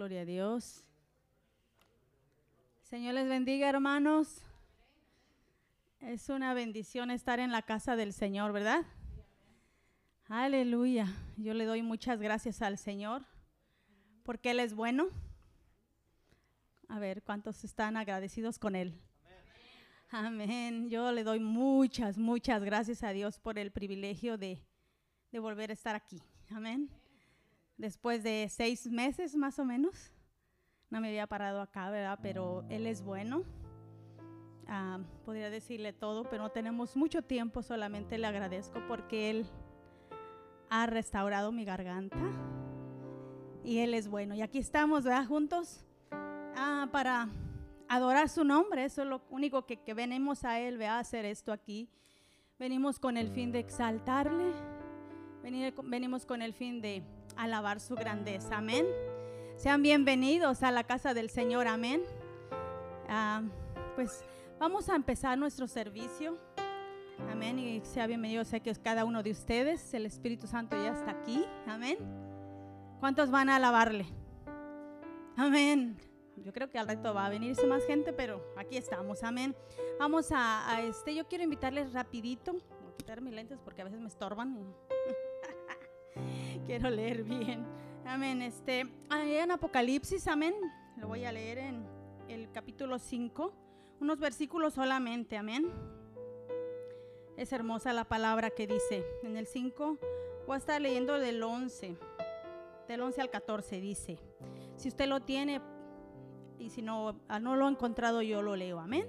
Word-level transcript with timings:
Gloria 0.00 0.22
a 0.22 0.24
Dios. 0.24 0.82
Señor 2.84 3.12
les 3.12 3.28
bendiga, 3.28 3.68
hermanos. 3.68 4.40
Es 6.00 6.30
una 6.30 6.54
bendición 6.54 7.10
estar 7.10 7.38
en 7.38 7.52
la 7.52 7.60
casa 7.60 7.96
del 7.96 8.14
Señor, 8.14 8.54
¿verdad? 8.54 8.86
Aleluya. 10.26 11.06
Yo 11.36 11.52
le 11.52 11.66
doy 11.66 11.82
muchas 11.82 12.18
gracias 12.18 12.62
al 12.62 12.78
Señor 12.78 13.26
porque 14.22 14.52
Él 14.52 14.60
es 14.60 14.72
bueno. 14.72 15.08
A 16.88 16.98
ver, 16.98 17.22
¿cuántos 17.22 17.62
están 17.62 17.98
agradecidos 17.98 18.58
con 18.58 18.76
Él? 18.76 18.98
Amén. 20.08 20.88
Yo 20.88 21.12
le 21.12 21.24
doy 21.24 21.40
muchas, 21.40 22.16
muchas 22.16 22.64
gracias 22.64 23.02
a 23.02 23.10
Dios 23.10 23.38
por 23.38 23.58
el 23.58 23.70
privilegio 23.70 24.38
de, 24.38 24.62
de 25.30 25.38
volver 25.40 25.68
a 25.68 25.74
estar 25.74 25.94
aquí. 25.94 26.22
Amén. 26.48 26.88
Después 27.80 28.22
de 28.22 28.46
seis 28.50 28.86
meses 28.88 29.34
más 29.34 29.58
o 29.58 29.64
menos. 29.64 30.12
No 30.90 31.00
me 31.00 31.08
había 31.08 31.26
parado 31.26 31.62
acá, 31.62 31.88
¿verdad? 31.88 32.18
Pero 32.22 32.62
Él 32.68 32.86
es 32.86 33.00
bueno. 33.00 33.42
Ah, 34.66 34.98
podría 35.24 35.48
decirle 35.48 35.94
todo, 35.94 36.24
pero 36.24 36.42
no 36.42 36.50
tenemos 36.50 36.94
mucho 36.94 37.22
tiempo. 37.22 37.62
Solamente 37.62 38.18
le 38.18 38.26
agradezco 38.26 38.82
porque 38.86 39.30
Él 39.30 39.46
ha 40.68 40.84
restaurado 40.88 41.52
mi 41.52 41.64
garganta. 41.64 42.18
Y 43.64 43.78
Él 43.78 43.94
es 43.94 44.08
bueno. 44.08 44.34
Y 44.34 44.42
aquí 44.42 44.58
estamos, 44.58 45.04
¿verdad? 45.04 45.24
Juntos 45.24 45.82
ah, 46.10 46.86
para 46.92 47.30
adorar 47.88 48.28
su 48.28 48.44
nombre. 48.44 48.84
Eso 48.84 49.00
es 49.00 49.08
lo 49.08 49.22
único 49.30 49.64
que, 49.64 49.78
que 49.82 49.94
venimos 49.94 50.44
a 50.44 50.60
Él, 50.60 50.76
¿verdad? 50.76 50.98
Hacer 50.98 51.24
esto 51.24 51.50
aquí. 51.50 51.88
Venimos 52.58 52.98
con 52.98 53.16
el 53.16 53.30
fin 53.30 53.52
de 53.52 53.60
exaltarle. 53.60 54.52
venimos 55.42 56.26
con 56.26 56.42
el 56.42 56.52
fin 56.52 56.82
de 56.82 57.02
alabar 57.36 57.80
su 57.80 57.94
grandeza. 57.94 58.58
Amén. 58.58 58.86
Sean 59.56 59.82
bienvenidos 59.82 60.62
a 60.62 60.70
la 60.70 60.84
casa 60.84 61.14
del 61.14 61.30
Señor. 61.30 61.68
Amén. 61.68 62.02
Ah, 63.08 63.42
pues 63.94 64.24
vamos 64.58 64.88
a 64.88 64.96
empezar 64.96 65.36
nuestro 65.36 65.66
servicio. 65.66 66.38
Amén. 67.30 67.58
Y 67.58 67.80
sea 67.84 68.06
bienvenido. 68.06 68.44
Sé 68.44 68.60
que 68.60 68.74
cada 68.76 69.04
uno 69.04 69.22
de 69.22 69.30
ustedes. 69.30 69.92
El 69.92 70.06
Espíritu 70.06 70.46
Santo 70.46 70.76
ya 70.76 70.92
está 70.92 71.10
aquí. 71.10 71.44
Amén. 71.66 71.98
¿Cuántos 73.00 73.30
van 73.30 73.48
a 73.48 73.56
alabarle? 73.56 74.06
Amén. 75.36 75.98
Yo 76.36 76.52
creo 76.52 76.70
que 76.70 76.78
al 76.78 76.88
reto 76.88 77.12
va 77.12 77.26
a 77.26 77.28
venirse 77.28 77.66
más 77.66 77.84
gente, 77.84 78.12
pero 78.12 78.42
aquí 78.56 78.76
estamos. 78.76 79.22
Amén. 79.22 79.54
Vamos 79.98 80.32
a, 80.32 80.70
a 80.70 80.82
este. 80.82 81.14
Yo 81.14 81.26
quiero 81.28 81.44
invitarles 81.44 81.92
rapidito. 81.92 82.52
Voy 82.52 82.92
a 82.92 82.96
quitar 82.96 83.20
mis 83.20 83.34
lentes 83.34 83.58
porque 83.62 83.82
a 83.82 83.84
veces 83.84 84.00
me 84.00 84.08
estorban. 84.08 84.74
Quiero 86.70 86.88
leer 86.88 87.24
bien. 87.24 87.66
Amén. 88.06 88.42
Este, 88.42 88.86
en 89.10 89.50
Apocalipsis, 89.50 90.28
amén. 90.28 90.54
Lo 90.98 91.08
voy 91.08 91.24
a 91.24 91.32
leer 91.32 91.58
en 91.58 91.84
el 92.28 92.48
capítulo 92.52 93.00
5, 93.00 93.52
unos 93.98 94.20
versículos 94.20 94.74
solamente, 94.74 95.36
amén. 95.36 95.68
Es 97.36 97.52
hermosa 97.52 97.92
la 97.92 98.04
palabra 98.04 98.50
que 98.50 98.68
dice 98.68 99.04
en 99.24 99.36
el 99.36 99.48
5. 99.48 99.98
Voy 100.46 100.54
a 100.54 100.58
estar 100.58 100.80
leyendo 100.80 101.18
del 101.18 101.42
11, 101.42 101.96
del 102.86 103.00
11 103.00 103.20
al 103.20 103.30
14 103.30 103.80
dice. 103.80 104.20
Si 104.76 104.90
usted 104.90 105.08
lo 105.08 105.22
tiene 105.22 105.60
y 106.60 106.70
si 106.70 106.82
no, 106.82 107.20
ah, 107.26 107.40
no 107.40 107.56
lo 107.56 107.66
ha 107.66 107.68
encontrado, 107.68 108.22
yo 108.22 108.42
lo 108.42 108.54
leo, 108.54 108.78
amén. 108.78 109.08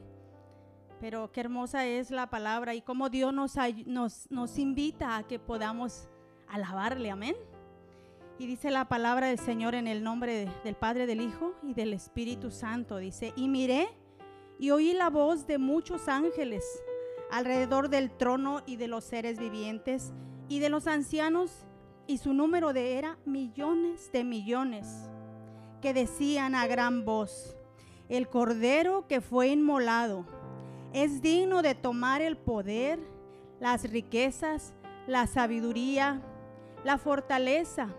Pero 1.00 1.32
qué 1.32 1.42
hermosa 1.42 1.86
es 1.86 2.10
la 2.10 2.28
palabra 2.32 2.74
y 2.74 2.82
cómo 2.82 3.10
Dios 3.10 3.32
nos, 3.32 3.54
nos, 3.86 4.32
nos 4.32 4.58
invita 4.58 5.16
a 5.16 5.28
que 5.28 5.38
podamos 5.38 6.10
alabarle, 6.48 7.12
amén. 7.12 7.36
Y 8.42 8.48
dice 8.48 8.72
la 8.72 8.86
palabra 8.86 9.28
del 9.28 9.38
Señor 9.38 9.76
en 9.76 9.86
el 9.86 10.04
nombre 10.04 10.50
del 10.64 10.74
Padre, 10.74 11.06
del 11.06 11.22
Hijo 11.22 11.54
y 11.62 11.76
del 11.76 11.94
Espíritu 11.94 12.50
Santo. 12.50 12.98
Dice, 12.98 13.34
y 13.36 13.48
miré 13.48 13.88
y 14.58 14.72
oí 14.72 14.94
la 14.94 15.12
voz 15.12 15.46
de 15.46 15.60
muchos 15.60 16.08
ángeles 16.08 16.66
alrededor 17.30 17.90
del 17.90 18.10
trono 18.10 18.64
y 18.66 18.78
de 18.78 18.88
los 18.88 19.04
seres 19.04 19.38
vivientes 19.38 20.12
y 20.50 20.58
de 20.58 20.70
los 20.70 20.88
ancianos, 20.88 21.68
y 22.08 22.18
su 22.18 22.34
número 22.34 22.74
de 22.74 22.98
era 22.98 23.20
millones 23.26 24.12
de 24.12 24.24
millones, 24.24 24.88
que 25.80 25.94
decían 25.94 26.56
a 26.56 26.66
gran 26.66 27.06
voz, 27.06 27.56
el 28.10 28.28
cordero 28.28 29.06
que 29.08 29.22
fue 29.22 29.50
inmolado 29.50 30.26
es 30.94 31.22
digno 31.22 31.62
de 31.62 31.76
tomar 31.76 32.24
el 32.24 32.38
poder, 32.38 32.98
las 33.60 33.84
riquezas, 33.84 34.74
la 35.06 35.28
sabiduría, 35.28 36.24
la 36.84 36.98
fortaleza, 36.98 37.96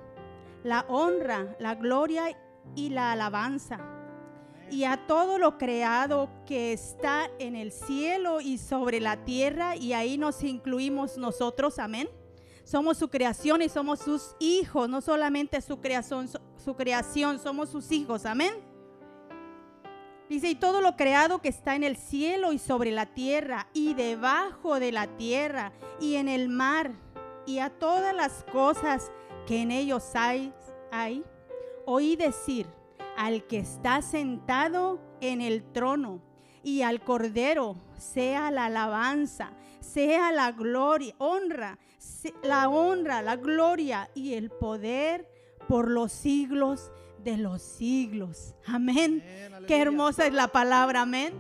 la 0.65 0.85
honra, 0.89 1.57
la 1.59 1.75
gloria 1.75 2.37
y 2.75 2.91
la 2.91 3.13
alabanza. 3.13 3.81
Y 4.71 4.85
a 4.85 5.07
todo 5.07 5.39
lo 5.39 5.59
creado 5.59 6.31
que 6.47 6.73
está 6.73 7.29
en 7.39 7.57
el 7.57 7.73
cielo 7.73 8.41
y 8.41 8.57
sobre 8.59 9.01
la 9.01 9.25
tierra, 9.25 9.77
y 9.77 9.93
ahí 9.93 10.17
nos 10.17 10.43
incluimos 10.43 11.19
nosotros, 11.19 11.79
amén. 11.79 12.09
Somos 12.65 12.97
su 12.97 13.11
creación 13.11 13.61
y 13.61 13.69
somos 13.69 13.99
sus 13.99 14.35
hijos, 14.39 14.89
no 14.89 15.01
solamente 15.01 15.61
su 15.61 15.81
creación, 15.81 16.29
su 16.57 16.75
creación, 16.75 17.39
somos 17.39 17.69
sus 17.69 17.91
hijos, 17.93 18.25
amén. 18.25 18.55
Dice, 20.29 20.49
y 20.49 20.55
todo 20.55 20.81
lo 20.81 20.97
creado 20.97 21.43
que 21.43 21.51
está 21.51 21.75
en 21.75 21.85
el 21.85 21.99
cielo 21.99 22.55
y 22.55 22.59
sobre 22.59 22.91
la 22.93 23.07
tierra 23.07 23.67
y 23.75 23.93
debajo 23.93 24.81
de 24.81 24.91
la 24.91 25.07
tierra 25.19 25.73
y 26.01 26.15
en 26.15 26.29
el 26.29 26.49
mar 26.49 26.93
y 27.45 27.59
a 27.59 27.69
todas 27.69 28.15
las 28.15 28.45
cosas 28.45 29.13
que 29.47 29.63
en 29.63 29.71
ellos 29.71 30.13
hay, 30.15 30.53
hay, 30.91 31.25
oí 31.85 32.17
decir 32.17 32.67
al 33.17 33.47
que 33.47 33.59
está 33.59 34.03
sentado 34.03 35.01
en 35.21 35.41
el 35.41 35.63
trono 35.63 36.21
y 36.63 36.83
al 36.83 37.03
cordero 37.03 37.77
sea 37.99 38.51
la 38.51 38.67
alabanza, 38.67 39.53
sea 39.81 40.33
la 40.33 40.53
gloria, 40.53 41.15
honra, 41.19 41.79
la 42.43 42.69
honra, 42.69 43.23
la 43.23 43.37
gloria 43.37 44.11
y 44.15 44.35
el 44.35 44.51
poder 44.51 45.29
por 45.69 45.91
los 45.91 46.13
siglos 46.13 46.91
de 47.23 47.39
los 47.39 47.63
siglos. 47.63 48.55
Amén. 48.67 49.23
Qué 49.67 49.81
hermosa 49.81 50.27
es 50.27 50.33
la 50.33 50.49
palabra, 50.49 51.03
amén. 51.03 51.35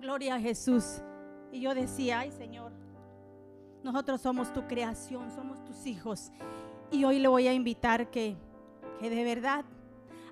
Gloria 0.00 0.36
a 0.36 0.40
Jesús. 0.40 1.02
Y 1.50 1.60
yo 1.60 1.74
decía, 1.74 2.20
ay 2.20 2.32
Señor, 2.32 2.61
nosotros 3.82 4.20
somos 4.20 4.52
tu 4.52 4.66
creación, 4.66 5.30
somos 5.34 5.62
tus 5.64 5.86
hijos. 5.86 6.30
Y 6.90 7.04
hoy 7.04 7.18
le 7.18 7.28
voy 7.28 7.48
a 7.48 7.52
invitar 7.52 8.10
que, 8.10 8.36
que 9.00 9.10
de 9.10 9.24
verdad 9.24 9.64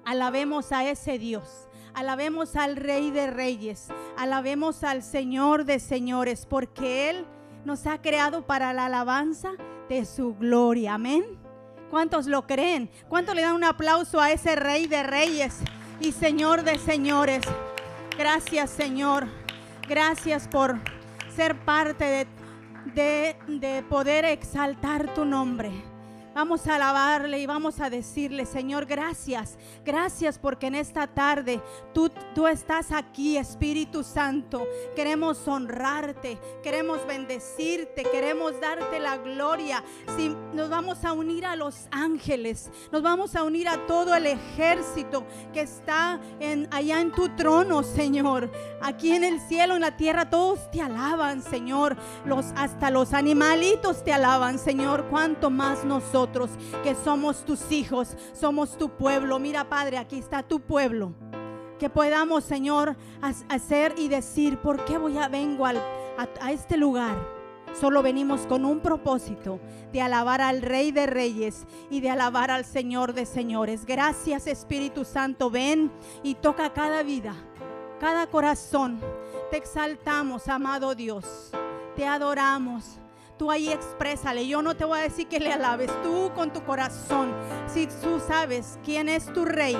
alabemos 0.04 0.72
a 0.72 0.88
ese 0.88 1.18
Dios. 1.18 1.68
Alabemos 1.94 2.54
al 2.54 2.76
Rey 2.76 3.10
de 3.10 3.28
Reyes. 3.28 3.88
Alabemos 4.16 4.84
al 4.84 5.02
Señor 5.02 5.64
de 5.64 5.80
Señores. 5.80 6.46
Porque 6.48 7.10
Él 7.10 7.26
nos 7.64 7.86
ha 7.86 8.00
creado 8.00 8.46
para 8.46 8.72
la 8.72 8.86
alabanza 8.86 9.50
de 9.88 10.04
su 10.04 10.34
gloria. 10.36 10.94
Amén. 10.94 11.24
¿Cuántos 11.90 12.26
lo 12.26 12.46
creen? 12.46 12.88
¿Cuántos 13.08 13.34
le 13.34 13.42
dan 13.42 13.54
un 13.56 13.64
aplauso 13.64 14.20
a 14.20 14.30
ese 14.30 14.54
Rey 14.54 14.86
de 14.86 15.02
Reyes 15.02 15.58
y 16.00 16.12
Señor 16.12 16.62
de 16.62 16.78
Señores? 16.78 17.42
Gracias 18.16 18.70
Señor. 18.70 19.26
Gracias 19.88 20.46
por 20.46 20.76
ser 21.34 21.58
parte 21.64 22.04
de 22.04 22.39
de, 22.84 23.84
poder 23.88 24.24
exaltar 24.24 25.14
tu 25.14 25.24
nombre. 25.24 25.70
Vamos 26.40 26.66
a 26.66 26.76
alabarle 26.76 27.38
y 27.38 27.44
vamos 27.44 27.80
a 27.80 27.90
decirle, 27.90 28.46
Señor, 28.46 28.86
gracias. 28.86 29.58
Gracias 29.84 30.38
porque 30.38 30.68
en 30.68 30.74
esta 30.74 31.06
tarde 31.06 31.60
tú, 31.92 32.10
tú 32.34 32.46
estás 32.46 32.92
aquí, 32.92 33.36
Espíritu 33.36 34.02
Santo. 34.02 34.66
Queremos 34.96 35.46
honrarte, 35.46 36.38
queremos 36.62 37.06
bendecirte, 37.06 38.04
queremos 38.04 38.58
darte 38.58 39.00
la 39.00 39.18
gloria. 39.18 39.84
Si 40.16 40.34
nos 40.54 40.70
vamos 40.70 41.04
a 41.04 41.12
unir 41.12 41.44
a 41.44 41.56
los 41.56 41.88
ángeles, 41.90 42.70
nos 42.90 43.02
vamos 43.02 43.36
a 43.36 43.42
unir 43.42 43.68
a 43.68 43.86
todo 43.86 44.14
el 44.14 44.24
ejército 44.24 45.26
que 45.52 45.60
está 45.60 46.18
en, 46.38 46.68
allá 46.70 47.02
en 47.02 47.12
tu 47.12 47.28
trono, 47.36 47.82
Señor. 47.82 48.50
Aquí 48.80 49.12
en 49.12 49.24
el 49.24 49.40
cielo, 49.40 49.74
en 49.74 49.82
la 49.82 49.98
tierra, 49.98 50.30
todos 50.30 50.70
te 50.70 50.80
alaban, 50.80 51.42
Señor. 51.42 51.98
Los, 52.24 52.46
hasta 52.56 52.90
los 52.90 53.12
animalitos 53.12 54.02
te 54.02 54.14
alaban, 54.14 54.58
Señor. 54.58 55.04
Cuanto 55.10 55.50
más 55.50 55.84
nosotros 55.84 56.29
que 56.82 56.94
somos 56.94 57.44
tus 57.44 57.70
hijos, 57.72 58.16
somos 58.32 58.76
tu 58.76 58.90
pueblo. 58.90 59.38
Mira, 59.38 59.68
Padre, 59.68 59.98
aquí 59.98 60.18
está 60.18 60.42
tu 60.42 60.60
pueblo. 60.60 61.12
Que 61.78 61.88
podamos, 61.88 62.44
Señor, 62.44 62.96
hacer 63.48 63.94
y 63.96 64.08
decir, 64.08 64.58
¿por 64.58 64.84
qué 64.84 64.98
voy 64.98 65.16
a 65.16 65.28
vengo 65.28 65.66
a, 65.66 65.74
a 66.40 66.52
este 66.52 66.76
lugar? 66.76 67.16
Solo 67.78 68.02
venimos 68.02 68.46
con 68.46 68.64
un 68.64 68.80
propósito 68.80 69.60
de 69.92 70.02
alabar 70.02 70.40
al 70.40 70.60
Rey 70.60 70.90
de 70.92 71.06
Reyes 71.06 71.66
y 71.88 72.00
de 72.00 72.10
alabar 72.10 72.50
al 72.50 72.64
Señor 72.64 73.12
de 73.12 73.26
Señores. 73.26 73.86
Gracias 73.86 74.46
Espíritu 74.46 75.04
Santo, 75.04 75.50
ven 75.50 75.90
y 76.22 76.34
toca 76.34 76.72
cada 76.72 77.02
vida, 77.02 77.34
cada 78.00 78.26
corazón. 78.26 79.00
Te 79.50 79.56
exaltamos, 79.56 80.48
amado 80.48 80.94
Dios. 80.94 81.52
Te 81.96 82.06
adoramos. 82.06 82.99
Tú 83.40 83.50
ahí 83.50 83.70
exprésale. 83.70 84.46
Yo 84.46 84.60
no 84.60 84.76
te 84.76 84.84
voy 84.84 84.98
a 84.98 85.02
decir 85.02 85.26
que 85.26 85.40
le 85.40 85.50
alabes, 85.50 85.90
tú 86.02 86.30
con 86.34 86.52
tu 86.52 86.62
corazón. 86.62 87.32
Si 87.66 87.86
tú 87.86 88.20
sabes 88.20 88.78
quién 88.84 89.08
es 89.08 89.32
tu 89.32 89.46
rey, 89.46 89.78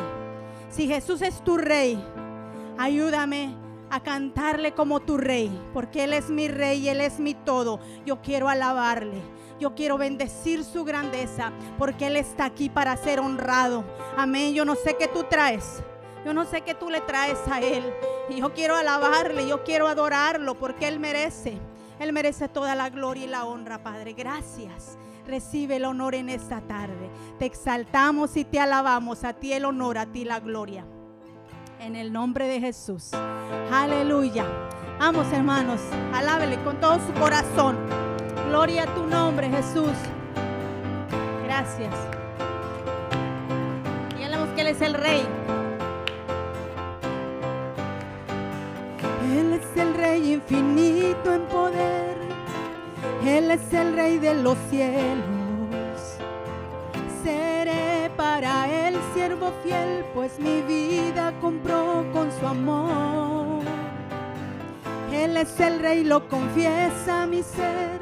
si 0.70 0.86
Jesús 0.86 1.20
es 1.20 1.44
tu 1.44 1.58
rey, 1.58 2.02
ayúdame 2.78 3.54
a 3.90 4.02
cantarle 4.02 4.72
como 4.72 5.00
tu 5.00 5.18
rey, 5.18 5.50
porque 5.74 6.04
Él 6.04 6.14
es 6.14 6.30
mi 6.30 6.48
rey, 6.48 6.88
Él 6.88 7.02
es 7.02 7.20
mi 7.20 7.34
todo. 7.34 7.80
Yo 8.06 8.22
quiero 8.22 8.48
alabarle. 8.48 9.20
Yo 9.58 9.74
quiero 9.74 9.98
bendecir 9.98 10.64
su 10.64 10.86
grandeza 10.86 11.52
porque 11.76 12.06
Él 12.06 12.16
está 12.16 12.46
aquí 12.46 12.70
para 12.70 12.96
ser 12.96 13.20
honrado. 13.20 13.84
Amén. 14.16 14.54
Yo 14.54 14.64
no 14.64 14.74
sé 14.74 14.96
qué 14.96 15.06
tú 15.06 15.24
traes. 15.24 15.82
Yo 16.24 16.32
no 16.32 16.46
sé 16.46 16.62
qué 16.62 16.74
tú 16.74 16.88
le 16.88 17.02
traes 17.02 17.38
a 17.46 17.60
Él. 17.60 17.84
Y 18.30 18.36
yo 18.36 18.54
quiero 18.54 18.74
alabarle, 18.74 19.46
yo 19.46 19.64
quiero 19.64 19.86
adorarlo 19.86 20.54
porque 20.54 20.88
Él 20.88 20.98
merece. 20.98 21.60
Él 22.00 22.14
merece 22.14 22.48
toda 22.48 22.74
la 22.74 22.88
gloria 22.88 23.24
y 23.24 23.28
la 23.28 23.44
honra, 23.44 23.82
Padre. 23.82 24.14
Gracias. 24.14 24.98
Recibe 25.26 25.76
el 25.76 25.84
honor 25.84 26.14
en 26.14 26.30
esta 26.30 26.62
tarde. 26.62 27.10
Te 27.38 27.44
exaltamos 27.44 28.36
y 28.38 28.44
te 28.44 28.58
alabamos. 28.58 29.22
A 29.22 29.34
ti 29.34 29.52
el 29.52 29.66
honor, 29.66 29.98
a 29.98 30.06
ti 30.06 30.24
la 30.24 30.40
gloria. 30.40 30.86
En 31.78 31.96
el 31.96 32.10
nombre 32.12 32.48
de 32.48 32.58
Jesús. 32.58 33.10
Aleluya. 33.70 34.46
Vamos, 34.98 35.30
hermanos. 35.32 35.80
Alábele 36.14 36.58
con 36.64 36.80
todo 36.80 36.98
su 37.06 37.12
corazón. 37.20 37.76
Gloria 38.48 38.84
a 38.84 38.94
tu 38.94 39.06
nombre, 39.06 39.50
Jesús. 39.50 39.92
Gracias. 41.44 41.94
Y 44.18 44.54
que 44.54 44.60
Él 44.62 44.68
es 44.68 44.80
el 44.80 44.94
Rey. 44.94 45.26
Él 49.38 49.52
es 49.52 49.80
el 49.80 49.94
Rey 49.94 50.32
infinito 50.32 51.34
en 51.34 51.42
poder. 51.42 52.16
Él 53.24 53.50
es 53.50 53.72
el 53.72 53.94
Rey 53.94 54.18
de 54.18 54.34
los 54.34 54.58
cielos. 54.70 56.00
Seré 57.22 58.10
para 58.16 58.68
Él 58.68 58.96
siervo 59.14 59.52
fiel, 59.62 60.04
pues 60.14 60.38
mi 60.38 60.62
vida 60.62 61.32
compró 61.40 62.04
con 62.12 62.32
su 62.32 62.46
amor. 62.46 63.62
Él 65.12 65.36
es 65.36 65.60
el 65.60 65.78
Rey, 65.80 66.02
lo 66.02 66.28
confiesa 66.28 67.26
mi 67.26 67.42
ser. 67.42 68.00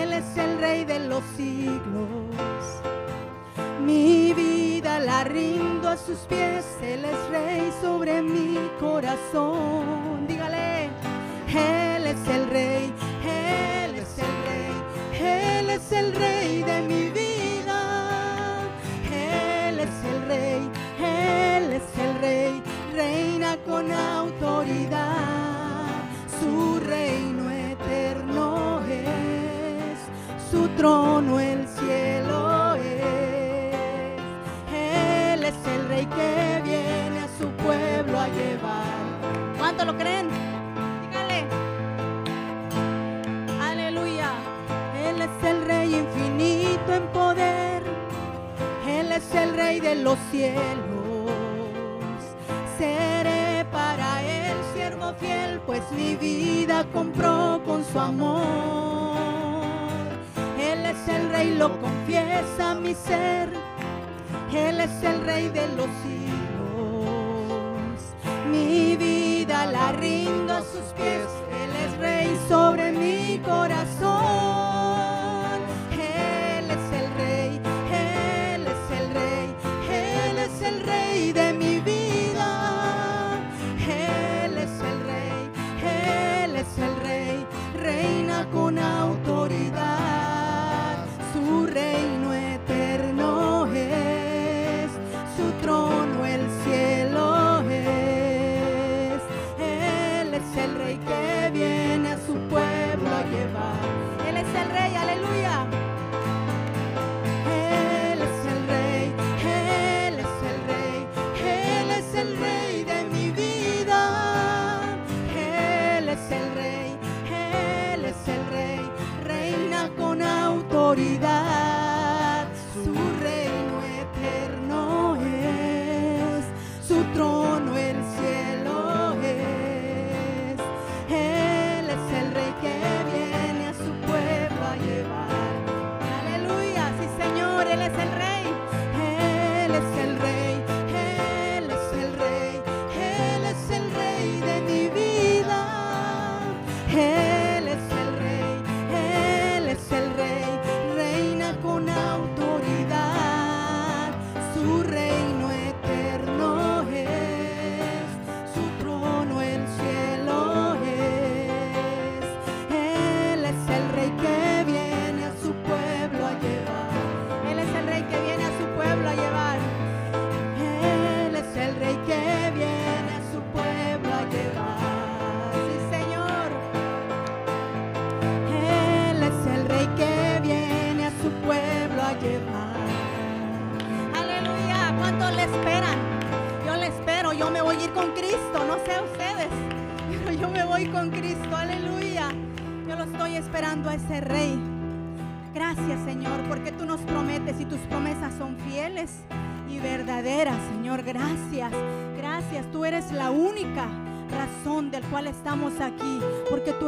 Él 0.00 0.12
es 0.12 0.36
el 0.36 0.58
Rey 0.60 0.84
de 0.84 1.00
los 1.00 1.24
siglos. 1.36 2.93
Mi 3.84 4.32
vida 4.32 4.98
la 4.98 5.24
rindo 5.24 5.90
a 5.90 5.96
sus 5.98 6.20
pies, 6.20 6.64
Él 6.82 7.04
es 7.04 7.28
Rey 7.28 7.70
sobre 7.82 8.22
mi 8.22 8.56
corazón. 8.80 10.26
Dígale, 10.26 10.88
Él 11.48 12.06
es 12.06 12.28
el 12.28 12.48
Rey, 12.48 12.94
Él 13.22 13.94
es 13.96 14.18
el 14.18 14.34
Rey, 14.48 14.74
Él 15.20 15.68
es 15.68 15.92
el 15.92 16.14
Rey 16.14 16.62
de 16.62 16.80
mi 16.80 17.10
vida. 17.10 18.62
Él 19.12 19.80
es 19.80 20.04
el 20.12 20.28
Rey, 20.28 20.70
Él 20.98 21.72
es 21.74 21.98
el 21.98 22.20
Rey, 22.22 22.62
reina 22.94 23.58
con 23.66 23.92
autoridad. 23.92 25.18
Su 26.40 26.80
reino 26.80 27.50
eterno 27.50 28.80
es, 28.88 29.98
su 30.50 30.68
trono 30.68 31.38
el 31.38 31.68
cielo. 31.68 32.63
Él 35.44 35.50
es 35.50 35.66
el 35.66 35.88
Rey 35.88 36.06
que 36.06 36.62
viene 36.64 37.20
a 37.20 37.28
su 37.38 37.50
pueblo 37.62 38.18
a 38.18 38.28
llevar. 38.28 39.58
¿Cuánto 39.58 39.84
lo 39.84 39.94
creen? 39.94 40.30
Dígale. 41.02 41.44
Aleluya. 43.60 44.30
Él 45.06 45.20
es 45.20 45.46
el 45.46 45.66
Rey 45.66 45.96
infinito 45.96 46.94
en 46.94 47.06
poder. 47.08 47.82
Él 48.88 49.12
es 49.12 49.34
el 49.34 49.54
Rey 49.54 49.80
de 49.80 49.96
los 49.96 50.18
cielos. 50.30 51.30
Seré 52.78 53.66
para 53.70 54.22
Él 54.22 54.56
siervo 54.74 55.12
fiel, 55.20 55.60
pues 55.66 55.82
mi 55.92 56.16
vida 56.16 56.86
compró 56.90 57.60
con 57.66 57.84
su 57.84 58.00
amor. 58.00 58.46
Él 60.58 60.86
es 60.86 61.06
el 61.06 61.28
Rey, 61.28 61.54
lo 61.54 61.78
confiesa 61.82 62.74
mi 62.76 62.94
ser. 62.94 63.63
Él 64.52 64.80
es 64.80 65.02
el 65.02 65.24
Rey 65.24 65.48
de 65.48 65.66
los 65.68 65.88
siglos. 66.02 66.34
Mi 68.50 68.96
vida 68.96 69.66
la 69.66 69.92
rindo 69.92 70.52
a 70.54 70.60
sus 70.60 70.92
pies. 70.96 71.28
Él 71.50 71.70
es 71.86 71.98
Rey 71.98 72.38
sobre 72.48 72.92
mi 72.92 73.38
corazón. 73.38 74.73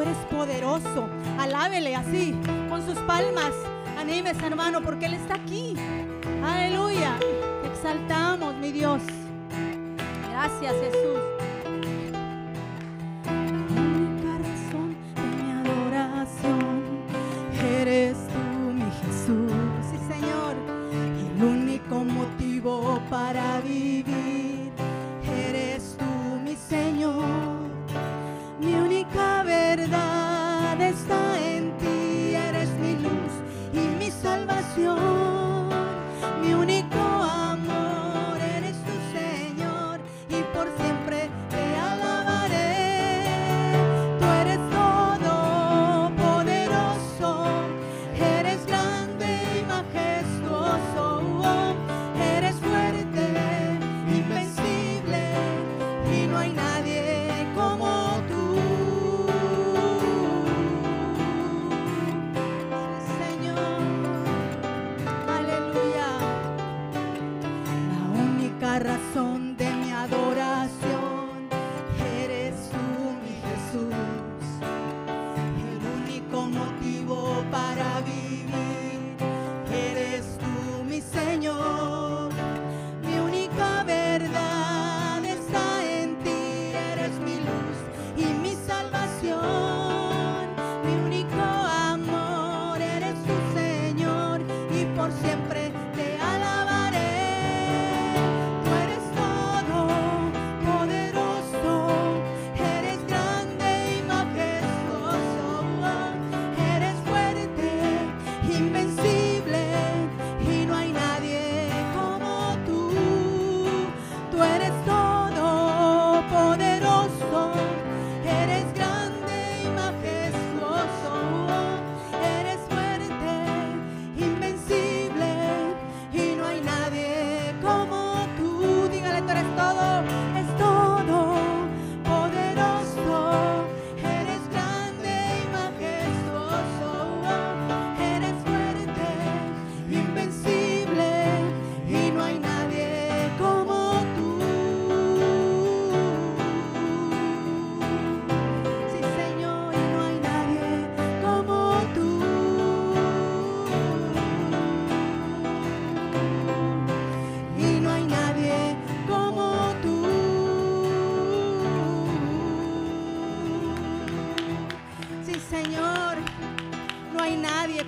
Eres 0.06 0.24
poderoso. 0.30 1.08
Alábele 1.38 1.96
así, 1.96 2.34
con 2.68 2.84
sus 2.84 2.98
palmas. 3.00 3.52
Anímese, 3.98 4.46
hermano, 4.46 4.80
porque 4.82 5.06
Él 5.06 5.14
está 5.14 5.34
aquí. 5.34 5.74
Aleluya. 6.44 7.16
Te 7.62 7.68
exaltamos, 7.68 8.54
mi 8.54 8.72
Dios. 8.72 9.02
Gracias, 10.30 10.74
Jesús. 10.74 11.35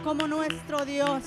Como 0.08 0.26
nuestro 0.26 0.86
Dios. 0.86 1.22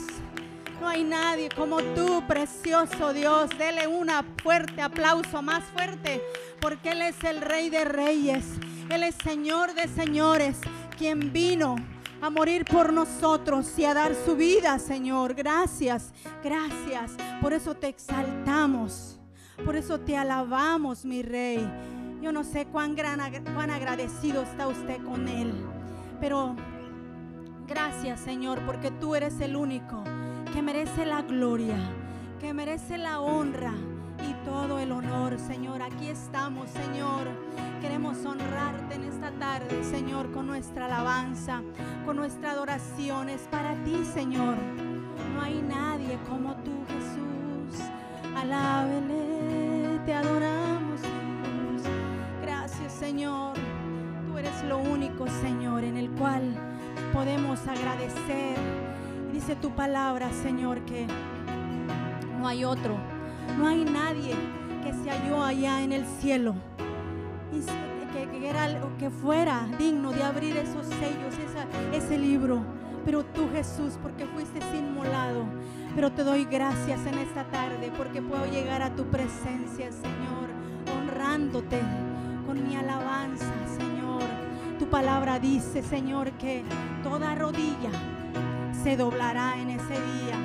No 0.80 0.88
hay 0.88 1.04
nadie 1.04 1.50
como 1.56 1.84
tú, 1.94 2.24
precioso 2.28 3.14
Dios. 3.14 3.48
Dele 3.56 3.86
un 3.86 4.10
fuerte 4.42 4.82
aplauso, 4.82 5.44
más 5.44 5.64
fuerte, 5.66 6.20
porque 6.60 6.94
Él 6.94 7.04
es 7.04 7.24
el 7.24 7.42
Rey 7.42 7.70
de 7.70 7.86
Reyes. 7.86 8.44
Él 8.90 9.04
es 9.04 9.14
Señor 9.24 9.76
de 9.76 9.88
Señores, 9.88 10.58
quien 10.98 11.32
vino 11.32 11.76
a 12.22 12.32
morir 12.32 12.66
por 12.66 12.92
nosotros 12.92 13.78
y 13.78 13.86
a 13.86 13.94
dar 13.94 14.16
su 14.26 14.36
vida, 14.36 14.80
Señor. 14.80 15.36
Gracias, 15.36 16.12
gracias. 16.44 17.12
Por 17.40 17.54
eso 17.54 17.76
te 17.76 17.88
exaltamos. 17.88 19.20
Por 19.64 19.76
eso 19.76 20.00
te 20.00 20.18
alabamos, 20.18 21.06
mi 21.06 21.22
Rey. 21.22 21.72
Yo 22.20 22.32
no 22.32 22.44
sé 22.44 22.66
cuán, 22.66 22.96
gran, 22.96 23.20
cuán 23.54 23.70
agradecido 23.70 24.42
está 24.42 24.68
usted 24.68 24.98
con 25.04 25.28
Él. 25.28 25.54
Pero 26.20 26.56
gracias, 28.04 28.22
Señor, 28.22 28.60
porque 28.66 28.90
tú 28.90 29.14
eres 29.14 29.40
el 29.42 29.56
único 29.56 30.04
que 30.52 30.64
merece 30.64 31.06
la 31.06 31.22
gloria, 31.22 31.78
que 32.40 32.52
merece 32.52 32.98
la 32.98 33.20
honra 33.20 33.76
y 34.28 34.34
todo 34.44 34.80
el 34.80 34.92
honor, 34.92 35.38
Señor. 35.38 35.84
Aquí 35.84 36.08
estamos, 36.08 36.72
Señor. 36.72 37.28
Queremos 37.80 38.26
honrarte 38.26 38.96
en 38.96 39.04
esta 39.04 39.30
tarde, 39.34 39.84
Señor, 39.84 40.32
con 40.32 40.48
nuestra 40.48 40.86
alabanza, 40.86 41.62
con 42.04 42.16
nuestra 42.16 42.54
adoración. 42.54 43.30
Es 43.30 43.42
para 43.52 43.76
ti, 43.84 44.04
Señor. 44.04 44.56
No 45.36 45.42
hay 45.44 45.62
nadie 45.62 46.18
como 46.28 46.56
tú, 46.56 46.72
Jesús. 46.88 47.88
Alábele, 48.36 50.00
te 50.08 50.14
adoramos, 50.16 51.02
Jesús. 51.02 51.92
Gracias, 52.42 52.94
Señor. 52.94 53.54
Tú 54.26 54.40
eres 54.40 54.64
lo 54.64 54.80
único, 54.80 55.28
Señor, 55.44 55.84
en 55.84 55.98
el 55.98 56.10
cual 56.10 56.71
podemos 57.14 57.60
agradecer. 57.68 58.58
Dice 59.34 59.56
tu 59.56 59.72
palabra, 59.72 60.30
Señor, 60.44 60.82
que 60.82 61.08
no 62.40 62.48
hay 62.48 62.64
otro, 62.66 62.98
no 63.58 63.68
hay 63.68 63.84
nadie 63.86 64.36
que 64.84 64.94
se 64.94 65.10
halló 65.10 65.44
allá 65.44 65.82
en 65.82 65.92
el 65.92 66.06
cielo 66.06 66.56
que, 68.12 68.28
que 68.28 68.50
era, 68.50 68.68
que 68.98 69.10
fuera 69.10 69.68
digno 69.78 70.12
de 70.12 70.24
abrir 70.24 70.58
esos 70.58 70.86
sellos, 70.86 71.36
ese 71.94 72.18
libro. 72.18 72.62
Pero 73.06 73.24
tú, 73.24 73.50
Jesús, 73.52 73.98
porque 74.02 74.26
fuiste 74.26 74.60
inmolado. 74.78 75.46
Pero 75.96 76.12
te 76.12 76.24
doy 76.24 76.46
gracias 76.46 77.06
en 77.06 77.18
esta 77.18 77.46
tarde 77.46 77.92
porque 77.98 78.22
puedo 78.22 78.46
llegar 78.46 78.82
a 78.82 78.96
tu 78.96 79.06
presencia, 79.06 79.92
Señor, 79.92 80.50
honrándote 80.96 81.80
con 82.46 82.68
mi 82.68 82.76
alabanza. 82.76 83.61
Tu 84.82 84.88
palabra 84.90 85.38
dice, 85.38 85.84
Señor, 85.84 86.32
que 86.32 86.64
toda 87.04 87.36
rodilla 87.36 87.92
se 88.84 88.98
doblará 88.98 89.60
en 89.60 89.70
ese 89.70 89.94
día. 89.94 90.40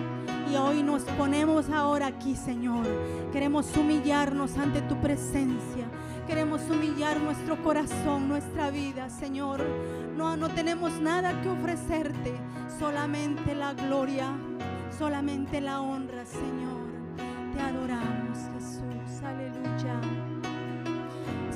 Y 0.53 0.57
hoy 0.57 0.83
nos 0.83 1.05
ponemos 1.05 1.71
ahora 1.71 2.09
aquí, 2.09 2.37
Señor. 2.37 2.85
Queremos 3.33 3.75
humillarnos 3.75 4.59
ante 4.59 4.83
tu 4.83 5.01
presencia. 5.01 5.87
Queremos 6.27 6.61
humillar 6.69 7.19
nuestro 7.19 7.63
corazón, 7.63 8.29
nuestra 8.29 8.71
vida, 8.71 9.09
Señor. 9.09 9.65
No, 10.19 10.37
no 10.37 10.51
tenemos 10.51 10.93
nada 11.01 11.41
que 11.41 11.49
ofrecerte, 11.49 12.35
solamente 12.79 13.55
la 13.55 13.73
gloria, 13.73 14.37
solamente 14.99 15.63
la 15.63 15.81
honra, 15.81 16.27
Señor. 16.27 16.91
Te 17.55 17.61
adoramos, 17.63 18.37
Jesús. 18.53 19.23
Aleluya. 19.25 20.16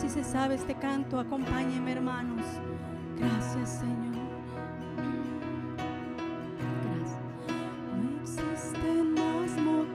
Si 0.00 0.08
se 0.08 0.24
sabe 0.24 0.54
este 0.54 0.74
canto, 0.74 1.20
acompáñenme, 1.20 1.92
hermanos. 1.92 2.42
Gracias, 3.18 3.80
Señor. 3.80 4.14
Gracias. 6.86 7.20
No 8.00 8.22
existen 8.22 9.12
más 9.12 9.50
motivos, 9.60 9.89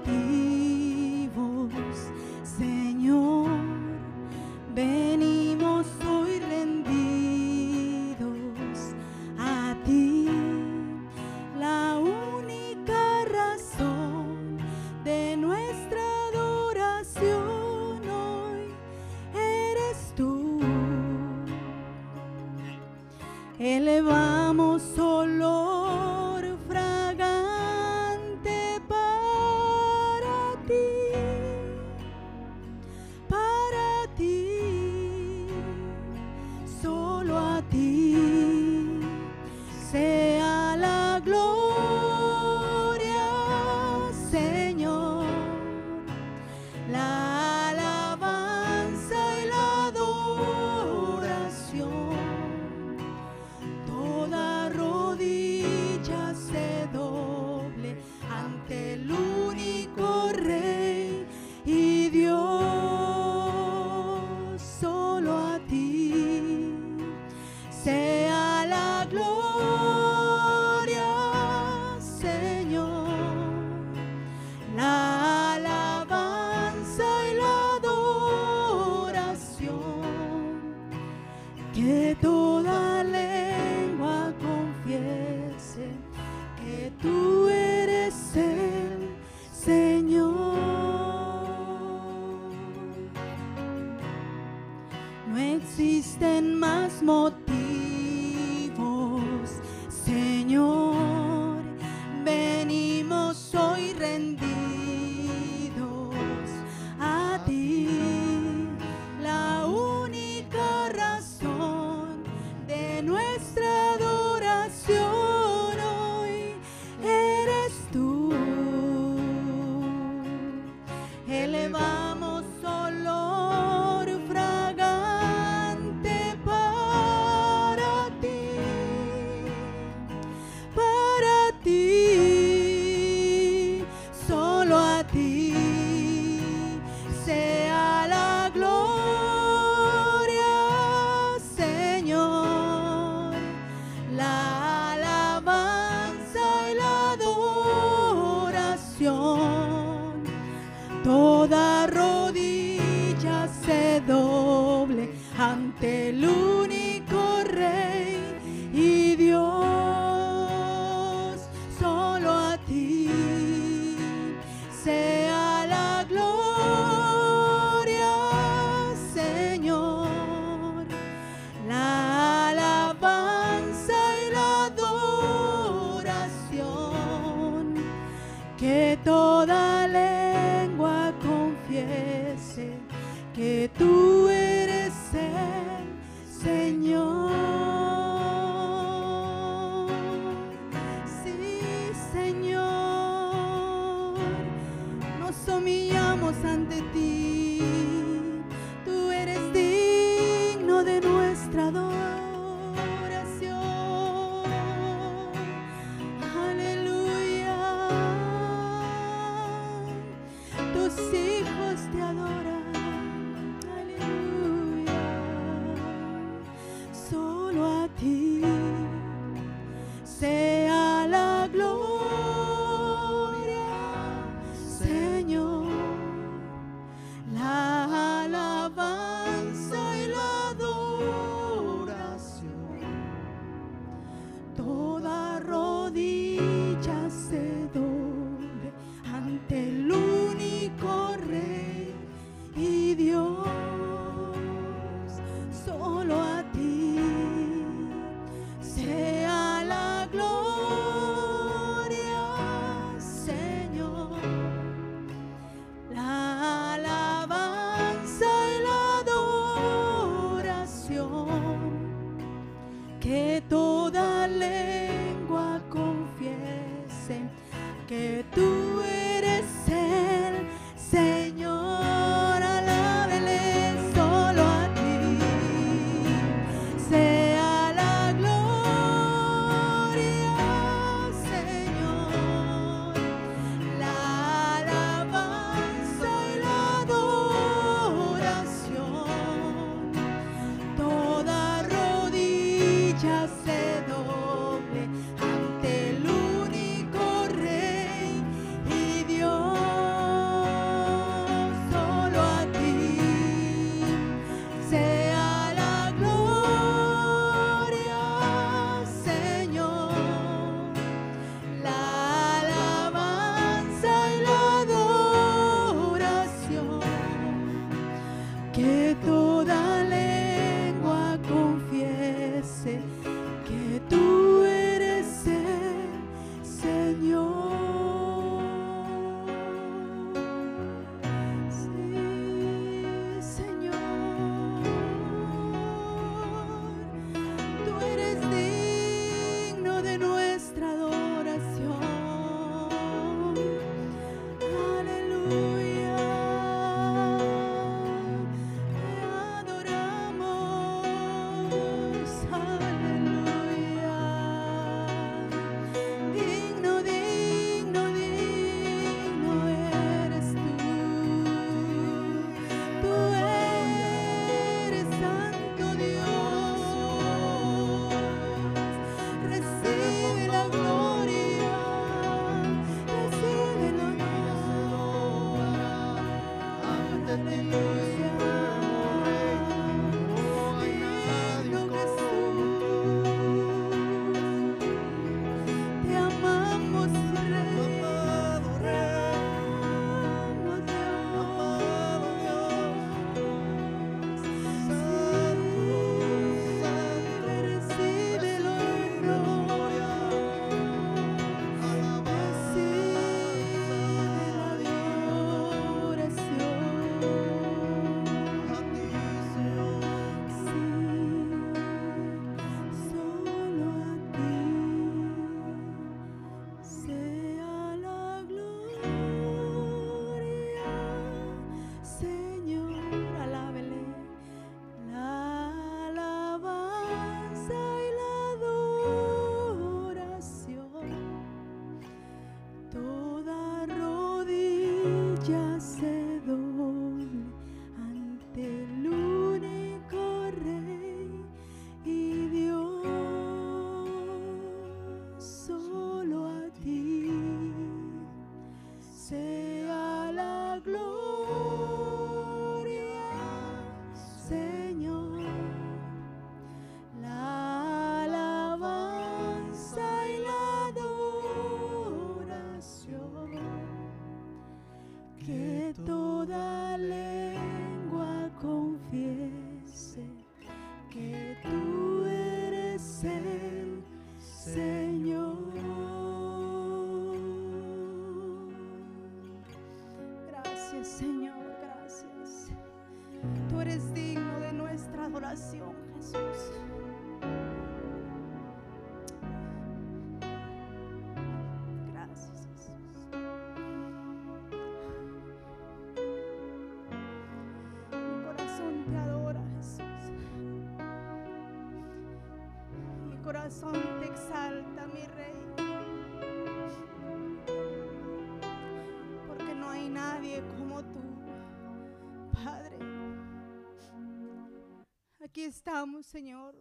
estamos, 515.45 516.05
Señor. 516.05 516.55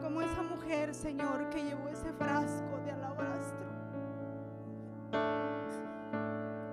Como 0.00 0.20
esa 0.20 0.42
mujer, 0.42 0.94
Señor, 0.94 1.48
que 1.50 1.64
llevó 1.64 1.88
ese 1.88 2.12
frasco 2.12 2.78
de 2.84 2.90
alabastro. 2.92 3.72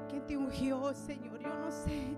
Que 0.10 0.20
te 0.22 0.36
ungió, 0.36 0.94
Señor. 0.94 1.40
Yo 1.40 1.56
no 1.56 1.72
sé 1.72 2.18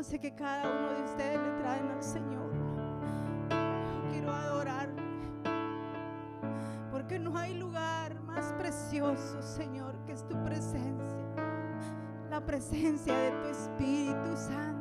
no 0.00 0.04
sé 0.04 0.18
que 0.18 0.34
cada 0.34 0.62
uno 0.66 0.92
de 0.94 1.02
ustedes 1.02 1.38
le 1.38 1.62
traen 1.62 1.88
al 1.90 2.02
Señor. 2.02 2.50
quiero 4.10 4.32
adorar 4.32 4.88
Porque 6.90 7.18
no 7.18 7.36
hay 7.36 7.52
lugar 7.58 8.18
más 8.22 8.50
precioso, 8.54 9.42
Señor, 9.42 9.94
que 10.06 10.12
es 10.12 10.26
tu 10.26 10.42
presencia. 10.42 10.89
Presencia 12.46 13.14
de 13.14 13.30
tu 13.30 13.48
Espíritu 13.48 14.36
Santo. 14.36 14.79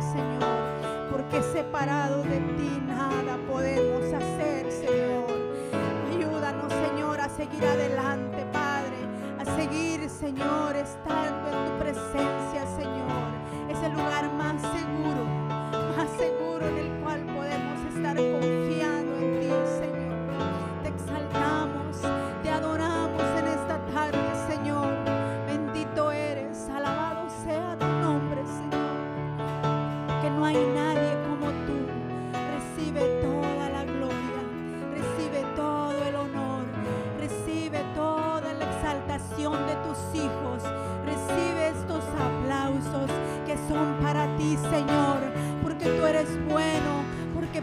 Señor, 0.00 1.10
porque 1.10 1.42
separado 1.42 2.22
de 2.22 2.38
ti 2.56 2.82
nada 2.86 3.36
podemos 3.50 4.04
hacer, 4.12 4.70
Señor. 4.70 5.26
Ayúdanos, 6.12 6.72
Señor, 6.72 7.20
a 7.20 7.28
seguir 7.28 7.64
adelante, 7.64 8.44
Padre, 8.52 8.98
a 9.38 9.44
seguir, 9.56 10.08
Señor, 10.08 10.76
estando 10.76 11.48
en 11.48 11.64
tu 11.66 11.78
presencia, 11.78 12.66
Señor. 12.76 13.30
Es 13.70 13.82
el 13.82 13.92
lugar 13.92 14.32
más 14.32 14.60
seguro, 14.60 15.24
más 15.96 16.10
seguro 16.16 16.66
en 16.66 16.78
el 16.78 17.02
cual 17.02 17.20
podemos 17.26 17.94
estar 17.94 18.16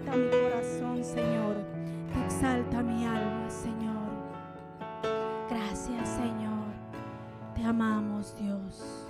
Te 0.00 0.06
exalta 0.06 0.16
mi 0.16 0.30
corazón, 0.30 1.04
Señor. 1.04 1.56
Te 2.12 2.24
exalta 2.24 2.82
mi 2.82 3.04
alma, 3.04 3.50
Señor. 3.50 4.10
Gracias, 5.50 6.08
Señor. 6.08 6.70
Te 7.54 7.64
amamos, 7.64 8.34
Dios. 8.38 9.06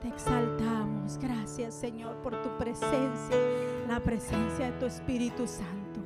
Te 0.00 0.08
exaltamos. 0.08 1.18
Gracias, 1.18 1.74
Señor, 1.74 2.16
por 2.22 2.40
tu 2.42 2.48
presencia, 2.58 3.36
la 3.88 4.00
presencia 4.00 4.66
de 4.66 4.78
tu 4.78 4.86
Espíritu 4.86 5.46
Santo. 5.46 6.00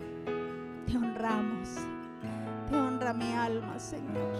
Te 0.87 0.97
honramos. 0.97 1.71
Te 2.69 2.77
honra 2.77 3.15
mi 3.15 3.33
alma, 3.33 3.79
Señor. 3.79 4.35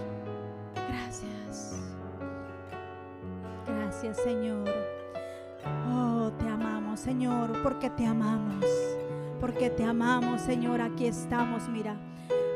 Gracias. 0.75 1.81
Gracias, 3.65 4.17
Señor. 4.17 4.69
Oh, 5.91 6.31
te 6.37 6.47
amamos, 6.47 6.99
Señor, 6.99 7.63
porque 7.63 7.89
te 7.89 8.05
amamos. 8.05 8.63
Porque 9.39 9.69
te 9.69 9.83
amamos, 9.83 10.41
Señor. 10.41 10.81
Aquí 10.81 11.05
estamos, 11.05 11.67
mira. 11.69 11.95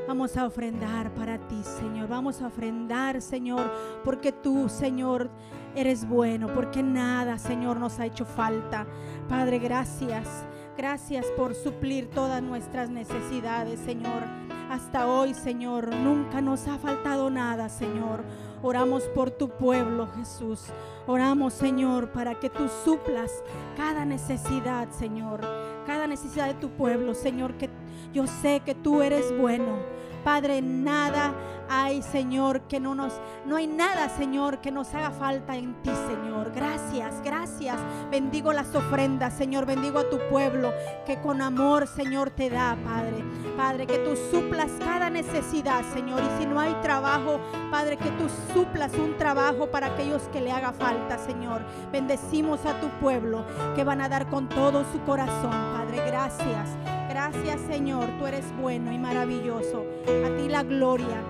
Vamos 0.08 0.36
a 0.36 0.46
ofrendar 0.46 1.14
para 1.14 1.38
ti, 1.48 1.62
Señor. 1.64 2.10
Vamos 2.10 2.42
a 2.42 2.48
ofrendar, 2.48 3.22
Señor, 3.22 3.72
porque 4.04 4.32
tú, 4.32 4.68
Señor, 4.68 5.30
eres 5.76 6.08
bueno, 6.08 6.48
porque 6.54 6.84
nada, 6.84 7.38
Señor, 7.38 7.78
nos 7.78 8.00
ha 8.00 8.08
hecho 8.08 8.26
falta. 8.26 8.86
Padre, 9.30 9.60
gracias. 9.60 10.28
Gracias 10.76 11.26
por 11.38 11.54
suplir 11.54 12.10
todas 12.10 12.42
nuestras 12.42 12.90
necesidades, 12.90 13.80
Señor. 13.80 14.24
Hasta 14.70 15.08
hoy, 15.08 15.34
Señor, 15.34 15.96
nunca 15.96 16.42
nos 16.42 16.68
ha 16.68 16.78
faltado 16.78 17.30
nada, 17.30 17.70
Señor. 17.70 18.24
Oramos 18.64 19.04
por 19.16 19.32
tu 19.32 19.50
pueblo, 19.50 20.08
Jesús. 20.18 20.66
Oramos, 21.08 21.54
Señor, 21.54 22.10
para 22.12 22.40
que 22.40 22.50
tú 22.50 22.70
suplas 22.86 23.44
cada 23.76 24.06
necesidad, 24.06 24.90
Señor. 24.92 25.42
Cada 25.88 26.06
necesidad 26.06 26.48
de 26.48 26.54
tu 26.54 26.70
pueblo, 26.70 27.16
Señor, 27.16 27.56
que 27.56 27.70
yo 28.14 28.28
sé 28.28 28.62
que 28.64 28.76
tú 28.76 29.02
eres 29.02 29.36
bueno. 29.38 29.78
Padre, 30.24 30.62
nada 30.62 31.34
hay, 31.74 32.02
Señor, 32.02 32.62
que 32.64 32.82
no 32.82 32.96
nos, 32.96 33.14
no 33.46 33.56
hay 33.56 33.66
nada, 33.66 34.10
Señor, 34.10 34.60
que 34.60 34.72
nos 34.72 34.94
haga 34.94 35.12
falta 35.12 35.56
en 35.56 35.74
ti, 35.82 35.92
Señor. 36.08 36.52
Gracias, 36.54 37.22
gracias. 37.24 37.80
Bendigo 38.10 38.52
las 38.52 38.76
ofrendas, 38.76 39.34
Señor. 39.34 39.66
Bendigo 39.66 40.00
a 40.00 40.10
tu 40.10 40.20
pueblo 40.30 40.74
que 41.06 41.22
con 41.22 41.42
amor, 41.42 41.88
Señor, 41.88 42.30
te 42.30 42.50
da, 42.50 42.78
Padre. 42.84 43.24
Padre, 43.56 43.88
que 43.88 44.00
tú 44.00 44.18
suplas 44.32 44.70
cada 44.80 45.10
necesidad, 45.10 45.82
Señor. 45.94 46.22
Y 46.22 46.42
si 46.42 46.46
no 46.46 46.60
hay 46.60 46.74
trabajo, 46.82 47.40
Padre, 47.72 47.96
que 47.96 48.10
tú 48.12 48.28
suplas 48.54 48.94
un 48.96 49.16
trabajo 49.16 49.72
para 49.72 49.88
aquellos 49.88 50.24
que 50.34 50.42
le 50.42 50.52
haga 50.52 50.74
falta, 50.74 51.18
Señor. 51.20 51.62
Bendecimos 51.92 52.66
a 52.66 52.82
tu 52.82 52.90
pueblo 53.00 53.46
que 53.76 53.86
van 53.86 54.02
a 54.02 54.10
dar 54.10 54.30
con 54.30 54.50
todo 54.50 54.84
su 54.92 55.00
corazón, 55.06 55.52
Padre. 55.52 56.04
Gracias. 56.06 57.01
Gracias 57.12 57.60
Señor, 57.68 58.08
tú 58.18 58.26
eres 58.26 58.46
bueno 58.62 58.90
y 58.94 58.98
maravilloso. 58.98 59.84
A 60.06 60.38
ti 60.38 60.48
la 60.48 60.64
gloria, 60.64 61.22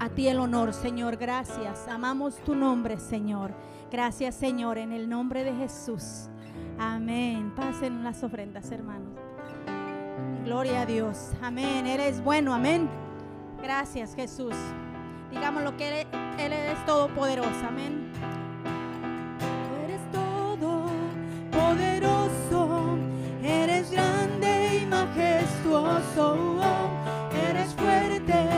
a 0.00 0.08
ti 0.08 0.26
el 0.26 0.40
honor, 0.40 0.74
Señor. 0.74 1.16
Gracias. 1.18 1.86
Amamos 1.86 2.34
tu 2.42 2.56
nombre, 2.56 2.98
Señor. 2.98 3.54
Gracias 3.92 4.34
Señor, 4.34 4.78
en 4.78 4.90
el 4.90 5.08
nombre 5.08 5.44
de 5.44 5.54
Jesús. 5.54 6.28
Amén. 6.80 7.52
Pasen 7.54 8.02
las 8.02 8.24
ofrendas, 8.24 8.72
hermanos. 8.72 9.14
Gloria 10.44 10.80
a 10.80 10.86
Dios. 10.86 11.30
Amén. 11.40 11.86
Eres 11.86 12.20
bueno. 12.20 12.52
Amén. 12.52 12.90
Gracias 13.62 14.16
Jesús. 14.16 14.56
Digamos 15.30 15.62
lo 15.62 15.76
que 15.76 16.00
Él, 16.00 16.52
es 16.52 16.86
todopoderoso. 16.86 17.66
Amén. 17.68 18.10
Eres 19.84 20.00
todo 20.10 20.86
poderoso. 21.52 22.98
Eres 23.44 23.92
grande 23.92 24.11
majestuoso, 25.14 26.60
eres 27.48 27.74
fuerte, 27.74 28.51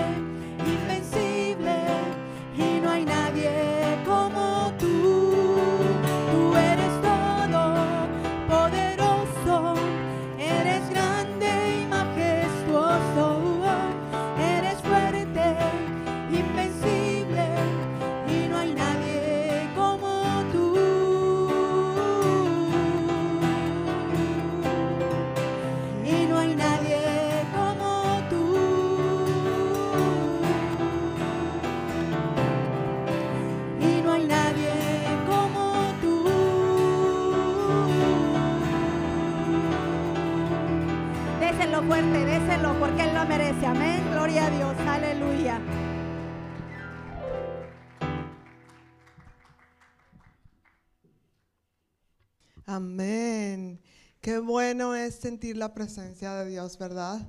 Amén. 52.75 53.81
Qué 54.20 54.39
bueno 54.39 54.97
es 54.97 55.14
sentir 55.14 55.57
la 55.57 55.72
presencia 55.75 56.35
de 56.35 56.51
Dios, 56.51 56.77
¿verdad? 56.77 57.20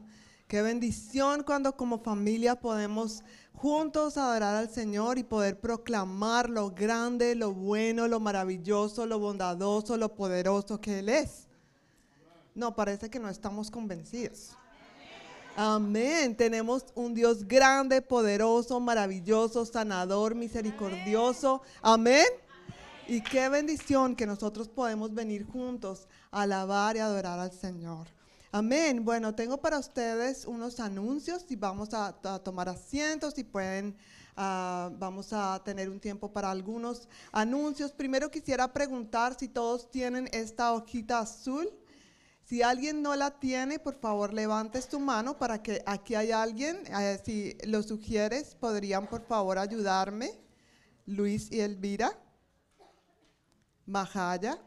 Qué 0.47 0.63
bendición 0.63 1.43
cuando 1.43 1.77
como 1.77 1.99
familia 1.99 2.59
podemos 2.59 3.21
juntos 3.53 4.17
adorar 4.17 4.55
al 4.55 4.71
Señor 4.71 5.19
y 5.19 5.23
poder 5.23 5.59
proclamar 5.59 6.49
lo 6.49 6.71
grande, 6.71 7.35
lo 7.35 7.53
bueno, 7.53 8.07
lo 8.07 8.19
maravilloso, 8.19 9.05
lo 9.05 9.19
bondadoso, 9.19 9.97
lo 9.97 10.15
poderoso 10.15 10.81
que 10.81 10.97
Él 10.97 11.09
es. 11.09 11.47
No, 12.55 12.75
parece 12.75 13.07
que 13.11 13.19
no 13.19 13.29
estamos 13.29 13.69
convencidos. 13.69 14.53
Amén. 15.55 16.35
Tenemos 16.35 16.85
un 16.95 17.13
Dios 17.13 17.47
grande, 17.47 18.01
poderoso, 18.01 18.79
maravilloso, 18.79 19.63
sanador, 19.63 20.33
misericordioso. 20.33 21.61
Amén. 21.83 22.25
Y 23.07 23.21
qué 23.21 23.49
bendición 23.49 24.15
que 24.15 24.25
nosotros 24.25 24.67
podemos 24.67 25.13
venir 25.13 25.45
juntos 25.45 26.07
a 26.31 26.41
alabar 26.41 26.95
y 26.95 26.99
adorar 26.99 27.37
al 27.39 27.51
Señor. 27.51 28.07
Amén. 28.51 29.05
Bueno, 29.05 29.35
tengo 29.35 29.61
para 29.61 29.77
ustedes 29.77 30.45
unos 30.45 30.79
anuncios 30.79 31.45
y 31.49 31.55
vamos 31.55 31.93
a, 31.93 32.13
tomar 32.43 32.67
asientos 32.67 33.37
y 33.37 33.43
pueden, 33.43 33.95
ah, 34.35 34.89
vamos 34.97 35.33
a 35.33 35.61
tener 35.63 35.87
un 35.87 35.99
tiempo 35.99 36.33
para 36.33 36.49
algunos 36.49 37.07
anuncios. 37.31 37.91
Primero 37.91 38.31
quisiera 38.31 38.73
preguntar 38.73 39.37
si 39.37 39.49
todos 39.49 39.91
tienen 39.91 40.27
esta 40.31 40.73
hojita 40.73 41.19
azul. 41.19 41.69
Si 42.43 42.63
alguien 42.63 43.03
no 43.03 43.15
la 43.15 43.39
tiene, 43.39 43.77
por 43.77 43.99
favor 43.99 44.33
levante 44.33 44.81
su 44.81 44.99
mano 44.99 45.37
para 45.37 45.61
que 45.61 45.83
aquí 45.85 46.15
hay 46.15 46.31
alguien. 46.31 46.81
Eh, 46.87 47.21
si 47.23 47.55
lo 47.67 47.83
sugieres, 47.83 48.55
podrían 48.55 49.07
por 49.07 49.21
favor 49.27 49.59
ayudarme. 49.59 50.31
Luis 51.05 51.51
y 51.51 51.59
Elvira. 51.59 52.24
Majaya. 53.85 54.59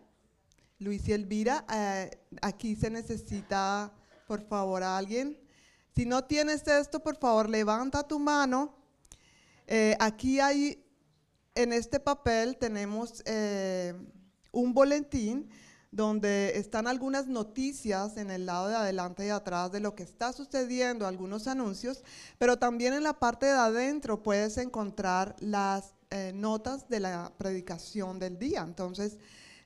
Luis 0.80 1.08
y 1.08 1.12
Elvira, 1.12 1.64
eh, 1.74 2.10
aquí 2.40 2.76
se 2.76 2.88
necesita, 2.88 3.92
por 4.28 4.46
favor, 4.46 4.82
alguien. 4.84 5.36
Si 5.96 6.06
no 6.06 6.24
tienes 6.24 6.66
esto, 6.68 7.00
por 7.00 7.16
favor, 7.16 7.48
levanta 7.48 8.06
tu 8.06 8.20
mano. 8.20 8.76
Eh, 9.66 9.96
aquí 9.98 10.38
hay, 10.38 10.86
en 11.56 11.72
este 11.72 11.98
papel 11.98 12.56
tenemos 12.56 13.22
eh, 13.26 13.92
un 14.52 14.72
boletín 14.72 15.50
donde 15.90 16.52
están 16.56 16.86
algunas 16.86 17.26
noticias 17.26 18.16
en 18.16 18.30
el 18.30 18.46
lado 18.46 18.68
de 18.68 18.76
adelante 18.76 19.26
y 19.26 19.30
atrás 19.30 19.72
de 19.72 19.80
lo 19.80 19.96
que 19.96 20.04
está 20.04 20.32
sucediendo, 20.32 21.06
algunos 21.06 21.48
anuncios, 21.48 22.04
pero 22.38 22.58
también 22.58 22.92
en 22.92 23.02
la 23.02 23.18
parte 23.18 23.46
de 23.46 23.52
adentro 23.52 24.22
puedes 24.22 24.58
encontrar 24.58 25.34
las 25.40 25.97
notas 26.34 26.88
de 26.88 27.00
la 27.00 27.32
predicación 27.36 28.18
del 28.18 28.38
día. 28.38 28.62
Entonces, 28.62 29.18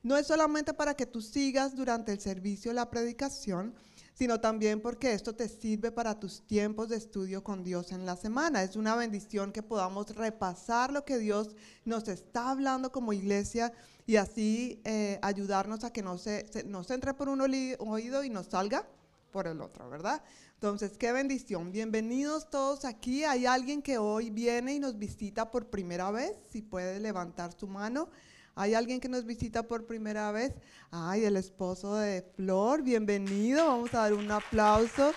no 0.03 0.17
es 0.17 0.27
solamente 0.27 0.75
para 0.75 0.95
que 0.95 1.07
tú 1.07 1.21
sigas 1.21 1.77
durante 1.77 2.13
el 2.13 2.21
servicio 2.21 2.73
la 2.73 2.91
predicación, 2.91 3.75
sino 4.15 4.41
también 4.41 4.81
porque 4.81 5.13
esto 5.13 5.35
te 5.35 5.49
sirve 5.49 5.91
para 5.91 6.19
tus 6.19 6.47
tiempos 6.47 6.89
de 6.89 6.97
estudio 6.97 7.43
con 7.43 7.63
Dios 7.63 7.93
en 7.93 8.05
la 8.05 8.17
semana. 8.17 8.63
Es 8.63 8.77
una 8.77 8.97
bendición 8.97 9.53
que 9.53 9.63
podamos 9.63 10.15
repasar 10.15 10.93
lo 10.93 11.05
que 11.05 11.19
Dios 11.19 11.55
nos 11.85 12.09
está 12.09 12.51
hablando 12.51 12.93
como 12.93 13.13
iglesia 13.13 13.73
y 14.07 14.17
así 14.17 14.81
eh, 14.85 15.19
ayudarnos 15.23 15.85
a 15.85 15.93
que 15.93 16.03
no 16.03 16.19
se, 16.19 16.47
nos 16.67 16.91
entre 16.91 17.15
por 17.15 17.29
un 17.29 17.41
oído 17.41 18.25
y 18.25 18.31
nos 18.31 18.47
salga 18.47 18.87
por 19.31 19.47
el 19.47 19.61
otro, 19.61 19.89
¿verdad? 19.89 20.23
Entonces, 20.63 20.97
qué 20.97 21.11
bendición. 21.11 21.73
Bienvenidos 21.73 22.49
todos 22.49 22.85
aquí. 22.85 23.25
Hay 23.25 23.47
alguien 23.47 23.83
que 23.83 23.99
hoy 23.99 24.31
viene 24.31 24.75
y 24.75 24.79
nos 24.79 24.97
visita 24.97 25.51
por 25.51 25.71
primera 25.71 26.13
vez. 26.13 26.37
Si 26.53 26.63
puede 26.63 27.01
levantar 27.01 27.51
su 27.59 27.67
mano. 27.67 28.11
¿Hay 28.55 28.75
alguien 28.75 29.01
que 29.01 29.09
nos 29.09 29.25
visita 29.25 29.65
por 29.65 29.89
primera 29.89 30.31
vez? 30.31 30.55
Ay, 30.93 31.25
el 31.25 31.37
esposo 31.37 31.97
de 31.97 32.23
Flor, 32.37 32.83
bienvenido. 32.83 33.67
Vamos 33.67 33.93
a 33.93 34.03
dar 34.03 34.13
un 34.13 34.31
aplauso. 34.31 35.13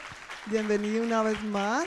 Bienvenido 0.47 1.03
una 1.03 1.21
vez 1.21 1.39
más. 1.43 1.85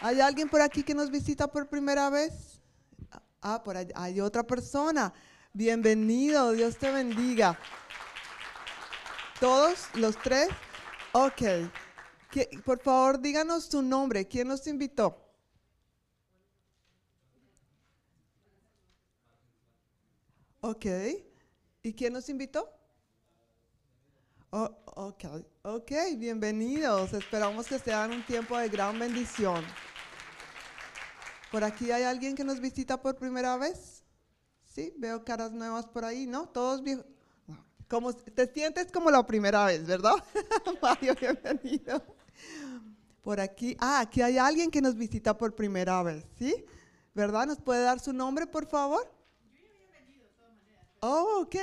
¿Hay 0.00 0.20
alguien 0.20 0.48
por 0.48 0.60
aquí 0.60 0.82
que 0.82 0.96
nos 0.96 1.08
visita 1.08 1.46
por 1.46 1.68
primera 1.68 2.10
vez? 2.10 2.60
Ah, 3.40 3.62
por 3.62 3.76
allá 3.76 3.94
hay 3.94 4.20
otra 4.20 4.42
persona. 4.42 5.14
Bienvenido, 5.52 6.50
Dios 6.50 6.76
te 6.78 6.90
bendiga. 6.90 7.56
¿Todos 9.40 9.88
los 9.94 10.16
tres? 10.22 10.48
Ok. 11.12 11.42
Por 12.64 12.80
favor, 12.80 13.20
díganos 13.20 13.64
su 13.64 13.82
nombre. 13.82 14.26
¿Quién 14.26 14.48
nos 14.48 14.66
invitó? 14.66 15.20
Ok. 20.60 20.86
¿Y 21.82 21.92
quién 21.94 22.12
nos 22.12 22.28
invitó? 22.28 22.72
Oh, 24.50 24.70
ok, 24.96 25.24
ok, 25.62 25.92
bienvenidos. 26.16 27.12
Esperamos 27.12 27.66
que 27.66 27.78
sean 27.80 28.12
un 28.12 28.24
tiempo 28.24 28.56
de 28.56 28.68
gran 28.68 28.96
bendición. 28.98 29.64
¿Por 31.50 31.64
aquí 31.64 31.90
hay 31.90 32.04
alguien 32.04 32.36
que 32.36 32.44
nos 32.44 32.60
visita 32.60 33.02
por 33.02 33.16
primera 33.16 33.56
vez? 33.56 34.04
Sí, 34.62 34.94
veo 34.96 35.24
caras 35.24 35.50
nuevas 35.52 35.86
por 35.86 36.04
ahí, 36.04 36.26
¿no? 36.26 36.48
Todos 36.48 36.82
viejos. 36.84 37.04
Como, 37.88 38.12
te 38.12 38.46
sientes 38.46 38.90
como 38.90 39.10
la 39.10 39.26
primera 39.26 39.66
vez, 39.66 39.86
¿verdad? 39.86 40.14
Mario, 40.82 41.14
bienvenido. 41.20 42.02
Por 43.22 43.40
aquí, 43.40 43.76
ah, 43.80 44.00
aquí 44.00 44.22
hay 44.22 44.38
alguien 44.38 44.70
que 44.70 44.82
nos 44.82 44.94
visita 44.96 45.36
por 45.36 45.54
primera 45.54 46.02
vez, 46.02 46.24
¿sí? 46.38 46.64
¿Verdad? 47.14 47.46
¿Nos 47.46 47.60
puede 47.60 47.82
dar 47.82 48.00
su 48.00 48.12
nombre, 48.12 48.46
por 48.46 48.66
favor? 48.66 49.10
Oh, 51.00 51.42
ok. 51.42 51.56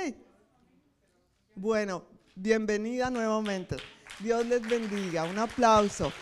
Bueno, 1.54 2.04
bienvenida 2.34 3.10
nuevamente. 3.10 3.76
Dios 4.20 4.46
les 4.46 4.62
bendiga. 4.66 5.24
Un 5.24 5.38
aplauso. 5.38 6.12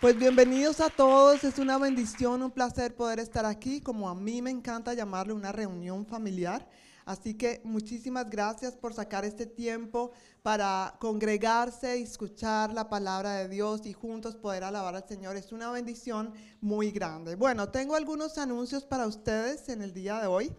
Pues 0.00 0.16
bienvenidos 0.16 0.80
a 0.80 0.88
todos. 0.88 1.44
Es 1.44 1.58
una 1.58 1.76
bendición, 1.78 2.42
un 2.42 2.50
placer 2.50 2.94
poder 2.94 3.18
estar 3.18 3.44
aquí. 3.44 3.80
Como 3.80 4.08
a 4.08 4.14
mí 4.14 4.40
me 4.42 4.50
encanta 4.50 4.94
llamarle 4.94 5.32
una 5.32 5.52
reunión 5.52 6.06
familiar. 6.06 6.68
Así 7.04 7.34
que 7.34 7.60
muchísimas 7.64 8.30
gracias 8.30 8.76
por 8.76 8.94
sacar 8.94 9.24
este 9.24 9.46
tiempo 9.46 10.12
para 10.42 10.96
congregarse 11.00 11.98
y 11.98 12.02
escuchar 12.02 12.72
la 12.72 12.88
palabra 12.88 13.34
de 13.34 13.48
Dios 13.48 13.86
y 13.86 13.92
juntos 13.92 14.36
poder 14.36 14.64
alabar 14.64 14.94
al 14.94 15.08
Señor. 15.08 15.36
Es 15.36 15.52
una 15.52 15.70
bendición 15.70 16.32
muy 16.60 16.90
grande. 16.90 17.34
Bueno, 17.34 17.70
tengo 17.70 17.96
algunos 17.96 18.38
anuncios 18.38 18.84
para 18.84 19.06
ustedes 19.06 19.68
en 19.68 19.82
el 19.82 19.92
día 19.92 20.20
de 20.20 20.26
hoy. 20.26 20.54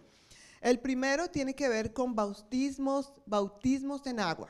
El 0.62 0.80
primero 0.80 1.30
tiene 1.30 1.56
que 1.56 1.70
ver 1.70 1.94
con 1.94 2.16
bautismos, 2.16 3.14
bautismos 3.26 4.06
en 4.08 4.20
agua. 4.20 4.50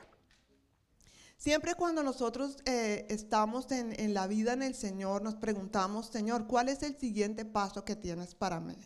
Siempre 1.36 1.74
cuando 1.74 2.02
nosotros 2.02 2.56
eh, 2.64 3.06
estamos 3.10 3.70
en, 3.72 3.98
en, 4.00 4.14
la 4.14 4.26
vida 4.26 4.52
en 4.52 4.62
el 4.62 4.74
Señor, 4.74 5.22
nos 5.22 5.34
preguntamos, 5.34 6.06
Señor, 6.06 6.46
¿cuál 6.46 6.68
es 6.68 6.82
el 6.82 6.96
siguiente 6.96 7.44
paso 7.44 7.84
que 7.84 7.96
tienes 7.96 8.34
para 8.34 8.60
mí? 8.60 8.76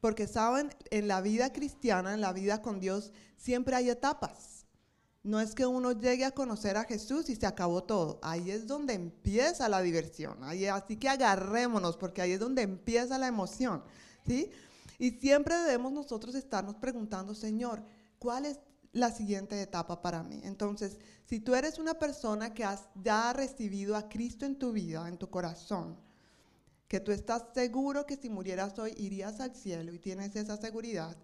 Porque 0.00 0.26
saben, 0.26 0.70
en 0.90 1.08
la 1.08 1.20
vida 1.20 1.52
cristiana, 1.52 2.14
en 2.14 2.20
la 2.20 2.32
vida 2.32 2.62
con 2.62 2.80
Dios, 2.80 3.12
siempre 3.36 3.76
hay 3.76 3.90
etapas. 3.90 4.66
No 5.22 5.40
es 5.40 5.54
que 5.54 5.66
uno 5.66 5.90
llegue 5.90 6.24
a 6.24 6.30
conocer 6.30 6.76
a 6.76 6.84
Jesús 6.84 7.28
y 7.28 7.34
se 7.34 7.46
acabó 7.46 7.82
todo. 7.82 8.20
Ahí 8.22 8.50
es 8.50 8.68
donde 8.68 8.94
empieza 8.94 9.68
la 9.68 9.82
diversión. 9.82 10.44
Ahí, 10.44 10.66
así 10.66 10.96
que 10.96 11.08
agarrémonos, 11.08 11.96
porque 11.96 12.22
ahí 12.22 12.32
es 12.32 12.40
donde 12.40 12.62
empieza 12.62 13.18
la 13.18 13.26
emoción. 13.26 13.82
¿sí? 14.24 14.50
Y 14.98 15.10
siempre 15.10 15.56
debemos 15.56 15.92
nosotros 15.92 16.34
estarnos 16.34 16.76
preguntando, 16.76 17.34
Señor, 17.34 17.82
¿cuál 18.18 18.46
es 18.46 18.60
la 18.92 19.10
siguiente 19.10 19.60
etapa 19.60 20.00
para 20.00 20.22
mí? 20.22 20.40
Entonces, 20.44 20.98
si 21.24 21.40
tú 21.40 21.54
eres 21.54 21.78
una 21.78 21.94
persona 21.94 22.54
que 22.54 22.64
has 22.64 22.88
ya 22.94 23.32
recibido 23.32 23.96
a 23.96 24.08
Cristo 24.08 24.46
en 24.46 24.56
tu 24.56 24.70
vida, 24.72 25.08
en 25.08 25.18
tu 25.18 25.28
corazón, 25.28 25.98
que 26.88 27.00
tú 27.00 27.12
estás 27.12 27.44
seguro 27.54 28.06
que 28.06 28.16
si 28.16 28.28
murieras 28.28 28.78
hoy 28.78 28.94
irías 28.96 29.40
al 29.40 29.54
cielo 29.54 29.92
y 29.92 29.98
tienes 29.98 30.36
esa 30.36 30.56
seguridad, 30.56 31.16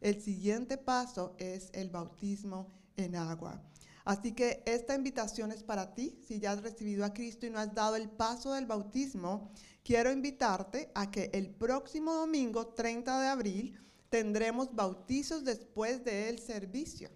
el 0.00 0.20
siguiente 0.20 0.76
paso 0.76 1.34
es 1.38 1.70
el 1.72 1.90
bautismo 1.90 2.72
en 2.96 3.16
agua. 3.16 3.62
Así 4.04 4.32
que 4.32 4.62
esta 4.66 4.94
invitación 4.94 5.50
es 5.50 5.62
para 5.62 5.94
ti. 5.94 6.18
Si 6.26 6.38
ya 6.38 6.52
has 6.52 6.62
recibido 6.62 7.04
a 7.04 7.14
Cristo 7.14 7.46
y 7.46 7.50
no 7.50 7.58
has 7.58 7.74
dado 7.74 7.96
el 7.96 8.10
paso 8.10 8.52
del 8.52 8.66
bautismo, 8.66 9.50
quiero 9.82 10.12
invitarte 10.12 10.90
a 10.94 11.10
que 11.10 11.30
el 11.32 11.48
próximo 11.48 12.12
domingo 12.12 12.66
30 12.66 13.20
de 13.20 13.28
abril 13.28 13.80
tendremos 14.10 14.74
bautizos 14.74 15.44
después 15.44 16.04
del 16.04 16.38
servicio. 16.38 17.10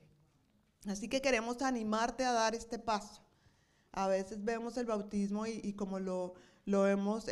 Así 0.87 1.09
que 1.09 1.21
queremos 1.21 1.61
animarte 1.61 2.25
a 2.25 2.33
dar 2.33 2.55
este 2.55 2.79
paso. 2.79 3.23
A 3.93 4.09
veces 4.09 4.43
vemos 4.43 4.77
el 4.79 4.87
bautismo 4.87 5.47
y, 5.47 5.75
como 5.75 5.99
lo, 5.99 6.35
lo 6.69 6.87
hemos 6.87 7.25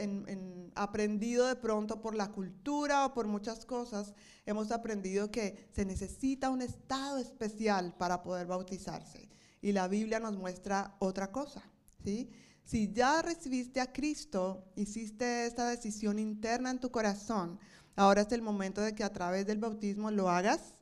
aprendido 0.74 1.46
de 1.46 1.56
pronto 1.56 2.00
por 2.00 2.14
la 2.14 2.32
cultura 2.32 3.04
o 3.04 3.12
por 3.12 3.26
muchas 3.26 3.66
cosas, 3.66 4.14
hemos 4.46 4.70
aprendido 4.70 5.30
que 5.30 5.68
se 5.72 5.84
necesita 5.84 6.48
un 6.48 6.62
estado 6.62 7.18
especial 7.18 7.94
para 7.98 8.22
poder 8.22 8.46
bautizarse. 8.46 9.28
Y 9.60 9.72
la 9.72 9.88
Biblia 9.88 10.20
nos 10.20 10.38
muestra 10.38 10.96
otra 11.00 11.32
cosa, 11.32 11.62
¿sí? 12.02 12.30
Si 12.64 12.90
ya 12.94 13.20
recibiste 13.20 13.82
a 13.82 13.92
Cristo, 13.92 14.72
hiciste 14.74 15.44
esta 15.44 15.68
decisión 15.68 16.18
interna 16.18 16.70
en 16.70 16.80
tu 16.80 16.90
corazón, 16.90 17.58
ahora 17.94 18.22
es 18.22 18.32
el 18.32 18.40
momento 18.40 18.80
de 18.80 18.94
que 18.94 19.04
a 19.04 19.12
través 19.12 19.46
del 19.46 19.58
bautismo 19.58 20.10
lo 20.10 20.30
hagas 20.30 20.72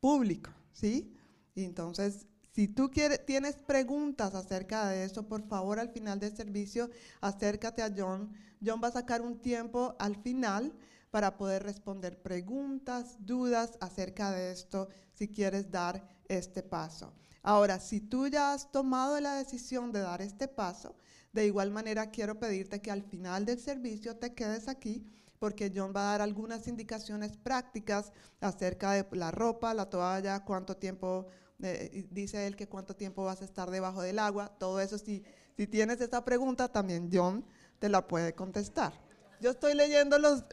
público, 0.00 0.50
¿sí? 0.72 1.14
Y 1.54 1.62
entonces, 1.62 2.26
si 2.52 2.68
tú 2.68 2.90
tienes 2.90 3.56
preguntas 3.56 4.34
acerca 4.34 4.88
de 4.88 5.04
eso, 5.04 5.26
por 5.26 5.42
favor 5.46 5.78
al 5.78 5.90
final 5.90 6.18
del 6.18 6.36
servicio 6.36 6.90
acércate 7.20 7.82
a 7.82 7.92
John. 7.96 8.32
John 8.64 8.80
va 8.82 8.88
a 8.88 8.92
sacar 8.92 9.22
un 9.22 9.38
tiempo 9.38 9.94
al 9.98 10.16
final 10.16 10.72
para 11.10 11.36
poder 11.36 11.62
responder 11.62 12.20
preguntas, 12.20 13.16
dudas 13.20 13.78
acerca 13.80 14.30
de 14.32 14.52
esto, 14.52 14.88
si 15.14 15.28
quieres 15.28 15.70
dar 15.70 16.06
este 16.28 16.62
paso. 16.62 17.12
Ahora, 17.42 17.80
si 17.80 18.00
tú 18.00 18.26
ya 18.26 18.52
has 18.52 18.70
tomado 18.70 19.18
la 19.20 19.34
decisión 19.34 19.92
de 19.92 20.00
dar 20.00 20.20
este 20.20 20.46
paso, 20.46 20.94
de 21.32 21.46
igual 21.46 21.70
manera 21.70 22.10
quiero 22.10 22.38
pedirte 22.38 22.82
que 22.82 22.90
al 22.90 23.02
final 23.02 23.44
del 23.44 23.60
servicio 23.60 24.16
te 24.16 24.34
quedes 24.34 24.68
aquí 24.68 25.06
porque 25.40 25.72
John 25.74 25.92
va 25.96 26.02
a 26.02 26.12
dar 26.12 26.20
algunas 26.20 26.68
indicaciones 26.68 27.36
prácticas 27.38 28.12
acerca 28.40 28.92
de 28.92 29.06
la 29.12 29.30
ropa, 29.30 29.72
la 29.72 29.88
toalla, 29.88 30.44
cuánto 30.44 30.76
tiempo, 30.76 31.26
eh, 31.62 32.06
dice 32.10 32.46
él 32.46 32.56
que 32.56 32.68
cuánto 32.68 32.94
tiempo 32.94 33.24
vas 33.24 33.42
a 33.42 33.44
estar 33.44 33.70
debajo 33.70 34.02
del 34.02 34.18
agua, 34.18 34.48
todo 34.58 34.80
eso, 34.80 34.98
si, 34.98 35.24
si 35.56 35.66
tienes 35.66 36.00
esa 36.00 36.24
pregunta, 36.24 36.68
también 36.68 37.10
John 37.12 37.44
te 37.78 37.88
la 37.88 38.06
puede 38.06 38.34
contestar. 38.34 38.92
Yo 39.40 39.50
estoy 39.50 39.74
leyendo 39.74 40.18
los, 40.18 40.44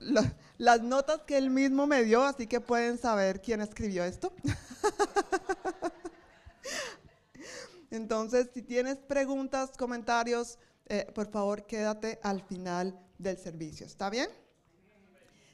las 0.57 0.81
notas 0.81 1.23
que 1.23 1.37
él 1.37 1.49
mismo 1.49 1.87
me 1.87 2.03
dio, 2.03 2.23
así 2.23 2.47
que 2.47 2.61
pueden 2.61 2.97
saber 2.97 3.41
quién 3.41 3.59
escribió 3.59 4.05
esto. 4.05 4.31
Entonces, 7.91 8.49
si 8.53 8.61
tienes 8.61 8.97
preguntas, 8.97 9.71
comentarios, 9.77 10.57
eh, 10.87 11.05
por 11.13 11.29
favor 11.29 11.65
quédate 11.65 12.19
al 12.23 12.41
final 12.41 12.97
del 13.17 13.37
servicio. 13.37 13.85
¿Está 13.85 14.09
bien? 14.09 14.29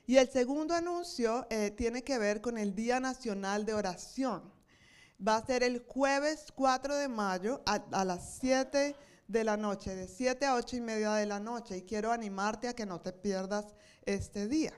Y 0.05 0.17
el 0.17 0.29
segundo 0.29 0.75
anuncio 0.75 1.47
eh, 1.49 1.71
tiene 1.71 2.03
que 2.03 2.19
ver 2.19 2.41
con 2.41 2.57
el 2.57 2.75
Día 2.75 2.99
Nacional 2.99 3.65
de 3.65 3.73
Oración. 3.73 4.43
Va 5.25 5.37
a 5.37 5.45
ser 5.45 5.63
el 5.63 5.85
jueves 5.87 6.47
4 6.55 6.95
de 6.95 7.07
mayo 7.07 7.61
a, 7.65 7.75
a 7.91 8.03
las 8.03 8.37
7 8.39 8.95
de 9.27 9.43
la 9.43 9.57
noche, 9.57 9.95
de 9.95 10.07
7 10.07 10.45
a 10.45 10.55
8 10.55 10.75
y 10.75 10.81
media 10.81 11.13
de 11.13 11.25
la 11.25 11.39
noche. 11.39 11.77
Y 11.77 11.81
quiero 11.83 12.11
animarte 12.11 12.67
a 12.67 12.73
que 12.73 12.85
no 12.85 12.99
te 12.99 13.13
pierdas 13.13 13.65
este 14.05 14.47
día. 14.47 14.73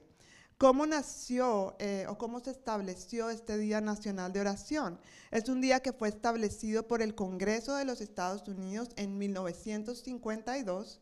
¿Cómo 0.57 0.85
nació 0.85 1.75
eh, 1.79 2.05
o 2.07 2.17
cómo 2.17 2.39
se 2.39 2.51
estableció 2.51 3.29
este 3.29 3.57
Día 3.57 3.81
Nacional 3.81 4.31
de 4.31 4.39
Oración? 4.39 5.01
Es 5.29 5.49
un 5.49 5.59
día 5.59 5.81
que 5.81 5.91
fue 5.91 6.07
establecido 6.07 6.87
por 6.87 7.01
el 7.01 7.13
Congreso 7.13 7.75
de 7.75 7.83
los 7.83 7.99
Estados 7.99 8.47
Unidos 8.47 8.87
en 8.95 9.17
1952 9.17 11.01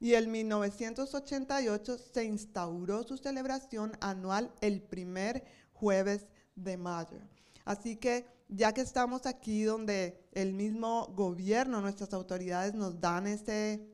y 0.00 0.14
en 0.14 0.30
1988 0.30 1.96
se 2.12 2.24
instauró 2.24 3.02
su 3.02 3.16
celebración 3.16 3.92
anual 4.00 4.52
el 4.60 4.82
primer 4.82 5.44
jueves 5.72 6.26
de 6.54 6.76
mayo. 6.76 7.20
Así 7.64 7.96
que 7.96 8.26
ya 8.48 8.72
que 8.72 8.80
estamos 8.80 9.26
aquí 9.26 9.62
donde 9.62 10.28
el 10.32 10.52
mismo 10.52 11.06
gobierno, 11.14 11.80
nuestras 11.80 12.12
autoridades 12.12 12.74
nos 12.74 13.00
dan 13.00 13.26
ese 13.26 13.86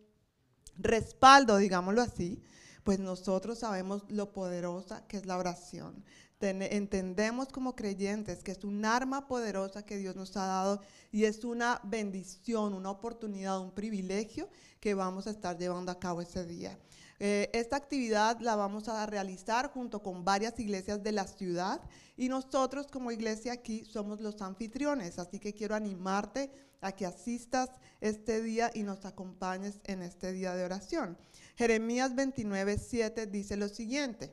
respaldo, 0.79 1.57
digámoslo 1.59 2.03
así, 2.03 2.43
pues 2.85 2.99
nosotros 2.99 3.59
sabemos 3.59 4.05
lo 4.09 4.33
poderosa 4.33 5.07
que 5.09 5.17
es 5.17 5.27
la 5.27 5.37
oración. 5.37 6.05
entendemos 6.41 7.49
como 7.49 7.75
creyentes 7.75 8.43
que 8.43 8.53
es 8.53 8.62
un 8.64 8.85
arma 8.85 9.27
poderosa 9.27 9.85
que 9.85 9.97
Dios 9.97 10.17
nos 10.17 10.37
ha 10.37 10.47
dado 10.47 10.81
y 11.11 11.25
es 11.25 11.45
una 11.45 11.81
bendición, 11.83 12.75
una 12.75 12.91
oportunidad, 12.91 13.61
un 13.61 13.73
privilegio 13.73 14.49
que 14.81 14.95
vamos 14.95 15.27
a 15.27 15.31
estar 15.31 15.59
llevando 15.59 15.91
a 15.91 15.99
cabo 15.99 16.23
ese 16.23 16.45
día. 16.45 16.79
Eh, 17.19 17.51
esta 17.55 17.77
actividad 17.77 18.41
la 18.41 18.57
vamos 18.57 18.89
a 18.89 19.07
realizar 19.07 19.71
junto 19.71 20.03
con 20.03 20.25
varias 20.25 20.59
iglesias 20.61 21.03
de 21.03 21.12
la 21.12 21.27
ciudad 21.27 21.81
y 22.17 22.29
nosotros 22.29 22.89
como 22.89 23.11
iglesia 23.11 23.53
aquí 23.53 23.85
somos 23.85 24.21
los 24.21 24.43
anfitriones, 24.43 25.19
así 25.19 25.39
que 25.39 25.55
quiero 25.55 25.75
animarte 25.75 26.51
a 26.83 26.93
que 26.93 27.07
asistas 27.07 27.71
este 28.01 28.43
día 28.43 28.71
y 28.75 28.83
nos 28.83 29.05
acompañes 29.07 29.81
en 29.85 30.03
este 30.03 30.33
día 30.33 30.55
de 30.55 30.64
oración. 30.64 31.17
Jeremías 31.57 32.14
29, 32.14 32.79
7 32.79 33.27
dice 33.27 33.57
lo 33.57 33.69
siguiente. 33.69 34.33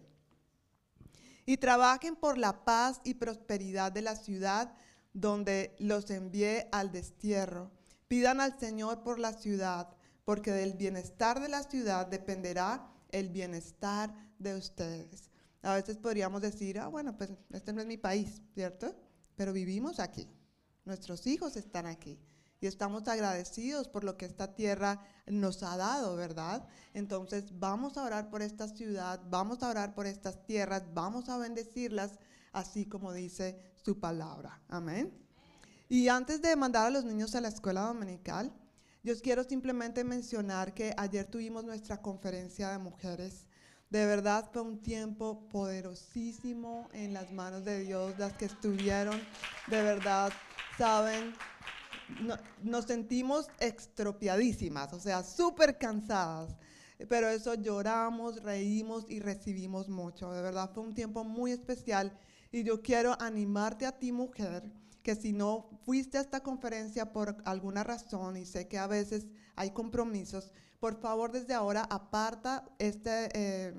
Y 1.46 1.58
trabajen 1.58 2.16
por 2.16 2.38
la 2.38 2.64
paz 2.64 3.02
y 3.04 3.16
prosperidad 3.16 3.92
de 3.92 4.02
la 4.02 4.16
ciudad 4.16 4.74
donde 5.14 5.76
los 5.80 6.10
envié 6.10 6.68
al 6.72 6.92
destierro. 6.92 7.72
Pidan 8.08 8.42
al 8.42 8.58
Señor 8.60 9.04
por 9.04 9.20
la 9.20 9.34
ciudad, 9.34 9.90
porque 10.26 10.52
del 10.52 10.74
bienestar 10.74 11.40
de 11.40 11.50
la 11.50 11.64
ciudad 11.64 12.08
dependerá 12.08 12.90
el 13.10 13.30
bienestar 13.30 14.14
de 14.40 14.56
ustedes. 14.56 15.30
A 15.62 15.76
veces 15.76 15.98
podríamos 15.98 16.42
decir, 16.42 16.80
ah, 16.80 16.88
bueno, 16.88 17.18
pues 17.18 17.32
este 17.52 17.74
no 17.74 17.82
es 17.82 17.88
mi 17.88 17.98
país, 17.98 18.42
¿cierto? 18.54 18.96
Pero 19.36 19.54
vivimos 19.54 20.00
aquí. 20.00 20.28
Nuestros 20.86 21.26
hijos 21.28 21.56
están 21.56 21.86
aquí 21.86 22.20
y 22.64 22.68
estamos 22.68 23.08
agradecidos 23.10 23.90
por 23.90 24.06
lo 24.06 24.16
que 24.16 24.26
esta 24.26 24.56
tierra 24.56 25.02
nos 25.28 25.64
ha 25.64 25.76
dado, 25.76 26.16
¿verdad? 26.16 26.66
Entonces 26.94 27.60
vamos 27.60 27.98
a 27.98 28.04
orar 28.04 28.30
por 28.30 28.42
esta 28.42 28.70
ciudad, 28.70 29.22
vamos 29.30 29.64
a 29.64 29.70
orar 29.70 29.94
por 29.94 30.08
estas 30.08 30.46
tierras, 30.46 30.84
vamos 30.94 31.28
a 31.28 31.38
bendecirlas, 31.38 32.20
así 32.54 32.86
como 32.86 33.12
dice 33.12 33.60
su 33.76 34.00
palabra. 34.00 34.62
Amén. 34.70 35.14
Y 35.90 36.08
antes 36.08 36.42
de 36.42 36.56
mandar 36.56 36.88
a 36.88 36.90
los 36.90 37.04
niños 37.04 37.36
a 37.36 37.42
la 37.42 37.50
escuela 37.50 37.82
dominical, 37.82 38.54
yo 39.04 39.14
quiero 39.20 39.44
simplemente 39.44 40.06
mencionar 40.06 40.74
que 40.74 40.94
ayer 40.98 41.26
tuvimos 41.26 41.66
nuestra 41.66 42.02
conferencia 42.02 42.70
de 42.70 42.78
mujeres. 42.78 43.46
De 43.90 44.06
verdad 44.06 44.50
fue 44.52 44.62
un 44.62 44.82
tiempo 44.82 45.48
poderosísimo 45.50 46.88
en 46.94 47.14
las 47.14 47.32
manos 47.32 47.66
de 47.66 47.82
Dios, 47.82 48.18
las 48.18 48.34
que 48.34 48.46
estuvieron, 48.46 49.20
de 49.68 49.84
verdad, 49.84 50.32
saben, 50.78 51.34
nos 52.64 52.86
sentimos 52.86 53.48
extropiadísimas, 53.60 54.94
o 54.94 55.00
sea, 55.00 55.22
súper 55.22 55.78
cansadas. 55.78 56.56
Pero 57.10 57.28
eso 57.28 57.56
lloramos, 57.56 58.42
reímos 58.42 59.06
y 59.10 59.20
recibimos 59.20 59.90
mucho. 59.90 60.32
De 60.32 60.42
verdad 60.42 60.72
fue 60.74 60.84
un 60.84 60.94
tiempo 60.94 61.26
muy 61.26 61.52
especial 61.52 62.18
y 62.52 62.64
yo 62.64 62.82
quiero 62.82 63.20
animarte 63.20 63.86
a 63.86 63.92
ti, 63.92 64.14
mujer, 64.14 64.64
que 65.04 65.16
si 65.16 65.34
no 65.34 65.70
fuiste 65.86 66.18
a 66.18 66.22
esta 66.22 66.42
conferencia 66.42 67.12
por 67.12 67.38
alguna 67.46 67.84
razón 67.84 68.38
y 68.38 68.46
sé 68.46 68.68
que 68.68 68.78
a 68.78 68.88
veces 68.88 69.28
hay 69.56 69.72
compromisos, 69.72 70.52
por 70.80 71.00
favor 71.00 71.32
desde 71.32 71.54
ahora 71.54 71.86
aparta 71.90 72.66
este, 72.80 73.30
eh, 73.34 73.74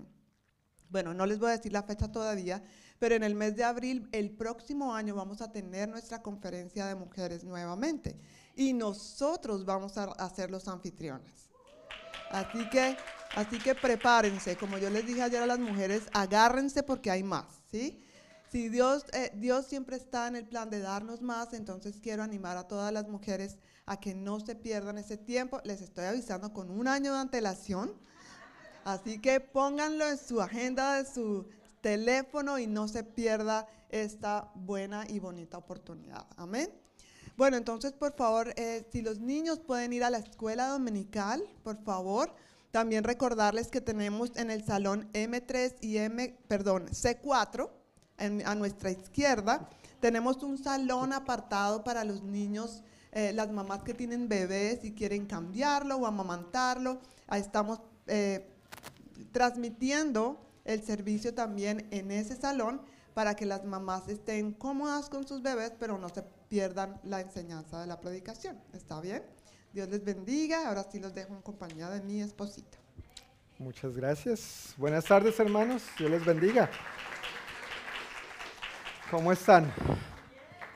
bueno, 0.90 1.12
no 1.12 1.26
les 1.26 1.38
voy 1.40 1.48
a 1.48 1.56
decir 1.56 1.72
la 1.72 1.82
fecha 1.82 2.12
todavía, 2.12 2.62
pero 3.00 3.16
en 3.16 3.24
el 3.24 3.34
mes 3.34 3.56
de 3.56 3.64
abril, 3.64 4.08
el 4.12 4.30
próximo 4.30 4.94
año, 4.94 5.14
vamos 5.14 5.40
a 5.40 5.50
tener 5.50 5.88
nuestra 5.88 6.22
conferencia 6.22 6.86
de 6.86 6.94
mujeres 6.94 7.42
nuevamente. 7.42 8.16
Y 8.54 8.72
nosotros 8.72 9.64
vamos 9.64 9.98
a, 9.98 10.04
hacer 10.04 10.50
los 10.50 10.68
anfitriones. 10.68 11.50
Así 12.30 12.68
que, 12.70 12.96
así 13.34 13.58
que 13.58 13.74
prepárense. 13.74 14.56
Como 14.56 14.78
yo 14.78 14.88
les 14.88 15.06
dije 15.06 15.22
ayer 15.22 15.42
a 15.42 15.46
las 15.46 15.58
mujeres, 15.58 16.04
agárrense 16.12 16.84
porque 16.84 17.10
hay 17.10 17.24
más, 17.24 17.46
¿sí? 17.70 18.03
Si 18.55 18.68
Dios, 18.68 19.05
eh, 19.12 19.32
Dios 19.34 19.66
siempre 19.66 19.96
está 19.96 20.28
en 20.28 20.36
el 20.36 20.46
plan 20.46 20.70
de 20.70 20.78
darnos 20.78 21.20
más, 21.22 21.52
entonces 21.55 21.98
quiero 22.00 22.22
animar 22.22 22.57
a 22.57 22.68
todas 22.68 22.92
las 22.92 23.09
mujeres 23.09 23.59
a 23.84 23.98
que 23.98 24.14
no 24.14 24.38
se 24.38 24.55
pierdan 24.55 24.96
ese 24.96 25.16
tiempo. 25.16 25.61
Les 25.64 25.80
estoy 25.80 26.05
avisando 26.05 26.52
con 26.52 26.70
un 26.70 26.86
año 26.86 27.12
de 27.14 27.18
antelación. 27.18 27.92
Así 28.84 29.20
que 29.20 29.40
pónganlo 29.40 30.09
en 30.09 30.18
su 30.18 30.40
agenda 30.40 31.02
de 31.02 31.05
su, 31.05 31.48
teléfono 31.80 32.61
y 32.61 32.68
no 32.68 32.86
se 32.86 33.02
pierda 33.02 33.66
esta 33.88 34.52
buena 34.55 35.05
y 35.09 35.18
bonita 35.18 35.59
oportunidad. 35.59 36.24
Amén. 36.36 36.70
Bueno, 37.36 37.57
entonces, 37.57 37.92
por 37.92 38.14
favor, 38.14 38.55
eh, 38.57 38.86
si 38.92 39.02
los 39.02 39.18
niños 39.18 39.59
pueden 39.59 39.92
ir 39.92 40.05
a 40.05 40.11
la 40.11 40.18
escuela 40.18 40.68
dominical, 40.68 41.42
por 41.64 41.82
favor. 41.82 42.32
También 42.70 43.02
recordarles 43.02 43.66
que 43.66 43.80
tenemos 43.80 44.30
en 44.36 44.52
el 44.52 44.64
salón 44.64 45.11
M3 45.12 45.74
y 45.80 45.96
M, 45.98 46.38
perdón, 46.46 46.86
C4, 46.86 47.68
a 48.18 48.54
nuestra 48.54 48.90
izquierda, 48.90 49.68
tenemos 50.00 50.42
un 50.42 50.58
salón 50.58 51.12
apartado 51.12 51.82
para 51.82 52.04
los 52.04 52.22
niños, 52.22 52.82
eh, 53.12 53.32
las 53.32 53.50
mamás 53.50 53.82
que 53.82 53.94
tienen 53.94 54.28
bebés 54.28 54.84
y 54.84 54.92
quieren 54.92 55.26
cambiarlo 55.26 55.96
o 55.96 56.06
amamantarlo. 56.06 57.00
Ahí 57.26 57.40
estamos 57.40 57.80
eh, 58.06 58.46
transmitiendo 59.32 60.40
el 60.64 60.82
servicio 60.82 61.34
también 61.34 61.88
en 61.90 62.10
ese 62.10 62.36
salón 62.36 62.82
para 63.14 63.34
que 63.34 63.46
las 63.46 63.64
mamás 63.64 64.08
estén 64.08 64.52
cómodas 64.52 65.08
con 65.08 65.26
sus 65.26 65.40
bebés, 65.42 65.72
pero 65.78 65.96
no 65.98 66.08
se 66.08 66.22
pierdan 66.48 67.00
la 67.04 67.20
enseñanza 67.20 67.80
de 67.80 67.86
la 67.86 68.00
predicación. 68.00 68.60
¿Está 68.72 69.00
bien? 69.00 69.22
Dios 69.72 69.88
les 69.88 70.04
bendiga. 70.04 70.68
Ahora 70.68 70.84
sí 70.90 71.00
los 71.00 71.14
dejo 71.14 71.34
en 71.34 71.42
compañía 71.42 71.88
de 71.90 72.00
mi 72.00 72.20
esposita. 72.20 72.78
Muchas 73.58 73.96
gracias. 73.96 74.74
Buenas 74.76 75.04
tardes, 75.04 75.38
hermanos. 75.38 75.82
Dios 75.96 76.10
les 76.10 76.24
bendiga. 76.24 76.68
¿Cómo 79.11 79.30
están? 79.32 79.70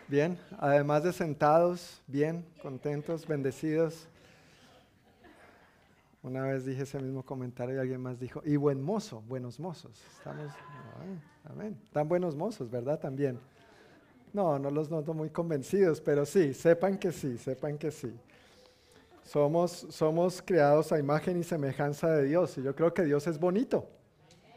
Bien, 0.07 0.39
además 0.59 1.03
de 1.03 1.13
sentados, 1.13 2.03
bien, 2.07 2.45
contentos, 2.63 3.27
bendecidos. 3.27 4.07
Una 6.23 6.43
vez 6.43 6.67
dije 6.67 6.83
ese 6.83 6.99
mismo 6.99 7.23
comentario 7.23 7.77
y 7.77 7.79
alguien 7.79 8.03
más 8.03 8.21
dijo, 8.21 8.43
y 8.45 8.57
buen 8.57 8.83
mozo, 8.83 9.23
buenos 9.23 9.59
mozos. 9.59 10.03
Estamos, 10.17 10.53
amén. 11.45 11.81
Tan 11.93 12.07
buenos 12.07 12.37
mozos, 12.37 12.71
¿verdad? 12.71 13.01
También. 13.01 13.41
No, 14.33 14.59
no 14.59 14.71
los 14.71 14.91
noto 14.91 15.15
muy 15.15 15.31
convencidos, 15.31 16.01
pero 16.01 16.27
sí, 16.27 16.53
sepan 16.53 16.99
que 16.99 17.13
sí, 17.13 17.39
sepan 17.39 17.79
que 17.79 17.91
sí. 17.91 18.15
Somos, 19.25 19.87
somos 19.91 20.43
creados 20.43 20.93
a 20.93 20.99
imagen 20.99 21.39
y 21.39 21.45
semejanza 21.45 22.11
de 22.11 22.25
Dios 22.25 22.57
y 22.59 22.63
yo 22.63 22.75
creo 22.75 22.93
que 22.93 23.05
Dios 23.05 23.27
es 23.27 23.39
bonito, 23.39 23.87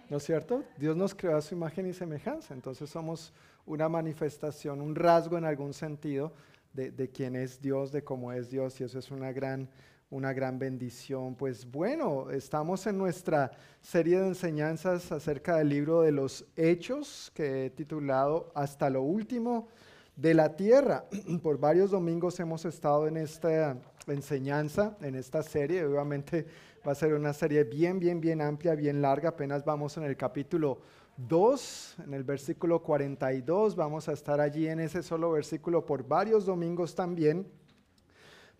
¿no 0.09 0.17
es 0.17 0.23
cierto? 0.23 0.63
Dios 0.77 0.95
nos 0.95 1.15
creó 1.15 1.37
a 1.37 1.41
su 1.41 1.55
imagen 1.55 1.87
y 1.87 1.93
semejanza, 1.93 2.53
entonces 2.53 2.89
somos 2.89 3.33
una 3.65 3.89
manifestación, 3.89 4.81
un 4.81 4.95
rasgo 4.95 5.37
en 5.37 5.45
algún 5.45 5.73
sentido 5.73 6.33
de, 6.73 6.91
de 6.91 7.09
quién 7.09 7.35
es 7.35 7.61
Dios, 7.61 7.91
de 7.91 8.03
cómo 8.03 8.31
es 8.31 8.49
Dios 8.49 8.79
y 8.81 8.83
eso 8.83 8.99
es 8.99 9.11
una 9.11 9.31
gran 9.31 9.69
una 10.11 10.33
gran 10.33 10.59
bendición. 10.59 11.35
Pues 11.35 11.69
bueno, 11.69 12.29
estamos 12.29 12.85
en 12.85 12.97
nuestra 12.97 13.51
serie 13.81 14.19
de 14.19 14.27
enseñanzas 14.27 15.11
acerca 15.11 15.55
del 15.55 15.69
libro 15.69 16.01
de 16.01 16.11
los 16.11 16.45
Hechos, 16.57 17.31
que 17.33 17.65
he 17.65 17.69
titulado 17.69 18.51
Hasta 18.53 18.89
lo 18.89 19.01
último 19.01 19.69
de 20.17 20.33
la 20.33 20.55
tierra. 20.55 21.05
Por 21.41 21.57
varios 21.57 21.91
domingos 21.91 22.39
hemos 22.41 22.65
estado 22.65 23.07
en 23.07 23.17
esta 23.17 23.77
enseñanza, 24.05 24.97
en 25.01 25.15
esta 25.15 25.41
serie. 25.43 25.85
Obviamente 25.85 26.45
va 26.85 26.91
a 26.91 26.95
ser 26.95 27.13
una 27.13 27.31
serie 27.31 27.63
bien, 27.63 27.97
bien, 27.97 28.19
bien 28.19 28.41
amplia, 28.41 28.75
bien 28.75 29.01
larga. 29.01 29.29
Apenas 29.29 29.63
vamos 29.63 29.95
en 29.95 30.03
el 30.03 30.17
capítulo 30.17 30.81
2, 31.17 31.95
en 32.05 32.13
el 32.13 32.23
versículo 32.23 32.81
42. 32.81 33.75
Vamos 33.75 34.07
a 34.09 34.13
estar 34.13 34.39
allí 34.39 34.67
en 34.67 34.79
ese 34.79 35.03
solo 35.03 35.31
versículo 35.31 35.85
por 35.85 36.07
varios 36.07 36.45
domingos 36.45 36.95
también. 36.95 37.47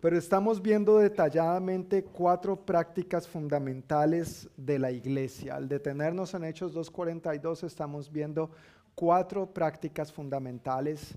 Pero 0.00 0.18
estamos 0.18 0.60
viendo 0.60 0.98
detalladamente 0.98 2.02
cuatro 2.02 2.56
prácticas 2.56 3.28
fundamentales 3.28 4.50
de 4.56 4.78
la 4.78 4.90
iglesia. 4.90 5.54
Al 5.54 5.68
detenernos 5.68 6.34
en 6.34 6.44
Hechos 6.44 6.74
2.42 6.74 7.64
estamos 7.64 8.10
viendo 8.10 8.50
cuatro 8.94 9.46
prácticas 9.46 10.12
fundamentales 10.12 11.16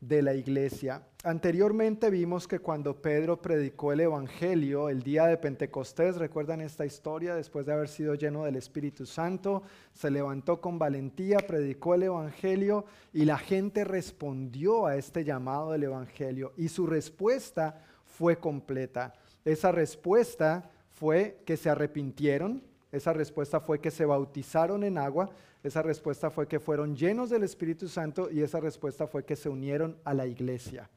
de 0.00 0.22
la 0.22 0.34
iglesia. 0.34 1.02
Anteriormente 1.22 2.08
vimos 2.08 2.48
que 2.48 2.58
cuando 2.58 3.02
Pedro 3.02 3.42
predicó 3.42 3.92
el 3.92 4.00
Evangelio 4.00 4.88
el 4.88 5.02
día 5.02 5.26
de 5.26 5.36
Pentecostés, 5.36 6.16
recuerdan 6.16 6.62
esta 6.62 6.86
historia, 6.86 7.34
después 7.34 7.66
de 7.66 7.74
haber 7.74 7.88
sido 7.88 8.14
lleno 8.14 8.44
del 8.44 8.56
Espíritu 8.56 9.04
Santo, 9.04 9.62
se 9.92 10.10
levantó 10.10 10.62
con 10.62 10.78
valentía, 10.78 11.38
predicó 11.38 11.94
el 11.94 12.04
Evangelio 12.04 12.86
y 13.12 13.26
la 13.26 13.36
gente 13.36 13.84
respondió 13.84 14.86
a 14.86 14.96
este 14.96 15.24
llamado 15.24 15.72
del 15.72 15.82
Evangelio 15.84 16.54
y 16.56 16.68
su 16.68 16.86
respuesta 16.86 17.84
fue 18.06 18.38
completa. 18.38 19.12
Esa 19.44 19.72
respuesta 19.72 20.70
fue 20.88 21.42
que 21.44 21.58
se 21.58 21.68
arrepintieron, 21.68 22.62
esa 22.92 23.12
respuesta 23.12 23.60
fue 23.60 23.80
que 23.80 23.90
se 23.90 24.06
bautizaron 24.06 24.84
en 24.84 24.96
agua, 24.98 25.30
esa 25.62 25.82
respuesta 25.82 26.30
fue 26.30 26.48
que 26.48 26.60
fueron 26.60 26.96
llenos 26.96 27.30
del 27.30 27.42
Espíritu 27.42 27.88
Santo 27.88 28.30
y 28.30 28.40
esa 28.40 28.60
respuesta 28.60 29.06
fue 29.06 29.24
que 29.24 29.36
se 29.36 29.48
unieron 29.48 29.98
a 30.04 30.14
la 30.14 30.26
iglesia. 30.26 30.88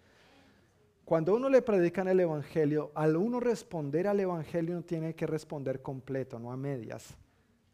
Cuando 1.04 1.36
uno 1.36 1.50
le 1.50 1.62
predican 1.62 2.08
el 2.08 2.22
Evangelio, 2.22 2.92
al 2.96 3.18
uno 3.18 3.42
responder 3.42 4.08
al 4.08 4.22
Evangelio 4.22 4.74
uno 4.76 4.84
tiene 4.84 5.16
que 5.16 5.28
responder 5.28 5.82
completo, 5.82 6.40
no 6.40 6.52
a 6.52 6.56
medias. 6.56 7.16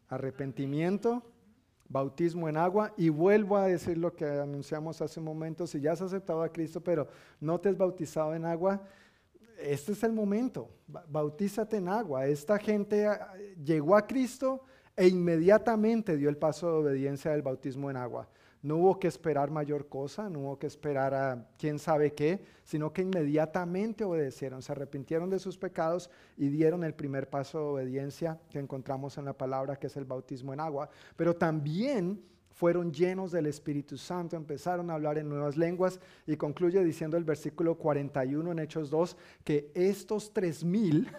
Arrepentimiento, 0.08 1.22
bautismo 1.88 2.48
en 2.48 2.56
agua 2.56 2.92
y 2.96 3.08
vuelvo 3.08 3.56
a 3.56 3.66
decir 3.66 3.96
lo 3.96 4.14
que 4.14 4.24
anunciamos 4.24 5.00
hace 5.00 5.20
un 5.20 5.26
momento, 5.26 5.68
si 5.68 5.80
ya 5.80 5.92
has 5.92 6.02
aceptado 6.02 6.42
a 6.42 6.52
Cristo 6.52 6.80
pero 6.80 7.06
no 7.40 7.60
te 7.60 7.68
has 7.68 7.76
bautizado 7.76 8.34
en 8.34 8.44
agua, 8.44 8.82
este 9.60 9.92
es 9.92 10.02
el 10.02 10.12
momento, 10.12 10.70
bautízate 10.86 11.76
en 11.76 11.88
agua. 11.88 12.26
Esta 12.26 12.58
gente 12.58 13.06
ah, 13.06 13.34
llegó 13.62 13.94
a 13.94 14.06
Cristo 14.06 14.64
e 14.96 15.08
inmediatamente 15.08 16.16
dio 16.16 16.28
el 16.28 16.36
paso 16.36 16.66
de 16.66 16.78
obediencia 16.78 17.30
del 17.30 17.42
bautismo 17.42 17.90
en 17.90 17.96
agua. 17.96 18.28
No 18.62 18.76
hubo 18.76 18.98
que 18.98 19.08
esperar 19.08 19.50
mayor 19.50 19.88
cosa, 19.88 20.28
no 20.28 20.40
hubo 20.40 20.58
que 20.58 20.66
esperar 20.66 21.14
a 21.14 21.48
quién 21.56 21.78
sabe 21.78 22.12
qué, 22.12 22.44
sino 22.62 22.92
que 22.92 23.00
inmediatamente 23.02 24.04
obedecieron, 24.04 24.60
se 24.60 24.72
arrepintieron 24.72 25.30
de 25.30 25.38
sus 25.38 25.56
pecados 25.56 26.10
y 26.36 26.48
dieron 26.48 26.84
el 26.84 26.92
primer 26.92 27.30
paso 27.30 27.58
de 27.58 27.64
obediencia 27.64 28.38
que 28.50 28.58
encontramos 28.58 29.16
en 29.16 29.24
la 29.24 29.32
palabra, 29.32 29.76
que 29.76 29.86
es 29.86 29.96
el 29.96 30.04
bautismo 30.04 30.52
en 30.52 30.60
agua. 30.60 30.90
Pero 31.16 31.34
también 31.34 32.22
fueron 32.50 32.92
llenos 32.92 33.32
del 33.32 33.46
Espíritu 33.46 33.96
Santo, 33.96 34.36
empezaron 34.36 34.90
a 34.90 34.94
hablar 34.94 35.16
en 35.16 35.30
nuevas 35.30 35.56
lenguas 35.56 35.98
y 36.26 36.36
concluye 36.36 36.84
diciendo 36.84 37.16
el 37.16 37.24
versículo 37.24 37.76
41 37.78 38.52
en 38.52 38.58
Hechos 38.58 38.90
2 38.90 39.16
que 39.42 39.70
estos 39.72 40.34
tres 40.34 40.62
mil 40.62 41.10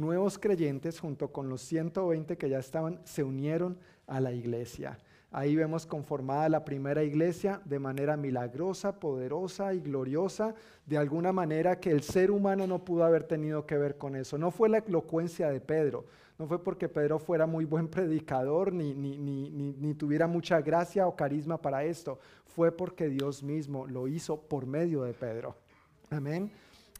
nuevos 0.00 0.38
creyentes 0.38 0.98
junto 0.98 1.30
con 1.30 1.48
los 1.48 1.60
120 1.60 2.36
que 2.36 2.48
ya 2.48 2.58
estaban 2.58 3.00
se 3.04 3.22
unieron 3.22 3.78
a 4.06 4.20
la 4.20 4.32
iglesia. 4.32 4.98
Ahí 5.32 5.54
vemos 5.54 5.86
conformada 5.86 6.48
la 6.48 6.64
primera 6.64 7.04
iglesia 7.04 7.60
de 7.64 7.78
manera 7.78 8.16
milagrosa, 8.16 8.98
poderosa 8.98 9.72
y 9.74 9.80
gloriosa, 9.80 10.56
de 10.86 10.98
alguna 10.98 11.32
manera 11.32 11.78
que 11.78 11.92
el 11.92 12.02
ser 12.02 12.32
humano 12.32 12.66
no 12.66 12.84
pudo 12.84 13.04
haber 13.04 13.22
tenido 13.22 13.64
que 13.64 13.78
ver 13.78 13.96
con 13.96 14.16
eso. 14.16 14.38
No 14.38 14.50
fue 14.50 14.68
la 14.68 14.78
elocuencia 14.78 15.48
de 15.48 15.60
Pedro, 15.60 16.06
no 16.36 16.48
fue 16.48 16.64
porque 16.64 16.88
Pedro 16.88 17.20
fuera 17.20 17.46
muy 17.46 17.64
buen 17.64 17.86
predicador 17.86 18.72
ni, 18.72 18.94
ni, 18.94 19.18
ni, 19.18 19.50
ni, 19.50 19.94
tuviera 19.94 20.26
mucha 20.26 20.60
gracia 20.62 21.06
o 21.06 21.14
carisma 21.14 21.60
para 21.60 21.84
esto. 21.84 22.18
Fue 22.46 22.72
porque 22.72 23.08
Dios 23.08 23.42
mismo 23.42 23.86
lo 23.86 24.08
hizo 24.08 24.40
por 24.40 24.66
medio 24.66 25.02
de 25.02 25.12
Pedro. 25.12 25.54
Amén. 26.10 26.50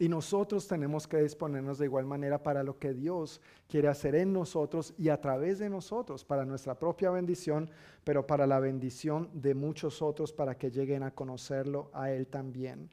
Y 0.00 0.08
nosotros 0.08 0.66
tenemos 0.66 1.06
que 1.06 1.18
disponernos 1.18 1.76
de 1.76 1.84
igual 1.84 2.06
manera 2.06 2.42
para 2.42 2.62
lo 2.62 2.78
que 2.78 2.94
Dios 2.94 3.38
quiere 3.68 3.86
hacer 3.86 4.14
en 4.14 4.32
nosotros 4.32 4.94
y 4.96 5.10
a 5.10 5.20
través 5.20 5.58
de 5.58 5.68
nosotros, 5.68 6.24
para 6.24 6.46
nuestra 6.46 6.74
propia 6.74 7.10
bendición, 7.10 7.68
pero 8.02 8.26
para 8.26 8.46
la 8.46 8.60
bendición 8.60 9.28
de 9.34 9.54
muchos 9.54 10.00
otros, 10.00 10.32
para 10.32 10.56
que 10.56 10.70
lleguen 10.70 11.02
a 11.02 11.10
conocerlo 11.10 11.90
a 11.92 12.10
Él 12.10 12.28
también. 12.28 12.88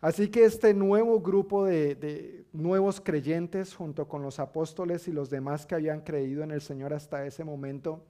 Así 0.00 0.28
que 0.28 0.44
este 0.44 0.72
nuevo 0.74 1.18
grupo 1.18 1.64
de, 1.64 2.44
nuevos 2.52 3.00
creyentes, 3.00 3.74
junto 3.74 4.06
con 4.06 4.22
los 4.22 4.38
apóstoles 4.38 5.08
y 5.08 5.12
los 5.12 5.30
demás 5.30 5.66
que 5.66 5.74
habían 5.74 6.02
creído 6.02 6.44
en 6.44 6.52
el 6.52 6.60
Señor 6.60 6.94
hasta 6.94 7.26
ese 7.26 7.42
momento, 7.42 8.00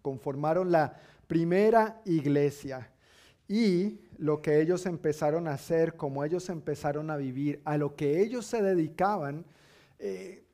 conformaron 0.00 0.70
la 0.70 0.96
primera 1.26 2.00
iglesia. 2.04 2.88
Y 3.50 3.98
lo 4.18 4.40
que 4.42 4.60
ellos 4.60 4.86
empezaron 4.86 5.48
a 5.48 5.54
hacer, 5.54 5.96
como 5.96 6.24
ellos 6.24 6.48
empezaron 6.50 7.10
a 7.10 7.16
vivir, 7.16 7.60
a 7.64 7.76
lo 7.76 7.96
que 7.96 8.22
ellos 8.22 8.46
se 8.46 8.62
dedicaban, 8.62 9.44
eh, 9.98 10.44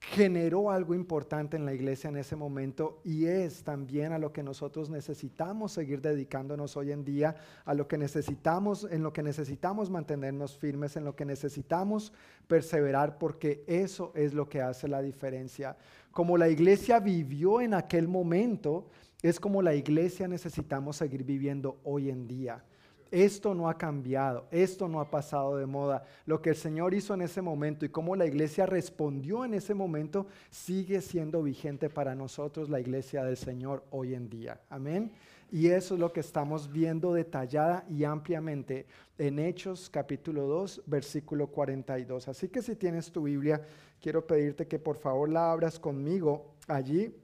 generó 0.00 0.72
algo 0.72 0.94
importante 0.94 1.56
en 1.56 1.64
la 1.64 1.74
iglesia 1.74 2.10
en 2.10 2.16
ese 2.16 2.34
momento 2.34 3.00
y 3.04 3.26
es 3.26 3.62
también 3.62 4.12
a 4.12 4.18
lo 4.18 4.32
que 4.32 4.42
nosotros 4.42 4.90
necesitamos 4.90 5.70
seguir 5.70 6.00
dedicándonos 6.00 6.76
hoy 6.76 6.90
en 6.90 7.04
día, 7.04 7.36
a 7.64 7.72
lo 7.72 7.86
que 7.86 7.98
necesitamos, 7.98 8.88
en 8.90 9.04
lo 9.04 9.12
que 9.12 9.22
necesitamos 9.22 9.88
mantenernos 9.88 10.58
firmes, 10.58 10.96
en 10.96 11.04
lo 11.04 11.14
que 11.14 11.24
necesitamos 11.24 12.12
perseverar, 12.48 13.18
porque 13.18 13.62
eso 13.68 14.10
es 14.16 14.34
lo 14.34 14.48
que 14.48 14.60
hace 14.60 14.88
la 14.88 15.02
diferencia. 15.02 15.76
Como 16.10 16.36
la 16.36 16.48
iglesia 16.48 16.98
vivió 16.98 17.60
en 17.60 17.74
aquel 17.74 18.08
momento, 18.08 18.88
es 19.22 19.40
como 19.40 19.62
la 19.62 19.74
iglesia 19.74 20.28
necesitamos 20.28 20.96
seguir 20.96 21.24
viviendo 21.24 21.78
hoy 21.84 22.10
en 22.10 22.26
día. 22.26 22.64
Esto 23.10 23.54
no 23.54 23.70
ha 23.70 23.78
cambiado, 23.78 24.46
esto 24.50 24.86
no 24.86 25.00
ha 25.00 25.10
pasado 25.10 25.56
de 25.56 25.64
moda. 25.64 26.04
Lo 26.26 26.42
que 26.42 26.50
el 26.50 26.56
Señor 26.56 26.92
hizo 26.92 27.14
en 27.14 27.22
ese 27.22 27.40
momento 27.40 27.86
y 27.86 27.88
cómo 27.88 28.14
la 28.14 28.26
iglesia 28.26 28.66
respondió 28.66 29.46
en 29.46 29.54
ese 29.54 29.72
momento 29.72 30.26
sigue 30.50 31.00
siendo 31.00 31.42
vigente 31.42 31.88
para 31.88 32.14
nosotros, 32.14 32.68
la 32.68 32.80
iglesia 32.80 33.24
del 33.24 33.38
Señor, 33.38 33.82
hoy 33.90 34.14
en 34.14 34.28
día. 34.28 34.60
Amén. 34.68 35.10
Y 35.50 35.68
eso 35.68 35.94
es 35.94 36.00
lo 36.00 36.12
que 36.12 36.20
estamos 36.20 36.70
viendo 36.70 37.14
detallada 37.14 37.86
y 37.88 38.04
ampliamente 38.04 38.84
en 39.16 39.38
Hechos 39.38 39.88
capítulo 39.88 40.46
2, 40.46 40.82
versículo 40.84 41.46
42. 41.46 42.28
Así 42.28 42.48
que 42.48 42.60
si 42.60 42.76
tienes 42.76 43.10
tu 43.10 43.22
Biblia, 43.22 43.62
quiero 44.02 44.26
pedirte 44.26 44.66
que 44.66 44.78
por 44.78 44.98
favor 44.98 45.30
la 45.30 45.50
abras 45.50 45.78
conmigo 45.78 46.54
allí. 46.66 47.14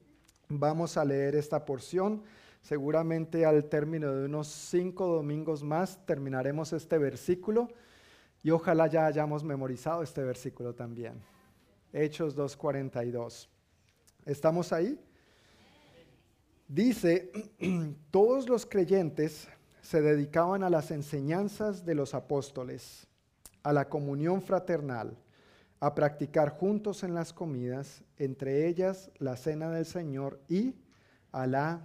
Vamos 0.59 0.97
a 0.97 1.05
leer 1.05 1.35
esta 1.35 1.65
porción. 1.65 2.23
Seguramente 2.63 3.45
al 3.45 3.65
término 3.65 4.15
de 4.15 4.25
unos 4.25 4.49
cinco 4.49 5.07
domingos 5.07 5.63
más 5.63 6.05
terminaremos 6.07 6.73
este 6.73 6.97
versículo 6.97 7.69
y 8.43 8.51
ojalá 8.51 8.87
ya 8.87 9.07
hayamos 9.07 9.45
memorizado 9.45 10.03
este 10.03 10.23
versículo 10.23 10.75
también. 10.75 11.21
Hechos 11.93 12.37
2.42. 12.37 13.49
¿Estamos 14.25 14.73
ahí? 14.73 14.99
Dice, 16.69 17.31
todos 18.11 18.49
los 18.49 18.65
creyentes 18.65 19.49
se 19.83 20.01
dedicaban 20.01 20.63
a 20.63 20.71
las 20.71 20.91
enseñanzas 20.91 21.85
de 21.85 21.95
los 21.95 22.15
apóstoles, 22.15 23.07
a 23.63 23.73
la 23.73 23.89
comunión 23.89 24.41
fraternal, 24.41 25.17
a 25.85 25.95
practicar 25.95 26.49
juntos 26.49 27.03
en 27.03 27.13
las 27.13 27.35
comidas, 27.35 28.03
entre 28.17 28.67
ellas 28.67 29.11
la 29.19 29.37
cena 29.37 29.69
del 29.71 29.85
Señor 29.85 30.41
y 30.49 30.75
a 31.31 31.47
la 31.47 31.85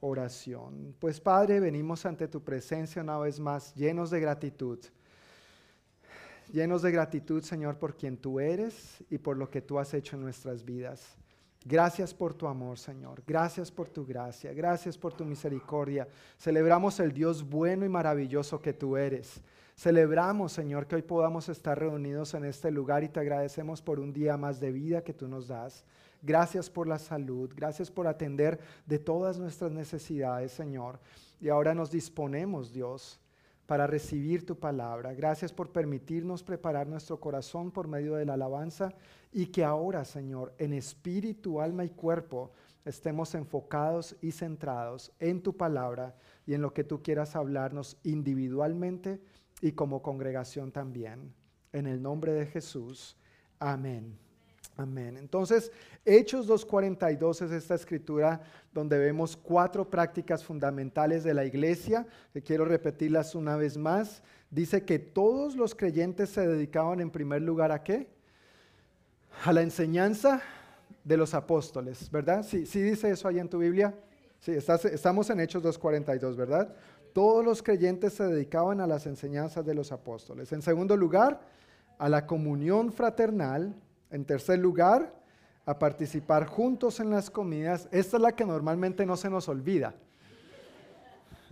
oración. 0.00 0.96
Pues 0.98 1.20
Padre, 1.20 1.60
venimos 1.60 2.04
ante 2.06 2.26
tu 2.26 2.42
presencia 2.42 3.02
una 3.02 3.18
vez 3.18 3.38
más 3.38 3.72
llenos 3.76 4.10
de 4.10 4.18
gratitud. 4.18 4.80
Llenos 6.52 6.82
de 6.82 6.90
gratitud, 6.90 7.40
Señor, 7.44 7.78
por 7.78 7.96
quien 7.96 8.16
tú 8.16 8.40
eres 8.40 9.04
y 9.10 9.18
por 9.18 9.36
lo 9.36 9.48
que 9.48 9.62
tú 9.62 9.78
has 9.78 9.94
hecho 9.94 10.16
en 10.16 10.22
nuestras 10.22 10.64
vidas. 10.64 11.16
Gracias 11.64 12.12
por 12.12 12.34
tu 12.34 12.48
amor, 12.48 12.80
Señor. 12.80 13.22
Gracias 13.24 13.70
por 13.70 13.88
tu 13.88 14.04
gracia. 14.04 14.52
Gracias 14.54 14.98
por 14.98 15.12
tu 15.12 15.24
misericordia. 15.24 16.08
Celebramos 16.36 16.98
el 16.98 17.12
Dios 17.12 17.48
bueno 17.48 17.84
y 17.84 17.88
maravilloso 17.88 18.60
que 18.60 18.72
tú 18.72 18.96
eres. 18.96 19.40
Celebramos, 19.78 20.52
Señor, 20.52 20.86
que 20.86 20.96
hoy 20.96 21.02
podamos 21.02 21.50
estar 21.50 21.78
reunidos 21.78 22.32
en 22.32 22.46
este 22.46 22.70
lugar 22.70 23.04
y 23.04 23.10
te 23.10 23.20
agradecemos 23.20 23.82
por 23.82 24.00
un 24.00 24.10
día 24.10 24.38
más 24.38 24.58
de 24.58 24.72
vida 24.72 25.04
que 25.04 25.12
tú 25.12 25.28
nos 25.28 25.48
das. 25.48 25.84
Gracias 26.22 26.70
por 26.70 26.88
la 26.88 26.98
salud. 26.98 27.52
Gracias 27.54 27.90
por 27.90 28.06
atender 28.06 28.58
de 28.86 28.98
todas 28.98 29.38
nuestras 29.38 29.72
necesidades, 29.72 30.52
Señor. 30.52 30.98
Y 31.42 31.50
ahora 31.50 31.74
nos 31.74 31.90
disponemos, 31.90 32.72
Dios, 32.72 33.20
para 33.66 33.86
recibir 33.86 34.46
tu 34.46 34.58
palabra. 34.58 35.12
Gracias 35.12 35.52
por 35.52 35.70
permitirnos 35.70 36.42
preparar 36.42 36.86
nuestro 36.86 37.20
corazón 37.20 37.70
por 37.70 37.86
medio 37.86 38.14
de 38.14 38.24
la 38.24 38.32
alabanza 38.32 38.94
y 39.30 39.48
que 39.48 39.62
ahora, 39.62 40.06
Señor, 40.06 40.54
en 40.56 40.72
espíritu, 40.72 41.60
alma 41.60 41.84
y 41.84 41.90
cuerpo, 41.90 42.50
estemos 42.86 43.34
enfocados 43.34 44.16
y 44.22 44.32
centrados 44.32 45.12
en 45.18 45.42
tu 45.42 45.54
palabra 45.54 46.14
y 46.46 46.54
en 46.54 46.62
lo 46.62 46.72
que 46.72 46.84
tú 46.84 47.02
quieras 47.02 47.36
hablarnos 47.36 47.98
individualmente 48.04 49.20
y 49.60 49.72
como 49.72 50.02
congregación 50.02 50.72
también. 50.72 51.32
En 51.72 51.86
el 51.86 52.02
nombre 52.02 52.32
de 52.32 52.46
Jesús. 52.46 53.16
Amén. 53.58 54.18
Amén. 54.76 55.16
Entonces, 55.16 55.72
Hechos 56.04 56.48
2.42 56.48 57.46
es 57.46 57.50
esta 57.50 57.74
escritura 57.74 58.42
donde 58.72 58.98
vemos 58.98 59.34
cuatro 59.34 59.88
prácticas 59.88 60.44
fundamentales 60.44 61.24
de 61.24 61.32
la 61.32 61.46
iglesia, 61.46 62.06
quiero 62.44 62.66
repetirlas 62.66 63.34
una 63.34 63.56
vez 63.56 63.78
más. 63.78 64.22
Dice 64.50 64.84
que 64.84 64.98
todos 64.98 65.56
los 65.56 65.74
creyentes 65.74 66.28
se 66.28 66.46
dedicaban 66.46 67.00
en 67.00 67.10
primer 67.10 67.40
lugar 67.40 67.72
a 67.72 67.82
qué? 67.82 68.06
A 69.44 69.52
la 69.52 69.62
enseñanza 69.62 70.42
de 71.02 71.16
los 71.16 71.32
apóstoles, 71.32 72.10
¿verdad? 72.10 72.44
Sí, 72.44 72.66
sí 72.66 72.82
dice 72.82 73.10
eso 73.10 73.28
ahí 73.28 73.38
en 73.38 73.48
tu 73.48 73.58
Biblia. 73.58 73.94
Sí, 74.40 74.52
estamos 74.52 75.30
en 75.30 75.40
Hechos 75.40 75.62
2.42, 75.62 76.36
¿verdad? 76.36 76.74
Todos 77.16 77.42
los 77.42 77.62
creyentes 77.62 78.12
se 78.12 78.24
dedicaban 78.24 78.78
a 78.78 78.86
las 78.86 79.06
enseñanzas 79.06 79.64
de 79.64 79.72
los 79.72 79.90
apóstoles. 79.90 80.52
En 80.52 80.60
segundo 80.60 80.98
lugar, 80.98 81.40
a 81.96 82.10
la 82.10 82.26
comunión 82.26 82.92
fraternal 82.92 83.74
en 84.10 84.26
tercer 84.26 84.58
lugar, 84.58 85.14
a 85.64 85.78
participar 85.78 86.44
juntos 86.44 87.00
en 87.00 87.08
las 87.08 87.30
comidas. 87.30 87.88
Esta 87.90 88.18
es 88.18 88.22
la 88.22 88.32
que 88.32 88.44
normalmente 88.44 89.06
no 89.06 89.16
se 89.16 89.30
nos 89.30 89.48
olvida. 89.48 89.94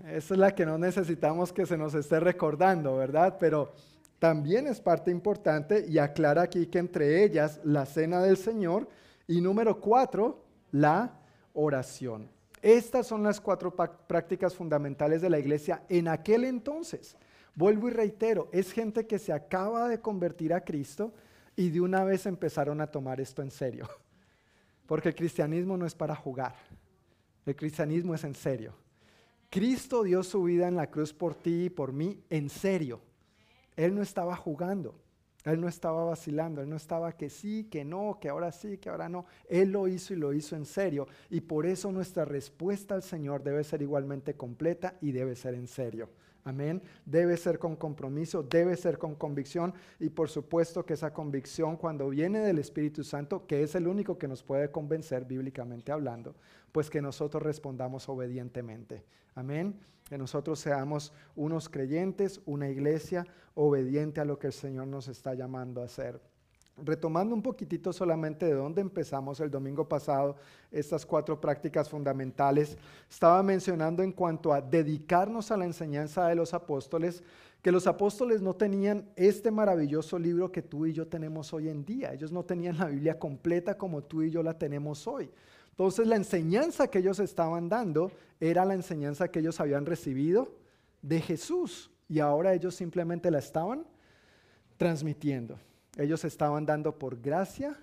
Esta 0.07 0.35
es 0.35 0.39
la 0.39 0.55
que 0.55 0.67
no 0.67 0.77
necesitamos 0.77 1.51
que 1.51 1.65
se 1.65 1.79
nos 1.79 1.95
esté 1.95 2.21
recordando, 2.21 2.99
¿verdad? 2.99 3.39
Pero 3.41 3.73
también 4.19 4.67
es 4.67 4.83
parte 4.83 5.11
importante 5.11 5.87
y 5.89 5.97
aclara 5.97 6.43
aquí 6.43 6.67
que 6.67 6.79
entre 6.79 7.25
ellas 7.25 7.59
la 7.65 7.87
cena 7.87 8.21
del 8.21 8.37
Señor 8.37 8.87
y 9.27 9.41
número 9.41 9.81
cuatro, 9.81 10.45
la 10.73 11.15
oración. 11.55 12.29
Estas 12.65 13.07
son 13.07 13.23
las 13.23 13.43
cuatro 13.43 13.77
prácticas 13.77 14.55
fundamentales 14.55 15.21
de 15.21 15.29
la 15.29 15.39
iglesia 15.39 15.83
en 15.91 16.09
aquel 16.09 16.45
entonces. 16.45 17.15
Vuelvo 17.55 17.89
y 17.89 17.91
reitero, 17.91 18.49
es 18.53 18.73
gente 18.73 19.07
que 19.07 19.19
se 19.19 19.35
acaba 19.35 19.87
de 19.87 20.01
convertir 20.01 20.55
a 20.55 20.65
Cristo 20.65 21.12
y 21.57 21.69
de 21.69 21.83
una 21.83 22.05
vez 22.05 22.25
empezaron 22.25 22.81
a 22.81 22.87
tomar 22.87 23.21
esto 23.21 23.43
en 23.43 23.51
serio. 23.51 23.87
Porque 24.87 25.11
el 25.11 25.15
cristianismo 25.15 25.77
no 25.77 25.85
es 25.85 25.95
para 25.95 26.17
jugar. 26.17 26.55
El 27.45 27.55
cristianismo 27.55 28.15
es 28.15 28.25
en 28.25 28.35
serio. 28.35 28.73
Cristo 29.51 30.03
dio 30.03 30.23
su 30.23 30.45
vida 30.45 30.67
en 30.67 30.77
la 30.77 30.91
cruz 30.91 31.12
por 31.12 31.35
ti 31.35 31.65
y 31.65 31.69
por 31.71 31.93
mí 31.93 32.25
en 32.31 32.49
serio. 32.49 33.03
Él 33.77 33.95
no 33.95 34.01
estaba 34.01 34.37
jugando. 34.37 34.99
Él 35.45 35.61
no 35.61 35.68
estaba 35.68 36.05
vacilando, 36.05 36.62
él 36.62 36.68
no 36.70 36.76
estaba 36.76 37.12
que 37.12 37.28
sí, 37.28 37.64
que 37.70 37.84
no, 37.84 38.18
que 38.20 38.30
ahora 38.30 38.51
sí, 38.51 38.78
que 38.78 38.88
ahora 38.88 39.09
no. 39.09 39.26
Él 39.49 39.72
lo 39.72 39.88
hizo 39.88 40.14
y 40.14 40.16
lo 40.16 40.32
hizo 40.32 40.57
en 40.57 40.64
serio. 40.64 41.07
Y 41.28 41.42
por 41.42 41.66
eso 41.66 41.92
nuestra 41.92 42.24
respuesta 42.24 42.95
al 42.95 43.03
Señor 43.03 43.42
debe 43.42 43.62
ser 43.62 43.82
igualmente 43.82 44.34
completa 44.34 44.97
y 45.01 45.12
debe 45.12 45.36
ser 45.36 45.55
en 45.55 45.66
serio. 45.66 46.09
Amén. 46.45 46.82
Debe 47.07 47.36
ser 47.38 47.59
con 47.59 47.74
compromiso, 47.74 48.42
debe 48.42 48.76
ser 48.76 48.99
con 48.99 49.14
convicción 49.14 49.72
y 49.99 50.11
por 50.11 50.28
supuesto 50.28 50.84
que 50.84 50.92
esa 50.92 51.12
convicción 51.12 51.78
cuando 51.78 52.11
viene 52.11 52.40
del 52.40 52.59
Espíritu 52.59 53.03
Santo, 53.03 53.47
que 53.47 53.62
es 53.62 53.74
el 53.74 53.88
único 53.88 54.18
que 54.18 54.28
nos 54.28 54.42
puede 54.42 54.70
convencer 54.70 55.24
bíblicamente 55.24 55.90
hablando, 55.90 56.34
pues 56.70 56.90
que 56.90 57.01
nosotros 57.01 57.42
respondamos 57.42 58.09
obedientemente. 58.11 59.05
Amén. 59.34 59.80
Que 60.09 60.18
nosotros 60.18 60.59
seamos 60.59 61.12
unos 61.34 61.68
creyentes, 61.68 62.40
una 62.44 62.68
iglesia 62.68 63.26
obediente 63.55 64.20
a 64.20 64.24
lo 64.24 64.38
que 64.38 64.48
el 64.48 64.52
Señor 64.52 64.86
nos 64.86 65.09
está 65.09 65.34
llamando 65.34 65.80
a 65.80 65.86
hacer. 65.86 66.20
Retomando 66.76 67.34
un 67.36 67.42
poquitito 67.42 67.92
solamente 67.92 68.46
de 68.46 68.55
dónde 68.55 68.80
empezamos 68.80 69.38
el 69.38 69.50
domingo 69.50 69.88
pasado, 69.88 70.36
estas 70.72 71.07
cuatro 71.07 71.40
prácticas 71.40 71.88
fundamentales, 71.88 72.76
estaba 73.09 73.42
mencionando 73.44 74.02
en 74.02 74.11
cuanto 74.11 74.52
a 74.52 74.61
dedicarnos 74.61 75.52
a 75.52 75.57
la 75.57 75.66
enseñanza 75.66 76.26
de 76.26 76.34
los 76.34 76.52
apóstoles, 76.52 77.22
que 77.62 77.70
los 77.70 77.86
apóstoles 77.86 78.42
no 78.42 78.55
tenían 78.55 79.09
este 79.14 79.50
maravilloso 79.52 80.18
libro 80.18 80.50
que 80.50 80.62
tú 80.62 80.84
y 80.84 80.92
yo 80.92 81.07
tenemos 81.07 81.55
hoy 81.55 81.68
en 81.68 81.84
día. 81.84 82.12
Ellos 82.12 82.32
no 82.32 82.44
tenían 82.44 82.76
la 82.76 82.86
Biblia 82.86 83.18
completa 83.18 83.78
como 83.78 84.02
tú 84.02 84.22
y 84.22 84.30
yo 84.30 84.42
la 84.42 84.59
tenemos 84.59 85.07
hoy. 85.07 85.30
Entonces 85.75 86.07
la 86.07 86.14
enseñanza 86.14 86.87
que 86.87 87.01
ellos 87.01 87.18
estaban 87.18 87.68
dando 87.68 88.12
era 88.39 88.64
la 88.64 88.75
enseñanza 88.75 89.27
que 89.27 89.41
ellos 89.41 89.59
habían 89.59 89.87
recibido 89.87 90.55
de 91.03 91.20
Jesús 91.20 91.91
y 92.09 92.20
ahora 92.20 92.55
ellos 92.55 92.77
simplemente 92.77 93.29
la 93.29 93.41
estaban 93.41 93.85
transmitiendo. 94.77 95.59
Ellos 95.97 96.25
estaban 96.25 96.64
dando 96.64 96.97
por 96.97 97.20
gracia 97.20 97.77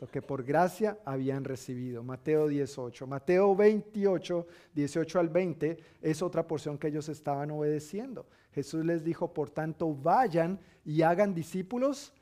lo 0.00 0.08
que 0.08 0.20
por 0.20 0.42
gracia 0.42 0.98
habían 1.04 1.44
recibido. 1.44 2.02
Mateo 2.02 2.48
18. 2.48 3.06
Mateo 3.06 3.54
28, 3.54 4.46
18 4.74 5.20
al 5.20 5.28
20 5.28 5.78
es 6.02 6.22
otra 6.22 6.44
porción 6.44 6.76
que 6.76 6.88
ellos 6.88 7.08
estaban 7.08 7.52
obedeciendo. 7.52 8.26
Jesús 8.52 8.84
les 8.84 9.04
dijo, 9.04 9.32
por 9.32 9.50
tanto, 9.50 9.94
vayan 9.94 10.58
y 10.84 11.02
hagan 11.02 11.34
discípulos 11.34 12.12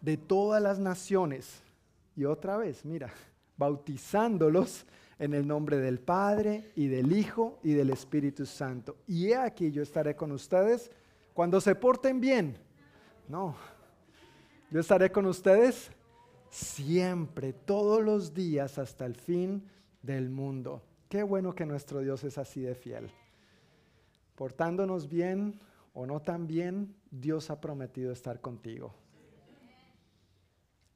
de 0.00 0.16
todas 0.16 0.62
las 0.62 0.78
naciones. 0.78 1.62
Y 2.14 2.26
otra 2.26 2.56
vez, 2.56 2.84
mira, 2.84 3.12
bautizándolos 3.62 4.84
en 5.20 5.34
el 5.34 5.46
nombre 5.46 5.76
del 5.76 6.00
Padre 6.00 6.72
y 6.74 6.88
del 6.88 7.12
Hijo 7.12 7.60
y 7.62 7.74
del 7.74 7.90
Espíritu 7.90 8.44
Santo. 8.44 8.96
Y 9.06 9.28
he 9.28 9.36
aquí 9.36 9.70
yo 9.70 9.82
estaré 9.82 10.16
con 10.16 10.32
ustedes 10.32 10.90
cuando 11.32 11.60
se 11.60 11.76
porten 11.76 12.20
bien. 12.20 12.56
No, 13.28 13.54
yo 14.72 14.80
estaré 14.80 15.12
con 15.12 15.26
ustedes 15.26 15.92
siempre, 16.50 17.52
todos 17.52 18.02
los 18.02 18.34
días, 18.34 18.78
hasta 18.78 19.06
el 19.06 19.14
fin 19.14 19.62
del 20.02 20.28
mundo. 20.28 20.82
Qué 21.08 21.22
bueno 21.22 21.54
que 21.54 21.64
nuestro 21.64 22.00
Dios 22.00 22.24
es 22.24 22.38
así 22.38 22.62
de 22.62 22.74
fiel. 22.74 23.12
Portándonos 24.34 25.08
bien 25.08 25.60
o 25.94 26.04
no 26.04 26.20
tan 26.20 26.48
bien, 26.48 26.96
Dios 27.12 27.48
ha 27.50 27.60
prometido 27.60 28.10
estar 28.10 28.40
contigo. 28.40 28.92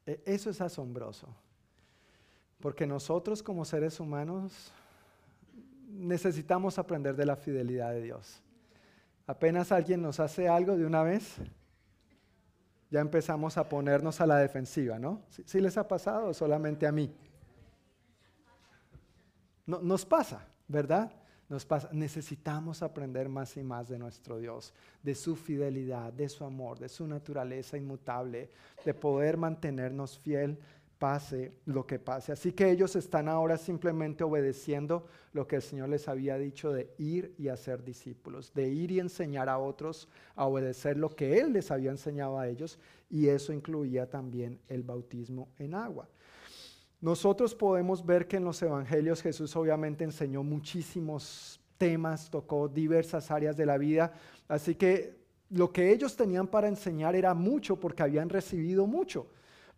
E, 0.05 0.21
eso 0.25 0.49
es 0.49 0.59
asombroso. 0.59 1.29
Porque 2.59 2.87
nosotros 2.87 3.43
como 3.43 3.65
seres 3.65 3.99
humanos 3.99 4.71
necesitamos 5.87 6.77
aprender 6.77 7.15
de 7.15 7.25
la 7.25 7.35
fidelidad 7.35 7.91
de 7.91 8.01
Dios. 8.01 8.41
Apenas 9.25 9.71
alguien 9.71 10.01
nos 10.01 10.19
hace 10.19 10.47
algo 10.47 10.77
de 10.77 10.85
una 10.85 11.03
vez, 11.03 11.35
ya 12.89 13.01
empezamos 13.01 13.57
a 13.57 13.67
ponernos 13.67 14.21
a 14.21 14.25
la 14.25 14.37
defensiva, 14.37 14.97
¿no? 14.97 15.21
¿Sí, 15.45 15.59
les 15.59 15.77
ha 15.77 15.87
pasado 15.87 16.33
solamente 16.33 16.87
a 16.87 16.91
mí? 16.91 17.13
No, 19.65 19.81
nos 19.81 20.05
pasa, 20.05 20.47
¿verdad? 20.67 21.11
Nos 21.49 21.65
pasa. 21.65 21.89
Necesitamos 21.91 22.81
aprender 22.81 23.27
más 23.27 23.57
y 23.57 23.63
más 23.63 23.89
de 23.89 23.99
nuestro 23.99 24.39
Dios, 24.39 24.73
de 25.03 25.15
su 25.15 25.35
fidelidad, 25.35 26.13
de 26.13 26.29
su 26.29 26.45
amor, 26.45 26.79
de 26.79 26.87
su 26.87 27.05
naturaleza 27.05 27.77
inmutable, 27.77 28.49
de 28.85 28.93
poder 28.93 29.35
mantenernos 29.35 30.17
fiel 30.17 30.57
pase 30.97 31.53
lo 31.65 31.85
que 31.85 31.99
pase. 31.99 32.31
Así 32.31 32.53
que 32.53 32.69
ellos 32.69 32.95
están 32.95 33.27
ahora 33.29 33.57
simplemente 33.57 34.23
obedeciendo 34.23 35.05
lo 35.33 35.47
que 35.47 35.57
el 35.57 35.61
Señor 35.61 35.89
les 35.89 36.07
había 36.07 36.37
dicho 36.37 36.71
de 36.71 36.93
ir 36.97 37.33
y 37.37 37.49
hacer 37.49 37.83
discípulos, 37.83 38.53
de 38.53 38.69
ir 38.69 38.91
y 38.91 38.99
enseñar 38.99 39.49
a 39.49 39.59
otros 39.59 40.09
a 40.35 40.45
obedecer 40.45 40.97
lo 40.97 41.09
que 41.09 41.39
Él 41.39 41.53
les 41.53 41.71
había 41.71 41.91
enseñado 41.91 42.39
a 42.39 42.47
ellos 42.47 42.79
y 43.09 43.27
eso 43.27 43.53
incluía 43.53 44.09
también 44.09 44.59
el 44.67 44.83
bautismo 44.83 45.49
en 45.57 45.75
agua. 45.75 46.09
Nosotros 46.99 47.53
podemos 47.53 48.03
ver 48.03 48.27
que 48.27 48.37
en 48.37 48.45
los 48.45 48.61
evangelios 48.61 49.21
Jesús 49.21 49.55
obviamente 49.55 50.03
enseñó 50.03 50.41
muchísimos 50.41 51.59
temas, 51.77 52.31
tocó 52.31 52.67
diversas 52.67 53.29
áreas 53.29 53.55
de 53.55 53.67
la 53.67 53.77
vida, 53.77 54.13
así 54.47 54.73
que 54.73 55.15
lo 55.49 55.71
que 55.71 55.91
ellos 55.91 56.15
tenían 56.15 56.47
para 56.47 56.67
enseñar 56.67 57.15
era 57.15 57.33
mucho 57.35 57.79
porque 57.79 58.03
habían 58.03 58.29
recibido 58.29 58.87
mucho. 58.87 59.27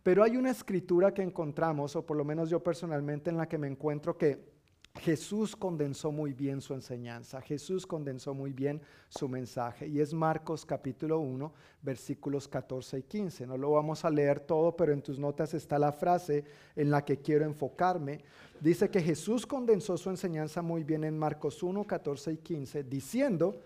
Pero 0.02 0.22
hay 0.22 0.36
una 0.36 0.50
escritura 0.50 1.12
que 1.12 1.22
encontramos, 1.22 1.94
o 1.96 2.04
por 2.04 2.16
lo 2.16 2.24
menos 2.24 2.48
yo 2.48 2.62
personalmente 2.62 3.30
en 3.30 3.36
la 3.36 3.48
que 3.48 3.58
me 3.58 3.66
encuentro, 3.66 4.16
que 4.16 4.60
Jesús 4.98 5.54
condensó 5.54 6.10
muy 6.10 6.32
bien 6.32 6.60
su 6.60 6.74
enseñanza, 6.74 7.40
Jesús 7.40 7.86
condensó 7.86 8.34
muy 8.34 8.52
bien 8.52 8.82
su 9.08 9.28
mensaje 9.28 9.86
y 9.86 10.00
es 10.00 10.12
Marcos 10.12 10.66
capítulo 10.66 11.20
1, 11.20 11.52
versículos 11.80 12.48
14 12.48 12.98
y 12.98 13.02
15. 13.04 13.46
No 13.46 13.56
lo 13.56 13.70
vamos 13.70 14.04
a 14.04 14.10
leer 14.10 14.40
todo, 14.40 14.76
pero 14.76 14.92
en 14.92 15.00
tus 15.00 15.18
notas 15.18 15.54
está 15.54 15.78
la 15.78 15.92
frase 15.92 16.44
en 16.74 16.90
la 16.90 17.04
que 17.04 17.18
quiero 17.18 17.44
enfocarme. 17.44 18.24
Dice 18.60 18.90
que 18.90 19.00
Jesús 19.00 19.46
condensó 19.46 19.96
su 19.96 20.10
enseñanza 20.10 20.60
muy 20.60 20.82
bien 20.82 21.04
en 21.04 21.16
Marcos 21.16 21.62
1, 21.62 21.86
14 21.86 22.32
y 22.32 22.38
15, 22.38 22.82
diciendo, 22.84 23.62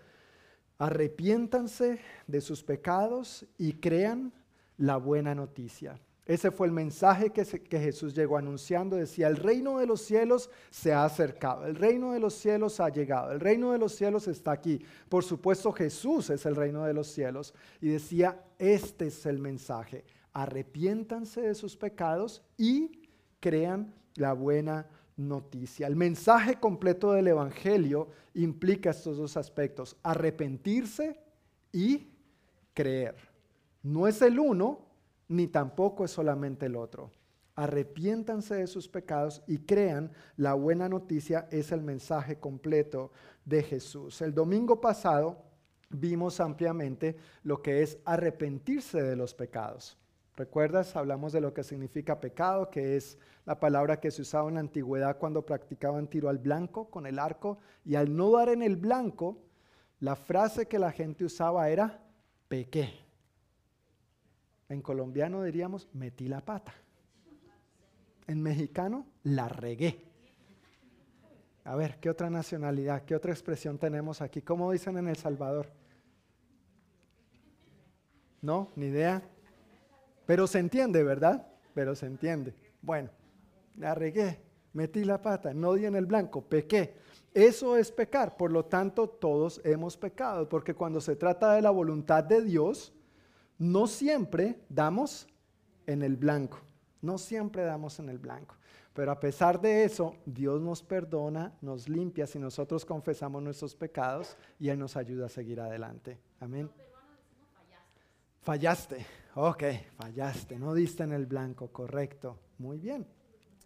arrepiéntanse 0.78 2.01
de 2.26 2.41
sus 2.43 2.62
pecados 2.62 3.47
y 3.57 3.72
crean 3.74 4.32
la 4.76 4.99
buena 4.99 5.35
noticia. 5.35 5.99
Ese 6.27 6.51
fue 6.51 6.66
el 6.66 6.72
mensaje 6.72 7.31
que, 7.31 7.45
Jesús 7.45 8.14
llegó 8.14 8.39
anunciando. 8.39 8.97
Decía, 8.97 9.29
el 9.29 9.37
reino 9.37 9.79
de 9.79 9.87
los 9.87 10.01
cielos 10.01 10.49
se 10.70 10.93
ha 10.93 11.05
acercado, 11.05 11.66
el 11.66 11.75
reino 11.75 12.12
de 12.12 12.20
los 12.20 12.35
cielos 12.35 12.81
ha 12.81 12.89
llegado, 12.89 13.33
el 13.33 13.41
reino 13.41 13.72
de 13.72 13.79
los 13.79 13.95
cielos 13.95 14.27
está 14.27 14.53
aquí. 14.53 14.81
Por 15.09 15.22
supuesto 15.22 15.70
Jesús 15.70 16.31
es 16.31 16.47
el 16.47 16.57
reino 16.57 16.85
de 16.85 16.95
los 16.95 17.09
cielos. 17.09 17.53
Y 17.81 17.89
decía, 17.89 18.43
este 18.59 19.09
es 19.09 19.27
el 19.27 19.39
mensaje, 19.39 20.05
arrepiéntanse 20.33 21.43
de 21.43 21.55
sus 21.55 21.77
pecados 21.77 22.43
y 22.57 23.03
crean 23.39 23.95
la 24.14 24.33
buena 24.33 24.87
noticia. 25.16 25.87
El 25.87 25.97
mensaje 25.97 26.59
completo 26.59 27.12
del 27.12 27.29
Evangelio 27.29 28.09
implica 28.33 28.91
estos 28.91 29.18
dos 29.18 29.37
aspectos, 29.37 29.97
arrepentirse 30.03 31.20
y 31.70 32.09
creer. 32.72 33.14
No 33.83 34.09
es 34.09 34.22
el 34.22 34.39
uno, 34.39 34.93
ni 35.29 35.47
tampoco 35.47 36.05
es 36.05 36.11
solamente 36.11 36.66
el 36.66 36.77
otro. 36.77 37.11
Arrepiéntanse 37.57 38.57
de 38.57 38.66
sus 38.66 38.89
pecados 38.89 39.43
y 39.47 39.59
crean 39.59 40.11
la 40.37 40.55
buena 40.55 40.89
noticia 40.89 41.47
es 41.53 41.70
el 41.70 41.83
mensaje 41.83 42.39
completo 42.39 43.12
de 43.45 43.62
Jesús. 43.62 44.20
El 44.22 44.35
domingo 44.35 44.81
pasado 44.81 45.45
vimos 45.89 46.41
ampliamente 46.41 47.16
lo 47.45 47.62
que 47.62 47.83
es 47.83 47.99
arrepentirse 48.05 49.03
de 49.03 49.16
los 49.16 49.35
pecados. 49.35 49.97
¿Recuerdas? 50.37 50.97
Hablamos 50.97 51.33
de 51.33 51.41
lo 51.41 51.55
que 51.55 51.62
significa 51.62 52.18
pecado, 52.18 52.68
que 52.68 52.97
es 52.97 53.18
la 53.45 53.61
palabra 53.61 54.01
que 54.01 54.11
se 54.11 54.22
usaba 54.22 54.49
en 54.49 54.55
la 54.55 54.61
antigüedad 54.61 55.18
cuando 55.18 55.47
practicaban 55.47 56.09
tiro 56.09 56.29
al 56.29 56.39
blanco 56.39 56.91
con 56.91 57.07
el 57.07 57.20
arco. 57.20 57.59
Y 57.85 57.95
al 57.95 58.16
no 58.16 58.33
dar 58.33 58.49
en 58.49 58.62
el 58.62 58.77
blanco, 58.77 59.39
la 60.01 60.16
frase 60.16 60.66
que 60.66 60.81
la 60.81 60.91
gente 60.91 61.25
usaba 61.25 61.68
era 61.68 62.03
pequé. 62.49 63.03
En 64.75 64.83
colombiano 64.83 65.45
diríamos, 65.45 65.89
metí 65.93 66.27
la 66.27 66.41
pata. 66.41 66.75
En 68.27 68.43
mexicano, 68.43 69.07
la 69.22 69.49
regué. 69.49 70.03
A 71.62 71.77
ver, 71.77 72.01
¿qué 72.01 72.11
otra 72.11 72.29
nacionalidad, 72.29 73.05
qué 73.05 73.14
otra 73.14 73.33
expresión 73.33 73.79
tenemos 73.79 74.20
aquí? 74.20 74.43
¿Cómo 74.43 74.72
dicen 74.72 74.99
en 74.99 75.07
El 75.07 75.16
Salvador? 75.16 75.70
No, 78.43 78.72
ni 78.75 78.87
idea. 78.87 79.22
Pero 80.27 80.49
se 80.49 80.59
entiende, 80.59 81.05
¿verdad? 81.05 81.47
Pero 81.72 81.95
se 81.95 82.07
entiende. 82.07 82.53
Bueno, 82.83 83.11
la 83.77 83.95
regué, 83.95 84.41
metí 84.72 85.05
la 85.05 85.22
pata, 85.22 85.55
no 85.55 85.75
di 85.75 85.87
en 85.87 85.95
el 85.95 86.07
blanco, 86.07 86.43
pequé. 86.43 86.97
Eso 87.33 87.77
es 87.77 87.93
pecar, 87.93 88.37
por 88.37 88.51
lo 88.51 88.64
tanto 88.64 89.09
todos 89.09 89.61
hemos 89.64 89.97
pecado, 89.97 90.49
porque 90.49 90.75
cuando 90.75 91.01
se 91.01 91.14
trata 91.14 91.55
de 91.55 91.62
la 91.62 91.70
voluntad 91.70 92.25
de 92.25 92.43
Dios, 92.43 92.93
no 93.59 93.86
siempre 93.86 94.59
damos 94.68 95.26
en 95.86 96.02
el 96.02 96.16
blanco, 96.16 96.59
no 97.02 97.18
siempre 97.18 97.62
damos 97.62 97.98
en 97.98 98.09
el 98.09 98.18
blanco. 98.18 98.57
Pero 98.94 99.11
a 99.11 99.18
pesar 99.18 99.61
de 99.61 99.84
eso, 99.84 100.14
Dios 100.24 100.61
nos 100.61 100.82
perdona, 100.82 101.52
nos 101.61 101.88
limpia 101.88 102.28
si 102.28 102.38
nosotros 102.38 102.84
confesamos 102.84 103.42
nuestros 103.42 103.74
pecados 103.74 104.36
y 104.59 104.68
Él 104.68 104.78
nos 104.78 104.96
ayuda 104.96 105.26
a 105.26 105.28
seguir 105.28 105.61
adelante. 105.61 106.18
Amén. 106.38 106.70
Fallaste, 108.42 109.05
ok, 109.34 109.62
fallaste, 109.96 110.59
no 110.59 110.74
diste 110.74 111.02
en 111.02 111.12
el 111.12 111.26
blanco, 111.26 111.68
correcto, 111.72 112.38
muy 112.59 112.78
bien. 112.78 113.07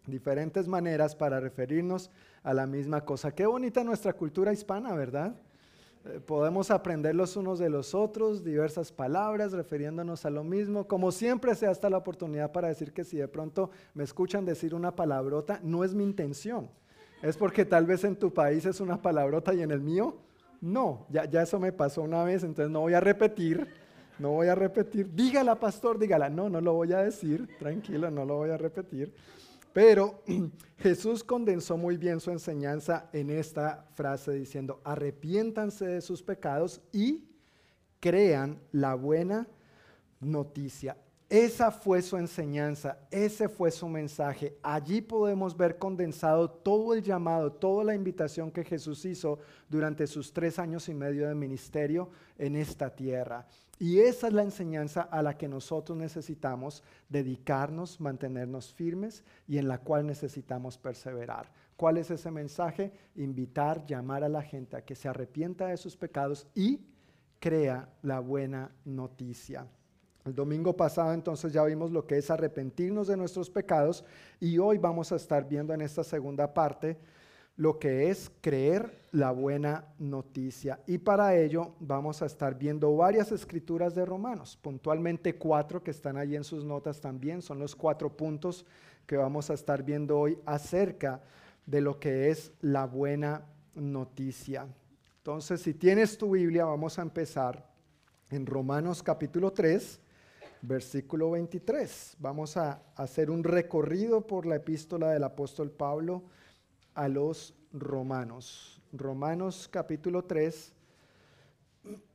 Diferentes 0.07 0.67
maneras 0.67 1.15
para 1.15 1.41
referirnos 1.41 2.11
a 2.43 2.55
la 2.55 2.67
misma 2.67 3.05
cosa. 3.05 3.35
Qué 3.35 3.45
bonita 3.45 3.85
nuestra 3.85 4.15
cultura 4.15 4.53
hispana, 4.53 4.95
¿verdad? 4.95 5.37
Eh, 6.09 6.21
podemos 6.21 6.71
aprender 6.71 7.15
los 7.15 7.37
unos 7.37 7.59
de 7.59 7.69
los 7.69 7.95
otros, 7.95 8.43
diversas 8.43 8.91
palabras 8.93 9.53
refiriéndonos 9.53 10.25
a 10.25 10.31
lo 10.31 10.43
mismo. 10.43 10.87
Como 10.87 11.13
siempre 11.13 11.55
se 11.55 11.67
hasta 11.67 11.91
la 11.91 11.99
oportunidad 11.99 12.51
para 12.53 12.69
decir 12.69 12.93
que 12.93 13.05
si 13.05 13.19
de 13.19 13.29
pronto 13.29 13.71
me 13.95 14.05
escuchan 14.05 14.45
decir 14.45 14.75
una 14.75 14.95
palabrota, 14.95 15.61
no 15.63 15.85
es 15.85 15.95
mi 15.95 16.05
intención. 16.05 16.71
Es 17.23 17.37
porque 17.37 17.65
tal 17.65 17.85
vez 17.85 18.05
en 18.05 18.17
tu 18.17 18.33
país 18.33 18.65
es 18.65 18.81
una 18.81 19.03
palabrota 19.03 19.53
y 19.53 19.63
en 19.63 19.71
el 19.71 19.81
mío 19.81 20.17
no. 20.61 21.07
Ya, 21.11 21.25
ya 21.27 21.43
eso 21.43 21.61
me 21.61 21.73
pasó 21.73 22.03
una 22.03 22.25
vez, 22.25 22.43
entonces 22.43 22.71
no 22.71 22.81
voy 22.81 22.95
a 22.95 23.01
repetir. 23.01 23.67
No 24.19 24.31
voy 24.31 24.49
a 24.49 24.55
repetir. 24.55 25.15
Dígala, 25.15 25.55
pastor, 25.55 25.99
dígala. 25.99 26.29
No, 26.29 26.49
no 26.49 26.61
lo 26.61 26.73
voy 26.73 26.93
a 26.93 26.99
decir. 26.99 27.49
Tranquilo, 27.59 28.11
no 28.11 28.25
lo 28.25 28.37
voy 28.37 28.51
a 28.51 28.57
repetir. 28.57 29.15
Pero 29.73 30.23
Jesús 30.79 31.23
condensó 31.23 31.77
muy 31.77 31.97
bien 31.97 32.21
su 32.21 32.31
enseñanza 32.31 33.09
en 33.13 33.31
esta 33.31 33.87
frase 33.95 34.33
diciendo, 34.33 34.81
arrepiéntanse 34.85 35.87
de 35.87 36.01
sus 36.01 36.23
pecados 36.23 36.81
y 36.93 37.25
crean 38.01 38.61
la 38.73 38.95
buena 38.95 39.47
noticia. 40.21 40.97
Esa 41.31 41.71
fue 41.71 42.01
su 42.01 42.17
enseñanza, 42.17 43.01
ese 43.11 43.51
fue 43.51 43.71
su 43.71 43.87
mensaje. 43.87 44.57
Allí 44.63 45.03
podemos 45.03 45.55
ver 45.55 45.77
condensado 45.77 46.49
todo 46.51 46.95
el 46.95 47.03
llamado, 47.03 47.53
toda 47.53 47.85
la 47.85 47.95
invitación 47.95 48.51
que 48.51 48.65
Jesús 48.65 49.05
hizo 49.05 49.39
durante 49.69 50.07
sus 50.07 50.33
tres 50.33 50.59
años 50.59 50.89
y 50.89 50.95
medio 50.95 51.29
de 51.29 51.35
ministerio 51.35 52.09
en 52.39 52.57
esta 52.57 52.89
tierra. 52.89 53.47
Y 53.79 54.01
esa 54.01 54.27
es 54.27 54.33
la 54.33 54.43
enseñanza 54.43 55.03
a 55.03 55.23
la 55.23 55.37
que 55.37 55.49
nosotros 55.49 55.97
necesitamos 55.97 56.83
dedicarnos, 57.09 58.01
mantenernos 58.01 58.73
firmes 58.73 59.25
y 59.47 59.59
en 59.59 59.69
la 59.69 59.79
cual 59.79 60.07
necesitamos 60.07 60.77
perseverar. 60.77 61.53
¿Cuál 61.77 61.99
es 61.99 62.11
ese 62.11 62.33
mensaje? 62.33 62.93
Invitar, 63.15 63.87
llamar 63.87 64.25
a 64.25 64.29
la 64.29 64.43
gente 64.43 64.77
a 64.77 64.85
que 64.85 64.97
se 64.97 65.09
arrepienta 65.09 65.69
de 65.69 65.77
sus 65.77 65.97
pecados 65.97 66.49
y 66.57 66.81
crea 67.39 67.89
la 68.03 68.19
buena 68.19 68.73
noticia. 68.85 69.67
El 70.25 70.35
domingo 70.35 70.77
pasado 70.77 71.13
entonces 71.15 71.53
ya 71.53 71.65
vimos 71.65 71.93
lo 71.93 72.05
que 72.05 72.19
es 72.19 72.31
arrepentirnos 72.31 73.07
de 73.07 73.17
nuestros 73.17 73.49
pecados 73.49 74.05
y 74.41 74.59
hoy 74.59 74.77
vamos 74.77 75.13
a 75.13 75.17
estar 75.17 75.49
viendo 75.49 75.73
en 75.73 75.81
esta 75.81 76.03
segunda 76.03 76.53
parte 76.53 76.99
lo 77.59 77.81
que 77.81 78.09
es 78.09 78.31
creer 78.41 79.09
la 79.11 79.33
buena 79.33 79.85
noticia. 79.99 80.81
Y 80.87 80.99
para 80.99 81.37
ello 81.37 81.75
vamos 81.81 82.23
a 82.23 82.27
estar 82.27 82.57
viendo 82.57 82.95
varias 82.97 83.33
escrituras 83.33 83.97
de 83.97 84.07
Romanos, 84.07 84.57
puntualmente 84.63 85.37
cuatro 85.37 85.83
que 85.83 85.91
están 85.91 86.17
ahí 86.17 86.37
en 86.37 86.45
sus 86.45 86.65
notas 86.65 87.01
también, 87.01 87.43
son 87.43 87.59
los 87.59 87.75
cuatro 87.75 88.17
puntos 88.17 88.65
que 89.07 89.17
vamos 89.17 89.51
a 89.51 89.55
estar 89.55 89.83
viendo 89.83 90.21
hoy 90.21 90.39
acerca 90.47 91.21
de 91.67 91.81
lo 91.81 91.99
que 91.99 92.31
es 92.31 92.53
la 92.61 92.87
buena 92.87 93.45
noticia. 93.75 94.69
Entonces, 95.17 95.61
si 95.61 95.75
tienes 95.75 96.17
tu 96.17 96.31
Biblia, 96.31 96.65
vamos 96.65 96.97
a 97.01 97.03
empezar 97.03 97.69
en 98.31 98.47
Romanos 98.47 99.03
capítulo 99.03 99.53
3, 99.53 100.01
versículo 100.63 101.33
23. 101.33 102.19
Vamos 102.21 102.57
a 102.57 102.83
hacer 102.95 103.33
un 103.33 103.43
recorrido 103.43 104.25
por 104.29 104.47
la 104.47 104.57
epístola 104.57 105.11
del 105.11 105.25
apóstol 105.25 105.73
Pablo 105.73 106.23
a 106.99 107.07
los 107.07 107.55
romanos. 107.73 108.83
Romanos 108.93 109.69
capítulo 109.71 110.25
3, 110.25 110.73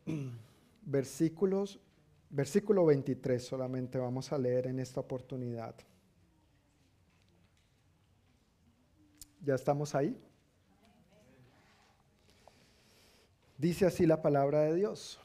versículos, 0.82 1.80
versículo 2.30 2.86
23 2.86 3.42
solamente 3.42 3.98
vamos 3.98 4.34
a 4.34 4.38
leer 4.38 4.68
en 4.68 4.80
esta 4.80 5.00
oportunidad. 5.00 5.74
¿Ya 9.42 9.56
estamos 9.56 9.96
ahí? 9.96 10.22
Dice 13.58 13.86
así 13.86 14.06
la 14.06 14.22
palabra 14.22 14.64
de 14.64 14.76
Dios. 14.76 15.18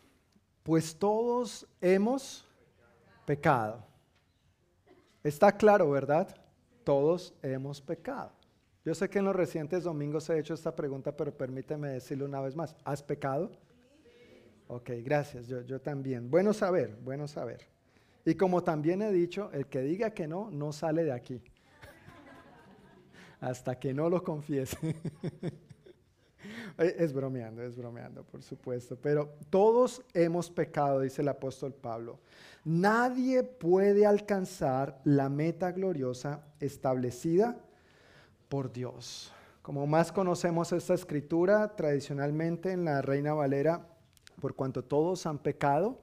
Pues 0.62 0.94
todos 0.96 1.66
hemos 1.80 2.46
pecado. 3.26 3.84
Está 5.24 5.50
claro, 5.50 5.90
¿verdad? 5.90 6.32
Todos 6.84 7.34
hemos 7.42 7.80
pecado. 7.80 8.37
Yo 8.88 8.94
sé 8.94 9.10
que 9.10 9.18
en 9.18 9.26
los 9.26 9.36
recientes 9.36 9.84
domingos 9.84 10.30
he 10.30 10.38
hecho 10.38 10.54
esta 10.54 10.74
pregunta, 10.74 11.14
pero 11.14 11.30
permíteme 11.30 11.88
decirlo 11.88 12.24
una 12.24 12.40
vez 12.40 12.56
más. 12.56 12.74
¿Has 12.84 13.02
pecado? 13.02 13.52
Ok, 14.66 14.92
gracias. 15.04 15.46
Yo, 15.46 15.60
yo 15.60 15.78
también. 15.78 16.30
Bueno 16.30 16.54
saber, 16.54 16.96
bueno 17.04 17.28
saber. 17.28 17.66
Y 18.24 18.34
como 18.34 18.62
también 18.62 19.02
he 19.02 19.12
dicho, 19.12 19.50
el 19.52 19.66
que 19.66 19.82
diga 19.82 20.12
que 20.12 20.26
no, 20.26 20.50
no 20.50 20.72
sale 20.72 21.04
de 21.04 21.12
aquí. 21.12 21.42
Hasta 23.40 23.78
que 23.78 23.92
no 23.92 24.08
lo 24.08 24.24
confiese. 24.24 24.78
es 26.78 27.12
bromeando, 27.12 27.62
es 27.64 27.76
bromeando, 27.76 28.24
por 28.24 28.42
supuesto. 28.42 28.96
Pero 28.96 29.34
todos 29.50 30.02
hemos 30.14 30.50
pecado, 30.50 31.00
dice 31.00 31.20
el 31.20 31.28
apóstol 31.28 31.74
Pablo. 31.74 32.20
Nadie 32.64 33.42
puede 33.42 34.06
alcanzar 34.06 34.98
la 35.04 35.28
meta 35.28 35.72
gloriosa 35.72 36.46
establecida 36.58 37.67
por 38.48 38.72
Dios. 38.72 39.32
Como 39.62 39.86
más 39.86 40.12
conocemos 40.12 40.72
esta 40.72 40.94
escritura, 40.94 41.76
tradicionalmente 41.76 42.72
en 42.72 42.84
la 42.84 43.02
Reina 43.02 43.34
Valera, 43.34 43.86
por 44.40 44.54
cuanto 44.54 44.82
todos 44.82 45.26
han 45.26 45.38
pecado, 45.38 45.98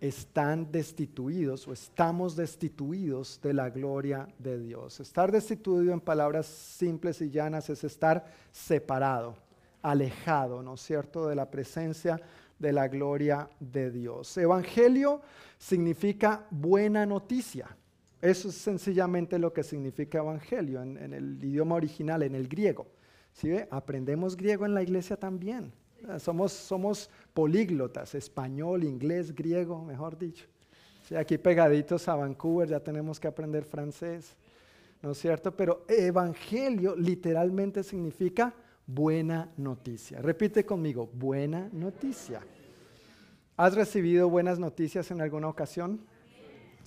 están 0.00 0.70
destituidos 0.72 1.68
o 1.68 1.72
estamos 1.72 2.34
destituidos 2.34 3.40
de 3.42 3.54
la 3.54 3.70
gloria 3.70 4.28
de 4.38 4.58
Dios. 4.58 5.00
Estar 5.00 5.30
destituido 5.30 5.92
en 5.92 6.00
palabras 6.00 6.46
simples 6.46 7.20
y 7.20 7.30
llanas 7.30 7.68
es 7.70 7.84
estar 7.84 8.24
separado, 8.50 9.34
alejado, 9.82 10.62
¿no 10.62 10.74
es 10.74 10.80
cierto?, 10.80 11.28
de 11.28 11.36
la 11.36 11.50
presencia 11.50 12.20
de 12.58 12.72
la 12.72 12.88
gloria 12.88 13.48
de 13.58 13.90
Dios. 13.90 14.36
Evangelio 14.36 15.20
significa 15.58 16.46
buena 16.50 17.06
noticia. 17.06 17.76
Eso 18.20 18.48
es 18.48 18.54
sencillamente 18.54 19.38
lo 19.38 19.52
que 19.52 19.62
significa 19.62 20.18
evangelio 20.18 20.82
en, 20.82 21.14
el 21.14 21.42
idioma 21.42 21.76
original, 21.76 22.22
en 22.22 22.34
el 22.34 22.48
griego. 22.48 22.86
¿Sí 23.32 23.50
Aprendemos 23.70 24.36
griego 24.36 24.66
en 24.66 24.74
la 24.74 24.82
iglesia 24.82 25.16
también. 25.16 25.72
Somos, 26.18 26.52
somos 26.52 27.10
políglotas, 27.32 28.14
español, 28.14 28.84
inglés, 28.84 29.34
griego, 29.34 29.84
mejor 29.84 30.18
dicho. 30.18 30.46
¿Sí? 31.06 31.14
Aquí 31.14 31.38
pegaditos 31.38 32.08
a 32.08 32.14
Vancouver 32.14 32.68
ya 32.68 32.80
tenemos 32.80 33.20
que 33.20 33.28
aprender 33.28 33.64
francés, 33.64 34.36
¿no 35.02 35.12
es 35.12 35.18
cierto? 35.18 35.54
Pero 35.54 35.84
evangelio 35.88 36.96
literalmente 36.96 37.82
significa 37.82 38.54
buena 38.86 39.50
noticia. 39.56 40.20
Repite 40.20 40.64
conmigo, 40.64 41.08
buena 41.12 41.68
noticia. 41.72 42.40
¿Has 43.56 43.74
recibido 43.74 44.28
buenas 44.28 44.58
noticias 44.58 45.10
en 45.10 45.20
alguna 45.20 45.48
ocasión? 45.48 46.00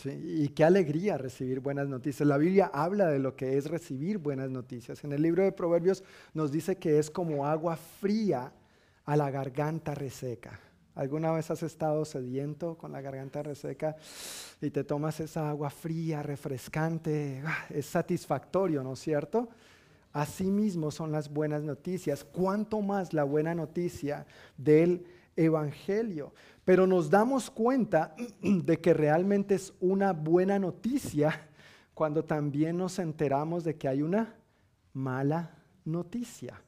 Y 0.05 0.49
qué 0.49 0.63
alegría 0.63 1.17
recibir 1.17 1.59
buenas 1.59 1.87
noticias. 1.87 2.27
La 2.27 2.37
Biblia 2.37 2.69
habla 2.73 3.07
de 3.07 3.19
lo 3.19 3.35
que 3.35 3.57
es 3.57 3.69
recibir 3.69 4.17
buenas 4.17 4.49
noticias. 4.49 5.03
En 5.03 5.13
el 5.13 5.21
libro 5.21 5.43
de 5.43 5.51
Proverbios 5.51 6.03
nos 6.33 6.51
dice 6.51 6.77
que 6.77 6.99
es 6.99 7.09
como 7.09 7.45
agua 7.45 7.77
fría 7.77 8.51
a 9.05 9.15
la 9.15 9.31
garganta 9.31 9.93
reseca. 9.95 10.59
¿Alguna 10.95 11.31
vez 11.31 11.49
has 11.49 11.63
estado 11.63 12.05
sediento 12.05 12.77
con 12.77 12.91
la 12.91 13.01
garganta 13.01 13.41
reseca 13.41 13.95
y 14.61 14.69
te 14.69 14.83
tomas 14.83 15.19
esa 15.19 15.49
agua 15.49 15.69
fría, 15.69 16.21
refrescante? 16.21 17.41
Ah, 17.45 17.65
es 17.69 17.87
satisfactorio, 17.87 18.83
¿no 18.83 18.93
es 18.93 18.99
cierto? 18.99 19.49
Asimismo 20.11 20.91
son 20.91 21.11
las 21.11 21.33
buenas 21.33 21.63
noticias. 21.63 22.23
¿Cuánto 22.23 22.81
más 22.81 23.13
la 23.13 23.23
buena 23.23 23.55
noticia 23.55 24.27
del 24.55 25.03
Evangelio? 25.35 26.33
Pero 26.65 26.87
nos 26.87 27.09
damos 27.09 27.49
cuenta 27.49 28.15
de 28.41 28.79
que 28.79 28.93
realmente 28.93 29.55
es 29.55 29.73
una 29.79 30.13
buena 30.13 30.59
noticia 30.59 31.49
cuando 31.93 32.23
también 32.23 32.77
nos 32.77 32.99
enteramos 32.99 33.63
de 33.63 33.75
que 33.75 33.87
hay 33.87 34.01
una 34.01 34.35
mala 34.93 35.51
noticia. 35.85 36.61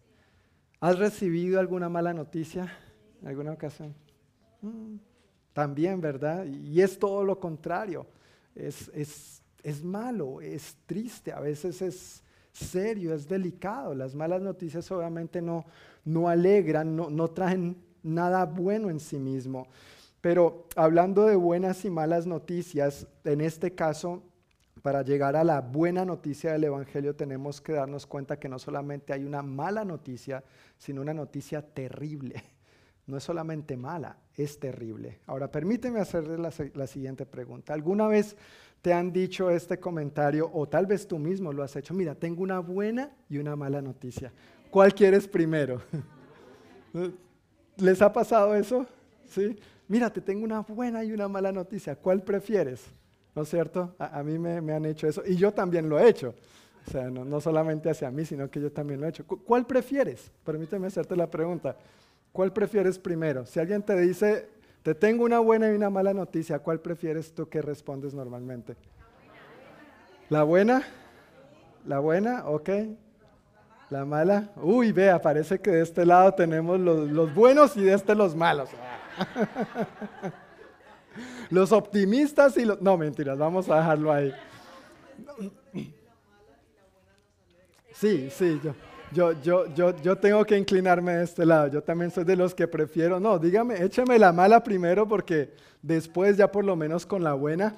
¿Has 0.80 1.00
recibido 1.00 1.60
alguna 1.60 1.90
mala 1.90 2.14
noticia 2.14 2.72
en 3.22 3.28
alguna 3.28 3.54
ocasión? 3.54 3.96
Mm, 4.62 4.98
también, 5.54 6.02
¿verdad? 6.02 6.46
Y 6.46 6.82
es 6.82 7.00
todo 7.00 7.24
lo 7.24 7.40
contrario. 7.40 8.06
Es, 8.54 8.92
es, 9.64 9.84
malo, 9.84 10.42
es 10.42 10.78
triste, 10.86 11.32
a 11.32 11.40
veces 11.40 11.82
es 11.82 12.24
serio, 12.52 13.14
es 13.14 13.28
delicado. 13.28 13.96
Las 13.96 14.14
malas 14.14 14.42
noticias 14.42 14.90
obviamente 14.92 15.42
no, 15.42 15.66
no 16.04 16.30
alegran, 16.30 16.96
no, 16.96 17.10
no 17.10 17.30
traen 17.30 17.76
nada 18.06 18.46
bueno 18.46 18.90
en 18.90 19.00
sí 19.00 19.18
mismo. 19.18 19.68
Pero 20.22 20.68
hablando 20.76 21.26
de 21.26 21.36
buenas 21.36 21.86
y 21.86 21.90
malas 21.90 22.26
noticias, 22.26 23.08
en 23.24 23.42
este 23.42 23.76
caso, 23.76 24.24
para 24.82 25.02
llegar 25.02 25.36
a 25.36 25.44
la 25.44 25.62
buena 25.62 26.06
noticia 26.06 26.52
del 26.52 26.66
Evangelio 26.66 27.16
tenemos 27.16 27.60
que 27.60 27.74
darnos 27.74 28.06
cuenta 28.06 28.38
que 28.38 28.50
no 28.50 28.60
solamente 28.60 29.14
hay 29.14 29.24
una 29.24 29.42
mala 29.42 29.84
noticia, 29.84 30.44
sino 30.78 31.02
una 31.02 31.14
noticia 31.14 31.62
terrible. 31.62 32.44
No 33.08 33.18
es 33.18 33.24
solamente 33.24 33.78
mala, 33.78 34.18
es 34.36 34.60
terrible. 34.60 35.20
Ahora, 35.28 35.52
permíteme 35.52 36.00
hacerle 36.00 36.40
la, 36.40 36.88
siguiente 36.88 37.28
pregunta. 37.28 37.72
¿Alguna 37.72 38.08
vez 38.08 38.36
te 38.82 38.94
han 38.94 39.14
dicho 39.14 39.52
este 39.52 39.80
comentario 39.80 40.50
o 40.52 40.68
tal 40.68 40.88
vez 40.88 41.08
tú 41.08 41.20
mismo 41.20 41.54
lo 41.54 41.62
has 41.62 41.76
hecho? 41.76 41.94
Mira, 41.94 42.16
tengo 42.16 42.42
una 42.42 42.58
buena 42.58 43.12
y 43.30 43.38
una 43.38 43.56
mala 43.56 43.80
noticia. 43.80 44.34
¿Cuál 44.72 44.96
quieres 44.96 45.28
primero? 45.28 45.84
¿Les 47.78 48.02
ha 48.02 48.12
pasado 48.12 48.56
eso? 48.56 48.86
¿Sí? 49.28 49.58
Mira, 49.88 50.10
te 50.10 50.22
tengo 50.22 50.44
una 50.44 50.62
buena 50.62 51.04
y 51.04 51.12
una 51.12 51.28
mala 51.28 51.52
noticia. 51.52 51.96
¿Cuál 51.96 52.24
prefieres? 52.24 52.86
¿No 53.36 53.44
es 53.44 53.50
cierto? 53.50 53.96
A, 54.00 54.24
mí 54.24 54.40
me, 54.40 54.74
han 54.74 54.86
hecho 54.86 55.08
eso 55.08 55.22
y 55.26 55.36
yo 55.36 55.54
también 55.54 55.90
lo 55.90 56.00
he 56.00 56.08
hecho. 56.08 56.34
O 56.88 56.92
sea, 56.92 57.10
no, 57.10 57.42
solamente 57.42 57.90
hacia 57.90 58.10
mí, 58.12 58.26
sino 58.26 58.50
que 58.50 58.62
yo 58.62 58.72
también 58.72 59.02
lo 59.02 59.08
he 59.08 59.10
hecho. 59.10 59.26
¿Cuál 59.26 59.66
prefieres? 59.66 60.32
Permíteme 60.44 60.88
hacerte 60.88 61.16
la 61.16 61.30
pregunta. 61.30 61.76
¿Cuál 62.32 62.54
prefieres 62.54 62.98
primero? 62.98 63.46
Si 63.46 63.60
alguien 63.60 63.82
te 63.84 64.00
dice, 64.00 64.48
te 64.84 64.96
tengo 64.96 65.26
una 65.26 65.40
buena 65.40 65.72
y 65.72 65.76
una 65.76 65.90
mala 65.90 66.14
noticia, 66.14 66.60
¿cuál 66.60 66.80
prefieres 66.80 67.34
tú 67.34 67.50
que 67.50 67.62
respondes 67.62 68.14
normalmente? 68.14 68.76
¿La 70.30 70.44
buena? 70.44 70.84
¿La 71.86 72.00
buena? 72.00 72.48
Ok. 72.48 72.70
¿La 73.90 74.04
mala? 74.04 74.50
Uy, 74.56 74.92
vea, 74.92 75.22
parece 75.22 75.60
que 75.60 75.70
de 75.70 75.82
este 75.84 76.06
lado 76.06 76.34
tenemos 76.34 76.80
los, 76.80 77.10
los 77.10 77.34
buenos 77.34 77.78
y 77.78 77.84
de 77.84 77.94
este 77.94 78.16
los 78.16 78.36
malos. 78.36 78.70
Los 81.50 81.72
optimistas 81.72 82.58
y 82.58 82.66
los... 82.66 82.82
No, 82.82 82.98
mentiras, 82.98 83.38
vamos 83.38 83.70
a 83.70 83.78
dejarlo 83.78 84.12
ahí. 84.12 84.34
Sí, 87.94 88.30
sí, 88.30 88.60
yo, 88.62 88.76
yo, 89.14 89.42
yo, 89.42 89.74
yo, 89.74 89.96
yo 90.02 90.18
tengo 90.18 90.44
que 90.44 90.58
inclinarme 90.58 91.14
de 91.14 91.24
este 91.24 91.46
lado. 91.46 91.68
Yo 91.68 91.82
también 91.82 92.12
soy 92.12 92.26
de 92.26 92.36
los 92.36 92.54
que 92.54 92.68
prefiero, 92.68 93.20
no, 93.20 93.40
dígame, 93.40 93.82
écheme 93.82 94.20
la 94.20 94.34
mala 94.34 94.62
primero 94.62 95.08
porque 95.08 95.54
después 95.82 96.36
ya 96.36 96.52
por 96.52 96.66
lo 96.66 96.76
menos 96.76 97.06
con 97.06 97.24
la 97.24 97.34
buena 97.34 97.76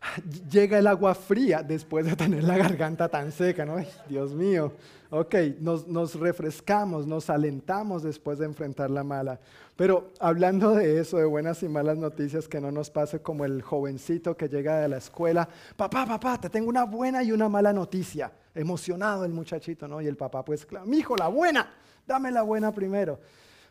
llega 0.50 0.78
el 0.78 0.86
agua 0.86 1.14
fría 1.14 1.62
después 1.62 2.06
de 2.06 2.16
tener 2.16 2.44
la 2.44 2.56
garganta 2.56 3.08
tan 3.08 3.32
seca, 3.32 3.64
¿no? 3.64 3.76
Dios 4.08 4.34
mío. 4.34 4.72
Ok, 5.10 5.34
nos, 5.60 6.14
refrescamos, 6.16 7.06
nos 7.06 7.30
alentamos 7.30 8.02
después 8.02 8.38
de 8.38 8.44
enfrentar 8.44 8.90
la 8.90 9.02
mala. 9.02 9.40
Pero 9.74 10.12
hablando 10.20 10.74
de 10.74 11.00
eso, 11.00 11.16
de 11.16 11.24
buenas 11.24 11.62
y 11.62 11.68
malas 11.68 11.96
noticias, 11.96 12.46
que 12.46 12.60
no 12.60 12.70
nos 12.70 12.90
pase 12.90 13.22
como 13.22 13.46
el 13.46 13.62
jovencito 13.62 14.36
que 14.36 14.48
llega 14.48 14.80
de 14.80 14.88
la 14.88 14.98
escuela, 14.98 15.48
papá, 15.76 16.04
papá, 16.04 16.38
te 16.38 16.50
tengo 16.50 16.68
una 16.68 16.84
buena 16.84 17.22
y 17.22 17.32
una 17.32 17.48
mala 17.48 17.72
noticia. 17.72 18.30
Emocionado 18.54 19.24
el 19.24 19.32
muchachito, 19.32 19.88
¿no? 19.88 20.02
Y 20.02 20.06
el 20.06 20.16
papá, 20.16 20.44
pues, 20.44 20.66
claro, 20.66 20.84
mi 20.84 20.98
hijo, 20.98 21.16
la 21.16 21.28
buena, 21.28 21.72
dame 22.06 22.30
la 22.30 22.42
buena 22.42 22.72
primero. 22.72 23.18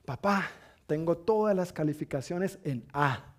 Papá, 0.06 0.48
tengo 0.88 1.18
todas 1.18 1.56
las 1.56 1.72
calificaciones 1.72 2.58
en 2.64 2.84
A. 2.94 3.37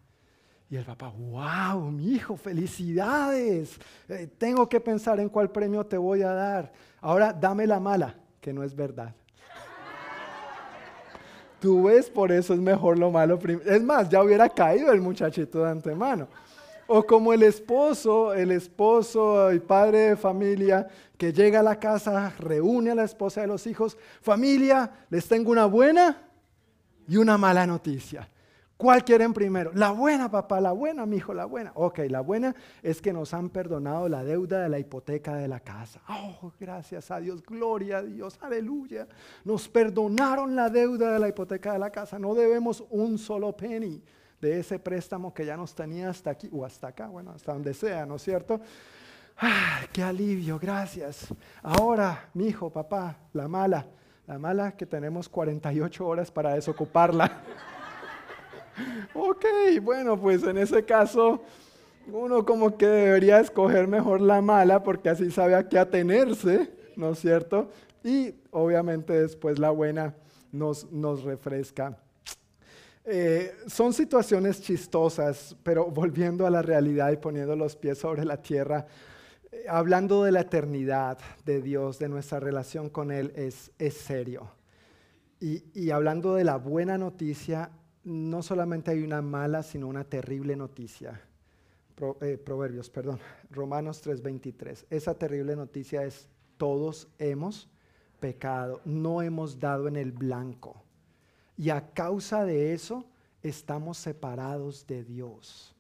Y 0.71 0.77
el 0.77 0.85
papá, 0.85 1.09
wow, 1.09 1.91
mi 1.91 2.12
hijo, 2.12 2.37
felicidades. 2.37 3.79
Eh, 4.09 4.29
tengo 4.37 4.69
que 4.69 4.81
pensar 4.81 5.19
en 5.19 5.31
cuál 5.31 5.51
premio 5.51 5.85
te 5.87 5.97
voy 5.97 6.23
a 6.23 6.33
dar. 6.33 6.73
Ahora 7.01 7.33
dame 7.33 7.66
la 7.66 7.81
mala, 7.81 8.14
que 8.41 8.53
no 8.53 8.62
es 8.62 8.75
verdad. 8.75 9.14
Tú 11.61 11.85
ves, 11.85 12.09
por 12.11 12.31
eso 12.31 12.53
es 12.53 12.61
mejor 12.61 12.99
lo 12.99 13.11
malo. 13.11 13.39
Es 13.64 13.83
más, 13.83 14.09
ya 14.09 14.23
hubiera 14.23 14.49
caído 14.49 14.93
el 14.93 15.01
muchachito 15.01 15.64
de 15.64 15.71
antemano. 15.71 16.29
O 16.87 17.03
como 17.05 17.33
el 17.33 17.43
esposo, 17.43 18.33
el 18.33 18.53
esposo 18.53 19.53
y 19.53 19.59
padre 19.59 20.11
de 20.11 20.16
familia 20.16 20.87
que 21.16 21.33
llega 21.33 21.61
a 21.61 21.62
la 21.62 21.81
casa, 21.81 22.33
reúne 22.39 22.93
a 22.93 22.95
la 22.95 23.05
esposa 23.05 23.41
de 23.41 23.47
los 23.47 23.66
hijos. 23.66 23.97
Familia, 24.21 24.91
les 25.11 25.27
tengo 25.27 25.51
una 25.51 25.66
buena 25.66 26.29
y 27.09 27.16
una 27.16 27.37
mala 27.37 27.66
noticia. 27.66 28.29
¿Cuál 28.79 29.05
quieren 29.05 29.35
primero? 29.35 29.72
La 29.74 29.91
buena, 29.91 30.31
papá, 30.31 30.61
la 30.61 30.70
buena, 30.70 31.05
mi 31.05 31.16
hijo, 31.16 31.35
la 31.35 31.47
buena. 31.47 31.72
Ok, 31.74 31.99
la 32.09 32.20
buena 32.20 32.55
es 32.81 33.03
que 33.03 33.12
nos 33.12 33.35
han 33.35 33.51
perdonado 33.51 34.09
la 34.09 34.22
deuda 34.22 34.62
de 34.62 34.68
la 34.68 34.79
hipoteca 34.79 35.35
de 35.35 35.49
la 35.49 35.59
casa. 35.59 36.01
Oh, 36.09 36.53
gracias 36.61 37.11
a 37.11 37.18
Dios, 37.18 37.43
gloria 37.43 37.99
a 37.99 38.03
Dios, 38.03 38.39
aleluya. 38.41 39.09
Nos 39.45 39.68
perdonaron 39.68 40.55
la 40.55 40.70
deuda 40.70 41.12
de 41.12 41.18
la 41.18 41.29
hipoteca 41.29 41.72
de 41.72 41.81
la 41.81 41.91
casa. 41.91 42.20
No 42.20 42.37
debemos 42.37 42.85
un 42.91 43.18
solo 43.18 43.57
penny 43.57 44.01
de 44.41 44.61
ese 44.61 44.79
préstamo 44.79 45.35
que 45.35 45.45
ya 45.45 45.57
nos 45.57 45.74
tenía 45.74 46.11
hasta 46.11 46.31
aquí 46.31 46.49
o 46.53 46.64
hasta 46.64 46.87
acá, 46.87 47.09
bueno, 47.09 47.33
hasta 47.33 47.53
donde 47.53 47.74
sea, 47.74 48.07
¿no 48.07 48.14
es 48.14 48.22
cierto? 48.22 48.61
Ah, 49.39 49.81
qué 49.93 50.05
alivio, 50.05 50.57
gracias. 50.57 51.35
Ahora, 51.64 52.29
mi 52.33 52.47
hijo, 52.47 52.70
papá, 52.70 53.16
la 53.33 53.49
mala, 53.49 53.87
la 54.24 54.39
mala 54.39 54.76
que 54.76 54.87
tenemos 54.87 55.29
48 55.29 56.07
horas 56.07 56.31
para 56.31 56.55
desocuparla. 56.55 57.43
Ok, 59.14 59.45
bueno, 59.83 60.20
pues 60.20 60.43
en 60.43 60.59
ese 60.59 60.85
caso 60.85 61.43
uno 62.12 62.45
como 62.45 62.76
que 62.76 62.87
debería 62.87 63.41
escoger 63.41 63.87
mejor 63.87 64.20
la 64.20 64.41
mala 64.41 64.83
porque 64.83 65.11
así 65.11 65.31
sabe 65.31 65.55
a 65.55 65.68
qué 65.68 65.79
atenerse, 65.79 66.70
¿no 66.97 67.11
es 67.11 67.18
cierto? 67.18 67.70
Y 68.03 68.35
obviamente 68.51 69.12
después 69.12 69.59
la 69.59 69.70
buena 69.70 70.14
nos, 70.53 70.91
nos 70.91 71.22
refresca. 71.22 71.99
Eh, 73.05 73.55
son 73.66 73.93
situaciones 73.93 74.61
chistosas, 74.61 75.57
pero 75.62 75.87
volviendo 75.91 76.47
a 76.47 76.51
la 76.51 76.62
realidad 76.62 77.11
y 77.11 77.16
poniendo 77.16 77.57
los 77.57 77.76
pies 77.76 77.99
sobre 77.99 78.24
la 78.24 78.41
tierra, 78.41 78.87
eh, 79.51 79.64
hablando 79.68 80.24
de 80.24 80.33
la 80.33 80.41
eternidad 80.41 81.18
de 81.45 81.62
Dios, 81.62 81.99
de 81.99 82.09
nuestra 82.09 82.41
relación 82.41 82.91
con 82.91 83.11
Él, 83.11 83.33
es, 83.35 83.70
es 83.79 83.95
serio. 83.95 84.51
Y, 85.41 85.64
y 85.72 85.91
hablando 85.91 86.35
de 86.35 86.45
la 86.45 86.57
buena 86.57 86.99
noticia, 86.99 87.70
no 88.09 88.43
solamente 88.43 88.91
hay 88.91 89.03
una 89.03 89.21
mala, 89.21 89.63
sino 89.63 89.87
una 89.87 90.05
terrible 90.05 90.57
noticia. 90.57 91.21
Eh, 92.23 92.39
Proverbios, 92.39 92.89
perdón, 92.89 93.19
Romanos 93.51 94.01
3:23. 94.03 94.87
Esa 94.89 95.15
terrible 95.15 95.55
noticia 95.55 96.05
es, 96.05 96.29
todos 96.57 97.09
hemos 97.19 97.69
pecado, 98.19 98.81
no 98.85 99.21
hemos 99.21 99.59
dado 99.59 99.89
en 99.89 99.97
el 99.97 100.13
blanco. 100.13 100.83
Y 101.57 101.71
a 101.71 101.93
causa 101.93 102.45
de 102.45 102.73
eso 102.73 103.05
estamos 103.43 103.99
separados 103.99 104.87
de 104.87 105.05
Dios. 105.05 105.75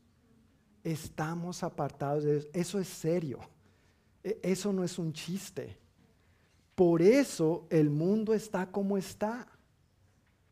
Estamos 0.84 1.62
apartados 1.62 2.24
de 2.24 2.32
Dios. 2.32 2.48
Eso 2.52 2.78
es 2.78 2.88
serio. 2.88 3.40
E, 4.22 4.38
eso 4.42 4.72
no 4.72 4.84
es 4.84 4.98
un 4.98 5.12
chiste. 5.12 5.78
Por 6.74 7.00
eso 7.00 7.66
el 7.70 7.90
mundo 7.90 8.34
está 8.34 8.70
como 8.70 8.98
está. 8.98 9.46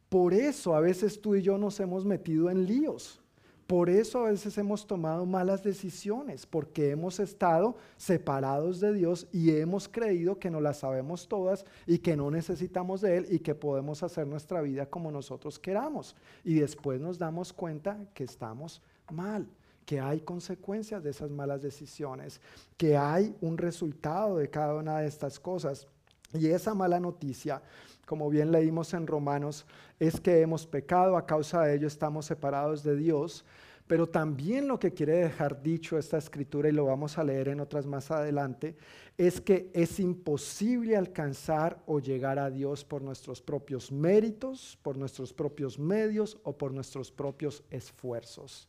Por 0.09 0.35
eso 0.35 0.75
a 0.75 0.81
veces 0.81 1.21
tú 1.21 1.35
y 1.35 1.43
yo 1.43 1.59
nos 1.59 1.81
hemos 1.81 2.05
metido 2.05 2.51
en 2.51 2.67
líos. 2.67 3.21
Por 3.67 3.91
eso 3.91 4.21
a 4.21 4.31
veces 4.31 4.57
hemos 4.59 4.87
tomado 4.87 5.27
malas 5.27 5.65
decisiones, 5.65 6.47
porque 6.47 6.91
hemos 6.91 7.19
estado 7.19 7.77
separados 7.97 8.79
de 8.79 8.93
Dios 8.93 9.27
y 9.33 9.51
hemos 9.57 9.89
creído 9.89 10.39
que 10.39 10.51
no 10.51 10.61
las 10.61 10.79
sabemos 10.79 11.27
todas 11.27 11.65
y 11.85 11.99
que 11.99 12.17
no 12.17 12.31
necesitamos 12.31 13.01
de 13.01 13.17
Él 13.17 13.27
y 13.29 13.41
que 13.41 13.57
podemos 13.57 14.05
hacer 14.05 14.29
nuestra 14.29 14.61
vida 14.61 14.87
como 14.87 15.11
nosotros 15.11 15.59
queramos. 15.59 16.15
Y 16.45 16.55
después 16.61 17.01
nos 17.01 17.19
damos 17.19 17.53
cuenta 17.53 17.99
que 18.15 18.23
estamos 18.23 18.81
mal, 19.11 19.49
que 19.85 19.99
hay 19.99 20.21
consecuencias 20.21 21.03
de 21.03 21.11
esas 21.11 21.31
malas 21.31 21.61
decisiones, 21.61 22.41
que 22.77 22.97
hay 22.97 23.35
un 23.41 23.59
resultado 23.59 24.37
de 24.37 24.49
cada 24.49 24.75
una 24.75 25.01
de 25.01 25.09
estas 25.09 25.41
cosas. 25.41 25.89
Y 26.33 26.47
esa 26.47 26.73
mala 26.73 27.01
noticia 27.01 27.63
como 28.07 28.31
bien 28.31 28.53
leímos 28.53 28.95
en 28.95 29.07
Romanos, 29.07 29.67
es 30.01 30.21
que 30.21 30.41
hemos 30.41 30.67
pecado, 30.67 31.17
a 31.17 31.27
causa 31.27 31.63
de 31.63 31.75
ello 31.75 31.89
estamos 31.89 32.25
separados 32.25 32.83
de 32.83 32.97
Dios, 32.97 33.45
pero 33.87 34.09
también 34.09 34.67
lo 34.67 34.79
que 34.79 34.93
quiere 34.93 35.15
dejar 35.15 35.63
dicho 35.63 35.99
esta 35.99 36.19
escritura, 36.19 36.69
y 36.69 36.73
lo 36.73 36.87
vamos 36.87 37.19
a 37.19 37.25
leer 37.25 37.49
en 37.49 37.61
otras 37.61 37.87
más 37.87 38.11
adelante, 38.11 38.77
es 39.17 39.41
que 39.41 39.71
es 39.75 40.01
imposible 40.01 40.97
alcanzar 40.97 41.83
o 41.87 42.01
llegar 42.01 42.39
a 42.39 42.51
Dios 42.51 42.85
por 42.85 43.03
nuestros 43.03 43.41
propios 43.41 43.93
méritos, 43.93 44.79
por 44.83 44.97
nuestros 44.97 45.33
propios 45.33 45.79
medios 45.79 46.39
o 46.43 46.57
por 46.57 46.73
nuestros 46.73 47.13
propios 47.13 47.63
esfuerzos. 47.71 48.69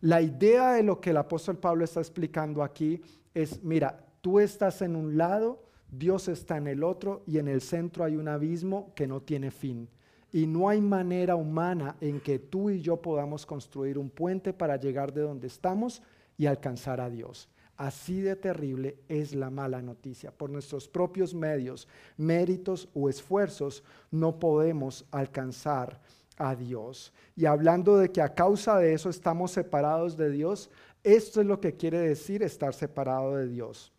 La 0.00 0.22
idea 0.22 0.72
de 0.72 0.82
lo 0.82 1.00
que 1.00 1.10
el 1.10 1.16
apóstol 1.16 1.58
Pablo 1.58 1.84
está 1.84 2.00
explicando 2.00 2.62
aquí 2.62 3.00
es, 3.34 3.62
mira, 3.62 4.04
tú 4.20 4.40
estás 4.40 4.82
en 4.82 4.96
un 4.96 5.16
lado, 5.16 5.67
Dios 5.90 6.28
está 6.28 6.58
en 6.58 6.66
el 6.66 6.84
otro 6.84 7.22
y 7.26 7.38
en 7.38 7.48
el 7.48 7.62
centro 7.62 8.04
hay 8.04 8.16
un 8.16 8.28
abismo 8.28 8.92
que 8.94 9.06
no 9.06 9.22
tiene 9.22 9.50
fin. 9.50 9.88
Y 10.30 10.46
no 10.46 10.68
hay 10.68 10.82
manera 10.82 11.36
humana 11.36 11.96
en 12.02 12.20
que 12.20 12.38
tú 12.38 12.68
y 12.68 12.82
yo 12.82 13.00
podamos 13.00 13.46
construir 13.46 13.96
un 13.96 14.10
puente 14.10 14.52
para 14.52 14.76
llegar 14.76 15.12
de 15.14 15.22
donde 15.22 15.46
estamos 15.46 16.02
y 16.36 16.44
alcanzar 16.44 17.00
a 17.00 17.08
Dios. 17.08 17.48
Así 17.78 18.20
de 18.20 18.36
terrible 18.36 18.98
es 19.08 19.34
la 19.34 19.48
mala 19.48 19.80
noticia. 19.80 20.30
Por 20.30 20.50
nuestros 20.50 20.86
propios 20.86 21.32
medios, 21.32 21.88
méritos 22.18 22.88
o 22.92 23.08
esfuerzos, 23.08 23.82
no 24.10 24.38
podemos 24.38 25.06
alcanzar 25.10 25.98
a 26.36 26.54
Dios. 26.54 27.14
Y 27.34 27.46
hablando 27.46 27.96
de 27.96 28.10
que 28.10 28.20
a 28.20 28.34
causa 28.34 28.76
de 28.78 28.92
eso 28.92 29.08
estamos 29.08 29.52
separados 29.52 30.18
de 30.18 30.30
Dios, 30.30 30.70
esto 31.02 31.40
es 31.40 31.46
lo 31.46 31.60
que 31.60 31.76
quiere 31.76 32.00
decir 32.00 32.42
estar 32.42 32.74
separado 32.74 33.36
de 33.36 33.48
Dios 33.48 33.92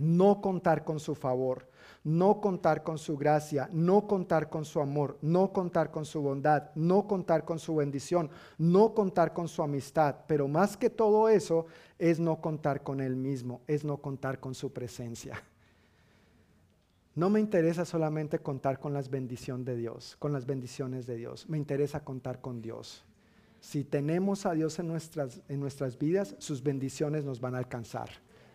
no 0.00 0.40
contar 0.40 0.82
con 0.82 0.98
su 0.98 1.14
favor, 1.14 1.68
no 2.02 2.40
contar 2.40 2.82
con 2.82 2.96
su 2.96 3.18
gracia, 3.18 3.68
no 3.70 4.06
contar 4.06 4.48
con 4.48 4.64
su 4.64 4.80
amor, 4.80 5.18
no 5.20 5.52
contar 5.52 5.90
con 5.90 6.06
su 6.06 6.22
bondad, 6.22 6.70
no 6.74 7.06
contar 7.06 7.44
con 7.44 7.58
su 7.58 7.76
bendición, 7.76 8.30
no 8.56 8.94
contar 8.94 9.34
con 9.34 9.46
su 9.46 9.62
amistad. 9.62 10.16
Pero 10.26 10.48
más 10.48 10.76
que 10.76 10.88
todo 10.88 11.28
eso 11.28 11.66
es 11.98 12.18
no 12.18 12.40
contar 12.40 12.82
con 12.82 13.00
Él 13.00 13.14
mismo, 13.14 13.60
es 13.66 13.84
no 13.84 13.98
contar 13.98 14.40
con 14.40 14.54
su 14.54 14.72
presencia. 14.72 15.42
No 17.14 17.28
me 17.28 17.40
interesa 17.40 17.84
solamente 17.84 18.38
contar 18.38 18.80
con 18.80 18.94
las 18.94 19.10
bendiciones 19.10 19.66
de 19.66 19.76
Dios, 19.76 20.16
con 20.18 20.32
las 20.32 20.46
bendiciones 20.46 21.06
de 21.06 21.16
Dios. 21.16 21.46
Me 21.46 21.58
interesa 21.58 22.02
contar 22.02 22.40
con 22.40 22.62
Dios. 22.62 23.04
Si 23.60 23.84
tenemos 23.84 24.46
a 24.46 24.54
Dios 24.54 24.78
en 24.78 24.88
nuestras, 24.88 25.42
en 25.48 25.60
nuestras 25.60 25.98
vidas, 25.98 26.34
sus 26.38 26.62
bendiciones 26.62 27.26
nos 27.26 27.42
van 27.42 27.54
a 27.54 27.58
alcanzar 27.58 28.08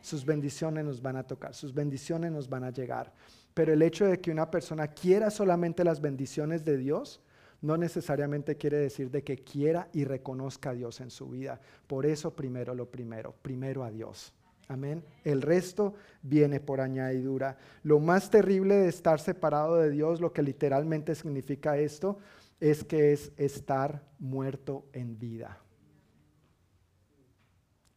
sus 0.05 0.23
bendiciones 0.23 0.85
nos 0.85 1.01
van 1.01 1.17
a 1.17 1.23
tocar, 1.23 1.55
sus 1.55 1.73
bendiciones 1.73 2.31
nos 2.31 2.47
van 2.47 2.63
a 2.63 2.69
llegar. 2.69 3.11
Pero 3.55 3.73
el 3.73 3.81
hecho 3.81 4.05
de 4.05 4.19
que 4.19 4.31
una 4.31 4.51
persona 4.51 4.87
quiera 4.89 5.31
solamente 5.31 5.83
las 5.83 5.99
bendiciones 5.99 6.63
de 6.63 6.77
Dios, 6.77 7.21
no 7.61 7.75
necesariamente 7.75 8.55
quiere 8.55 8.77
decir 8.77 9.09
de 9.09 9.23
que 9.23 9.37
quiera 9.37 9.89
y 9.93 10.03
reconozca 10.03 10.69
a 10.69 10.73
Dios 10.73 11.01
en 11.01 11.09
su 11.09 11.29
vida. 11.29 11.59
Por 11.87 12.05
eso 12.05 12.35
primero 12.35 12.75
lo 12.75 12.85
primero, 12.91 13.33
primero 13.41 13.83
a 13.83 13.89
Dios. 13.89 14.31
Amén. 14.67 15.03
El 15.23 15.41
resto 15.41 15.95
viene 16.21 16.59
por 16.59 16.81
añadidura. 16.81 17.57
Lo 17.81 17.99
más 17.99 18.29
terrible 18.29 18.75
de 18.75 18.89
estar 18.89 19.19
separado 19.19 19.77
de 19.77 19.89
Dios, 19.89 20.21
lo 20.21 20.33
que 20.33 20.43
literalmente 20.43 21.15
significa 21.15 21.77
esto, 21.77 22.19
es 22.59 22.83
que 22.83 23.13
es 23.13 23.31
estar 23.37 24.03
muerto 24.19 24.85
en 24.93 25.17
vida. 25.17 25.64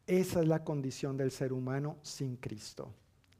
Esa 0.09 0.41
es 0.41 0.49
la 0.49 0.65
condición 0.65 1.19
del 1.19 1.31
ser 1.31 1.53
humano 1.53 1.99
sin 2.01 2.37
Cristo. 2.37 2.89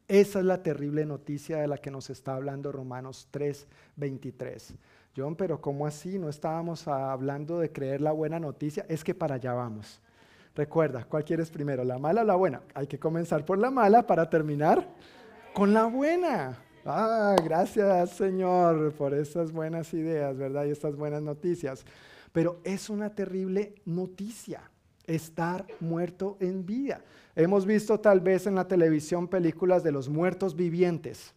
Esa 0.07 0.41
es 0.41 0.45
la 0.45 0.63
terrible 0.63 1.07
noticia 1.07 1.57
de 1.57 1.67
la 1.67 1.79
que 1.79 1.91
nos 1.91 2.11
está 2.11 2.35
hablando 2.35 2.71
Romanos 2.71 3.27
3, 3.31 3.67
23. 3.97 4.75
John, 5.17 5.35
pero 5.35 5.63
¿cómo 5.63 5.87
así? 5.87 6.19
¿No 6.19 6.29
estábamos 6.29 6.87
hablando 6.87 7.59
de 7.59 7.73
creer 7.73 8.03
la 8.03 8.13
buena 8.13 8.39
noticia? 8.39 8.85
Es 8.87 9.03
que 9.03 9.15
para 9.15 9.37
allá 9.37 9.55
vamos. 9.55 10.03
Recuerda, 10.55 11.05
¿cuál 11.05 11.25
quieres 11.25 11.51
primero? 11.51 11.85
¿La 11.85 11.99
mala 11.99 12.21
o 12.21 12.25
la 12.25 12.35
buena? 12.35 12.61
Hay 12.75 12.87
que 12.87 12.99
comenzar 12.99 13.47
por 13.47 13.59
la 13.59 13.71
mala 13.71 14.07
para 14.07 14.29
terminar 14.29 14.87
con 15.55 15.73
la 15.73 15.87
buena. 15.87 16.59
Ah, 16.85 17.35
gracias 17.43 18.11
Señor 18.11 18.93
por 18.93 19.15
estas 19.15 19.53
buenas 19.53 19.95
ideas, 19.95 20.37
¿verdad? 20.37 20.67
Y 20.67 20.71
estas 20.71 20.97
buenas 20.97 21.23
noticias. 21.23 21.87
Pero 22.31 22.61
es 22.63 22.91
una 22.91 23.15
terrible 23.15 23.75
noticia 23.87 24.71
estar 25.09 25.67
muerto 25.81 26.37
en 26.39 26.65
vida. 26.65 27.03
Hemos 27.35 27.67
visto 27.67 27.99
tal 27.99 28.21
vez 28.21 28.47
en 28.47 28.55
la 28.55 28.69
televisión 28.69 29.27
películas 29.27 29.83
de 29.83 29.91
los 29.91 30.09
muertos 30.09 30.55
vivientes, 30.55 31.35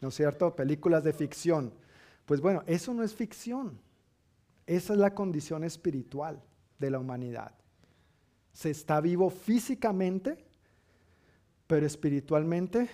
¿no 0.00 0.08
es 0.08 0.14
cierto? 0.14 0.54
Películas 0.56 1.04
de 1.04 1.12
ficción. 1.12 1.74
Pues 2.24 2.40
bueno, 2.40 2.62
eso 2.66 2.94
no 2.94 3.02
es 3.02 3.14
ficción. 3.14 3.78
Esa 4.66 4.94
es 4.94 4.98
la 4.98 5.14
condición 5.14 5.64
espiritual 5.64 6.42
de 6.78 6.90
la 6.90 6.98
humanidad. 6.98 7.52
Se 8.52 8.70
está 8.70 9.00
vivo 9.00 9.28
físicamente, 9.28 10.38
pero 11.66 11.84
espiritualmente 11.84 12.88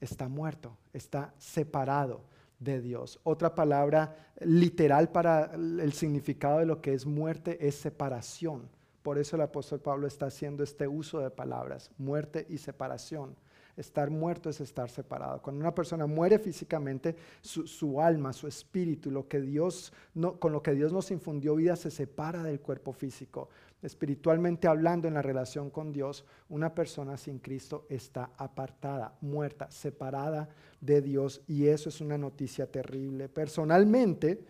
está 0.00 0.28
muerto, 0.28 0.76
está 0.92 1.34
separado 1.38 2.22
de 2.58 2.80
Dios. 2.80 3.18
Otra 3.24 3.54
palabra 3.54 4.14
literal 4.40 5.10
para 5.10 5.52
el 5.54 5.92
significado 5.92 6.60
de 6.60 6.66
lo 6.66 6.80
que 6.80 6.94
es 6.94 7.04
muerte 7.06 7.66
es 7.66 7.74
separación. 7.74 8.68
Por 9.02 9.18
eso 9.18 9.36
el 9.36 9.42
apóstol 9.42 9.80
Pablo 9.80 10.06
está 10.06 10.26
haciendo 10.26 10.62
este 10.62 10.86
uso 10.86 11.20
de 11.20 11.30
palabras, 11.30 11.90
muerte 11.96 12.46
y 12.48 12.58
separación. 12.58 13.34
Estar 13.76 14.10
muerto 14.10 14.50
es 14.50 14.60
estar 14.60 14.90
separado. 14.90 15.40
Cuando 15.40 15.60
una 15.60 15.74
persona 15.74 16.06
muere 16.06 16.38
físicamente, 16.38 17.16
su, 17.40 18.00
alma, 18.00 18.32
su 18.34 18.46
espíritu, 18.46 19.10
lo 19.10 19.26
que 19.26 19.40
Dios 19.40 19.92
con 20.38 20.52
lo 20.52 20.62
que 20.62 20.74
Dios 20.74 20.92
nos 20.92 21.10
infundió 21.10 21.54
vida, 21.54 21.76
se 21.76 21.90
separa 21.90 22.42
del 22.42 22.60
cuerpo 22.60 22.92
físico. 22.92 23.48
Espiritualmente 23.80 24.68
hablando, 24.68 25.08
en 25.08 25.14
la 25.14 25.22
relación 25.22 25.70
con 25.70 25.92
Dios, 25.92 26.26
una 26.50 26.74
persona 26.74 27.16
sin 27.16 27.38
Cristo 27.38 27.86
está 27.88 28.30
apartada, 28.36 29.14
muerta, 29.22 29.70
separada 29.70 30.50
de 30.82 31.00
Dios, 31.00 31.40
y 31.46 31.68
eso 31.68 31.88
es 31.88 32.02
una 32.02 32.18
noticia 32.18 32.66
terrible. 32.70 33.30
Personalmente, 33.30 34.44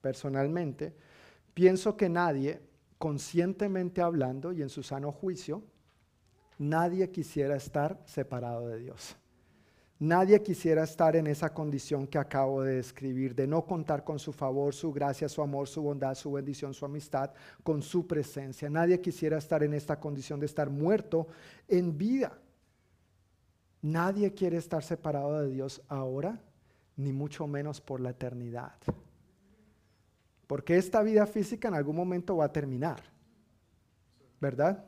personalmente, 0.00 0.92
pienso 1.52 1.96
que 1.96 2.08
nadie 2.08 2.60
conscientemente 3.04 4.00
hablando 4.00 4.50
y 4.50 4.62
en 4.62 4.70
su 4.70 4.82
sano 4.82 5.12
juicio, 5.12 5.62
nadie 6.56 7.10
quisiera 7.10 7.54
estar 7.54 8.00
separado 8.06 8.66
de 8.68 8.78
Dios. 8.78 9.14
Nadie 9.98 10.42
quisiera 10.42 10.84
estar 10.84 11.14
en 11.14 11.26
esa 11.26 11.52
condición 11.52 12.06
que 12.06 12.16
acabo 12.16 12.62
de 12.62 12.76
describir, 12.76 13.34
de 13.34 13.46
no 13.46 13.66
contar 13.66 14.04
con 14.04 14.18
su 14.18 14.32
favor, 14.32 14.72
su 14.72 14.90
gracia, 14.90 15.28
su 15.28 15.42
amor, 15.42 15.68
su 15.68 15.82
bondad, 15.82 16.14
su 16.14 16.32
bendición, 16.32 16.72
su 16.72 16.86
amistad, 16.86 17.30
con 17.62 17.82
su 17.82 18.06
presencia. 18.06 18.70
Nadie 18.70 18.98
quisiera 19.02 19.36
estar 19.36 19.62
en 19.62 19.74
esta 19.74 20.00
condición 20.00 20.40
de 20.40 20.46
estar 20.46 20.70
muerto 20.70 21.26
en 21.68 21.98
vida. 21.98 22.38
Nadie 23.82 24.32
quiere 24.32 24.56
estar 24.56 24.82
separado 24.82 25.42
de 25.42 25.50
Dios 25.50 25.82
ahora, 25.88 26.40
ni 26.96 27.12
mucho 27.12 27.46
menos 27.46 27.82
por 27.82 28.00
la 28.00 28.08
eternidad. 28.08 28.72
Porque 30.46 30.76
esta 30.76 31.02
vida 31.02 31.26
física 31.26 31.68
en 31.68 31.74
algún 31.74 31.96
momento 31.96 32.36
va 32.36 32.46
a 32.46 32.52
terminar, 32.52 33.02
¿verdad? 34.40 34.84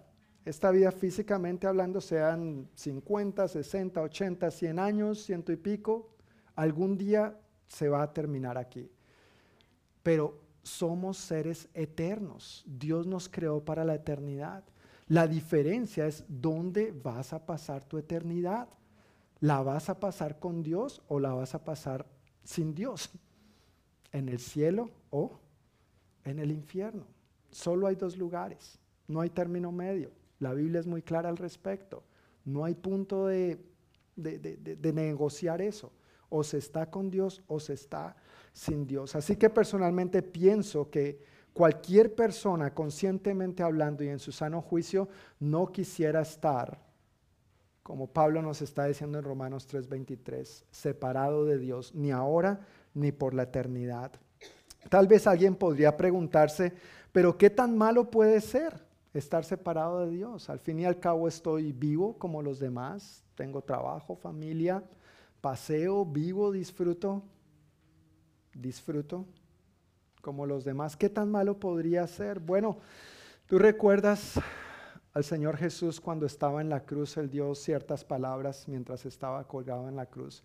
esta 0.46 0.70
vida 0.70 0.92
físicamente 0.92 1.66
hablando 1.66 2.00
sean 2.00 2.68
50, 2.76 3.48
60, 3.48 4.00
80, 4.00 4.50
100 4.52 4.78
años, 4.78 5.24
ciento 5.24 5.50
y 5.50 5.56
pico, 5.56 6.14
algún 6.54 6.96
día 6.96 7.36
se 7.66 7.88
va 7.88 8.00
a 8.02 8.12
terminar 8.12 8.56
aquí. 8.56 8.88
Pero 10.04 10.40
somos 10.62 11.16
seres 11.16 11.68
eternos. 11.74 12.62
Dios 12.64 13.08
nos 13.08 13.28
creó 13.28 13.64
para 13.64 13.84
la 13.84 13.96
eternidad. 13.96 14.62
La 15.08 15.26
diferencia 15.26 16.06
es 16.06 16.24
dónde 16.28 16.92
vas 16.92 17.32
a 17.32 17.44
pasar 17.44 17.84
tu 17.84 17.98
eternidad. 17.98 18.68
¿La 19.40 19.62
vas 19.62 19.88
a 19.90 19.98
pasar 19.98 20.38
con 20.38 20.62
Dios 20.62 21.02
o 21.08 21.18
la 21.18 21.34
vas 21.34 21.56
a 21.56 21.64
pasar 21.64 22.06
sin 22.44 22.72
Dios? 22.72 23.10
¿En 24.12 24.28
el 24.28 24.38
cielo 24.38 24.90
o 25.10 25.40
en 26.26 26.38
el 26.38 26.50
infierno? 26.50 27.06
Solo 27.50 27.86
hay 27.86 27.96
dos 27.96 28.16
lugares, 28.18 28.78
no 29.08 29.20
hay 29.20 29.30
término 29.30 29.72
medio. 29.72 30.10
La 30.38 30.52
Biblia 30.52 30.80
es 30.80 30.86
muy 30.86 31.02
clara 31.02 31.28
al 31.28 31.36
respecto. 31.36 32.02
No 32.44 32.64
hay 32.64 32.74
punto 32.74 33.26
de, 33.26 33.58
de, 34.16 34.92
negociar 34.92 35.62
eso. 35.62 35.92
O 36.28 36.42
se 36.44 36.58
está 36.58 36.90
con 36.90 37.10
Dios 37.10 37.42
o 37.46 37.60
se 37.60 37.74
está 37.74 38.16
sin 38.52 38.86
Dios. 38.86 39.16
Así 39.16 39.36
que 39.36 39.48
personalmente 39.48 40.22
pienso 40.22 40.90
que 40.90 41.22
cualquier 41.52 42.14
persona 42.14 42.74
conscientemente 42.74 43.62
hablando 43.62 44.04
y 44.04 44.08
en 44.08 44.18
su 44.18 44.32
sano 44.32 44.60
juicio 44.60 45.08
no 45.38 45.68
quisiera 45.68 46.20
estar, 46.20 46.84
como 47.82 48.08
Pablo 48.08 48.42
nos 48.42 48.60
está 48.62 48.86
diciendo 48.86 49.18
en 49.18 49.24
Romanos 49.24 49.66
3:23, 49.68 50.64
separado 50.70 51.44
de 51.44 51.58
Dios, 51.58 51.94
ni 51.94 52.10
ahora 52.10 52.66
ni 52.94 53.12
por 53.12 53.32
la 53.32 53.44
eternidad. 53.44 54.12
Tal 54.88 55.06
vez 55.06 55.26
alguien 55.26 55.54
podría 55.54 55.96
preguntarse, 55.96 56.72
pero 57.12 57.36
¿qué 57.36 57.50
tan 57.50 57.76
malo 57.76 58.10
puede 58.10 58.40
ser? 58.40 58.86
estar 59.18 59.44
separado 59.44 60.00
de 60.00 60.10
Dios. 60.10 60.50
Al 60.50 60.58
fin 60.58 60.80
y 60.80 60.84
al 60.84 61.00
cabo 61.00 61.28
estoy 61.28 61.72
vivo 61.72 62.18
como 62.18 62.42
los 62.42 62.58
demás, 62.58 63.24
tengo 63.34 63.62
trabajo, 63.62 64.16
familia, 64.16 64.82
paseo, 65.40 66.04
vivo, 66.04 66.52
disfruto, 66.52 67.22
disfruto 68.54 69.26
como 70.20 70.46
los 70.46 70.64
demás. 70.64 70.96
¿Qué 70.96 71.08
tan 71.08 71.30
malo 71.30 71.58
podría 71.58 72.06
ser? 72.06 72.40
Bueno, 72.40 72.78
tú 73.46 73.58
recuerdas 73.58 74.34
al 75.12 75.24
Señor 75.24 75.56
Jesús 75.56 76.00
cuando 76.00 76.26
estaba 76.26 76.60
en 76.60 76.68
la 76.68 76.84
cruz, 76.84 77.16
Él 77.16 77.30
dio 77.30 77.54
ciertas 77.54 78.04
palabras 78.04 78.68
mientras 78.68 79.06
estaba 79.06 79.46
colgado 79.46 79.88
en 79.88 79.96
la 79.96 80.06
cruz. 80.06 80.42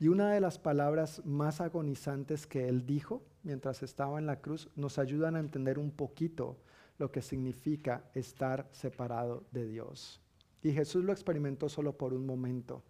Y 0.00 0.08
una 0.08 0.30
de 0.30 0.40
las 0.40 0.58
palabras 0.58 1.24
más 1.24 1.60
agonizantes 1.60 2.46
que 2.46 2.68
Él 2.68 2.86
dijo 2.86 3.22
mientras 3.42 3.82
estaba 3.82 4.18
en 4.18 4.26
la 4.26 4.40
cruz 4.40 4.70
nos 4.76 4.98
ayudan 4.98 5.34
a 5.34 5.40
entender 5.40 5.78
un 5.78 5.90
poquito 5.90 6.56
lo 6.98 7.10
que 7.10 7.22
significa 7.22 8.04
estar 8.14 8.68
separado 8.70 9.44
de 9.50 9.66
Dios. 9.66 10.20
Y 10.62 10.72
Jesús 10.72 11.04
lo 11.04 11.12
experimentó 11.12 11.68
solo 11.68 11.96
por 11.96 12.12
un 12.12 12.26
momento, 12.26 12.82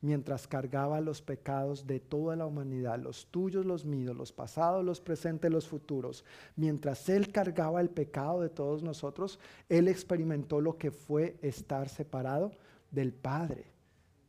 mientras 0.00 0.46
cargaba 0.46 1.00
los 1.00 1.22
pecados 1.22 1.86
de 1.86 2.00
toda 2.00 2.36
la 2.36 2.46
humanidad, 2.46 2.98
los 2.98 3.26
tuyos, 3.26 3.64
los 3.64 3.84
míos, 3.84 4.16
los 4.16 4.32
pasados, 4.32 4.84
los 4.84 5.00
presentes, 5.00 5.50
los 5.50 5.66
futuros. 5.66 6.24
Mientras 6.54 7.08
Él 7.08 7.32
cargaba 7.32 7.80
el 7.80 7.90
pecado 7.90 8.40
de 8.42 8.50
todos 8.50 8.82
nosotros, 8.82 9.38
Él 9.68 9.88
experimentó 9.88 10.60
lo 10.60 10.76
que 10.76 10.90
fue 10.90 11.36
estar 11.42 11.88
separado 11.88 12.52
del 12.90 13.12
Padre. 13.12 13.72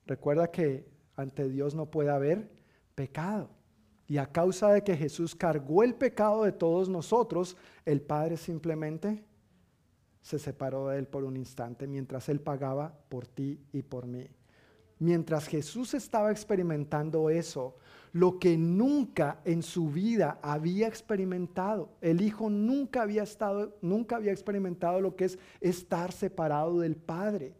Recuerda 0.06 0.50
que 0.50 0.97
ante 1.18 1.50
Dios 1.50 1.76
no 1.76 1.88
puede 1.88 2.12
haber 2.12 2.50
pecado. 2.96 3.50
Y 4.08 4.18
a 4.18 4.32
causa 4.32 4.72
de 4.72 4.84
que 4.84 4.96
Jesús 4.96 5.36
cargó 5.36 5.84
el 5.84 5.94
pecado 5.94 6.44
de 6.44 6.54
todos 6.54 6.88
nosotros, 6.88 7.58
el 7.86 8.02
Padre 8.02 8.38
simplemente 8.38 9.26
se 10.22 10.40
separó 10.40 10.88
de 10.88 11.00
él 11.00 11.08
por 11.08 11.26
un 11.26 11.36
instante 11.36 11.88
mientras 11.88 12.30
él 12.30 12.40
pagaba 12.40 12.98
por 13.10 13.28
ti 13.28 13.60
y 13.74 13.82
por 13.82 14.06
mí. 14.06 14.28
Mientras 15.00 15.48
Jesús 15.48 15.94
estaba 15.94 16.32
experimentando 16.32 17.30
eso, 17.30 17.76
lo 18.14 18.40
que 18.40 18.58
nunca 18.58 19.40
en 19.46 19.62
su 19.62 19.90
vida 19.90 20.40
había 20.42 20.88
experimentado, 20.88 21.90
el 22.02 22.22
Hijo 22.22 22.50
nunca 22.50 23.04
había 23.04 23.24
estado, 23.24 23.78
nunca 23.82 24.16
había 24.16 24.32
experimentado 24.32 25.02
lo 25.02 25.16
que 25.16 25.26
es 25.26 25.40
estar 25.62 26.12
separado 26.12 26.80
del 26.80 26.96
Padre. 26.96 27.54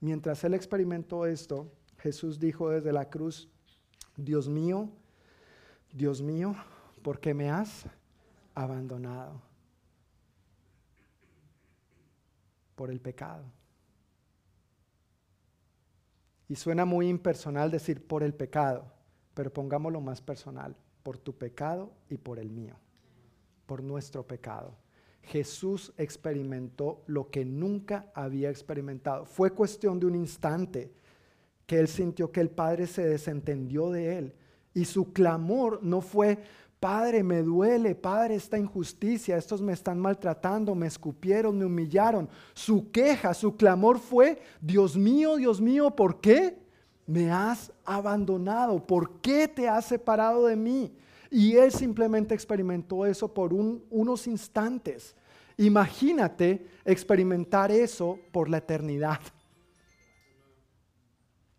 Mientras 0.00 0.44
él 0.44 0.54
experimentó 0.54 1.26
esto, 1.26 1.70
Jesús 2.06 2.38
dijo 2.38 2.70
desde 2.70 2.92
la 2.92 3.10
cruz, 3.10 3.48
Dios 4.16 4.48
mío, 4.48 4.88
Dios 5.92 6.22
mío, 6.22 6.54
¿por 7.02 7.18
qué 7.18 7.34
me 7.34 7.50
has 7.50 7.84
abandonado? 8.54 9.42
Por 12.76 12.92
el 12.92 13.00
pecado. 13.00 13.42
Y 16.48 16.54
suena 16.54 16.84
muy 16.84 17.08
impersonal 17.08 17.72
decir 17.72 18.06
por 18.06 18.22
el 18.22 18.34
pecado, 18.34 18.86
pero 19.34 19.52
pongámoslo 19.52 20.00
más 20.00 20.20
personal, 20.20 20.76
por 21.02 21.18
tu 21.18 21.36
pecado 21.36 21.92
y 22.08 22.18
por 22.18 22.38
el 22.38 22.50
mío, 22.50 22.76
por 23.66 23.82
nuestro 23.82 24.24
pecado. 24.24 24.76
Jesús 25.22 25.92
experimentó 25.96 27.02
lo 27.08 27.30
que 27.30 27.44
nunca 27.44 28.12
había 28.14 28.48
experimentado. 28.48 29.24
Fue 29.24 29.50
cuestión 29.50 29.98
de 29.98 30.06
un 30.06 30.14
instante 30.14 30.94
que 31.66 31.78
él 31.78 31.88
sintió 31.88 32.32
que 32.32 32.40
el 32.40 32.50
Padre 32.50 32.86
se 32.86 33.06
desentendió 33.06 33.90
de 33.90 34.18
él 34.18 34.34
y 34.76 34.84
su 34.84 35.12
clamor 35.14 35.80
no 35.82 36.02
fue, 36.02 36.38
Padre, 36.78 37.22
me 37.22 37.42
duele, 37.42 37.94
Padre, 37.94 38.34
esta 38.34 38.58
injusticia, 38.58 39.38
estos 39.38 39.62
me 39.62 39.72
están 39.72 39.98
maltratando, 39.98 40.74
me 40.74 40.86
escupieron, 40.86 41.58
me 41.58 41.64
humillaron. 41.64 42.28
Su 42.52 42.90
queja, 42.90 43.32
su 43.32 43.56
clamor 43.56 43.98
fue, 43.98 44.38
Dios 44.60 44.94
mío, 44.94 45.36
Dios 45.36 45.62
mío, 45.62 45.96
¿por 45.96 46.20
qué 46.20 46.58
me 47.06 47.30
has 47.30 47.72
abandonado? 47.86 48.86
¿Por 48.86 49.20
qué 49.22 49.48
te 49.48 49.66
has 49.66 49.86
separado 49.86 50.44
de 50.44 50.56
mí? 50.56 50.94
Y 51.30 51.56
él 51.56 51.72
simplemente 51.72 52.34
experimentó 52.34 53.06
eso 53.06 53.32
por 53.32 53.54
unos 53.54 54.26
instantes. 54.26 55.16
Imagínate 55.56 56.66
experimentar 56.84 57.72
eso 57.72 58.18
por 58.30 58.50
la 58.50 58.58
eternidad. 58.58 59.20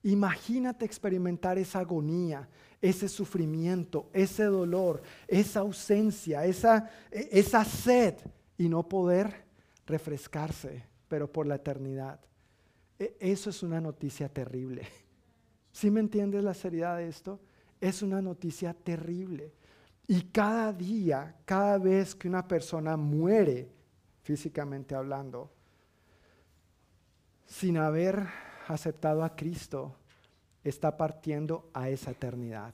Imagínate 0.04 0.86
experimentar 0.86 1.58
esa 1.58 1.80
agonía, 1.80 2.48
ese 2.82 3.10
sufrimiento, 3.10 4.10
ese 4.14 4.46
dolor, 4.46 5.02
esa 5.28 5.62
ausencia, 5.62 6.46
esa, 6.46 6.90
e, 7.12 7.30
esa 7.32 7.66
sed 7.66 8.16
y 8.58 8.70
no 8.70 8.88
poder 8.88 9.46
refrescarse, 9.86 10.84
pero 11.08 11.32
por 11.32 11.48
la 11.48 11.56
eternidad. 11.56 12.20
E, 13.00 13.18
eso 13.20 13.50
es 13.50 13.64
una 13.64 13.82
noticia 13.82 14.30
terrible. 14.30 14.88
¿Sí 15.72 15.90
me 15.90 16.00
entiendes 16.00 16.44
la 16.44 16.54
seriedad 16.54 16.98
de 16.98 17.08
esto? 17.08 17.40
Es 17.82 18.02
una 18.02 18.22
noticia 18.22 18.74
terrible. 18.74 19.54
Y 20.08 20.22
cada 20.24 20.72
día, 20.72 21.36
cada 21.44 21.78
vez 21.78 22.16
que 22.16 22.28
una 22.28 22.48
persona 22.48 22.96
muere, 22.96 23.70
físicamente 24.24 24.96
hablando, 24.96 25.52
sin 27.46 27.78
haber 27.78 28.28
aceptado 28.74 29.24
a 29.24 29.36
Cristo, 29.36 29.96
está 30.64 30.98
partiendo 30.98 31.70
a 31.74 31.90
esa 31.90 32.12
eternidad. 32.12 32.74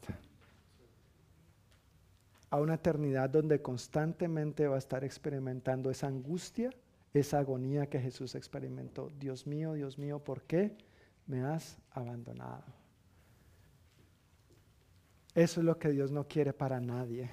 A 2.49 2.59
una 2.59 2.75
eternidad 2.75 3.29
donde 3.29 3.61
constantemente 3.61 4.67
va 4.67 4.75
a 4.75 4.79
estar 4.79 5.03
experimentando 5.03 5.89
esa 5.89 6.07
angustia, 6.07 6.71
esa 7.13 7.39
agonía 7.39 7.87
que 7.87 7.99
Jesús 7.99 8.35
experimentó. 8.35 9.11
Dios 9.19 9.45
mío, 9.45 9.73
Dios 9.73 9.97
mío, 9.97 10.19
¿por 10.19 10.43
qué 10.43 10.75
me 11.27 11.43
has 11.43 11.77
abandonado? 11.91 12.63
Eso 15.35 15.61
es 15.61 15.65
lo 15.65 15.79
que 15.79 15.89
Dios 15.89 16.11
no 16.11 16.27
quiere 16.27 16.53
para 16.53 16.79
nadie, 16.79 17.29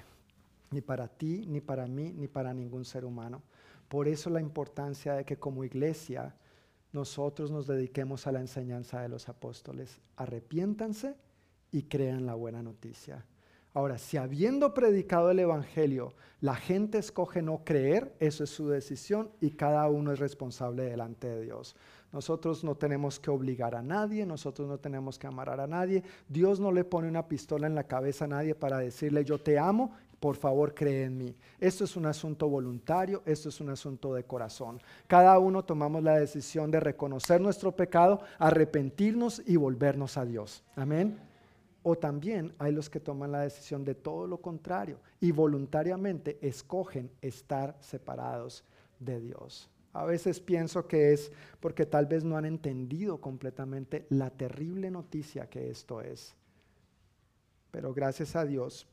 ni 0.71 0.81
para 0.81 1.07
ti, 1.07 1.45
ni 1.47 1.61
para 1.61 1.87
mí, 1.87 2.11
ni 2.13 2.27
para 2.27 2.53
ningún 2.53 2.83
ser 2.83 3.05
humano. 3.05 3.43
Por 3.87 4.07
eso 4.07 4.29
la 4.29 4.41
importancia 4.41 5.13
de 5.13 5.25
que 5.25 5.37
como 5.37 5.63
iglesia 5.63 6.33
nosotros 6.93 7.51
nos 7.51 7.67
dediquemos 7.67 8.27
a 8.27 8.31
la 8.31 8.39
enseñanza 8.39 9.01
de 9.01 9.09
los 9.09 9.29
apóstoles. 9.29 9.99
Arrepiéntanse 10.17 11.15
y 11.71 11.83
crean 11.83 12.25
la 12.25 12.35
buena 12.35 12.61
noticia. 12.61 13.25
Ahora, 13.73 13.97
si 13.97 14.17
habiendo 14.17 14.73
predicado 14.73 15.31
el 15.31 15.39
Evangelio, 15.39 16.13
la 16.41 16.55
gente 16.55 16.97
escoge 16.97 17.41
no 17.41 17.63
creer, 17.63 18.13
eso 18.19 18.43
es 18.43 18.49
su 18.49 18.67
decisión 18.67 19.31
y 19.39 19.51
cada 19.51 19.87
uno 19.87 20.11
es 20.11 20.19
responsable 20.19 20.83
delante 20.83 21.27
de 21.27 21.41
Dios. 21.41 21.77
Nosotros 22.11 22.65
no 22.65 22.75
tenemos 22.75 23.17
que 23.17 23.31
obligar 23.31 23.73
a 23.75 23.81
nadie, 23.81 24.25
nosotros 24.25 24.67
no 24.67 24.77
tenemos 24.77 25.17
que 25.17 25.27
amarrar 25.27 25.61
a 25.61 25.67
nadie. 25.67 26.03
Dios 26.27 26.59
no 26.59 26.73
le 26.73 26.83
pone 26.83 27.07
una 27.07 27.29
pistola 27.29 27.67
en 27.67 27.75
la 27.75 27.85
cabeza 27.85 28.25
a 28.25 28.27
nadie 28.27 28.55
para 28.55 28.79
decirle 28.79 29.23
yo 29.23 29.39
te 29.39 29.57
amo 29.57 29.95
por 30.21 30.35
favor 30.35 30.75
cree 30.75 31.05
en 31.05 31.17
mí. 31.17 31.35
Esto 31.59 31.83
es 31.83 31.95
un 31.95 32.05
asunto 32.05 32.47
voluntario, 32.47 33.23
esto 33.25 33.49
es 33.49 33.59
un 33.59 33.71
asunto 33.71 34.13
de 34.13 34.23
corazón. 34.23 34.79
Cada 35.07 35.37
uno 35.39 35.65
tomamos 35.65 36.03
la 36.03 36.19
decisión 36.19 36.69
de 36.69 36.79
reconocer 36.79 37.41
nuestro 37.41 37.75
pecado, 37.75 38.21
arrepentirnos 38.37 39.41
y 39.47 39.55
volvernos 39.55 40.17
a 40.17 40.25
Dios. 40.25 40.63
Amén. 40.75 41.19
O 41.81 41.97
también 41.97 42.53
hay 42.59 42.71
los 42.71 42.87
que 42.87 42.99
toman 42.99 43.31
la 43.31 43.39
decisión 43.39 43.83
de 43.83 43.95
todo 43.95 44.27
lo 44.27 44.37
contrario 44.37 44.99
y 45.19 45.31
voluntariamente 45.31 46.37
escogen 46.39 47.09
estar 47.19 47.75
separados 47.79 48.63
de 48.99 49.19
Dios. 49.19 49.71
A 49.91 50.05
veces 50.05 50.39
pienso 50.39 50.87
que 50.87 51.13
es 51.13 51.31
porque 51.59 51.87
tal 51.87 52.05
vez 52.05 52.23
no 52.23 52.37
han 52.37 52.45
entendido 52.45 53.19
completamente 53.19 54.05
la 54.09 54.29
terrible 54.29 54.91
noticia 54.91 55.49
que 55.49 55.71
esto 55.71 55.99
es. 55.99 56.35
Pero 57.71 57.91
gracias 57.91 58.35
a 58.35 58.45
Dios 58.45 58.85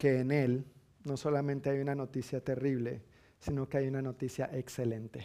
que 0.00 0.20
en 0.20 0.30
Él 0.30 0.64
no 1.04 1.18
solamente 1.18 1.68
hay 1.68 1.78
una 1.78 1.94
noticia 1.94 2.42
terrible, 2.42 3.02
sino 3.38 3.68
que 3.68 3.76
hay 3.76 3.86
una 3.86 4.00
noticia 4.00 4.48
excelente, 4.50 5.22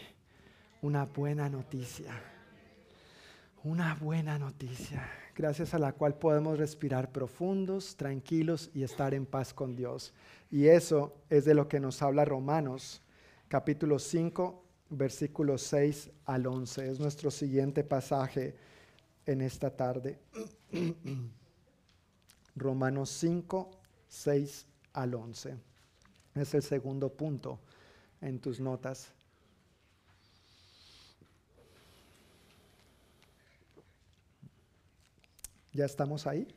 una 0.82 1.06
buena 1.06 1.48
noticia, 1.48 2.12
una 3.64 3.96
buena 3.96 4.38
noticia, 4.38 5.10
gracias 5.34 5.74
a 5.74 5.80
la 5.80 5.94
cual 5.94 6.16
podemos 6.16 6.60
respirar 6.60 7.14
profundos, 7.14 7.96
tranquilos 7.96 8.70
y 8.74 8.84
estar 8.84 9.14
en 9.14 9.26
paz 9.26 9.54
con 9.54 9.78
Dios. 9.78 10.14
Y 10.52 10.68
eso 10.68 11.16
es 11.30 11.46
de 11.46 11.54
lo 11.54 11.70
que 11.70 11.80
nos 11.80 12.02
habla 12.02 12.26
Romanos 12.26 13.02
capítulo 13.48 13.98
5, 13.98 14.62
versículos 14.90 15.62
6 15.62 16.12
al 16.26 16.48
11. 16.48 16.92
Es 16.92 17.00
nuestro 17.00 17.32
siguiente 17.32 17.86
pasaje 17.86 18.58
en 19.26 19.40
esta 19.40 19.70
tarde. 19.70 20.20
Romanos 22.58 23.10
5, 23.10 23.70
6 24.16 24.66
al 24.94 25.14
11. 25.14 25.58
Es 26.36 26.54
el 26.54 26.64
segundo 26.64 27.10
punto 27.10 27.60
en 28.22 28.40
tus 28.40 28.60
notas. 28.60 29.12
¿Ya 35.74 35.86
estamos 35.86 36.26
ahí? 36.26 36.48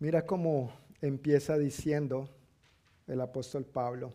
Mira 0.00 0.26
cómo 0.26 0.72
empieza 1.00 1.56
diciendo 1.56 2.28
el 3.06 3.20
apóstol 3.20 3.64
Pablo 3.64 4.12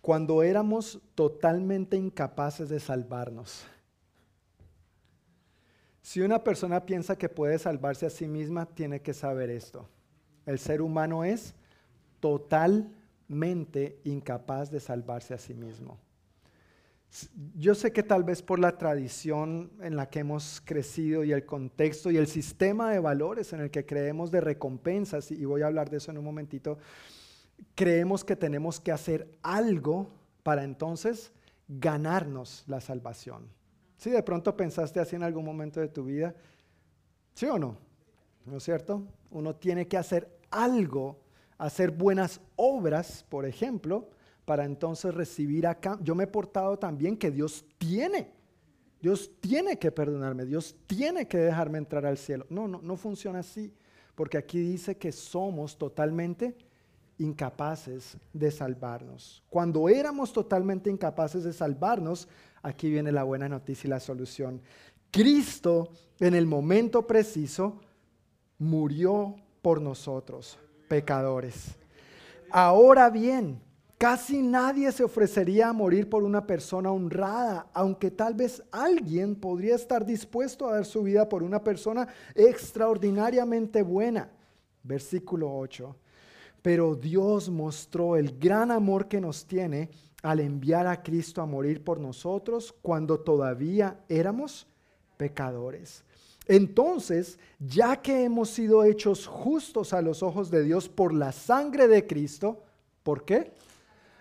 cuando 0.00 0.42
éramos 0.42 1.00
totalmente 1.14 1.96
incapaces 1.96 2.68
de 2.68 2.80
salvarnos. 2.80 3.64
Si 6.02 6.20
una 6.20 6.42
persona 6.42 6.84
piensa 6.84 7.16
que 7.16 7.28
puede 7.28 7.58
salvarse 7.58 8.06
a 8.06 8.10
sí 8.10 8.28
misma, 8.28 8.66
tiene 8.66 9.02
que 9.02 9.14
saber 9.14 9.50
esto. 9.50 9.88
El 10.46 10.58
ser 10.58 10.80
humano 10.80 11.24
es 11.24 11.54
totalmente 12.20 14.00
incapaz 14.04 14.70
de 14.70 14.80
salvarse 14.80 15.34
a 15.34 15.38
sí 15.38 15.52
mismo. 15.54 15.98
Yo 17.56 17.74
sé 17.74 17.92
que 17.92 18.02
tal 18.02 18.24
vez 18.24 18.42
por 18.42 18.58
la 18.58 18.76
tradición 18.76 19.70
en 19.80 19.96
la 19.96 20.08
que 20.10 20.20
hemos 20.20 20.60
crecido 20.64 21.24
y 21.24 21.32
el 21.32 21.46
contexto 21.46 22.10
y 22.10 22.16
el 22.16 22.26
sistema 22.26 22.90
de 22.90 22.98
valores 22.98 23.52
en 23.52 23.60
el 23.60 23.70
que 23.70 23.86
creemos 23.86 24.30
de 24.30 24.40
recompensas, 24.40 25.30
y 25.30 25.44
voy 25.44 25.62
a 25.62 25.66
hablar 25.66 25.88
de 25.88 25.96
eso 25.96 26.10
en 26.10 26.18
un 26.18 26.24
momentito, 26.24 26.78
creemos 27.74 28.24
que 28.24 28.36
tenemos 28.36 28.80
que 28.80 28.92
hacer 28.92 29.38
algo 29.42 30.10
para 30.42 30.62
entonces 30.64 31.32
ganarnos 31.68 32.64
la 32.66 32.80
salvación. 32.80 33.48
Si 33.96 34.10
de 34.10 34.22
pronto 34.22 34.56
pensaste 34.56 35.00
así 35.00 35.16
en 35.16 35.22
algún 35.22 35.44
momento 35.44 35.80
de 35.80 35.88
tu 35.88 36.04
vida, 36.04 36.34
¿sí 37.34 37.46
o 37.46 37.58
no? 37.58 37.78
¿No 38.44 38.58
es 38.58 38.62
cierto? 38.62 39.02
Uno 39.30 39.56
tiene 39.56 39.88
que 39.88 39.96
hacer 39.96 40.35
algo, 40.62 41.20
hacer 41.58 41.90
buenas 41.90 42.40
obras, 42.56 43.24
por 43.28 43.46
ejemplo, 43.46 44.08
para 44.44 44.64
entonces 44.64 45.14
recibir 45.14 45.66
acá. 45.66 45.98
Yo 46.02 46.14
me 46.14 46.24
he 46.24 46.28
portado 46.28 46.78
también 46.78 47.16
que 47.16 47.30
Dios 47.30 47.64
tiene. 47.78 48.30
Dios 49.00 49.30
tiene 49.40 49.78
que 49.78 49.92
perdonarme, 49.92 50.46
Dios 50.46 50.74
tiene 50.86 51.28
que 51.28 51.38
dejarme 51.38 51.78
entrar 51.78 52.06
al 52.06 52.16
cielo. 52.16 52.46
No, 52.48 52.66
no, 52.66 52.80
no 52.82 52.96
funciona 52.96 53.40
así, 53.40 53.72
porque 54.14 54.38
aquí 54.38 54.58
dice 54.58 54.96
que 54.96 55.12
somos 55.12 55.76
totalmente 55.76 56.56
incapaces 57.18 58.16
de 58.32 58.50
salvarnos. 58.50 59.42
Cuando 59.48 59.88
éramos 59.88 60.32
totalmente 60.32 60.90
incapaces 60.90 61.44
de 61.44 61.52
salvarnos, 61.52 62.28
aquí 62.62 62.90
viene 62.90 63.12
la 63.12 63.22
buena 63.22 63.48
noticia 63.48 63.86
y 63.86 63.90
la 63.90 64.00
solución. 64.00 64.60
Cristo 65.10 65.90
en 66.18 66.34
el 66.34 66.46
momento 66.46 67.06
preciso 67.06 67.80
murió 68.58 69.36
por 69.66 69.82
nosotros, 69.82 70.60
pecadores. 70.86 71.74
Ahora 72.52 73.10
bien, 73.10 73.60
casi 73.98 74.40
nadie 74.40 74.92
se 74.92 75.02
ofrecería 75.02 75.70
a 75.70 75.72
morir 75.72 76.08
por 76.08 76.22
una 76.22 76.46
persona 76.46 76.92
honrada, 76.92 77.66
aunque 77.74 78.12
tal 78.12 78.34
vez 78.34 78.62
alguien 78.70 79.34
podría 79.34 79.74
estar 79.74 80.06
dispuesto 80.06 80.68
a 80.68 80.74
dar 80.74 80.84
su 80.84 81.02
vida 81.02 81.28
por 81.28 81.42
una 81.42 81.64
persona 81.64 82.06
extraordinariamente 82.36 83.82
buena. 83.82 84.30
Versículo 84.84 85.52
8 85.58 85.96
pero 86.62 86.94
Dios 86.94 87.48
mostró 87.48 88.16
el 88.16 88.38
gran 88.38 88.70
amor 88.70 89.08
que 89.08 89.20
nos 89.20 89.46
tiene 89.46 89.90
al 90.22 90.38
enviar 90.38 90.86
a 90.86 91.02
Cristo 91.02 91.42
a 91.42 91.46
morir 91.46 91.82
por 91.82 91.98
nosotros 91.98 92.72
cuando 92.82 93.18
todavía 93.18 94.00
éramos 94.08 94.68
pecadores. 95.16 96.05
Entonces, 96.48 97.38
ya 97.58 97.96
que 97.96 98.24
hemos 98.24 98.50
sido 98.50 98.84
hechos 98.84 99.26
justos 99.26 99.92
a 99.92 100.02
los 100.02 100.22
ojos 100.22 100.50
de 100.50 100.62
Dios 100.62 100.88
por 100.88 101.12
la 101.12 101.32
sangre 101.32 101.88
de 101.88 102.06
Cristo, 102.06 102.62
¿por 103.02 103.24
qué? 103.24 103.52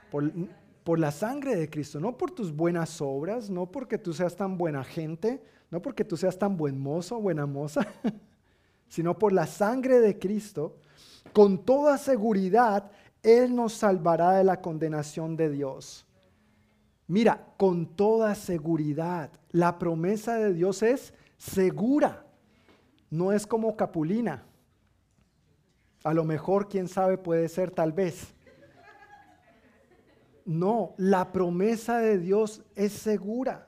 Por, 0.10 1.00
la 1.00 1.12
sangre 1.12 1.56
de 1.56 1.70
Cristo, 1.70 2.00
no 2.00 2.18
por 2.18 2.32
tus 2.32 2.56
buenas 2.56 3.02
obras, 3.02 3.50
no 3.50 3.72
porque 3.72 3.98
tú 3.98 4.14
seas 4.14 4.36
tan 4.36 4.58
buena 4.58 4.84
gente, 4.84 5.42
no 5.70 5.82
porque 5.82 6.04
tú 6.06 6.16
seas 6.16 6.38
tan 6.38 6.58
buen 6.58 6.80
mozo, 6.80 7.20
buena 7.20 7.46
moza, 7.46 7.86
sino 8.88 9.18
por 9.18 9.34
la 9.34 9.46
sangre 9.46 10.00
de 10.00 10.18
Cristo 10.18 10.78
con 11.34 11.66
toda 11.66 11.98
seguridad, 11.98 12.92
Él 13.22 13.56
nos 13.56 13.74
salvará 13.74 14.32
de 14.34 14.44
la 14.44 14.62
condenación 14.62 15.36
de 15.36 15.50
Dios. 15.50 16.06
Mira, 17.08 17.54
con 17.58 17.86
toda 17.86 18.36
seguridad, 18.36 19.30
la 19.52 19.78
promesa 19.78 20.38
de 20.38 20.54
Dios 20.54 20.82
es 20.82 21.14
segura, 21.38 22.26
no 23.10 23.32
es 23.32 23.45
como 23.48 23.76
Capulina. 23.76 24.44
A 26.03 26.14
lo 26.14 26.24
mejor, 26.24 26.68
quién 26.68 26.88
sabe, 26.88 27.18
puede 27.18 27.49
ser 27.49 27.72
tal 27.72 27.91
vez. 27.91 28.34
No, 30.45 30.94
la 30.98 31.32
promesa 31.32 31.98
de 31.99 32.20
Dios 32.20 32.62
es 32.76 32.94
segura. 32.94 33.68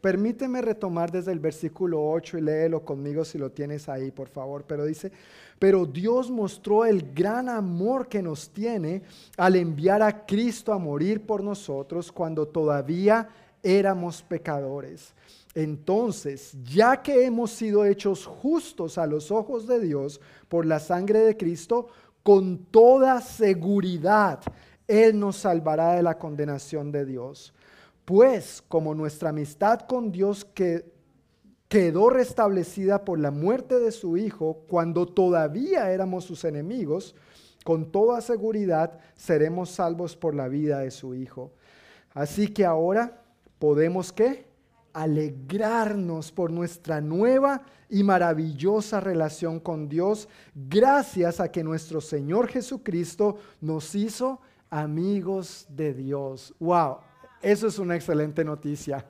Permíteme 0.00 0.60
retomar 0.60 1.10
desde 1.10 1.32
el 1.32 1.38
versículo 1.38 2.10
8 2.10 2.38
y 2.38 2.40
léelo 2.42 2.84
conmigo 2.84 3.24
si 3.24 3.38
lo 3.38 3.50
tienes 3.50 3.88
ahí, 3.88 4.10
por 4.10 4.28
favor. 4.28 4.64
Pero 4.66 4.84
dice, 4.84 5.12
pero 5.58 5.86
Dios 5.86 6.30
mostró 6.30 6.84
el 6.84 7.12
gran 7.14 7.48
amor 7.48 8.08
que 8.08 8.22
nos 8.22 8.50
tiene 8.50 9.02
al 9.36 9.56
enviar 9.56 10.02
a 10.02 10.26
Cristo 10.26 10.72
a 10.72 10.78
morir 10.78 11.24
por 11.24 11.42
nosotros 11.42 12.12
cuando 12.12 12.46
todavía 12.46 13.28
éramos 13.62 14.22
pecadores. 14.22 15.14
Entonces, 15.54 16.56
ya 16.64 17.00
que 17.00 17.24
hemos 17.24 17.52
sido 17.52 17.84
hechos 17.84 18.26
justos 18.26 18.98
a 18.98 19.06
los 19.06 19.30
ojos 19.30 19.66
de 19.66 19.80
Dios 19.80 20.20
por 20.48 20.66
la 20.66 20.80
sangre 20.80 21.20
de 21.20 21.36
Cristo, 21.36 21.88
con 22.24 22.58
toda 22.66 23.20
seguridad 23.20 24.40
Él 24.88 25.18
nos 25.18 25.36
salvará 25.36 25.92
de 25.94 26.02
la 26.02 26.18
condenación 26.18 26.90
de 26.90 27.04
Dios. 27.04 27.54
Pues 28.04 28.62
como 28.66 28.94
nuestra 28.94 29.30
amistad 29.30 29.80
con 29.80 30.10
Dios 30.10 30.44
que 30.44 30.92
quedó 31.68 32.10
restablecida 32.10 33.04
por 33.04 33.18
la 33.18 33.30
muerte 33.30 33.78
de 33.78 33.92
su 33.92 34.16
Hijo 34.16 34.64
cuando 34.68 35.06
todavía 35.06 35.90
éramos 35.90 36.24
sus 36.24 36.44
enemigos, 36.44 37.14
con 37.64 37.90
toda 37.90 38.20
seguridad 38.20 38.98
seremos 39.16 39.70
salvos 39.70 40.16
por 40.16 40.34
la 40.34 40.48
vida 40.48 40.80
de 40.80 40.90
su 40.90 41.14
Hijo. 41.14 41.52
Así 42.12 42.48
que 42.48 42.64
ahora 42.64 43.22
podemos 43.58 44.12
qué? 44.12 44.53
Alegrarnos 44.94 46.32
por 46.32 46.50
nuestra 46.50 47.02
nueva 47.02 47.62
y 47.90 48.02
maravillosa 48.02 49.00
relación 49.00 49.60
con 49.60 49.88
Dios, 49.88 50.28
gracias 50.54 51.40
a 51.40 51.52
que 51.52 51.62
nuestro 51.62 52.00
Señor 52.00 52.48
Jesucristo 52.48 53.36
nos 53.60 53.94
hizo 53.94 54.40
amigos 54.70 55.66
de 55.68 55.92
Dios. 55.92 56.54
Wow, 56.58 56.98
eso 57.42 57.66
es 57.66 57.78
una 57.78 57.94
excelente 57.94 58.42
noticia. 58.44 59.04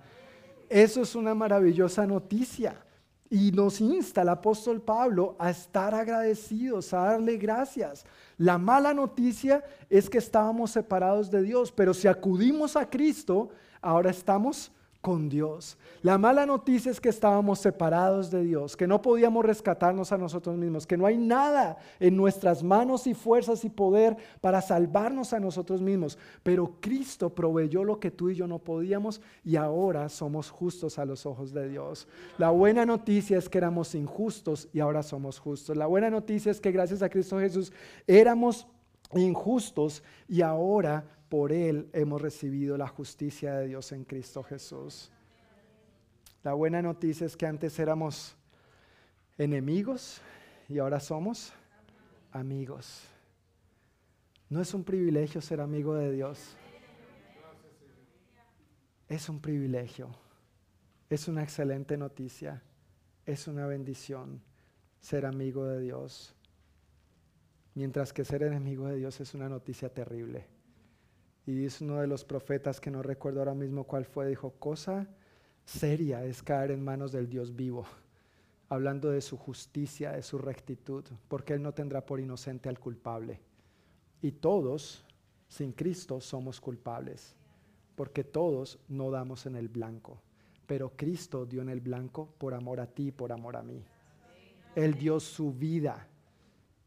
Eso 0.69 1.03
es 1.03 1.15
una 1.15 1.35
maravillosa 1.35 2.07
noticia. 2.07 2.85
Y 3.31 3.53
nos 3.53 3.81
insta 3.81 4.23
el 4.23 4.29
apóstol 4.29 4.83
Pablo 4.83 5.37
a 5.39 5.51
estar 5.51 5.95
agradecidos, 5.95 6.93
a 6.93 6.99
darle 6.99 7.37
gracias. 7.37 8.05
La 8.37 8.59
mala 8.59 8.93
noticia 8.93 9.65
es 9.89 10.11
que 10.11 10.19
estábamos 10.19 10.73
separados 10.73 11.31
de 11.31 11.43
Dios, 11.43 11.73
pero 11.73 11.95
si 11.95 12.07
acudimos 12.07 12.77
a 12.77 12.89
Cristo, 12.89 13.51
ahora 13.81 14.11
estamos 14.11 14.71
con 15.05 15.29
Dios. 15.29 15.77
La 16.01 16.17
mala 16.17 16.47
noticia 16.47 16.91
es 16.91 16.99
que 16.99 17.11
estábamos 17.11 17.59
separados 17.59 18.31
de 18.31 18.43
Dios, 18.43 18.75
que 18.75 18.87
no 18.87 19.03
podíamos 19.03 19.45
rescatarnos 19.45 20.13
a 20.13 20.17
nosotros 20.17 20.57
mismos, 20.57 20.87
que 20.87 20.97
no 20.97 21.05
hay 21.05 21.19
nada 21.19 21.77
en 22.01 22.17
nuestras 22.17 22.63
manos 22.63 23.07
y 23.07 23.13
fuerzas 23.13 23.67
y 23.67 23.69
poder 23.69 24.17
para 24.41 24.63
salvarnos 24.63 25.35
a 25.35 25.41
nosotros 25.41 25.83
mismos. 25.83 26.17
Pero 26.43 26.77
Cristo 26.81 27.29
proveyó 27.29 27.85
lo 27.85 28.01
que 28.01 28.11
tú 28.11 28.31
y 28.31 28.35
yo 28.35 28.47
no 28.47 28.59
podíamos 28.59 29.21
y 29.45 29.57
ahora 29.57 30.09
somos 30.09 30.49
justos 30.49 30.99
a 30.99 31.05
los 31.05 31.27
ojos 31.27 31.53
de 31.53 31.69
Dios. 31.69 32.09
La 32.39 32.49
buena 32.49 32.87
noticia 32.87 33.37
es 33.37 33.51
que 33.51 33.59
éramos 33.59 33.95
injustos 33.95 34.71
y 34.73 34.81
ahora 34.81 35.03
somos 35.03 35.39
justos. 35.39 35.77
La 35.77 35.85
buena 35.85 36.09
noticia 36.09 36.51
es 36.51 36.63
que 36.63 36.73
gracias 36.73 37.03
a 37.03 37.11
Cristo 37.11 37.39
Jesús 37.39 37.75
éramos 38.07 38.67
injustos 39.13 40.03
y 40.29 40.41
ahora 40.41 41.05
por 41.35 41.51
Él 41.51 41.91
hemos 41.93 42.23
recibido 42.23 42.79
la 42.79 42.87
justicia 42.87 43.57
de 43.57 43.67
Dios 43.67 43.91
en 43.91 44.05
Cristo 44.05 44.45
Jesús. 44.45 45.11
La 46.45 46.53
buena 46.53 46.81
noticia 46.81 47.27
es 47.27 47.37
que 47.37 47.45
antes 47.45 47.77
éramos 47.81 48.37
enemigos 49.37 50.21
y 50.69 50.79
ahora 50.79 51.01
somos 51.01 51.53
amigos. 52.31 53.03
No 54.49 54.61
es 54.61 54.75
un 54.75 54.85
privilegio 54.85 55.41
ser 55.41 55.61
amigo 55.61 55.97
de 55.97 56.13
Dios. 56.13 56.39
Es 59.09 59.29
un 59.29 59.41
privilegio. 59.41 60.11
Es 61.11 61.27
una 61.27 61.43
excelente 61.43 61.97
noticia. 61.97 62.63
Es 63.27 63.49
una 63.49 63.67
bendición 63.67 64.41
ser 65.01 65.27
amigo 65.27 65.67
de 65.67 65.81
Dios. 65.81 66.33
Mientras 67.75 68.13
que 68.13 68.25
ser 68.25 68.45
enemigo 68.45 68.87
de 68.87 68.99
Dios 68.99 69.21
es 69.21 69.35
una 69.35 69.49
noticia 69.49 69.89
terrible. 69.89 70.54
Y 71.47 71.67
es 71.67 71.81
uno 71.81 72.01
de 72.01 72.07
los 72.07 72.25
profetas 72.25 72.81
que 72.81 72.91
no 72.91 73.03
recuerdo 73.03 73.41
ahora 73.41 73.55
mismo 73.55 73.85
cuál 73.85 74.07
fue, 74.07 74.29
dijo, 74.29 74.53
cosa 74.59 75.07
seria 75.65 76.25
es 76.25 76.43
caer 76.43 76.71
en 76.71 76.83
manos 76.83 77.13
del 77.13 77.29
Dios 77.29 77.55
vivo, 77.55 77.85
hablando 78.69 79.11
de 79.11 79.21
su 79.21 79.37
justicia, 79.37 80.13
de 80.13 80.23
su 80.23 80.39
rectitud, 80.39 81.05
porque 81.29 81.55
Él 81.55 81.63
no 81.63 81.73
tendrá 81.73 82.05
por 82.05 82.21
inocente 82.21 82.69
al 82.69 82.79
culpable. 82.79 83.41
Y 84.23 84.33
todos, 84.33 85.05
sin 85.49 85.73
Cristo, 85.73 86.21
somos 86.21 86.61
culpables, 86.61 87.35
porque 87.95 88.25
todos 88.25 88.79
no 88.89 89.11
damos 89.11 89.45
en 89.45 89.57
el 89.57 89.69
blanco, 89.69 90.23
pero 90.67 90.93
Cristo 90.97 91.45
dio 91.45 91.61
en 91.61 91.69
el 91.69 91.81
blanco 91.81 92.35
por 92.39 92.55
amor 92.55 92.81
a 92.81 92.87
ti, 92.87 93.13
por 93.13 93.33
amor 93.33 93.57
a 93.57 93.63
mí. 93.63 93.85
Él 94.75 94.95
dio 94.95 95.21
su 95.21 95.53
vida, 95.53 96.09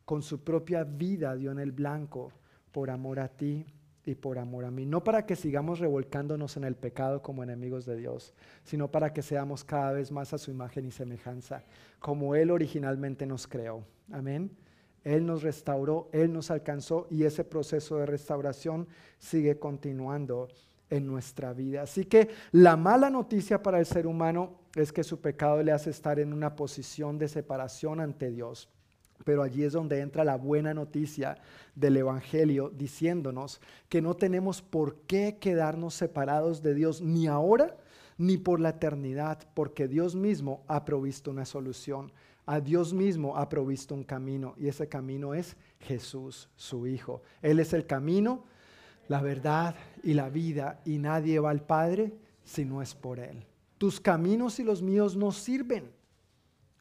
con 0.04 0.24
su 0.24 0.44
propia 0.44 0.84
vida 0.84 1.36
dio 1.36 1.52
en 1.52 1.60
el 1.60 1.72
blanco 1.72 2.32
por 2.72 2.90
amor 2.90 3.20
a 3.20 3.28
ti 3.28 3.66
y 4.08 4.16
por 4.16 4.40
amor 4.40 4.64
a 4.64 4.72
mí. 4.72 4.86
No 4.86 5.04
para 5.04 5.26
que 5.26 5.36
sigamos 5.36 5.80
revolcándonos 5.80 6.56
en 6.56 6.64
el 6.64 6.76
pecado 6.76 7.22
como 7.22 7.44
enemigos 7.44 7.86
de 7.86 7.98
Dios, 7.98 8.34
sino 8.64 8.90
para 8.90 9.12
que 9.12 9.22
seamos 9.22 9.66
cada 9.66 9.92
vez 9.92 10.14
más 10.14 10.34
a 10.34 10.38
su 10.38 10.50
imagen 10.50 10.86
y 10.86 10.92
semejanza, 10.92 11.66
como 12.00 12.34
Él 12.34 12.50
originalmente 12.50 13.26
nos 13.26 13.48
creó. 13.48 13.84
Amén. 14.12 14.50
Él 15.04 15.26
nos 15.26 15.44
restauró, 15.44 16.10
Él 16.14 16.32
nos 16.32 16.52
alcanzó 16.52 17.08
y 17.10 17.26
ese 17.26 17.44
proceso 17.44 17.98
de 17.98 18.06
restauración 18.06 18.88
sigue 19.20 19.60
continuando 19.60 20.48
en 20.90 21.06
nuestra 21.06 21.52
vida. 21.52 21.82
Así 21.82 22.06
que 22.06 22.30
la 22.54 22.78
mala 22.78 23.10
noticia 23.10 23.62
para 23.62 23.80
el 23.80 23.86
ser 23.86 24.08
humano 24.08 24.62
es 24.74 24.94
que 24.94 25.04
su 25.04 25.20
pecado 25.20 25.62
le 25.64 25.74
hace 25.74 25.90
estar 25.90 26.18
en 26.18 26.32
una 26.32 26.56
posición 26.56 27.18
de 27.18 27.28
separación 27.28 28.00
ante 28.00 28.32
Dios. 28.32 28.70
Pero 29.28 29.44
allí 29.44 29.66
es 29.66 29.74
donde 29.74 30.00
entra 30.00 30.24
la 30.24 30.38
buena 30.38 30.74
noticia 30.74 31.38
del 31.76 31.98
Evangelio 31.98 32.70
diciéndonos 32.70 33.60
que 33.90 34.02
no 34.02 34.14
tenemos 34.14 34.62
por 34.62 35.02
qué 35.02 35.38
quedarnos 35.38 35.96
separados 35.96 36.64
de 36.64 36.74
Dios 36.74 37.02
ni 37.02 37.28
ahora 37.28 37.76
ni 38.18 38.38
por 38.38 38.62
la 38.62 38.70
eternidad, 38.70 39.40
porque 39.54 39.90
Dios 39.90 40.16
mismo 40.16 40.64
ha 40.70 40.86
provisto 40.86 41.30
una 41.30 41.44
solución. 41.44 42.14
A 42.46 42.62
Dios 42.62 42.94
mismo 42.94 43.36
ha 43.36 43.50
provisto 43.50 43.94
un 43.96 44.06
camino 44.06 44.56
y 44.58 44.70
ese 44.70 44.88
camino 44.88 45.34
es 45.34 45.58
Jesús, 45.82 46.48
su 46.56 46.88
Hijo. 46.88 47.22
Él 47.42 47.60
es 47.60 47.74
el 47.74 47.86
camino, 47.86 48.46
la 49.10 49.22
verdad 49.22 49.76
y 50.04 50.14
la 50.14 50.30
vida 50.30 50.80
y 50.86 51.00
nadie 51.00 51.42
va 51.42 51.50
al 51.50 51.66
Padre 51.66 52.14
si 52.46 52.64
no 52.64 52.82
es 52.82 52.96
por 52.96 53.20
Él. 53.20 53.46
Tus 53.78 54.00
caminos 54.00 54.58
y 54.62 54.64
los 54.64 54.82
míos 54.82 55.18
no 55.18 55.34
sirven. 55.34 55.97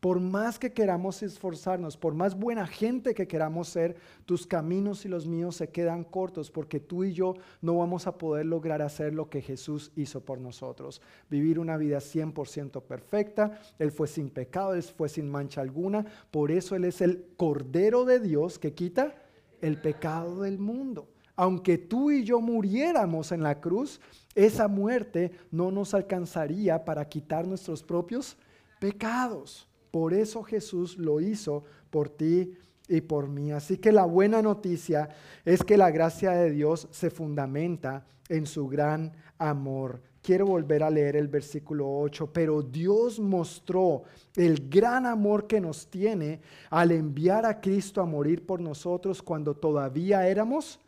Por 0.01 0.20
más 0.20 0.59
que 0.59 0.73
queramos 0.73 1.23
esforzarnos, 1.23 1.97
por 1.97 2.14
más 2.14 2.39
buena 2.39 2.66
gente 2.66 3.14
que 3.14 3.27
queramos 3.27 3.68
ser, 3.68 3.97
tus 4.27 4.47
caminos 4.47 5.05
y 5.05 5.09
los 5.09 5.27
míos 5.27 5.56
se 5.56 5.70
quedan 5.70 6.05
cortos 6.05 6.51
porque 6.51 6.81
tú 6.81 7.02
y 7.05 7.12
yo 7.12 7.35
no 7.62 7.78
vamos 7.78 8.06
a 8.06 8.18
poder 8.18 8.47
lograr 8.47 8.82
hacer 8.82 9.14
lo 9.14 9.31
que 9.31 9.40
Jesús 9.40 9.93
hizo 9.97 10.20
por 10.20 10.39
nosotros. 10.39 11.01
Vivir 11.31 11.59
una 11.59 11.77
vida 11.77 11.98
100% 11.98 12.82
perfecta. 12.82 13.59
Él 13.78 13.90
fue 13.90 14.06
sin 14.06 14.28
pecado, 14.28 14.74
Él 14.74 14.82
fue 14.82 15.09
sin 15.09 15.31
mancha 15.31 15.62
alguna. 15.62 16.05
Por 16.31 16.51
eso 16.51 16.77
Él 16.77 16.85
es 16.85 17.01
el 17.01 17.24
Cordero 17.36 18.05
de 18.05 18.20
Dios 18.20 18.59
que 18.59 18.74
quita 18.74 19.14
el 19.60 19.81
pecado 19.81 20.43
del 20.43 20.59
mundo. 20.59 21.09
Aunque 21.36 21.78
tú 21.78 22.10
y 22.10 22.24
yo 22.24 22.40
muriéramos 22.40 23.32
en 23.32 23.43
la 23.43 23.60
cruz, 23.60 24.01
esa 24.35 24.68
muerte 24.68 25.32
no 25.51 25.70
nos 25.70 25.94
alcanzaría 25.94 26.85
para 26.85 27.09
quitar 27.09 27.47
nuestros 27.47 27.82
propios 27.82 28.36
pecados. 28.78 29.68
Por 29.97 30.12
eso 30.12 30.43
Jesús 30.43 30.98
lo 30.98 31.23
hizo 31.23 31.64
por 31.89 32.10
ti 32.10 32.52
y 32.86 33.01
por 33.01 33.28
mí. 33.28 33.51
Así 33.51 33.78
que 33.78 33.93
la 33.93 34.05
buena 34.05 34.43
noticia 34.43 35.09
es 35.43 35.64
que 35.64 35.78
la 35.78 35.90
gracia 35.90 36.32
de 36.32 36.51
Dios 36.51 36.86
se 36.90 37.09
fundamenta 37.09 38.05
en 38.28 38.44
su 38.44 38.68
gran 38.68 39.14
amor. 39.39 40.02
Quiero 40.20 40.44
volver 40.44 40.82
a 40.82 40.90
leer 40.90 41.16
el 41.16 41.28
versículo 41.28 41.90
8, 41.90 42.31
pero 42.31 42.60
Dios 42.60 43.18
mostró 43.18 44.02
el 44.35 44.68
gran 44.68 45.06
amor 45.06 45.47
que 45.47 45.62
nos 45.62 45.86
tiene 45.86 46.43
al 46.68 46.93
enviar 46.93 47.47
a 47.47 47.59
Cristo 47.59 48.02
a 48.02 48.05
morir 48.05 48.44
por 48.44 48.60
nosotros 48.60 49.23
cuando 49.23 49.55
todavía 49.55 50.28
éramos 50.28 50.78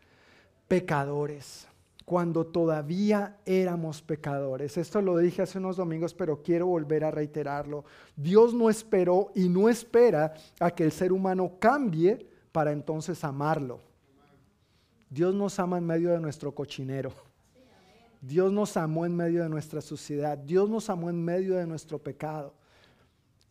pecadores 0.68 1.67
cuando 2.08 2.46
todavía 2.46 3.36
éramos 3.44 4.00
pecadores. 4.00 4.78
Esto 4.78 5.02
lo 5.02 5.18
dije 5.18 5.42
hace 5.42 5.58
unos 5.58 5.76
domingos, 5.76 6.14
pero 6.14 6.42
quiero 6.42 6.66
volver 6.66 7.04
a 7.04 7.10
reiterarlo. 7.10 7.84
Dios 8.16 8.54
no 8.54 8.70
esperó 8.70 9.30
y 9.34 9.50
no 9.50 9.68
espera 9.68 10.32
a 10.58 10.70
que 10.70 10.84
el 10.84 10.90
ser 10.90 11.12
humano 11.12 11.58
cambie 11.60 12.26
para 12.50 12.72
entonces 12.72 13.22
amarlo. 13.24 13.80
Dios 15.10 15.34
nos 15.34 15.58
ama 15.58 15.76
en 15.76 15.84
medio 15.84 16.10
de 16.10 16.18
nuestro 16.18 16.54
cochinero. 16.54 17.12
Dios 18.22 18.50
nos 18.54 18.78
amó 18.78 19.04
en 19.04 19.14
medio 19.14 19.42
de 19.42 19.50
nuestra 19.50 19.82
suciedad. 19.82 20.38
Dios 20.38 20.70
nos 20.70 20.88
amó 20.88 21.10
en 21.10 21.22
medio 21.22 21.56
de 21.56 21.66
nuestro 21.66 21.98
pecado. 21.98 22.54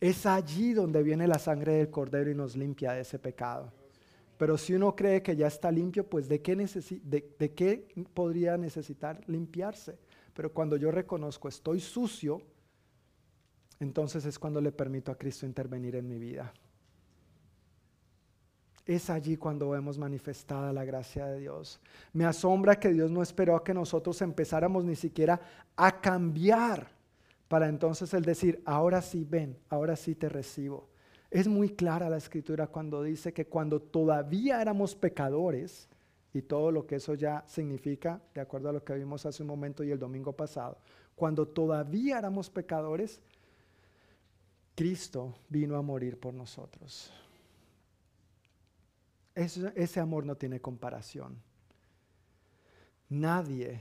Es 0.00 0.26
allí 0.26 0.72
donde 0.72 1.04
viene 1.04 1.28
la 1.28 1.38
sangre 1.38 1.74
del 1.74 1.90
cordero 1.90 2.28
y 2.28 2.34
nos 2.34 2.56
limpia 2.56 2.90
de 2.90 3.02
ese 3.02 3.20
pecado. 3.20 3.72
Pero 4.38 4.56
si 4.56 4.72
uno 4.72 4.94
cree 4.94 5.20
que 5.20 5.36
ya 5.36 5.48
está 5.48 5.70
limpio, 5.70 6.08
pues 6.08 6.28
¿de 6.28 6.40
qué, 6.40 6.54
de, 6.56 7.54
qué 7.54 7.88
podría 8.14 8.56
necesitar 8.56 9.20
limpiarse? 9.26 9.98
Pero 10.32 10.54
cuando 10.54 10.76
yo 10.76 10.92
reconozco 10.92 11.48
estoy 11.48 11.80
sucio, 11.80 12.40
entonces 13.80 14.24
es 14.24 14.38
cuando 14.38 14.60
le 14.60 14.70
permito 14.70 15.10
a 15.10 15.18
Cristo 15.18 15.44
intervenir 15.44 15.96
en 15.96 16.08
mi 16.08 16.18
vida. 16.18 16.54
Es 18.86 19.10
allí 19.10 19.36
cuando 19.36 19.70
vemos 19.70 19.98
manifestada 19.98 20.72
la 20.72 20.84
gracia 20.84 21.26
de 21.26 21.40
Dios. 21.40 21.80
Me 22.12 22.24
asombra 22.24 22.78
que 22.78 22.92
Dios 22.92 23.10
no 23.10 23.22
esperó 23.22 23.56
a 23.56 23.64
que 23.64 23.74
nosotros 23.74 24.22
empezáramos 24.22 24.84
ni 24.84 24.94
siquiera 24.94 25.40
a 25.76 26.00
cambiar 26.00 26.88
para 27.48 27.68
entonces 27.68 28.14
el 28.14 28.24
decir, 28.24 28.62
ahora 28.64 29.02
sí 29.02 29.26
ven, 29.28 29.58
ahora 29.68 29.96
sí 29.96 30.14
te 30.14 30.28
recibo. 30.28 30.88
Es 31.30 31.46
muy 31.46 31.70
clara 31.70 32.08
la 32.08 32.16
escritura 32.16 32.66
cuando 32.66 33.02
dice 33.02 33.32
que 33.32 33.46
cuando 33.46 33.80
todavía 33.80 34.62
éramos 34.62 34.94
pecadores, 34.94 35.88
y 36.32 36.42
todo 36.42 36.70
lo 36.70 36.86
que 36.86 36.96
eso 36.96 37.14
ya 37.14 37.44
significa, 37.46 38.20
de 38.34 38.40
acuerdo 38.40 38.68
a 38.68 38.72
lo 38.72 38.84
que 38.84 38.94
vimos 38.94 39.24
hace 39.26 39.42
un 39.42 39.48
momento 39.48 39.82
y 39.82 39.90
el 39.90 39.98
domingo 39.98 40.32
pasado, 40.32 40.78
cuando 41.14 41.48
todavía 41.48 42.18
éramos 42.18 42.50
pecadores, 42.50 43.20
Cristo 44.74 45.34
vino 45.48 45.76
a 45.76 45.82
morir 45.82 46.20
por 46.20 46.34
nosotros. 46.34 47.12
Ese, 49.34 50.00
amor 50.00 50.26
no 50.26 50.36
tiene 50.36 50.60
comparación. 50.60 51.40
Nadie 53.08 53.80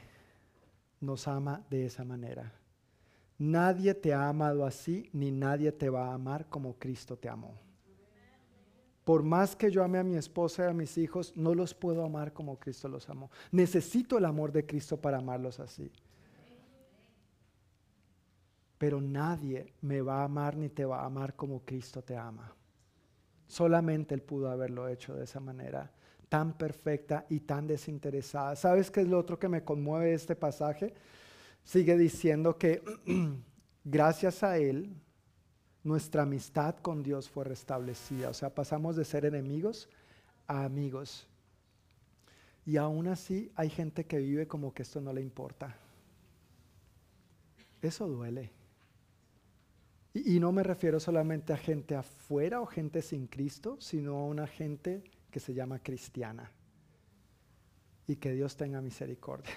nos 1.02 1.28
ama 1.28 1.66
de 1.70 1.86
esa 1.86 2.04
manera. 2.04 2.52
Nadie 3.38 3.94
te 3.94 4.14
ha 4.14 4.28
amado 4.28 4.66
así, 4.66 5.10
ni 5.14 5.32
nadie 5.32 5.72
te 5.72 5.90
va 5.90 6.08
a 6.08 6.14
amar 6.14 6.48
como 6.48 6.76
Cristo 6.78 7.18
te 7.18 7.30
amó. 7.30 7.54
Por 9.04 9.24
más 9.24 9.56
que 9.56 9.72
yo 9.72 9.84
ame 9.84 10.00
a 10.00 10.04
mi 10.04 10.18
esposa 10.18 10.66
y 10.66 10.70
a 10.70 10.74
mis 10.74 10.98
hijos, 10.98 11.32
no 11.36 11.56
los 11.56 11.74
puedo 11.74 12.04
amar 12.04 12.34
como 12.34 12.60
Cristo 12.60 12.90
los 12.90 13.08
amó. 13.10 13.32
Necesito 13.52 14.18
el 14.18 14.26
amor 14.26 14.52
de 14.52 14.66
Cristo 14.66 14.98
para 15.00 15.20
amarlos 15.20 15.62
así. 15.62 15.90
Pero 18.78 19.00
nadie 19.00 19.74
me 19.82 20.02
va 20.02 20.22
a 20.22 20.26
amar 20.26 20.58
ni 20.58 20.68
te 20.70 20.84
va 20.84 21.02
a 21.02 21.06
amar 21.06 21.36
como 21.36 21.62
Cristo 21.64 22.02
te 22.02 22.18
ama. 22.18 22.54
Solamente 23.48 24.14
Él 24.14 24.22
pudo 24.22 24.50
haberlo 24.50 24.90
hecho 24.90 25.16
de 25.16 25.24
esa 25.24 25.40
manera, 25.40 25.90
tan 26.28 26.58
perfecta 26.58 27.26
y 27.30 27.40
tan 27.40 27.66
desinteresada. 27.66 28.56
¿Sabes 28.56 28.92
qué 28.92 29.02
es 29.02 29.08
lo 29.08 29.20
otro 29.20 29.40
que 29.40 29.48
me 29.48 29.64
conmueve 29.64 30.14
este 30.14 30.36
pasaje? 30.36 30.94
Sigue 31.68 31.98
diciendo 31.98 32.58
que 32.58 32.82
gracias 33.84 34.42
a 34.42 34.58
Él, 34.58 34.96
nuestra 35.84 36.24
amistad 36.24 36.76
con 36.78 37.04
Dios 37.04 37.30
fue 37.30 37.44
restablecida. 37.44 38.30
O 38.30 38.34
sea, 38.34 38.56
pasamos 38.56 38.96
de 38.96 39.04
ser 39.04 39.26
enemigos 39.26 39.90
a 40.48 40.64
amigos. 40.64 41.28
Y 42.66 42.78
aún 42.78 43.08
así 43.08 43.52
hay 43.56 43.70
gente 43.70 44.06
que 44.06 44.18
vive 44.18 44.48
como 44.48 44.74
que 44.74 44.84
esto 44.84 45.02
no 45.02 45.12
le 45.12 45.22
importa. 45.22 45.76
Eso 47.82 48.08
duele. 48.08 48.50
Y, 50.14 50.36
y, 50.36 50.40
no 50.40 50.52
me 50.52 50.64
refiero 50.64 51.00
solamente 51.00 51.54
a 51.54 51.58
gente 51.58 51.96
afuera 51.96 52.62
o 52.62 52.66
gente 52.66 53.02
sin 53.02 53.28
Cristo, 53.28 53.78
sino 53.80 54.16
a 54.16 54.26
una 54.26 54.48
gente 54.48 55.04
que 55.30 55.40
se 55.40 55.54
llama 55.54 55.80
cristiana. 55.80 56.50
y 58.10 58.16
que 58.16 58.32
Dios 58.32 58.56
tenga 58.56 58.80
misericordia. 58.80 59.54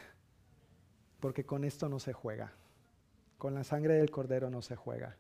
Porque 1.21 1.45
con 1.45 1.65
esto 1.65 1.89
no 1.89 1.99
se 1.99 2.13
juega. 2.13 2.53
Con 3.39 3.55
la 3.55 3.65
sangre 3.65 3.95
del 3.95 4.11
cordero 4.11 4.51
no 4.51 4.63
se 4.63 4.77
juega. 4.77 5.17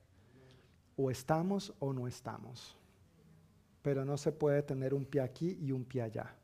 O 0.96 1.10
estamos 1.10 1.74
o 1.78 1.92
no 1.92 2.06
estamos. 2.06 2.76
Pero 3.82 4.04
no 4.04 4.16
se 4.16 4.32
puede 4.32 4.62
tener 4.62 4.92
un 4.92 5.04
pie 5.04 5.20
aquí 5.20 5.56
y 5.60 5.72
un 5.72 5.84
pie 5.84 6.02
allá. 6.02 6.34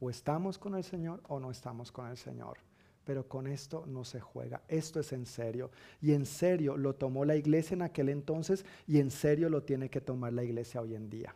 O 0.00 0.10
estamos 0.10 0.58
con 0.58 0.74
el 0.74 0.84
Señor 0.84 1.22
o 1.28 1.40
no 1.40 1.50
estamos 1.50 1.92
con 1.92 2.08
el 2.08 2.16
Señor. 2.16 2.58
Pero 3.04 3.28
con 3.28 3.46
esto 3.46 3.84
no 3.86 4.04
se 4.04 4.20
juega. 4.20 4.62
Esto 4.68 5.00
es 5.00 5.12
en 5.12 5.26
serio. 5.26 5.70
Y 6.00 6.12
en 6.12 6.26
serio 6.26 6.76
lo 6.76 6.94
tomó 6.94 7.24
la 7.24 7.36
iglesia 7.36 7.74
en 7.74 7.82
aquel 7.82 8.08
entonces 8.08 8.64
y 8.86 8.98
en 8.98 9.10
serio 9.10 9.48
lo 9.48 9.62
tiene 9.62 9.90
que 9.90 10.00
tomar 10.00 10.32
la 10.32 10.44
iglesia 10.44 10.80
hoy 10.80 10.94
en 10.94 11.08
día. 11.10 11.34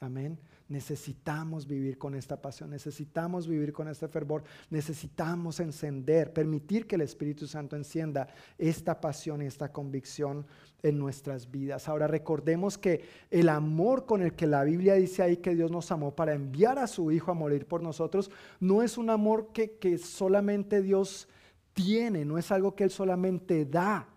Amén. 0.00 0.38
Necesitamos 0.72 1.66
vivir 1.66 1.98
con 1.98 2.14
esta 2.14 2.40
pasión, 2.40 2.70
necesitamos 2.70 3.46
vivir 3.46 3.74
con 3.74 3.88
este 3.88 4.08
fervor, 4.08 4.42
necesitamos 4.70 5.60
encender, 5.60 6.32
permitir 6.32 6.86
que 6.86 6.94
el 6.94 7.02
Espíritu 7.02 7.46
Santo 7.46 7.76
encienda 7.76 8.26
esta 8.56 8.98
pasión 8.98 9.42
y 9.42 9.46
esta 9.46 9.70
convicción 9.70 10.46
en 10.82 10.98
nuestras 10.98 11.50
vidas. 11.50 11.88
Ahora 11.88 12.06
recordemos 12.06 12.78
que 12.78 13.04
el 13.30 13.50
amor 13.50 14.06
con 14.06 14.22
el 14.22 14.32
que 14.32 14.46
la 14.46 14.64
Biblia 14.64 14.94
dice 14.94 15.22
ahí 15.22 15.36
que 15.36 15.54
Dios 15.54 15.70
nos 15.70 15.92
amó 15.92 16.16
para 16.16 16.32
enviar 16.32 16.78
a 16.78 16.86
su 16.86 17.12
Hijo 17.12 17.30
a 17.30 17.34
morir 17.34 17.66
por 17.66 17.82
nosotros, 17.82 18.30
no 18.58 18.82
es 18.82 18.96
un 18.96 19.10
amor 19.10 19.50
que, 19.52 19.72
que 19.72 19.98
solamente 19.98 20.80
Dios 20.80 21.28
tiene, 21.74 22.24
no 22.24 22.38
es 22.38 22.50
algo 22.50 22.74
que 22.74 22.84
Él 22.84 22.90
solamente 22.90 23.66
da. 23.66 24.08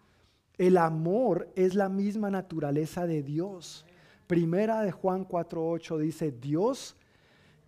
El 0.57 0.77
amor 0.77 1.51
es 1.55 1.75
la 1.75 1.89
misma 1.89 2.31
naturaleza 2.31 3.05
de 3.05 3.23
Dios. 3.23 3.84
Primera 4.27 4.81
de 4.81 4.91
Juan 4.91 5.27
4.8 5.27 5.97
dice, 5.99 6.31
Dios 6.31 6.95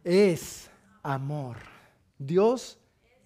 es 0.04 0.70
amor. 1.04 1.58
Dios 2.18 2.80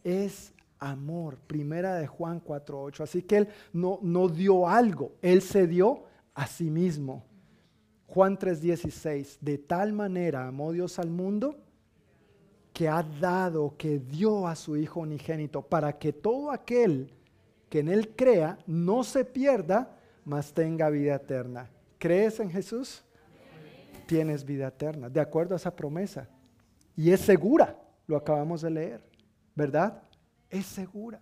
es 0.04 0.54
amor. 0.80 1.38
Primera 1.48 1.96
de 1.96 2.08
Juan 2.08 2.44
4.8. 2.44 3.04
Así 3.04 3.22
que 3.22 3.38
Él 3.38 3.48
no, 3.72 4.00
no 4.02 4.28
dio 4.28 4.68
algo, 4.68 5.14
Él 5.22 5.42
se 5.42 5.68
dio 5.68 6.04
a 6.34 6.48
sí 6.48 6.70
mismo. 6.70 7.24
Juan 8.08 8.38
3.16, 8.38 9.38
de 9.40 9.58
tal 9.58 9.94
manera 9.94 10.46
amó 10.46 10.74
Dios 10.74 11.00
al 11.00 11.10
mundo 11.10 11.56
que 12.74 12.90
ha 12.90 13.04
dado, 13.04 13.76
que 13.78 14.00
dio 14.00 14.48
a 14.48 14.56
su 14.56 14.76
Hijo 14.76 15.02
unigénito, 15.02 15.62
para 15.62 15.98
que 15.98 16.12
todo 16.12 16.52
aquel 16.52 17.14
que 17.70 17.80
en 17.80 17.88
Él 17.88 18.10
crea 18.16 18.58
no 18.68 19.06
se 19.06 19.24
pierda, 19.24 19.98
mas 20.26 20.54
tenga 20.54 20.90
vida 20.90 21.16
eterna. 21.16 21.70
¿Crees 21.98 22.40
en 22.42 22.50
Jesús? 22.50 23.04
Tienes 24.12 24.44
vida 24.44 24.68
eterna, 24.68 25.08
de 25.08 25.22
acuerdo 25.22 25.56
a 25.56 25.58
esa 25.58 25.74
promesa. 25.74 26.28
Y 26.98 27.12
es 27.12 27.22
segura, 27.22 27.80
lo 28.08 28.18
acabamos 28.18 28.62
de 28.62 28.70
leer, 28.70 29.02
¿verdad? 29.56 30.04
Es 30.50 30.66
segura. 30.66 31.22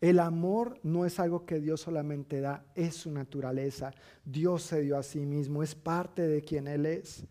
El 0.00 0.18
amor 0.18 0.78
no 0.82 1.04
es 1.04 1.20
algo 1.20 1.44
que 1.44 1.60
Dios 1.60 1.82
solamente 1.82 2.40
da, 2.40 2.64
es 2.74 2.96
su 2.96 3.10
naturaleza. 3.10 3.90
Dios 4.24 4.62
se 4.62 4.80
dio 4.80 4.96
a 4.96 5.02
sí 5.02 5.26
mismo, 5.26 5.62
es 5.62 5.74
parte 5.74 6.26
de 6.26 6.40
quien 6.40 6.68
Él 6.68 6.86
es. 6.86 7.22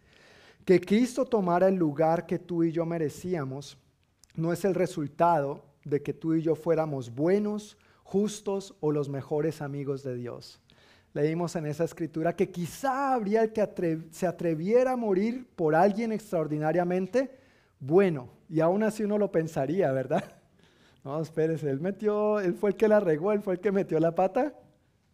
Que 0.65 0.79
Cristo 0.79 1.25
tomara 1.25 1.67
el 1.67 1.77
lugar 1.77 2.27
que 2.27 2.37
tú 2.37 2.63
y 2.63 2.71
yo 2.71 2.85
merecíamos 2.85 3.79
no 4.35 4.53
es 4.53 4.63
el 4.65 4.75
resultado 4.75 5.65
de 5.83 6.03
que 6.03 6.13
tú 6.13 6.35
y 6.35 6.43
yo 6.43 6.53
fuéramos 6.53 7.15
buenos, 7.15 7.75
justos 8.03 8.75
o 8.81 8.91
los 8.91 9.09
mejores 9.09 9.63
amigos 9.63 10.03
de 10.03 10.13
Dios 10.13 10.60
leímos 11.13 11.55
en 11.55 11.65
esa 11.65 11.83
escritura 11.83 12.35
que 12.35 12.49
quizá 12.49 13.13
habría 13.13 13.43
el 13.43 13.53
que 13.53 13.99
se 14.11 14.27
atreviera 14.27 14.93
a 14.93 14.95
morir 14.97 15.47
por 15.55 15.75
alguien 15.75 16.11
extraordinariamente 16.11 17.37
bueno. 17.79 18.29
Y 18.49 18.59
aún 18.59 18.83
así 18.83 19.03
uno 19.03 19.17
lo 19.17 19.31
pensaría, 19.31 19.91
¿verdad? 19.91 20.23
No, 21.03 21.19
espérese, 21.19 21.67
él 21.67 21.79
metió, 21.79 22.39
él 22.39 22.53
fue 22.53 22.69
el 22.69 22.75
que 22.75 22.87
la 22.87 22.99
regó, 22.99 23.31
él 23.31 23.41
fue 23.41 23.55
el 23.55 23.59
que 23.59 23.71
metió 23.71 23.99
la 23.99 24.13
pata, 24.13 24.53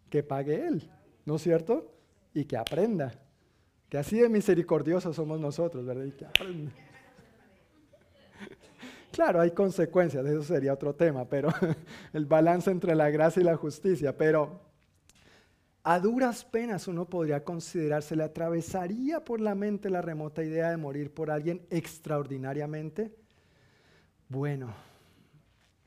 que 0.10 0.22
pague 0.22 0.68
él, 0.68 0.91
¿no 1.24 1.38
es 1.38 1.44
cierto? 1.44 1.95
Y 2.34 2.44
que 2.44 2.57
aprenda. 2.57 3.14
Que 3.88 3.98
así 3.98 4.19
de 4.19 4.28
misericordiosos 4.28 5.15
somos 5.15 5.40
nosotros, 5.40 5.86
¿verdad? 5.86 6.03
Y 6.03 6.11
que 6.11 6.26
aprenda. 6.26 6.72
Claro, 9.11 9.40
hay 9.40 9.52
consecuencias, 9.52 10.26
eso 10.26 10.44
sería 10.44 10.74
otro 10.74 10.94
tema, 10.94 11.24
pero 11.26 11.49
el 12.14 12.26
balance 12.26 12.69
entre 12.69 12.94
la 12.94 13.10
gracia 13.10 13.40
y 13.40 13.45
la 13.45 13.56
justicia. 13.56 14.15
Pero 14.15 14.66
a 15.89 16.01
duras 16.01 16.43
penas 16.43 16.89
uno 16.89 17.05
podría 17.05 17.45
considerar, 17.45 18.03
se 18.03 18.18
le 18.18 18.23
atravesaría 18.26 19.23
por 19.23 19.39
la 19.39 19.55
mente 19.55 19.89
la 19.89 20.01
remota 20.01 20.43
idea 20.43 20.69
de 20.69 20.76
morir 20.76 21.14
por 21.14 21.31
alguien 21.31 21.65
extraordinariamente 21.69 23.15
bueno. 24.27 24.73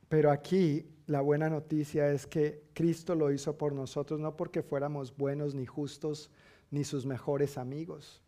Pero 0.09 0.31
aquí 0.31 0.86
la 1.06 1.20
buena 1.20 1.51
noticia 1.51 2.10
es 2.10 2.27
que 2.27 2.62
Cristo 2.72 3.14
lo 3.14 3.31
hizo 3.31 3.59
por 3.59 3.74
nosotros, 3.74 4.18
no 4.18 4.39
porque 4.39 4.62
fuéramos 4.62 5.14
buenos 5.14 5.55
ni 5.55 5.66
justos 5.66 6.31
ni 6.70 6.82
sus 6.82 7.05
mejores 7.05 7.59
amigos. 7.59 8.22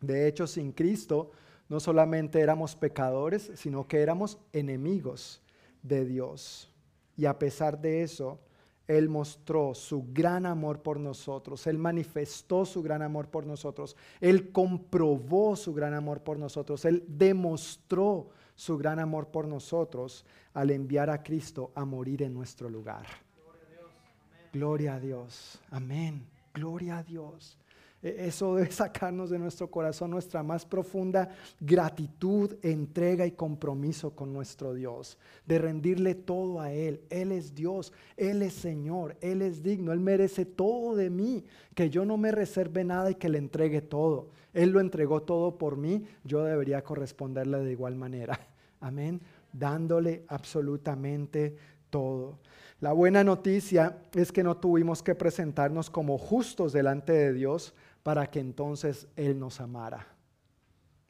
De 0.00 0.26
hecho, 0.26 0.48
sin 0.48 0.72
Cristo 0.72 1.30
no 1.68 1.78
solamente 1.78 2.40
éramos 2.40 2.74
pecadores, 2.74 3.52
sino 3.54 3.86
que 3.86 4.00
éramos 4.00 4.38
enemigos 4.52 5.40
de 5.84 6.04
Dios. 6.04 6.68
Y 7.16 7.26
a 7.26 7.38
pesar 7.38 7.80
de 7.80 8.02
eso, 8.02 8.40
él 8.86 9.08
mostró 9.08 9.74
su 9.74 10.06
gran 10.12 10.46
amor 10.46 10.80
por 10.80 11.00
nosotros, 11.00 11.66
Él 11.66 11.78
manifestó 11.78 12.64
su 12.64 12.82
gran 12.82 13.02
amor 13.02 13.28
por 13.28 13.44
nosotros, 13.44 13.96
Él 14.20 14.52
comprobó 14.52 15.56
su 15.56 15.74
gran 15.74 15.92
amor 15.92 16.22
por 16.22 16.38
nosotros, 16.38 16.84
Él 16.84 17.04
demostró 17.08 18.28
su 18.54 18.78
gran 18.78 19.00
amor 19.00 19.28
por 19.28 19.48
nosotros 19.48 20.24
al 20.54 20.70
enviar 20.70 21.10
a 21.10 21.22
Cristo 21.22 21.72
a 21.74 21.84
morir 21.84 22.22
en 22.22 22.32
nuestro 22.32 22.70
lugar. 22.70 23.06
Gloria 24.52 24.94
a 24.94 25.00
Dios. 25.00 25.60
Amén. 25.70 26.24
Gloria 26.54 26.98
a 26.98 27.02
Dios. 27.02 27.58
E, 28.06 28.28
eso 28.28 28.54
debe 28.54 28.70
sacarnos 28.70 29.30
de 29.30 29.38
nuestro 29.38 29.68
corazón 29.68 30.12
nuestra 30.12 30.44
más 30.44 30.64
profunda 30.64 31.28
gratitud, 31.58 32.54
entrega 32.62 33.26
y 33.26 33.32
compromiso 33.32 34.14
con 34.14 34.32
nuestro 34.32 34.74
Dios, 34.74 35.18
de 35.44 35.58
rendirle 35.58 36.14
todo 36.14 36.60
a 36.60 36.72
Él. 36.72 37.00
Él 37.10 37.32
es 37.32 37.54
Dios, 37.54 37.92
Él 38.16 38.42
es 38.42 38.52
Señor, 38.54 39.16
Él 39.20 39.42
es 39.42 39.62
digno, 39.62 39.92
Él 39.92 39.98
merece 39.98 40.44
todo 40.44 40.94
de 40.94 41.10
mí, 41.10 41.44
que 41.74 41.90
yo 41.90 42.04
no 42.04 42.16
me 42.16 42.30
reserve 42.30 42.84
nada 42.84 43.10
y 43.10 43.16
que 43.16 43.28
le 43.28 43.38
entregue 43.38 43.82
todo. 43.82 44.28
Él 44.54 44.70
lo 44.70 44.78
entregó 44.78 45.22
todo 45.22 45.58
por 45.58 45.76
mí, 45.76 46.06
yo 46.22 46.44
debería 46.44 46.84
corresponderle 46.84 47.58
de 47.58 47.72
igual 47.72 47.96
manera. 47.96 48.38
Amén, 48.80 49.20
dándole 49.52 50.24
absolutamente 50.28 51.56
todo. 51.90 52.38
La 52.80 52.92
buena 52.92 53.24
noticia 53.24 53.98
es 54.14 54.30
que 54.30 54.42
no 54.42 54.58
tuvimos 54.58 55.02
que 55.02 55.14
presentarnos 55.14 55.88
como 55.88 56.18
justos 56.18 56.74
delante 56.74 57.12
de 57.12 57.32
Dios, 57.32 57.74
para 58.06 58.30
que 58.30 58.38
entonces 58.38 59.08
Él 59.16 59.36
nos 59.36 59.60
amara. 59.60 60.06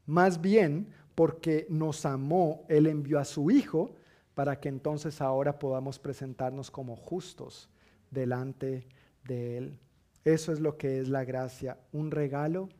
Más 0.06 0.40
bien, 0.40 0.88
porque 1.14 1.66
nos 1.68 2.06
amó, 2.06 2.64
Él 2.70 2.86
envió 2.86 3.18
a 3.18 3.26
su 3.26 3.50
Hijo 3.50 3.94
para 4.32 4.58
que 4.58 4.70
entonces 4.70 5.20
ahora 5.20 5.58
podamos 5.58 5.98
presentarnos 5.98 6.70
como 6.70 6.96
justos 6.96 7.68
delante 8.10 8.86
de 9.24 9.58
Él. 9.58 9.78
Eso 10.24 10.52
es 10.52 10.60
lo 10.60 10.78
que 10.78 10.98
es 10.98 11.10
la 11.10 11.26
gracia, 11.26 11.76
un 11.92 12.10
regalo 12.10 12.70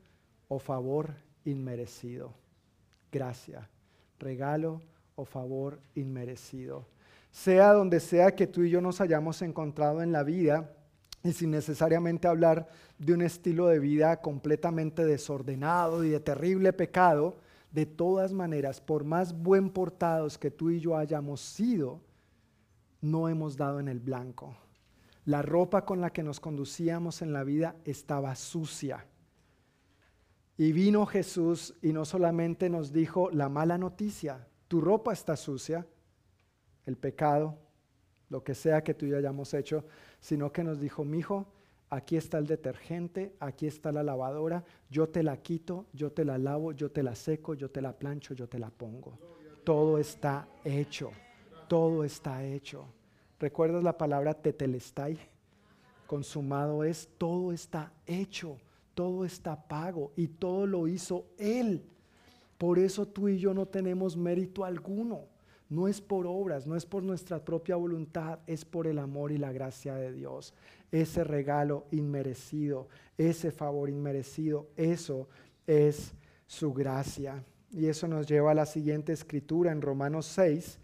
o 0.49 0.59
favor 0.61 1.17
inmerecido. 1.45 2.33
Gracia, 3.13 3.69
regalo 4.19 4.81
o 5.15 5.27
favor 5.27 5.79
inmerecido. 5.95 6.87
Sea 7.33 7.75
donde 7.75 8.01
sea 8.01 8.35
que 8.35 8.47
tú 8.47 8.63
y 8.63 8.71
yo 8.71 8.81
nos 8.81 9.03
hayamos 9.03 9.43
encontrado 9.43 10.03
en 10.03 10.11
la 10.11 10.23
vida, 10.23 10.71
y 11.23 11.33
sin 11.33 11.51
necesariamente 11.51 12.29
hablar 12.29 12.69
de 12.99 13.15
un 13.15 13.23
estilo 13.23 13.67
de 13.67 13.79
vida 13.79 14.21
completamente 14.21 15.05
desordenado 15.05 16.05
y 16.05 16.11
de 16.11 16.21
terrible 16.21 16.73
pecado, 16.73 17.39
de 17.73 17.87
todas 17.87 18.33
maneras, 18.33 18.81
por 18.81 19.05
más 19.05 19.33
buen 19.33 19.71
portados 19.71 20.39
que 20.39 20.51
tú 20.51 20.71
y 20.71 20.81
yo 20.81 20.97
hayamos 20.97 21.41
sido, 21.41 22.01
no 23.01 23.29
hemos 23.29 23.57
dado 23.57 23.81
en 23.81 23.89
el 23.89 24.01
blanco. 24.01 24.57
La 25.25 25.43
ropa 25.43 25.85
con 25.85 26.01
la 26.01 26.11
que 26.11 26.23
nos 26.23 26.41
conducíamos 26.41 27.21
en 27.21 27.33
la 27.33 27.45
vida 27.45 27.77
estaba 27.85 28.35
sucia. 28.37 29.07
Y 30.57 30.73
vino 30.73 31.05
Jesús 31.05 31.75
y 31.83 31.93
no 31.93 32.05
solamente 32.05 32.71
nos 32.71 32.93
dijo 32.93 33.31
la 33.31 33.49
mala 33.49 33.77
noticia, 33.77 34.47
tu 34.69 34.81
ropa 34.81 35.13
está 35.13 35.37
sucia, 35.37 35.87
el 36.87 36.97
pecado, 36.97 37.59
lo 38.29 38.43
que 38.43 38.55
sea 38.55 38.83
que 38.83 38.95
tú 38.95 39.07
y 39.07 39.11
yo 39.11 39.19
hayamos 39.19 39.55
hecho, 39.55 39.85
sino 40.21 40.53
que 40.53 40.65
nos 40.65 40.81
dijo, 40.81 41.05
mi 41.05 41.19
hijo, 41.19 41.47
aquí 41.91 42.17
está 42.17 42.39
el 42.39 42.47
detergente, 42.47 43.35
aquí 43.41 43.67
está 43.67 43.93
la 43.93 44.03
lavadora, 44.03 44.65
yo 44.91 45.09
te 45.09 45.23
la 45.23 45.37
quito, 45.37 45.87
yo 45.93 46.13
te 46.13 46.25
la 46.25 46.39
lavo, 46.39 46.73
yo 46.73 46.91
te 46.91 47.03
la 47.03 47.15
seco, 47.15 47.55
yo 47.55 47.71
te 47.71 47.81
la 47.81 47.93
plancho, 47.93 48.35
yo 48.35 48.49
te 48.49 48.59
la 48.59 48.71
pongo. 48.71 49.19
Todo 49.65 49.99
está 49.99 50.49
hecho, 50.65 51.11
todo 51.69 52.05
está 52.05 52.45
hecho. 52.45 52.87
¿Recuerdas 53.39 53.83
la 53.83 53.97
palabra 53.97 54.35
tetelestai? 54.35 55.19
Consumado 56.07 56.85
es, 56.85 57.09
todo 57.19 57.53
está 57.53 57.93
hecho, 58.07 58.59
todo 58.95 59.25
está 59.25 59.67
pago 59.67 60.13
y 60.17 60.29
todo 60.29 60.67
lo 60.67 60.89
hizo 60.89 61.27
Él. 61.37 61.85
Por 62.59 62.79
eso 62.79 63.07
tú 63.07 63.29
y 63.29 63.39
yo 63.39 63.53
no 63.53 63.67
tenemos 63.67 64.17
mérito 64.17 64.65
alguno. 64.65 65.25
No 65.69 65.89
es 65.89 66.01
por 66.01 66.27
obras, 66.27 66.67
no 66.67 66.77
es 66.77 66.87
por 66.87 67.03
nuestra 67.03 67.45
propia 67.45 67.77
voluntad, 67.77 68.39
es 68.47 68.65
por 68.65 68.87
el 68.87 68.99
amor 68.99 69.33
y 69.33 69.39
la 69.39 69.53
gracia 69.53 69.95
de 69.95 70.13
Dios. 70.13 70.55
Ese 70.93 71.25
regalo 71.25 71.87
inmerecido, 71.91 72.89
ese 73.19 73.51
favor 73.51 73.91
inmerecido, 73.91 74.69
eso 74.77 75.29
es 75.67 76.13
su 76.47 76.73
gracia. 76.73 77.43
Y 77.73 77.87
eso 77.87 78.07
nos 78.07 78.27
lleva 78.27 78.53
a 78.53 78.55
la 78.55 78.67
siguiente 78.67 79.13
escritura 79.13 79.73
en 79.73 79.83
Romanos 79.83 80.27
6, 80.27 80.79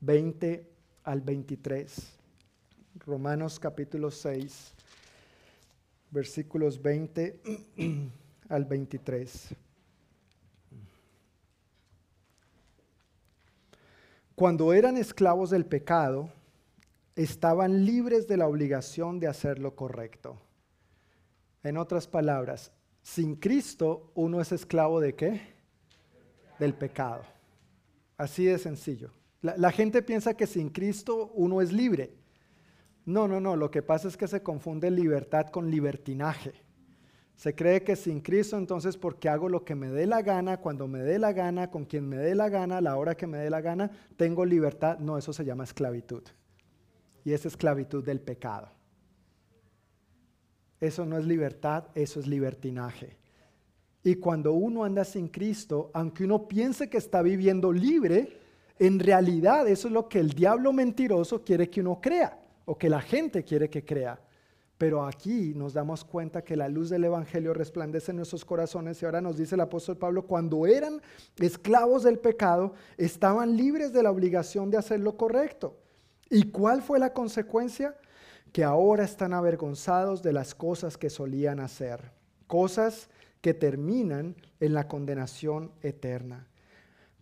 20 0.00 0.70
al 1.02 1.20
23. 1.20 2.18
Romanos 3.06 3.58
capítulo 3.58 4.10
6, 4.10 4.72
versículos 6.10 6.80
20 6.80 7.40
al 8.48 8.64
23. 8.64 9.54
Cuando 14.38 14.72
eran 14.72 14.96
esclavos 14.96 15.50
del 15.50 15.66
pecado, 15.66 16.30
estaban 17.16 17.84
libres 17.84 18.28
de 18.28 18.36
la 18.36 18.46
obligación 18.46 19.18
de 19.18 19.26
hacer 19.26 19.58
lo 19.58 19.74
correcto. 19.74 20.40
En 21.64 21.76
otras 21.76 22.06
palabras, 22.06 22.70
sin 23.02 23.34
Cristo 23.34 24.12
uno 24.14 24.40
es 24.40 24.52
esclavo 24.52 25.00
de 25.00 25.16
qué? 25.16 25.40
Del 26.60 26.72
pecado. 26.72 27.22
Así 28.16 28.44
de 28.44 28.58
sencillo. 28.58 29.10
La, 29.42 29.56
la, 29.56 29.72
gente 29.72 30.02
piensa 30.02 30.34
que 30.34 30.46
sin 30.46 30.68
Cristo 30.68 31.32
uno 31.34 31.60
es 31.60 31.72
libre. 31.72 32.14
No, 33.06 33.26
no, 33.26 33.40
no. 33.40 33.56
Lo 33.56 33.72
que 33.72 33.82
pasa 33.82 34.06
es 34.06 34.16
que 34.16 34.28
se 34.28 34.44
confunde 34.44 34.88
libertad 34.92 35.48
con 35.48 35.68
libertinaje. 35.68 36.52
Se 37.38 37.54
cree 37.54 37.84
que 37.84 37.94
sin 37.94 38.20
Cristo 38.20 38.58
entonces 38.58 38.96
porque 38.96 39.28
hago 39.28 39.48
lo 39.48 39.64
que 39.64 39.76
me 39.76 39.86
dé 39.90 40.06
la 40.06 40.22
gana, 40.22 40.56
cuando 40.56 40.88
me 40.88 40.98
dé 40.98 41.20
la 41.20 41.32
gana, 41.32 41.70
con 41.70 41.84
quien 41.84 42.08
me 42.08 42.16
dé 42.16 42.34
la 42.34 42.48
gana, 42.48 42.80
la 42.80 42.96
hora 42.96 43.16
que 43.16 43.28
me 43.28 43.38
dé 43.38 43.48
la 43.48 43.60
gana, 43.60 43.92
tengo 44.16 44.44
libertad. 44.44 44.98
No, 44.98 45.16
eso 45.16 45.32
se 45.32 45.44
llama 45.44 45.62
esclavitud. 45.62 46.24
Y 47.24 47.32
es 47.32 47.46
esclavitud 47.46 48.04
del 48.04 48.20
pecado. 48.20 48.68
Eso 50.80 51.06
no 51.06 51.16
es 51.16 51.26
libertad, 51.26 51.84
eso 51.94 52.18
es 52.18 52.26
libertinaje. 52.26 53.16
Y 54.02 54.16
cuando 54.16 54.54
uno 54.54 54.82
anda 54.82 55.04
sin 55.04 55.28
Cristo, 55.28 55.92
aunque 55.94 56.24
uno 56.24 56.48
piense 56.48 56.90
que 56.90 56.98
está 56.98 57.22
viviendo 57.22 57.72
libre, 57.72 58.36
en 58.80 58.98
realidad 58.98 59.68
eso 59.68 59.86
es 59.86 59.94
lo 59.94 60.08
que 60.08 60.18
el 60.18 60.30
diablo 60.30 60.72
mentiroso 60.72 61.44
quiere 61.44 61.70
que 61.70 61.82
uno 61.82 62.00
crea 62.00 62.36
o 62.64 62.76
que 62.76 62.90
la 62.90 63.00
gente 63.00 63.44
quiere 63.44 63.70
que 63.70 63.84
crea. 63.84 64.18
Pero 64.78 65.04
aquí 65.04 65.52
nos 65.56 65.74
damos 65.74 66.04
cuenta 66.04 66.42
que 66.42 66.56
la 66.56 66.68
luz 66.68 66.88
del 66.88 67.04
Evangelio 67.04 67.52
resplandece 67.52 68.12
en 68.12 68.18
nuestros 68.18 68.44
corazones 68.44 69.02
y 69.02 69.04
ahora 69.04 69.20
nos 69.20 69.36
dice 69.36 69.56
el 69.56 69.60
apóstol 69.60 69.96
Pablo, 69.96 70.24
cuando 70.26 70.68
eran 70.68 71.02
esclavos 71.36 72.04
del 72.04 72.20
pecado, 72.20 72.74
estaban 72.96 73.56
libres 73.56 73.92
de 73.92 74.04
la 74.04 74.12
obligación 74.12 74.70
de 74.70 74.76
hacer 74.76 75.00
lo 75.00 75.16
correcto. 75.16 75.76
¿Y 76.30 76.44
cuál 76.50 76.80
fue 76.80 77.00
la 77.00 77.12
consecuencia? 77.12 77.96
Que 78.52 78.62
ahora 78.62 79.02
están 79.02 79.34
avergonzados 79.34 80.22
de 80.22 80.32
las 80.32 80.54
cosas 80.54 80.96
que 80.96 81.10
solían 81.10 81.58
hacer, 81.58 82.12
cosas 82.46 83.10
que 83.40 83.54
terminan 83.54 84.36
en 84.60 84.74
la 84.74 84.86
condenación 84.86 85.72
eterna. 85.82 86.46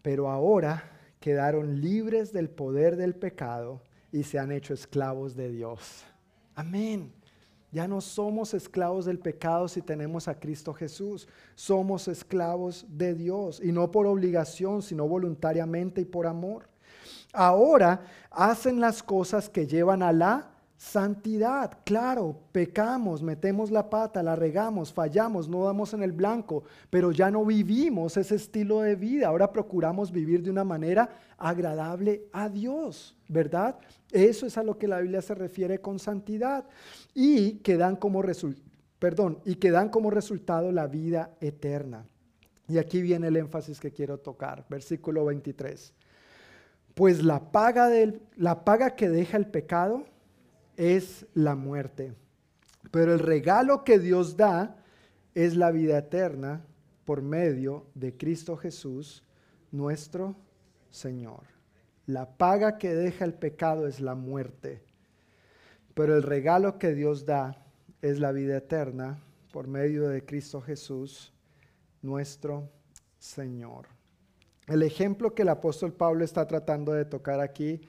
Pero 0.03 0.28
ahora 0.28 0.93
quedaron 1.20 1.81
libres 1.81 2.35
del 2.35 2.51
poder 2.51 2.97
del 2.97 3.15
pecado 3.15 3.81
y 4.12 4.24
se 4.24 4.39
han 4.39 4.53
hecho 4.53 4.74
esclavos 4.74 5.35
de 5.35 5.51
Dios. 5.51 6.05
Amén. 6.55 7.12
Ya 7.72 7.88
no 7.88 8.01
somos 8.01 8.55
esclavos 8.55 9.05
del 9.05 9.18
pecado 9.18 9.68
si 9.68 9.82
tenemos 9.82 10.28
a 10.28 10.38
Cristo 10.38 10.72
Jesús. 10.72 11.28
Somos 11.55 12.09
esclavos 12.09 12.86
de 12.88 13.14
Dios 13.14 13.60
y 13.62 13.72
no 13.72 13.90
por 13.90 14.06
obligación, 14.06 14.82
sino 14.82 15.06
voluntariamente 15.06 16.01
y 16.01 16.05
por 16.05 16.26
amor. 16.26 16.68
Ahora 17.32 18.02
hacen 18.30 18.80
las 18.80 19.02
cosas 19.02 19.48
que 19.48 19.66
llevan 19.66 20.02
a 20.02 20.12
la 20.12 20.56
santidad. 20.77 21.78
Claro, 21.85 22.39
pecamos, 22.53 23.23
metemos 23.23 23.70
la 23.70 23.89
pata, 23.89 24.23
la 24.23 24.36
regamos, 24.36 24.93
fallamos, 24.93 25.48
no 25.48 25.65
damos 25.65 25.94
en 25.94 26.03
el 26.03 26.12
blanco, 26.12 26.65
pero 26.90 27.12
ya 27.12 27.31
no 27.31 27.44
vivimos 27.44 28.16
ese 28.16 28.35
estilo 28.35 28.81
de 28.81 28.97
vida. 28.97 29.28
Ahora 29.28 29.53
procuramos 29.53 30.12
vivir 30.12 30.43
de 30.43 30.51
una 30.51 30.65
manera 30.65 31.09
agradable 31.39 32.24
a 32.32 32.48
Dios, 32.48 33.16
¿verdad? 33.28 33.77
Eso 34.11 34.47
es 34.47 34.59
a 34.59 34.62
lo 34.62 34.78
que 34.78 34.89
la 34.89 35.01
Biblia 35.01 35.23
se 35.23 35.35
refiere 35.35 35.81
con 35.81 35.98
santidad 35.98 36.65
y 37.15 37.55
que 37.59 37.77
dan 37.77 37.97
como 37.97 38.23
perdón, 38.98 39.39
y 39.44 39.57
que 39.57 39.70
dan 39.70 39.89
como 39.89 40.11
resultado 40.11 40.73
la 40.73 40.86
vida 40.86 41.31
eterna. 41.40 42.05
Y 42.69 42.78
aquí 42.78 43.01
viene 43.01 43.28
el 43.28 43.36
énfasis 43.36 43.78
que 43.78 43.93
quiero 43.93 44.19
tocar, 44.19 44.65
versículo 44.69 45.24
23. 45.24 45.93
Pues 46.94 47.23
la 47.23 47.53
paga, 47.53 47.89
del, 47.89 48.23
la 48.36 48.65
paga 48.65 48.97
que 48.97 49.09
deja 49.09 49.36
el 49.36 49.47
pecado 49.47 50.05
es 50.77 51.27
la 51.35 51.55
muerte, 51.55 52.15
pero 52.90 53.12
el 53.12 53.19
regalo 53.19 53.85
que 53.85 53.98
Dios 53.98 54.36
da 54.36 54.77
es 55.35 55.57
la 55.57 55.70
vida 55.70 55.98
eterna 55.98 56.65
por 57.05 57.23
medio 57.23 57.86
de 57.94 58.16
Cristo 58.16 58.57
Jesús, 58.57 59.23
nuestro 59.70 60.36
Señor. 60.90 61.44
La 62.07 62.36
paga 62.36 62.78
que 62.78 62.94
deja 62.94 63.24
el 63.24 63.35
pecado 63.35 63.86
es 63.86 64.01
la 64.01 64.15
muerte, 64.15 64.82
pero 65.94 66.16
el 66.16 66.23
regalo 66.23 66.78
que 66.78 66.94
Dios 66.94 67.27
da 67.27 67.65
es 68.03 68.19
la 68.19 68.32
vida 68.32 68.59
eterna 68.59 69.19
por 69.53 69.66
medio 69.66 70.09
de 70.09 70.24
Cristo 70.24 70.61
Jesús, 70.61 71.32
nuestro 72.03 72.70
Señor. 73.19 73.86
El 74.66 74.82
ejemplo 74.82 75.35
que 75.35 75.43
el 75.43 75.48
apóstol 75.48 75.93
Pablo 75.93 76.24
está 76.24 76.47
tratando 76.47 76.93
de 76.93 77.05
tocar 77.05 77.40
aquí 77.40 77.81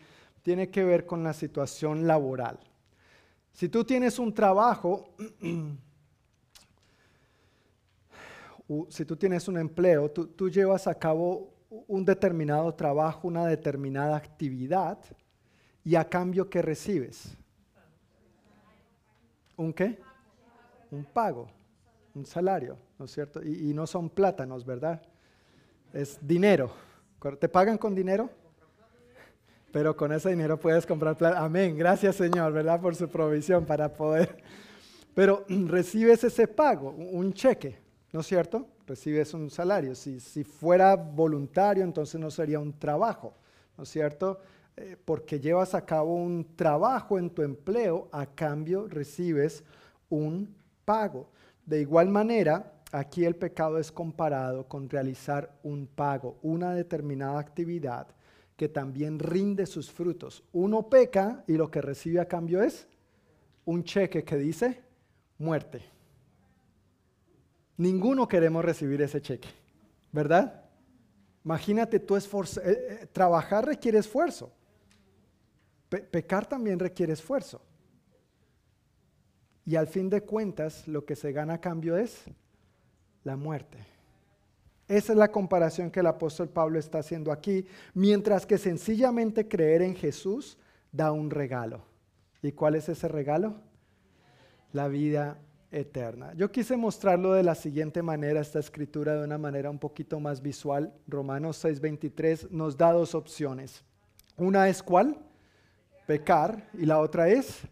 tiene 0.44 0.70
que 0.70 0.84
ver 0.84 1.06
con 1.06 1.24
la 1.24 1.34
situación 1.34 2.08
laboral. 2.08 2.60
Si 3.58 3.68
tú 3.70 3.84
tienes 3.84 4.20
un 4.20 4.32
trabajo, 4.32 5.16
si 8.90 9.04
tú 9.04 9.16
tienes 9.16 9.48
un 9.48 9.58
empleo, 9.58 10.12
tú, 10.12 10.48
llevas 10.48 10.86
a 10.86 10.94
cabo 10.94 11.56
un 11.88 12.06
determinado 12.06 12.72
trabajo, 12.76 13.28
una 13.28 13.48
determinada 13.48 14.16
actividad, 14.16 15.00
y 15.84 15.96
a 15.96 16.08
cambio 16.08 16.48
¿qué 16.48 16.62
recibes? 16.62 17.36
¿Un 19.56 19.74
qué? 19.74 19.98
Un 20.92 21.04
pago, 21.04 21.48
un 22.14 22.28
salario, 22.28 22.78
¿no 23.00 23.06
es 23.06 23.12
cierto? 23.12 23.44
Y, 23.44 23.74
no 23.74 23.88
son 23.88 24.08
plátanos, 24.08 24.68
¿verdad? 24.68 25.02
Es 25.92 26.20
dinero. 26.22 26.70
¿Te 27.40 27.50
pagan 27.50 27.80
con 27.80 27.96
dinero? 27.96 28.30
Pero 29.72 29.96
con 29.96 30.12
ese 30.12 30.30
dinero 30.30 30.60
puedes 30.60 30.86
comprar 30.86 31.18
plata. 31.18 31.44
Amén. 31.44 31.78
Gracias 31.78 32.16
Señor, 32.16 32.54
¿verdad? 32.54 32.80
Por 32.82 32.96
su 32.96 33.08
provisión 33.10 33.66
para 33.66 33.94
poder. 33.94 34.44
Pero 35.14 35.46
recibes 35.50 36.24
ese 36.24 36.48
pago, 36.48 36.92
un 36.92 37.34
cheque, 37.34 37.80
¿no 38.12 38.22
es 38.22 38.28
cierto? 38.28 38.68
recibes 38.88 39.34
un 39.34 39.50
salario. 39.50 39.94
Si, 39.94 40.20
si 40.20 40.44
fuera 40.44 40.96
voluntario, 40.96 41.84
entonces 41.84 42.20
no 42.20 42.32
sería 42.32 42.60
un 42.60 42.74
trabajo, 42.80 43.36
¿no 43.78 43.84
es 43.84 43.90
cierto? 43.90 44.40
Eh, 44.76 44.96
porque 45.04 45.40
llevas 45.40 45.76
a 45.76 45.86
cabo 45.86 46.16
un 46.16 46.56
trabajo 46.56 47.20
en 47.20 47.30
tu 47.30 47.44
empleo, 47.44 48.08
a 48.12 48.26
cambio 48.26 48.88
recibes 48.88 49.64
un 50.10 50.56
pago. 50.86 51.30
De 51.66 51.82
igual 51.82 52.08
manera, 52.10 52.74
aquí 52.92 53.26
el 53.26 53.36
pecado 53.36 53.78
es 53.78 53.92
comparado 53.92 54.68
con 54.68 54.90
realizar 54.90 55.52
un 55.64 55.88
pago, 55.88 56.38
una 56.42 56.74
determinada 56.74 57.40
actividad 57.40 58.08
que 58.58 58.68
también 58.68 59.20
rinde 59.20 59.68
sus 59.68 59.92
frutos. 59.92 60.44
Uno 60.52 60.90
peca 60.90 61.44
y 61.48 61.54
lo 61.54 61.70
que 61.70 61.80
recibe 61.80 62.20
a 62.20 62.28
cambio 62.28 62.62
es 62.62 62.88
un 63.66 63.84
cheque 63.84 64.24
que 64.24 64.36
dice 64.36 64.82
muerte. 65.38 65.84
Ninguno 67.78 68.28
queremos 68.28 68.66
recibir 68.66 69.00
ese 69.04 69.22
cheque, 69.22 69.48
¿verdad? 70.12 70.66
Imagínate 71.46 72.00
tú 72.00 72.16
esforzar, 72.16 72.68
eh, 72.68 72.72
eh, 72.72 73.08
trabajar 73.12 73.66
requiere 73.66 74.00
esfuerzo. 74.00 74.52
pecar 75.88 76.46
también 76.48 76.80
requiere 76.80 77.14
esfuerzo. 77.14 77.62
Y 79.64 79.76
al 79.76 79.88
fin 79.88 80.10
de 80.10 80.22
cuentas, 80.22 80.88
lo 80.88 81.06
que 81.06 81.16
se 81.16 81.32
gana 81.32 81.56
a 81.56 81.62
cambio 81.62 81.96
es 81.96 82.24
la 83.24 83.38
muerte. 83.38 83.97
Esa 84.88 85.14
es 85.14 85.18
la 85.18 85.32
comparación 85.32 85.92
que 85.92 86.00
el 86.00 86.08
apóstol 86.08 86.50
Pablo 86.50 86.80
está 86.80 87.00
haciendo 87.00 87.32
aquí, 87.32 87.66
mientras 87.94 88.46
que 88.46 88.58
sencillamente 88.58 89.48
creer 89.48 89.82
en 89.82 89.96
Jesús 89.96 90.58
da 90.92 91.12
un 91.12 91.30
regalo. 91.30 91.82
¿Y 92.42 92.54
cuál 92.54 92.76
es 92.76 92.88
ese 92.88 93.08
regalo? 93.08 93.56
La 94.72 94.88
vida 94.88 95.38
eterna. 95.72 96.34
Yo 96.36 96.52
quise 96.52 96.78
mostrarlo 96.78 97.34
de 97.34 97.44
la 97.44 97.56
siguiente 97.56 98.02
manera, 98.02 98.40
esta 98.40 98.60
escritura 98.60 99.16
de 99.16 99.26
una 99.26 99.38
manera 99.38 99.70
un 99.70 99.80
poquito 99.80 100.20
más 100.20 100.42
visual. 100.42 100.94
Romanos 101.08 101.64
6:23 101.64 102.50
nos 102.52 102.78
da 102.78 102.92
dos 102.94 103.16
opciones. 103.16 103.84
Una 104.38 104.70
es 104.70 104.82
cuál? 104.82 105.18
Pecar 106.06 106.70
y 106.74 106.86
la 106.86 107.00
otra 107.00 107.28
es 107.28 107.68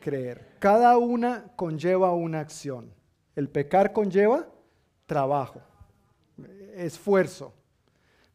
creer. 0.00 0.56
Cada 0.58 0.96
una 0.98 1.52
conlleva 1.56 2.12
una 2.12 2.40
acción. 2.40 2.92
El 3.34 3.48
pecar 3.48 3.92
conlleva 3.92 4.46
trabajo, 5.06 5.62
esfuerzo, 6.74 7.52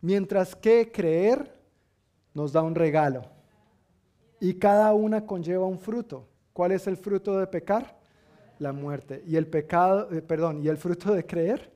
mientras 0.01 0.55
que 0.55 0.91
creer 0.91 1.53
nos 2.33 2.51
da 2.51 2.61
un 2.61 2.75
regalo. 2.75 3.25
Y 4.39 4.55
cada 4.55 4.93
una 4.93 5.25
conlleva 5.25 5.65
un 5.65 5.79
fruto. 5.79 6.27
¿Cuál 6.53 6.71
es 6.71 6.87
el 6.87 6.97
fruto 6.97 7.39
de 7.39 7.47
pecar? 7.47 7.97
La 8.59 8.71
muerte. 8.71 9.23
Y 9.25 9.35
el 9.35 9.47
pecado, 9.47 10.11
eh, 10.11 10.21
perdón, 10.21 10.63
y 10.63 10.67
el 10.67 10.77
fruto 10.77 11.13
de 11.13 11.25
creer? 11.25 11.71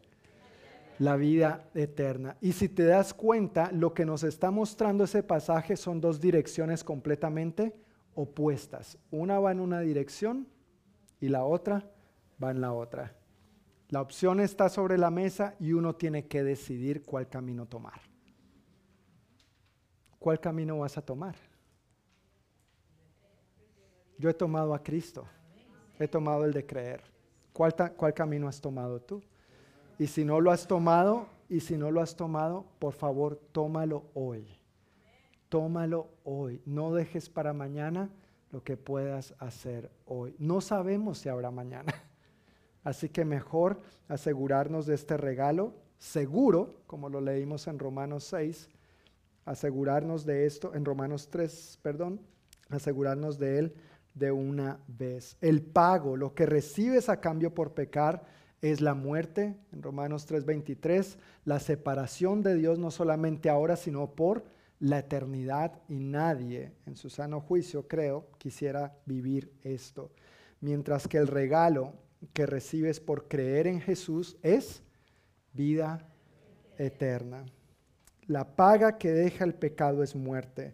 La 1.00 1.16
vida 1.16 1.68
eterna. 1.74 2.38
Y 2.42 2.54
si 2.54 2.70
te 2.70 2.86
das 2.86 3.14
cuenta, 3.14 3.72
lo 3.72 3.94
que 3.94 4.06
nos 4.06 4.24
está 4.24 4.52
mostrando 4.52 5.06
ese 5.06 5.24
pasaje 5.24 5.76
son 5.76 6.00
dos 6.00 6.22
direcciones 6.22 6.84
completamente 6.84 7.74
opuestas. 8.14 8.98
Una 9.10 9.40
va 9.40 9.52
en 9.52 9.60
una 9.60 9.80
dirección 9.80 10.48
y 11.20 11.30
la 11.30 11.44
otra 11.44 11.90
va 12.42 12.52
en 12.52 12.62
la 12.62 12.74
otra. 12.74 13.16
La 13.92 14.00
opción 14.02 14.40
está 14.40 14.70
sobre 14.70 14.98
la 14.98 15.12
mesa 15.12 15.54
y 15.60 15.74
uno 15.74 15.94
tiene 15.96 16.26
que 16.26 16.44
decidir 16.44 17.04
cuál 17.04 17.28
camino 17.28 17.66
tomar. 17.66 18.00
¿Cuál 20.18 20.40
camino 20.40 20.80
vas 20.80 20.98
a 20.98 21.02
tomar? 21.02 21.36
Yo 24.18 24.30
he 24.30 24.34
tomado 24.34 24.74
a 24.74 24.82
Cristo. 24.82 25.26
He 26.00 26.08
tomado 26.08 26.46
el 26.46 26.54
de 26.54 26.66
creer. 26.66 27.02
¿Cuál, 27.52 27.76
¿Cuál, 27.98 28.14
camino 28.14 28.48
has 28.48 28.62
tomado 28.62 29.02
tú? 29.02 29.22
Y 30.00 30.08
si 30.08 30.24
no 30.24 30.40
lo 30.40 30.52
has 30.52 30.66
tomado, 30.66 31.28
y 31.50 31.60
si 31.60 31.76
no 31.76 31.92
lo 31.92 32.00
has 32.00 32.16
tomado, 32.16 32.66
por 32.80 32.94
favor, 32.94 33.42
tómalo 33.52 34.06
hoy. 34.14 34.48
Tómalo 35.50 36.08
hoy. 36.24 36.62
No 36.66 36.94
dejes 36.94 37.30
para 37.30 37.52
mañana 37.52 38.10
lo 38.52 38.64
que 38.64 38.78
puedas 38.78 39.36
hacer 39.38 39.92
hoy. 40.06 40.34
No 40.40 40.62
sabemos 40.62 41.18
si 41.18 41.28
habrá 41.28 41.52
mañana. 41.52 41.94
Así 42.84 43.10
que 43.10 43.26
mejor 43.26 43.82
asegurarnos 44.08 44.86
de 44.86 44.96
este 44.96 45.18
regalo 45.18 45.74
seguro, 46.00 46.82
como 46.88 47.10
lo 47.10 47.22
leímos 47.22 47.68
en 47.68 47.80
Romanos 47.80 48.24
6, 48.26 48.70
asegurarnos 49.46 50.26
de 50.26 50.46
esto, 50.46 50.74
en 50.74 50.86
Romanos 50.86 51.30
3, 51.30 51.80
perdón, 51.82 52.20
asegurarnos 52.70 53.38
de 53.38 53.60
él 53.60 53.74
de 54.14 54.32
una 54.32 54.80
vez. 54.88 55.38
El 55.42 55.62
pago, 55.62 56.18
lo 56.18 56.34
que 56.34 56.46
recibes 56.46 57.08
a 57.10 57.22
cambio 57.22 57.54
por 57.54 57.74
pecar, 57.74 58.24
es 58.62 58.80
la 58.80 58.94
muerte, 58.94 59.56
en 59.72 59.82
Romanos 59.82 60.28
3:23, 60.28 61.18
la 61.46 61.60
separación 61.60 62.44
de 62.44 62.56
Dios 62.56 62.78
no 62.78 62.92
solamente 62.92 63.50
ahora, 63.50 63.76
sino 63.76 64.12
por 64.12 64.44
la 64.80 65.00
eternidad 65.00 65.80
y 65.88 66.00
nadie 66.00 66.74
en 66.86 66.96
su 66.96 67.10
sano 67.10 67.42
juicio, 67.42 67.88
creo, 67.88 68.28
quisiera 68.38 68.96
vivir 69.06 69.52
esto. 69.64 70.12
Mientras 70.60 71.08
que 71.08 71.18
el 71.18 71.28
regalo 71.28 71.94
que 72.34 72.46
recibes 72.46 73.00
por 73.00 73.28
creer 73.28 73.68
en 73.68 73.82
Jesús 73.82 74.38
es 74.42 74.84
vida 75.54 76.08
eterna. 76.78 77.46
La 78.28 78.56
paga 78.56 78.98
que 78.98 79.12
deja 79.12 79.44
el 79.44 79.54
pecado 79.54 80.04
es 80.04 80.16
muerte, 80.16 80.74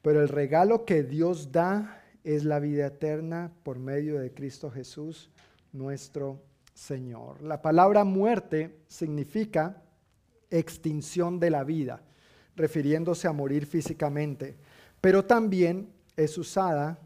pero 0.00 0.20
el 0.20 0.28
regalo 0.28 0.84
que 0.84 1.02
Dios 1.02 1.52
da 1.52 2.02
es 2.24 2.44
la 2.44 2.58
vida 2.58 2.86
eterna 2.86 3.52
por 3.62 3.78
medio 3.78 4.18
de 4.18 4.32
Cristo 4.32 4.70
Jesús, 4.70 5.30
nuestro 5.72 6.42
Señor. 6.74 7.42
La 7.42 7.60
palabra 7.60 8.04
muerte 8.04 8.78
significa 8.88 9.82
extinción 10.50 11.38
de 11.38 11.50
la 11.50 11.64
vida, 11.64 12.02
refiriéndose 12.56 13.28
a 13.28 13.32
morir 13.32 13.66
físicamente, 13.66 14.56
pero 15.00 15.24
también 15.24 15.92
es 16.16 16.36
usada 16.38 16.98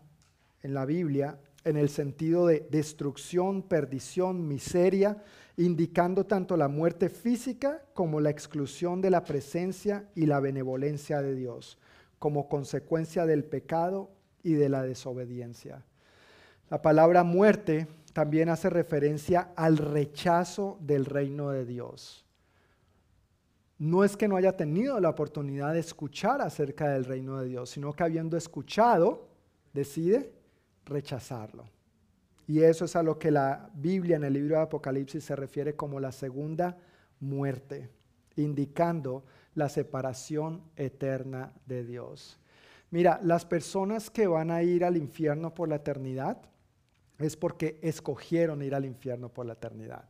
en 0.62 0.74
la 0.74 0.84
Biblia 0.84 1.38
en 1.66 1.76
el 1.76 1.88
sentido 1.88 2.46
de 2.46 2.64
destrucción, 2.70 3.60
perdición, 3.60 4.46
miseria, 4.46 5.20
indicando 5.56 6.24
tanto 6.24 6.56
la 6.56 6.68
muerte 6.68 7.08
física 7.08 7.82
como 7.92 8.20
la 8.20 8.30
exclusión 8.30 9.00
de 9.00 9.10
la 9.10 9.24
presencia 9.24 10.08
y 10.14 10.26
la 10.26 10.38
benevolencia 10.38 11.20
de 11.20 11.34
Dios, 11.34 11.76
como 12.20 12.48
consecuencia 12.48 13.26
del 13.26 13.42
pecado 13.44 14.12
y 14.44 14.52
de 14.52 14.68
la 14.68 14.84
desobediencia. 14.84 15.84
La 16.70 16.80
palabra 16.82 17.24
muerte 17.24 17.88
también 18.12 18.48
hace 18.48 18.70
referencia 18.70 19.50
al 19.56 19.76
rechazo 19.76 20.78
del 20.80 21.04
reino 21.04 21.50
de 21.50 21.66
Dios. 21.66 22.24
No 23.78 24.04
es 24.04 24.16
que 24.16 24.28
no 24.28 24.36
haya 24.36 24.56
tenido 24.56 25.00
la 25.00 25.10
oportunidad 25.10 25.72
de 25.72 25.80
escuchar 25.80 26.40
acerca 26.42 26.90
del 26.90 27.06
reino 27.06 27.40
de 27.40 27.48
Dios, 27.48 27.70
sino 27.70 27.92
que 27.92 28.04
habiendo 28.04 28.36
escuchado, 28.36 29.26
decide 29.74 30.35
rechazarlo. 30.86 31.68
Y 32.46 32.62
eso 32.62 32.84
es 32.84 32.96
a 32.96 33.02
lo 33.02 33.18
que 33.18 33.30
la 33.30 33.70
Biblia 33.74 34.16
en 34.16 34.24
el 34.24 34.32
libro 34.32 34.56
de 34.56 34.62
Apocalipsis 34.62 35.24
se 35.24 35.36
refiere 35.36 35.74
como 35.74 36.00
la 36.00 36.12
segunda 36.12 36.78
muerte, 37.20 37.90
indicando 38.36 39.24
la 39.54 39.68
separación 39.68 40.62
eterna 40.76 41.52
de 41.66 41.84
Dios. 41.84 42.38
Mira, 42.90 43.18
las 43.22 43.44
personas 43.44 44.10
que 44.10 44.26
van 44.28 44.50
a 44.50 44.62
ir 44.62 44.84
al 44.84 44.96
infierno 44.96 45.54
por 45.54 45.68
la 45.68 45.76
eternidad 45.76 46.40
es 47.18 47.36
porque 47.36 47.80
escogieron 47.82 48.62
ir 48.62 48.74
al 48.74 48.84
infierno 48.84 49.28
por 49.28 49.46
la 49.46 49.54
eternidad. 49.54 50.04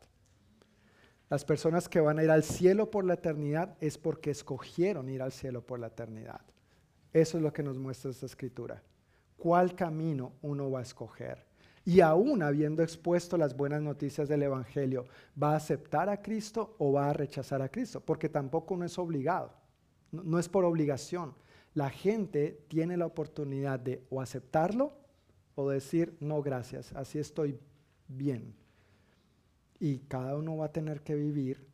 Las 1.31 1.45
personas 1.45 1.89
que 1.89 2.01
van 2.01 2.19
a 2.19 2.25
ir 2.25 2.31
al 2.31 2.45
cielo 2.45 2.91
por 2.91 3.05
la 3.05 3.15
eternidad 3.15 3.77
es 3.81 3.99
porque 3.99 4.31
escogieron 4.31 5.09
ir 5.09 5.23
al 5.23 5.33
cielo 5.33 5.63
por 5.63 5.81
la 5.81 5.89
eternidad. 5.89 6.43
Eso 7.13 7.39
es 7.39 7.43
lo 7.43 7.53
que 7.53 7.63
nos 7.63 7.79
muestra 7.79 8.11
esta 8.11 8.27
escritura. 8.27 8.83
¿Cuál 9.37 9.75
camino 9.75 10.33
uno 10.43 10.71
va 10.71 10.81
a 10.81 10.83
escoger? 10.83 11.45
Y 11.85 12.01
aún 12.01 12.43
habiendo 12.43 12.83
expuesto 12.83 13.37
las 13.37 13.57
buenas 13.57 13.81
noticias 13.81 14.29
del 14.29 14.43
Evangelio, 14.43 15.07
¿va 15.41 15.53
a 15.53 15.57
aceptar 15.57 16.09
a 16.09 16.21
Cristo 16.21 16.75
o 16.79 16.93
va 16.93 17.11
a 17.11 17.13
rechazar 17.13 17.63
a 17.63 17.69
Cristo? 17.69 18.01
Porque 18.01 18.29
tampoco 18.29 18.75
uno 18.75 18.85
es 18.85 18.99
obligado, 18.99 19.53
no, 20.11 20.39
es 20.39 20.49
por 20.49 20.65
obligación 20.65 21.35
la 21.77 21.91
gente 21.91 22.65
tiene 22.69 22.97
la 22.97 23.05
oportunidad 23.05 23.79
de 23.79 24.03
o 24.09 24.23
aceptarlo 24.23 24.95
o 25.57 25.69
decir, 25.69 26.17
no, 26.21 26.43
gracias, 26.43 26.91
así 26.95 27.19
estoy 27.19 27.61
bien. 28.09 28.55
Y 29.79 29.99
cada 29.99 30.37
uno 30.37 30.57
va 30.57 30.67
a 30.67 30.73
tener 30.73 31.03
que 31.03 31.15
vivir 31.15 31.69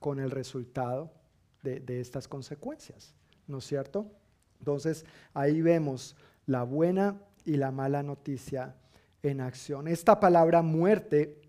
con 0.00 0.18
el 0.18 0.30
resultado 0.30 1.12
de, 1.62 1.80
de 1.80 2.00
estas 2.00 2.26
consecuencias, 2.26 3.14
¿no 3.46 3.58
es 3.58 3.66
cierto? 3.66 4.10
Entonces 4.58 5.04
ahí 5.34 5.60
vemos 5.60 6.16
la 6.48 6.64
buena 6.64 7.20
y 7.44 7.56
la 7.58 7.70
mala 7.70 8.02
noticia 8.02 8.74
en 9.22 9.40
acción. 9.40 9.86
Esta 9.86 10.18
palabra 10.18 10.62
muerte 10.62 11.40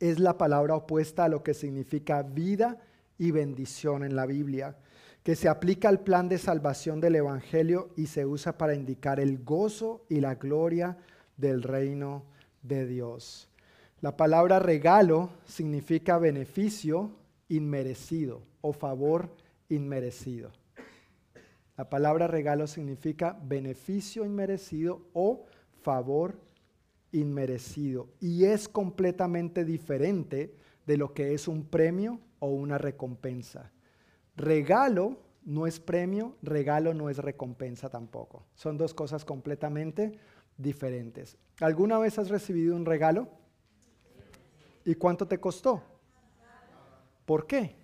es 0.00 0.18
la 0.18 0.36
palabra 0.36 0.74
opuesta 0.74 1.24
a 1.24 1.28
lo 1.28 1.42
que 1.42 1.54
significa 1.54 2.22
vida 2.22 2.78
y 3.18 3.30
bendición 3.30 4.02
en 4.02 4.16
la 4.16 4.26
Biblia 4.26 4.76
que 5.22 5.36
se 5.36 5.48
aplica 5.48 5.88
al 5.88 6.00
plan 6.00 6.28
de 6.28 6.38
salvación 6.38 7.00
del 7.00 7.16
Evangelio 7.16 7.90
y 7.96 8.06
se 8.06 8.26
usa 8.26 8.58
para 8.58 8.74
indicar 8.74 9.20
el 9.20 9.44
gozo 9.44 10.04
y 10.08 10.20
la 10.20 10.34
gloria 10.34 10.96
del 11.36 11.62
reino 11.62 12.24
de 12.62 12.86
Dios. 12.86 13.48
La 14.00 14.16
palabra 14.16 14.58
regalo 14.58 15.30
significa 15.46 16.18
beneficio 16.18 17.10
inmerecido 17.48 18.42
o 18.62 18.72
favor 18.72 19.30
inmerecido. 19.68 20.50
La 21.82 21.90
palabra 21.90 22.28
regalo 22.28 22.68
significa 22.68 23.36
beneficio 23.42 24.24
inmerecido 24.24 25.02
o 25.14 25.46
favor 25.82 26.38
inmerecido 27.10 28.06
y 28.20 28.44
es 28.44 28.68
completamente 28.68 29.64
diferente 29.64 30.54
de 30.86 30.96
lo 30.96 31.12
que 31.12 31.34
es 31.34 31.48
un 31.48 31.64
premio 31.64 32.20
o 32.38 32.50
una 32.50 32.78
recompensa. 32.78 33.72
Regalo 34.36 35.18
no 35.44 35.66
es 35.66 35.80
premio, 35.80 36.36
regalo 36.40 36.94
no 36.94 37.10
es 37.10 37.18
recompensa 37.18 37.88
tampoco. 37.90 38.46
Son 38.54 38.78
dos 38.78 38.94
cosas 38.94 39.24
completamente 39.24 40.20
diferentes. 40.56 41.36
¿Alguna 41.58 41.98
vez 41.98 42.16
has 42.16 42.28
recibido 42.28 42.76
un 42.76 42.86
regalo? 42.86 43.26
¿Y 44.84 44.94
cuánto 44.94 45.26
te 45.26 45.40
costó? 45.40 45.82
¿Por 47.24 47.44
qué? 47.44 47.74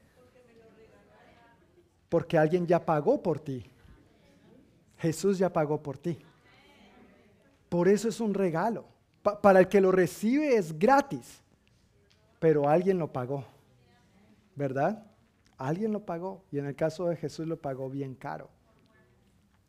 Porque 2.09 2.39
alguien 2.39 2.65
ya 2.65 2.87
pagó 2.87 3.21
por 3.21 3.41
ti. 3.41 3.69
Jesús 4.99 5.39
ya 5.39 5.53
pagó 5.53 5.83
por 5.83 5.99
ti. 5.99 6.19
Por 7.69 7.89
eso 7.89 8.09
es 8.09 8.21
un 8.21 8.35
regalo. 8.35 8.87
para 9.43 9.61
el 9.61 9.69
que 9.69 9.81
lo 9.81 9.93
recibe 9.93 10.57
es 10.57 10.79
gratis, 10.79 11.43
pero 12.39 12.69
alguien 12.69 12.99
lo 12.99 13.13
pagó. 13.13 13.45
¿Verdad? 14.55 15.05
Alguien 15.59 15.93
lo 15.93 16.07
pagó 16.07 16.45
y 16.51 16.59
en 16.59 16.67
el 16.67 16.75
caso 16.75 17.09
de 17.09 17.17
Jesús 17.17 17.47
lo 17.47 17.57
pagó 17.61 17.91
bien 17.91 18.15
caro. 18.15 18.49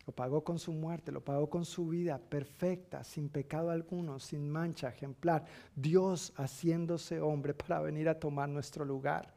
Lo 0.06 0.14
pagó 0.14 0.42
con 0.42 0.58
su 0.58 0.72
muerte, 0.72 1.12
lo 1.12 1.22
pagó 1.22 1.50
con 1.50 1.64
su 1.64 1.88
vida 1.88 2.18
perfecta, 2.18 3.04
sin 3.04 3.28
pecado 3.28 3.70
alguno, 3.70 4.18
sin 4.18 4.48
mancha, 4.50 4.88
ejemplar. 4.88 5.44
Dios 5.76 6.32
haciéndose 6.36 7.20
hombre 7.20 7.54
para 7.54 7.80
venir 7.80 8.08
a 8.08 8.18
tomar 8.18 8.48
nuestro 8.48 8.84
lugar. 8.84 9.34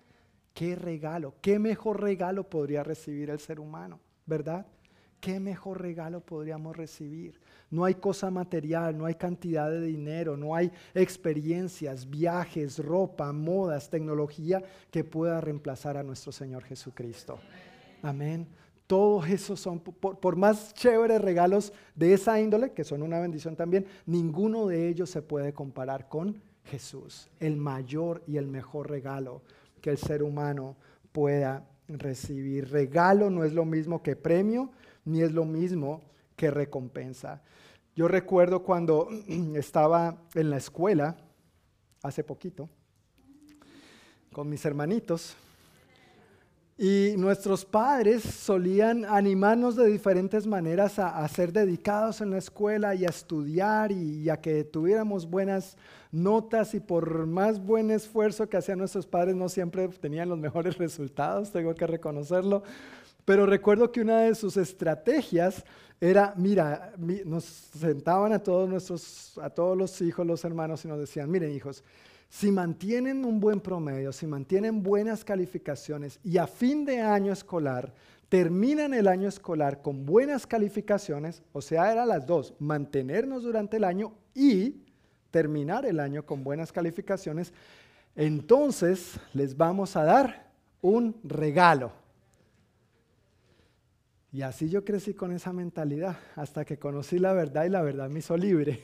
Qué 0.53 0.75
regalo, 0.75 1.35
qué 1.41 1.59
mejor 1.59 2.01
regalo 2.01 2.49
podría 2.49 2.83
recibir 2.83 3.29
el 3.29 3.39
ser 3.39 3.59
humano, 3.59 3.99
¿verdad? 4.25 4.65
¿Qué 5.23 5.39
mejor 5.39 5.81
regalo 5.81 6.19
podríamos 6.19 6.75
recibir? 6.75 7.39
No 7.71 7.85
hay 7.85 7.95
cosa 7.95 8.29
material, 8.29 8.97
no 8.97 9.05
hay 9.05 9.15
cantidad 9.15 9.71
de 9.71 9.79
dinero, 9.79 10.35
no 10.35 10.53
hay 10.53 10.69
experiencias, 10.93 12.09
viajes, 12.09 12.77
ropa, 12.77 13.31
modas, 13.31 13.89
tecnología 13.89 14.61
que 14.91 15.05
pueda 15.05 15.39
reemplazar 15.39 15.95
a 15.95 16.03
nuestro 16.03 16.33
Señor 16.33 16.65
Jesucristo. 16.65 17.39
Amén. 18.01 18.45
Todos 18.85 19.29
esos 19.29 19.61
son, 19.61 19.79
por, 19.79 20.35
más 20.35 20.73
chéveres 20.73 21.21
regalos 21.21 21.71
de 21.95 22.15
esa 22.15 22.37
índole, 22.41 22.73
que 22.73 22.83
son 22.83 23.01
una 23.01 23.21
bendición 23.21 23.55
también, 23.55 23.85
ninguno 24.05 24.67
de 24.67 24.89
ellos 24.89 25.09
se 25.09 25.21
puede 25.21 25.53
comparar 25.53 26.09
con 26.09 26.43
Jesús, 26.65 27.29
el 27.39 27.55
mayor 27.55 28.23
y 28.27 28.35
el 28.35 28.47
mejor 28.47 28.89
regalo 28.89 29.41
que 29.79 29.89
el 29.89 29.97
ser 29.97 30.21
humano 30.21 30.75
pueda 31.13 31.65
recibir. 31.87 32.69
Regalo 32.69 33.29
no 33.29 33.45
es 33.45 33.53
lo 33.53 33.63
mismo 33.63 34.03
que 34.03 34.17
premio, 34.17 34.69
ni 35.05 35.21
es 35.21 35.31
lo 35.31 35.45
mismo 35.45 36.01
que 36.35 36.51
recompensa. 36.51 37.41
Yo 37.95 38.07
recuerdo 38.07 38.63
cuando 38.63 39.07
estaba 39.55 40.17
en 40.33 40.49
la 40.49 40.57
escuela, 40.57 41.17
hace 42.01 42.23
poquito, 42.23 42.69
con 44.31 44.49
mis 44.49 44.65
hermanitos, 44.65 45.35
y 46.77 47.13
nuestros 47.17 47.65
padres 47.65 48.23
solían 48.23 49.05
animarnos 49.05 49.75
de 49.75 49.85
diferentes 49.85 50.47
maneras 50.47 50.97
a, 50.97 51.27
ser 51.27 51.53
dedicados 51.53 52.19
en 52.19 52.31
la 52.31 52.39
escuela 52.39 52.95
y 52.95 53.05
a 53.05 53.09
estudiar 53.09 53.91
y, 53.91 54.27
a 54.29 54.41
que 54.41 54.63
tuviéramos 54.63 55.29
buenas 55.29 55.77
notas 56.11 56.73
y 56.73 56.79
por 56.79 57.27
más 57.27 57.63
buen 57.63 57.91
esfuerzo 57.91 58.49
que 58.49 58.57
hacían 58.57 58.79
nuestros 58.79 59.05
padres 59.05 59.35
no 59.35 59.49
siempre 59.49 59.87
tenían 59.87 60.29
los 60.29 60.39
mejores 60.39 60.77
resultados, 60.79 61.51
tengo 61.51 61.75
que 61.75 61.85
reconocerlo. 61.85 62.63
Pero 63.25 63.45
recuerdo 63.45 63.91
que 63.91 64.01
una 64.01 64.21
de 64.21 64.35
sus 64.35 64.57
estrategias 64.57 65.63
era, 66.01 66.33
mira, 66.35 66.93
nos 67.25 67.45
sentaban 67.45 68.33
a 68.33 68.39
todos 68.39 68.67
nuestros, 68.67 69.37
a 69.41 69.49
todos 69.49 69.77
los 69.77 70.01
hijos, 70.01 70.27
los 70.27 70.43
hermanos 70.43 70.83
y 70.83 70.89
nos 70.89 70.99
decían, 70.99 71.31
miren 71.31 71.53
hijos, 71.53 71.83
si 72.27 72.51
mantienen 72.51 73.23
un 73.23 73.39
buen 73.39 73.61
promedio, 73.61 74.11
si 74.11 74.27
mantienen 74.27 74.83
buenas 74.83 75.23
calificaciones 75.23 76.19
y 76.23 76.37
a 76.39 76.47
fin 76.47 76.83
de 76.83 76.99
año 76.99 77.31
escolar 77.31 77.93
terminan 78.27 78.93
el 78.93 79.07
año 79.07 79.29
escolar 79.29 79.81
con 79.81 80.05
buenas 80.05 80.47
calificaciones, 80.47 81.43
o 81.53 81.61
sea, 81.61 81.91
eran 81.91 82.09
las 82.09 82.25
dos, 82.25 82.55
mantenernos 82.57 83.43
durante 83.43 83.77
el 83.77 83.83
año 83.83 84.13
y 84.33 84.81
terminar 85.29 85.85
el 85.85 85.99
año 85.99 86.25
con 86.25 86.43
buenas 86.43 86.71
calificaciones, 86.71 87.53
entonces 88.15 89.19
les 89.33 89.55
vamos 89.55 89.95
a 89.95 90.03
dar 90.03 90.51
un 90.81 91.15
regalo. 91.23 92.02
Y 94.33 94.41
así 94.41 94.67
yo 94.67 94.83
crecí 94.83 95.13
con 95.13 95.31
esa 95.31 95.53
mentalidad 95.53 96.17
hasta 96.35 96.65
que 96.65 96.79
conocí 96.79 97.19
la 97.19 97.33
verdad 97.33 97.65
y 97.65 97.69
la 97.69 97.83
verdad 97.83 98.09
me 98.09 98.17
hizo 98.17 98.35
libre. 98.35 98.81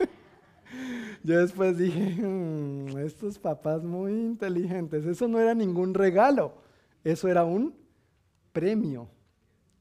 Yo 1.22 1.38
después 1.38 1.76
dije, 1.76 2.22
mm, 2.22 2.96
estos 2.98 3.38
papás 3.38 3.82
muy 3.82 4.12
inteligentes, 4.12 5.04
eso 5.04 5.28
no 5.28 5.38
era 5.38 5.54
ningún 5.54 5.92
regalo, 5.92 6.54
eso 7.04 7.28
era 7.28 7.44
un 7.44 7.74
premio, 8.52 9.06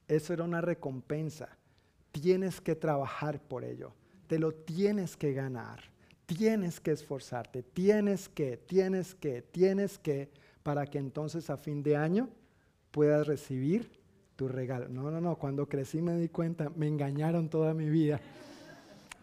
eso 0.08 0.34
era 0.34 0.44
una 0.44 0.60
recompensa. 0.60 1.48
Tienes 2.12 2.60
que 2.60 2.76
trabajar 2.76 3.40
por 3.40 3.64
ello, 3.64 3.94
te 4.28 4.38
lo 4.38 4.52
tienes 4.52 5.16
que 5.16 5.32
ganar, 5.32 5.80
tienes 6.26 6.82
que 6.82 6.92
esforzarte, 6.92 7.64
tienes 7.64 8.28
que, 8.28 8.58
tienes 8.58 9.16
que, 9.16 9.44
tienes 9.44 9.98
que, 9.98 10.30
para 10.62 10.88
que 10.88 10.98
entonces 10.98 11.50
a 11.50 11.56
fin 11.56 11.82
de 11.84 11.96
año 11.96 12.28
puedas 12.92 13.28
recibir 13.28 14.04
tu 14.36 14.48
regalo. 14.48 14.88
No, 14.90 15.10
no, 15.12 15.22
no, 15.22 15.36
cuando 15.36 15.68
crecí 15.68 16.02
me 16.02 16.18
di 16.18 16.30
cuenta, 16.30 16.72
me 16.76 16.88
engañaron 16.88 17.50
toda 17.50 17.74
mi 17.74 17.90
vida. 17.90 18.20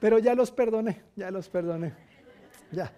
Pero 0.00 0.18
ya 0.18 0.34
los 0.34 0.50
perdoné, 0.50 1.02
ya 1.14 1.30
los 1.30 1.48
perdoné. 1.48 1.92
Ya, 2.72 2.92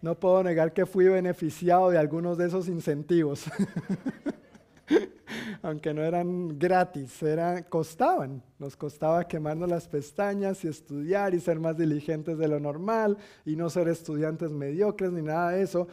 no 0.00 0.18
puedo 0.18 0.42
negar 0.42 0.72
que 0.72 0.84
fui 0.84 1.06
beneficiado 1.06 1.90
de 1.90 1.98
algunos 1.98 2.36
de 2.36 2.46
esos 2.46 2.68
incentivos. 2.68 3.44
Aunque 5.62 5.94
no 5.94 6.02
eran 6.02 6.58
gratis, 6.58 7.22
eran, 7.22 7.62
costaban. 7.64 8.42
Nos 8.58 8.76
costaba 8.76 9.28
quemarnos 9.28 9.68
las 9.68 9.86
pestañas 9.86 10.64
y 10.64 10.68
estudiar 10.68 11.34
y 11.34 11.40
ser 11.40 11.60
más 11.60 11.78
diligentes 11.78 12.36
de 12.36 12.48
lo 12.48 12.58
normal 12.58 13.16
y 13.46 13.54
no 13.54 13.70
ser 13.70 13.88
estudiantes 13.88 14.50
mediocres 14.50 15.12
ni 15.12 15.22
nada 15.22 15.50
de 15.50 15.62
eso. 15.62 15.86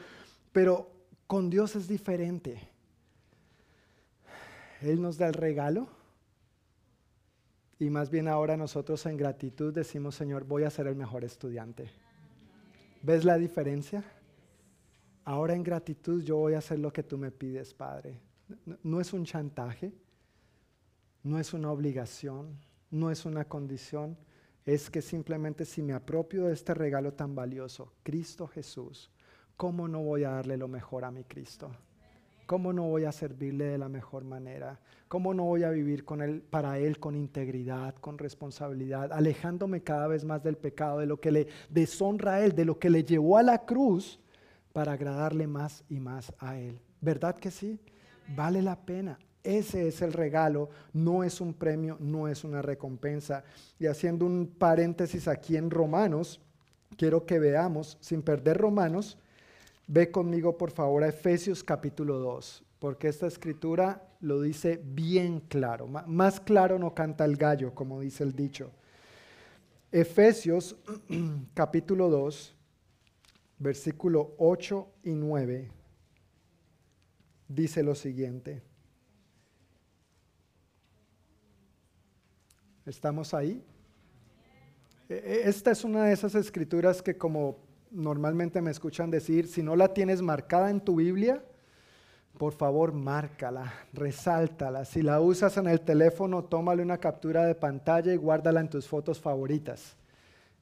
Pero 0.51 0.91
con 1.27 1.49
Dios 1.49 1.75
es 1.75 1.87
diferente. 1.87 2.68
Él 4.81 5.01
nos 5.01 5.17
da 5.17 5.27
el 5.27 5.33
regalo 5.33 5.87
y 7.79 7.89
más 7.89 8.09
bien 8.09 8.27
ahora 8.27 8.57
nosotros 8.57 9.05
en 9.05 9.15
gratitud 9.15 9.73
decimos, 9.73 10.15
Señor, 10.15 10.43
voy 10.43 10.63
a 10.63 10.69
ser 10.69 10.87
el 10.87 10.95
mejor 10.95 11.23
estudiante. 11.23 11.89
¿Ves 13.01 13.23
la 13.23 13.37
diferencia? 13.37 14.03
Ahora 15.23 15.55
en 15.55 15.63
gratitud 15.63 16.21
yo 16.21 16.37
voy 16.37 16.55
a 16.55 16.57
hacer 16.57 16.79
lo 16.79 16.91
que 16.91 17.03
tú 17.03 17.17
me 17.17 17.31
pides, 17.31 17.73
Padre. 17.73 18.19
No, 18.83 18.99
es 18.99 19.13
un 19.13 19.23
chantaje, 19.23 19.93
no 21.23 21.39
es 21.39 21.53
una 21.53 21.71
obligación, 21.71 22.57
no 22.91 23.11
es 23.11 23.25
una 23.25 23.45
condición, 23.45 24.17
es 24.65 24.89
que 24.89 25.01
simplemente 25.01 25.63
si 25.65 25.81
me 25.81 25.93
apropio 25.93 26.45
de 26.45 26.53
este 26.53 26.73
regalo 26.73 27.13
tan 27.13 27.33
valioso, 27.33 27.93
Cristo 28.03 28.47
Jesús, 28.47 29.09
¿cómo 29.55 29.87
no 29.87 30.01
voy 30.01 30.23
a 30.23 30.31
darle 30.31 30.57
lo 30.57 30.67
mejor 30.67 31.05
a 31.05 31.11
mi 31.11 31.23
Cristo? 31.23 31.71
¿Cómo 32.49 32.73
no 32.73 32.85
voy 32.85 33.05
a 33.05 33.11
servirle 33.11 33.65
de 33.65 33.77
la 33.77 33.89
mejor 33.89 34.23
manera? 34.23 34.79
¿Cómo 35.07 35.35
no 35.35 35.43
voy 35.43 35.61
a 35.61 35.69
vivir 35.69 36.03
con 36.03 36.19
él, 36.19 36.41
para 36.41 36.79
Él 36.79 36.99
con 36.99 37.15
integridad, 37.15 37.93
con 37.93 38.17
responsabilidad, 38.17 39.13
alejándome 39.13 39.83
cada 39.83 40.07
vez 40.07 40.25
más 40.25 40.41
del 40.41 40.57
pecado, 40.57 40.97
de 40.97 41.05
lo 41.05 41.19
que 41.19 41.29
le 41.29 41.47
deshonra 41.69 42.33
a 42.33 42.41
Él, 42.43 42.55
de 42.55 42.65
lo 42.65 42.79
que 42.79 42.89
le 42.89 43.03
llevó 43.03 43.37
a 43.37 43.43
la 43.43 43.65
cruz 43.67 44.19
para 44.73 44.93
agradarle 44.93 45.45
más 45.45 45.83
y 45.89 45.99
más 45.99 46.33
a 46.39 46.57
Él? 46.57 46.79
¿Verdad 47.01 47.35
que 47.35 47.51
sí? 47.51 47.79
Vale 48.35 48.63
la 48.63 48.77
pena. 48.83 49.19
Ese 49.43 49.87
es 49.87 50.01
el 50.01 50.11
regalo, 50.11 50.71
no 50.91 51.23
es 51.23 51.41
un 51.41 51.53
premio, 51.53 51.97
no 51.99 52.27
es 52.27 52.43
una 52.43 52.63
recompensa. 52.63 53.43
Y 53.77 53.85
haciendo 53.85 54.25
un 54.25 54.47
paréntesis 54.47 55.27
aquí 55.27 55.55
en 55.55 55.69
Romanos, 55.69 56.41
quiero 56.97 57.27
que 57.27 57.37
veamos, 57.37 57.99
sin 58.01 58.23
perder 58.23 58.57
Romanos, 58.57 59.19
Ve 59.91 60.11
conmigo 60.11 60.55
por 60.55 60.69
favor 60.69 61.03
a 61.03 61.07
Efesios 61.07 61.63
capítulo 61.63 62.19
2, 62.19 62.63
porque 62.77 63.07
esta 63.07 63.25
escritura 63.25 64.07
lo 64.19 64.39
dice 64.39 64.79
bien 64.85 65.39
claro. 65.39 65.87
Más 65.87 66.39
claro 66.39 66.77
no 66.77 66.93
canta 66.93 67.25
el 67.25 67.35
gallo, 67.37 67.73
como 67.73 67.99
dice 67.99 68.23
el 68.23 68.33
dicho. 68.33 68.71
Efesios 69.91 70.75
capítulo 71.55 72.07
2, 72.07 72.55
versículo 73.57 74.35
8 74.37 74.87
y 75.05 75.15
9, 75.15 75.71
dice 77.47 77.81
lo 77.81 77.95
siguiente. 77.95 78.61
¿Estamos 82.85 83.33
ahí? 83.33 83.65
E, 85.09 85.15
e, 85.15 85.49
esta 85.49 85.71
es 85.71 85.83
una 85.83 86.03
de 86.03 86.13
esas 86.13 86.35
escrituras 86.35 87.01
que 87.01 87.17
como 87.17 87.68
normalmente 87.91 88.61
me 88.61 88.71
escuchan 88.71 89.11
decir, 89.11 89.47
si 89.47 89.63
no 89.63 89.75
la 89.75 89.93
tienes 89.93 90.21
marcada 90.21 90.69
en 90.69 90.81
tu 90.81 90.95
Biblia, 90.95 91.43
por 92.37 92.53
favor, 92.53 92.93
márcala, 92.93 93.73
resáltala. 93.91 94.85
Si 94.85 95.01
la 95.01 95.19
usas 95.19 95.57
en 95.57 95.67
el 95.67 95.81
teléfono, 95.81 96.43
tómale 96.45 96.81
una 96.81 96.97
captura 96.97 97.45
de 97.45 97.55
pantalla 97.55 98.13
y 98.13 98.17
guárdala 98.17 98.61
en 98.61 98.69
tus 98.69 98.87
fotos 98.87 99.19
favoritas. 99.19 99.97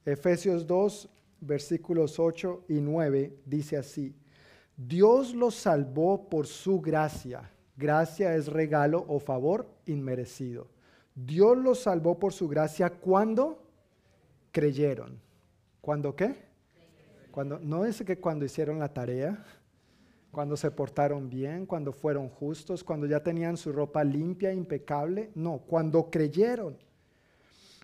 Efesios 0.04 0.66
2, 0.66 1.08
versículos 1.40 2.18
8 2.18 2.64
y 2.68 2.80
9 2.80 3.36
dice 3.44 3.76
así, 3.76 4.14
Dios 4.76 5.34
los 5.34 5.54
salvó 5.54 6.28
por 6.28 6.46
su 6.46 6.80
gracia. 6.80 7.50
Gracia 7.76 8.34
es 8.34 8.48
regalo 8.48 9.04
o 9.06 9.20
favor 9.20 9.68
inmerecido. 9.86 10.66
Dios 11.14 11.56
los 11.56 11.80
salvó 11.80 12.18
por 12.18 12.32
su 12.32 12.48
gracia 12.48 12.90
cuando 12.90 13.62
creyeron. 14.50 15.20
¿Cuándo 15.80 16.16
qué? 16.16 16.47
No 17.44 17.84
es 17.84 18.02
que 18.02 18.18
cuando 18.18 18.44
hicieron 18.44 18.78
la 18.78 18.92
tarea, 18.92 19.44
cuando 20.30 20.56
se 20.56 20.70
portaron 20.70 21.28
bien, 21.28 21.66
cuando 21.66 21.92
fueron 21.92 22.28
justos, 22.28 22.84
cuando 22.84 23.06
ya 23.06 23.22
tenían 23.22 23.56
su 23.56 23.72
ropa 23.72 24.04
limpia, 24.04 24.52
impecable, 24.52 25.30
no, 25.34 25.58
cuando 25.58 26.10
creyeron. 26.10 26.76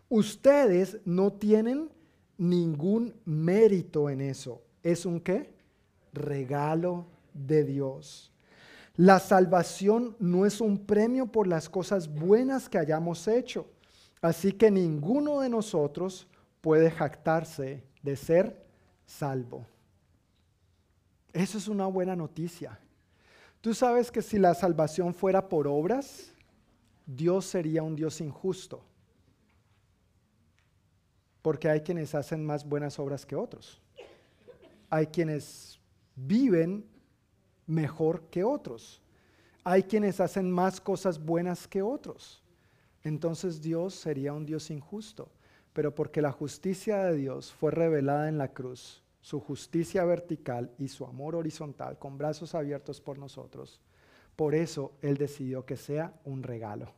Ustedes 0.09 0.99
no 1.05 1.33
tienen 1.33 1.91
ningún 2.37 3.15
mérito 3.25 4.11
en 4.11 4.21
eso. 4.21 4.63
¿Es 4.83 5.07
un 5.07 5.21
qué? 5.21 5.55
Regalo 6.13 7.07
de 7.33 7.65
Dios. 7.65 8.33
La 8.97 9.19
salvación 9.19 10.15
no 10.21 10.47
es 10.47 10.61
un 10.61 10.79
premio 10.79 11.27
por 11.27 11.47
las 11.47 11.69
cosas 11.69 12.13
buenas 12.13 12.69
que 12.69 12.79
hayamos 12.79 13.27
hecho. 13.27 13.67
Así 14.21 14.53
que 14.53 14.71
ninguno 14.71 15.41
de 15.41 15.49
nosotros 15.49 16.29
puede 16.61 16.91
jactarse 16.91 17.83
de 18.03 18.17
ser 18.17 18.64
salvo. 19.07 19.67
Eso 21.33 21.59
es 21.59 21.69
una 21.69 21.87
buena 21.87 22.15
noticia. 22.15 22.79
Tú 23.61 23.75
sabes 23.75 24.11
que 24.11 24.23
si 24.23 24.39
la 24.39 24.55
salvación 24.55 25.15
fuera 25.15 25.49
por 25.49 25.67
obras, 25.67 26.33
Dios 27.07 27.47
sería 27.47 27.83
un 27.83 27.97
Dios 27.97 28.21
injusto. 28.21 28.85
Porque 31.43 31.69
hay 31.69 31.81
quienes 31.81 32.15
hacen 32.15 32.45
más 32.45 32.67
buenas 32.67 32.99
obras 32.99 33.27
que 33.27 33.37
otros. 33.37 33.81
Hay 34.89 35.07
quienes 35.09 35.81
viven 36.15 36.85
mejor 37.67 38.23
que 38.31 38.45
otros. 38.45 39.03
Hay 39.65 39.83
quienes 39.83 40.21
hacen 40.21 40.51
más 40.51 40.81
cosas 40.81 41.19
buenas 41.19 41.67
que 41.67 41.83
otros. 41.83 42.43
Entonces 43.03 43.61
Dios 43.61 43.95
sería 43.95 44.33
un 44.33 44.47
Dios 44.47 44.71
injusto. 44.71 45.29
Pero 45.75 45.95
porque 45.95 46.23
la 46.23 46.33
justicia 46.33 47.05
de 47.05 47.17
Dios 47.17 47.53
fue 47.53 47.71
revelada 47.71 48.31
en 48.31 48.39
la 48.39 48.49
cruz, 48.55 49.03
su 49.21 49.41
justicia 49.41 50.05
vertical 50.05 50.71
y 50.79 50.89
su 50.89 51.05
amor 51.05 51.35
horizontal, 51.35 51.99
con 51.99 52.17
brazos 52.17 52.55
abiertos 52.55 53.01
por 53.01 53.19
nosotros, 53.19 53.81
por 54.37 54.55
eso 54.55 54.93
Él 55.03 55.17
decidió 55.17 55.67
que 55.67 55.77
sea 55.77 56.15
un 56.25 56.43
regalo, 56.43 56.93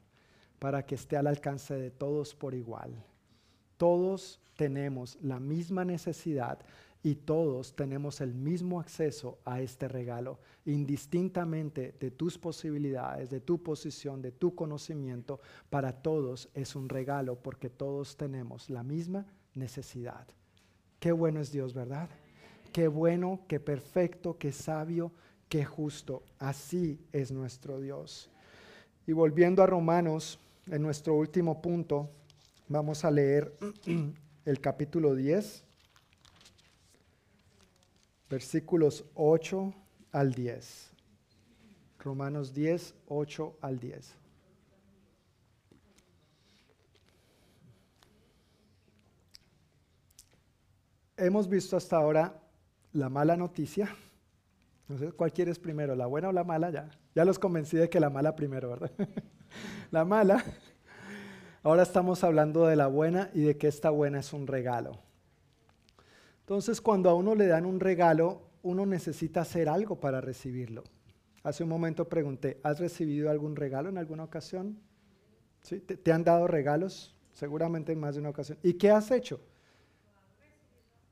para 0.58 0.84
que 0.84 0.94
esté 0.94 1.16
al 1.16 1.26
alcance 1.26 1.74
de 1.74 1.90
todos 1.90 2.34
por 2.34 2.54
igual. 2.54 3.02
Todos 3.76 4.40
tenemos 4.56 5.18
la 5.22 5.40
misma 5.40 5.84
necesidad 5.84 6.58
y 7.02 7.14
todos 7.14 7.76
tenemos 7.76 8.20
el 8.20 8.34
mismo 8.34 8.80
acceso 8.80 9.38
a 9.44 9.60
este 9.60 9.86
regalo, 9.88 10.40
indistintamente 10.64 11.94
de 12.00 12.10
tus 12.10 12.36
posibilidades, 12.38 13.30
de 13.30 13.40
tu 13.40 13.62
posición, 13.62 14.20
de 14.22 14.32
tu 14.32 14.54
conocimiento. 14.54 15.40
Para 15.70 15.92
todos 15.92 16.48
es 16.54 16.74
un 16.74 16.88
regalo 16.88 17.36
porque 17.36 17.70
todos 17.70 18.16
tenemos 18.16 18.70
la 18.70 18.82
misma 18.82 19.26
necesidad. 19.54 20.26
Qué 20.98 21.12
bueno 21.12 21.40
es 21.40 21.52
Dios, 21.52 21.74
¿verdad? 21.74 22.08
Qué 22.72 22.88
bueno, 22.88 23.40
qué 23.46 23.60
perfecto, 23.60 24.36
qué 24.38 24.50
sabio, 24.50 25.12
qué 25.48 25.64
justo. 25.64 26.22
Así 26.38 27.00
es 27.12 27.30
nuestro 27.30 27.80
Dios. 27.80 28.30
Y 29.06 29.12
volviendo 29.12 29.62
a 29.62 29.66
Romanos, 29.66 30.40
en 30.66 30.82
nuestro 30.82 31.14
último 31.14 31.62
punto, 31.62 32.10
vamos 32.68 33.04
a 33.04 33.10
leer 33.10 33.56
el 34.44 34.60
capítulo 34.60 35.14
10 35.14 35.65
versículos 38.28 39.04
8 39.14 39.74
al 40.12 40.32
10. 40.32 40.90
Romanos 41.98 42.54
10, 42.54 42.94
8 43.08 43.58
al 43.60 43.78
10. 43.78 44.14
Hemos 51.18 51.48
visto 51.48 51.76
hasta 51.76 51.96
ahora 51.96 52.40
la 52.92 53.08
mala 53.08 53.36
noticia. 53.36 53.88
No 54.88 54.98
sé 54.98 55.12
cuál 55.12 55.32
quieres 55.32 55.58
primero, 55.58 55.96
la 55.96 56.06
buena 56.06 56.28
o 56.28 56.32
la 56.32 56.44
mala 56.44 56.70
ya. 56.70 56.90
Ya 57.14 57.24
los 57.24 57.38
convencí 57.38 57.76
de 57.76 57.88
que 57.88 57.98
la 57.98 58.10
mala 58.10 58.36
primero, 58.36 58.70
¿verdad? 58.70 58.90
la 59.90 60.04
mala. 60.04 60.44
Ahora 61.62 61.82
estamos 61.82 62.22
hablando 62.22 62.66
de 62.66 62.76
la 62.76 62.86
buena 62.86 63.30
y 63.34 63.40
de 63.40 63.56
que 63.56 63.66
esta 63.66 63.90
buena 63.90 64.20
es 64.20 64.32
un 64.32 64.46
regalo. 64.46 65.05
Entonces, 66.46 66.80
cuando 66.80 67.10
a 67.10 67.14
uno 67.14 67.34
le 67.34 67.48
dan 67.48 67.66
un 67.66 67.80
regalo, 67.80 68.40
uno 68.62 68.86
necesita 68.86 69.40
hacer 69.40 69.68
algo 69.68 69.98
para 69.98 70.20
recibirlo. 70.20 70.84
Hace 71.42 71.64
un 71.64 71.68
momento 71.68 72.08
pregunté, 72.08 72.60
¿has 72.62 72.78
recibido 72.78 73.30
algún 73.30 73.56
regalo 73.56 73.88
en 73.88 73.98
alguna 73.98 74.22
ocasión? 74.22 74.78
¿Sí? 75.62 75.80
¿Te, 75.80 76.12
han 76.12 76.22
dado 76.22 76.46
regalos? 76.46 77.16
Seguramente 77.32 77.90
en 77.90 77.98
más 77.98 78.14
de 78.14 78.20
una 78.20 78.30
ocasión. 78.30 78.58
¿Y 78.62 78.74
qué 78.74 78.92
has 78.92 79.10
hecho 79.10 79.40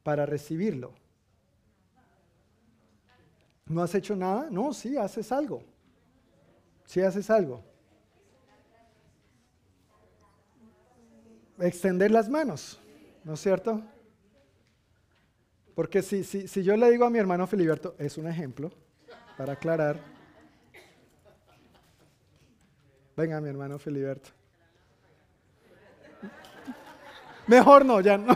para 0.05 0.25
recibirlo? 0.25 0.93
¿No 3.67 3.83
has 3.83 3.93
hecho 3.97 4.15
nada? 4.15 4.47
No, 4.53 4.73
sí, 4.73 4.97
haces 4.97 5.33
algo. 5.33 5.65
Sí 6.85 7.01
haces 7.01 7.29
algo. 7.29 7.61
Extender 11.59 12.13
las 12.13 12.29
manos, 12.29 12.79
¿no 13.25 13.35
es 13.35 13.41
cierto? 13.41 13.83
Porque 15.75 16.03
si, 16.03 16.23
si, 16.25 16.47
si 16.47 16.63
yo 16.63 16.77
le 16.77 16.91
digo 16.91 17.05
a 17.05 17.11
mi 17.11 17.19
hermano 17.19 17.47
Filiberto, 17.47 17.95
es 17.99 18.17
un 18.17 18.29
ejemplo, 18.29 18.71
para 19.37 19.55
aclarar. 19.55 19.99
Venga, 23.17 23.41
mi 23.41 23.49
hermano 23.49 23.79
Filiberto. 23.79 24.31
Mejor 27.47 27.85
no, 27.85 28.01
ya 28.01 28.17
no. 28.17 28.35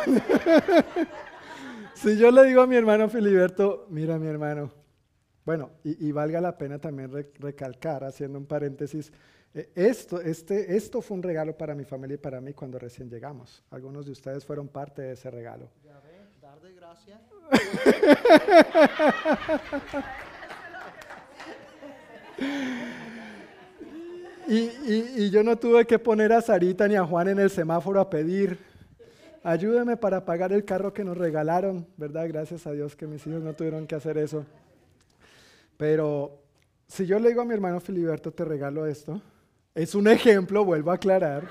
si 1.95 2.17
yo 2.17 2.31
le 2.31 2.45
digo 2.45 2.63
a 2.63 2.67
mi 2.67 2.77
hermano 2.77 3.09
Filiberto, 3.09 3.87
mira 3.89 4.19
mi 4.19 4.27
hermano, 4.27 4.71
bueno, 5.45 5.71
y, 5.83 6.13
valga 6.13 6.43
la 6.43 6.59
pena 6.59 6.79
también 6.79 7.11
recalcar, 7.39 8.05
haciendo 8.05 8.39
un 8.39 8.45
paréntesis, 8.45 9.11
eh, 9.55 9.71
esto, 9.75 10.21
este, 10.21 10.77
esto 10.77 11.01
fue 11.01 11.17
un 11.17 11.23
regalo 11.23 11.57
para 11.57 11.75
mi 11.75 11.85
familia 11.85 12.17
y 12.17 12.19
para 12.19 12.39
mí 12.39 12.53
cuando 12.53 12.79
recién 12.79 13.09
llegamos. 13.09 13.65
Algunos 13.71 14.05
de 14.05 14.13
ustedes 14.13 14.45
fueron 14.45 14.69
parte 14.69 15.01
de 15.01 15.13
ese 15.13 15.31
regalo. 15.31 15.71
y, 24.49 25.31
yo 25.31 25.43
no 25.43 25.57
tuve 25.57 25.87
que 25.87 25.99
poner 25.99 26.31
a 26.33 26.43
Sarita 26.43 26.87
ni 26.89 26.97
a 26.97 27.05
Juan 27.05 27.29
en 27.29 27.39
el 27.39 27.51
semáforo 27.51 28.01
a 28.01 28.11
pedir, 28.11 28.59
ayúdeme 29.43 29.97
para 29.97 30.23
pagar 30.25 30.53
el 30.53 30.65
carro 30.65 30.93
que 30.93 31.05
nos 31.05 31.17
regalaron, 31.17 31.87
¿verdad? 31.97 32.27
Gracias 32.29 32.67
a 32.67 32.73
Dios 32.73 32.97
que 32.97 33.07
mis 33.07 33.25
hijos 33.27 33.43
no 33.43 33.55
tuvieron 33.55 33.87
que 33.87 33.95
hacer 33.95 34.19
eso. 34.19 34.45
Pero 35.77 36.43
si 36.87 37.07
yo 37.07 37.19
le 37.19 37.29
digo 37.29 37.43
a 37.43 37.47
mi 37.47 37.55
hermano 37.55 37.81
Filiberto, 37.81 38.33
te 38.33 38.45
regalo 38.45 38.87
esto, 38.87 39.21
es 39.75 39.95
un 39.95 40.09
ejemplo, 40.09 40.65
vuelvo 40.65 40.91
a 40.91 40.95
aclarar. 40.95 41.45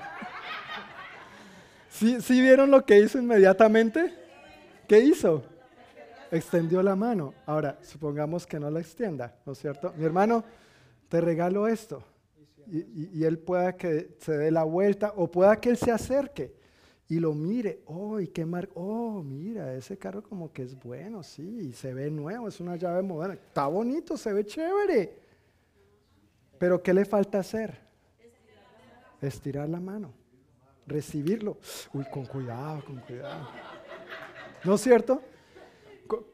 ¿Sí, 1.90 2.20
¿Sí 2.20 2.40
vieron 2.40 2.70
lo 2.70 2.84
que 2.84 3.00
hizo 3.00 3.18
inmediatamente? 3.18 4.27
¿Qué 4.88 4.98
hizo? 5.00 5.44
extendió 6.30 6.82
la 6.82 6.96
mano. 6.96 7.34
Ahora, 7.46 7.78
supongamos 7.82 8.46
que 8.46 8.58
no 8.58 8.70
la 8.70 8.80
extienda, 8.80 9.34
¿no 9.44 9.52
es 9.52 9.58
cierto? 9.58 9.92
Mi 9.96 10.04
hermano, 10.04 10.44
te 11.08 11.20
regalo 11.20 11.68
esto. 11.68 12.02
Y, 12.70 13.24
él 13.24 13.38
pueda 13.38 13.76
que 13.76 14.16
se 14.18 14.36
dé 14.36 14.50
la 14.50 14.64
vuelta 14.64 15.14
o 15.16 15.30
pueda 15.30 15.58
que 15.58 15.70
él 15.70 15.78
se 15.78 15.90
acerque 15.90 16.54
y 17.08 17.18
lo 17.18 17.32
mire. 17.32 17.80
Oh, 17.86 18.20
y 18.20 18.28
qué 18.28 18.44
mar 18.44 18.68
Oh, 18.74 19.22
mira, 19.22 19.74
ese 19.74 19.96
carro 19.96 20.22
como 20.22 20.52
que 20.52 20.64
es 20.64 20.78
bueno, 20.78 21.22
sí, 21.22 21.72
se 21.72 21.94
ve 21.94 22.10
nuevo, 22.10 22.46
es 22.46 22.60
una 22.60 22.76
llave 22.76 23.00
moderna. 23.00 23.34
Está 23.34 23.66
bonito, 23.68 24.18
se 24.18 24.34
ve 24.34 24.44
chévere. 24.44 25.16
Pero 26.58 26.82
¿qué 26.82 26.92
le 26.92 27.06
falta 27.06 27.38
hacer? 27.38 27.78
Estirar 29.22 29.68
la 29.68 29.80
mano. 29.80 30.12
Recibirlo. 30.86 31.56
Uy, 31.94 32.04
con 32.12 32.26
cuidado, 32.26 32.84
con 32.84 32.96
cuidado. 32.96 33.48
¿No 34.64 34.74
es 34.74 34.80
cierto? 34.80 35.22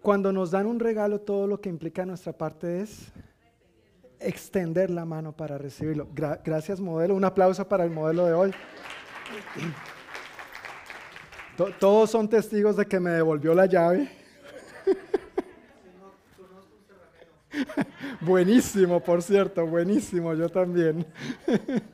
Cuando 0.00 0.32
nos 0.32 0.50
dan 0.50 0.66
un 0.66 0.80
regalo, 0.80 1.20
todo 1.20 1.46
lo 1.46 1.60
que 1.60 1.68
implica 1.68 2.06
nuestra 2.06 2.32
parte 2.32 2.80
es 2.80 3.12
extender 4.20 4.90
la 4.90 5.04
mano 5.04 5.32
para 5.32 5.58
recibirlo. 5.58 6.08
gracias, 6.12 6.80
modelo. 6.80 7.14
Un 7.14 7.24
aplauso 7.24 7.66
para 7.68 7.84
el 7.84 7.90
modelo 7.90 8.26
de 8.26 8.32
hoy. 8.32 8.54
todos 11.78 12.10
son 12.10 12.28
testigos 12.28 12.76
de 12.76 12.86
que 12.86 13.00
me 13.00 13.10
devolvió 13.10 13.54
la 13.54 13.66
llave. 13.66 14.10
buenísimo, 18.20 19.00
por 19.00 19.22
cierto, 19.22 19.66
buenísimo, 19.66 20.34
yo 20.34 20.48
también. 20.48 21.06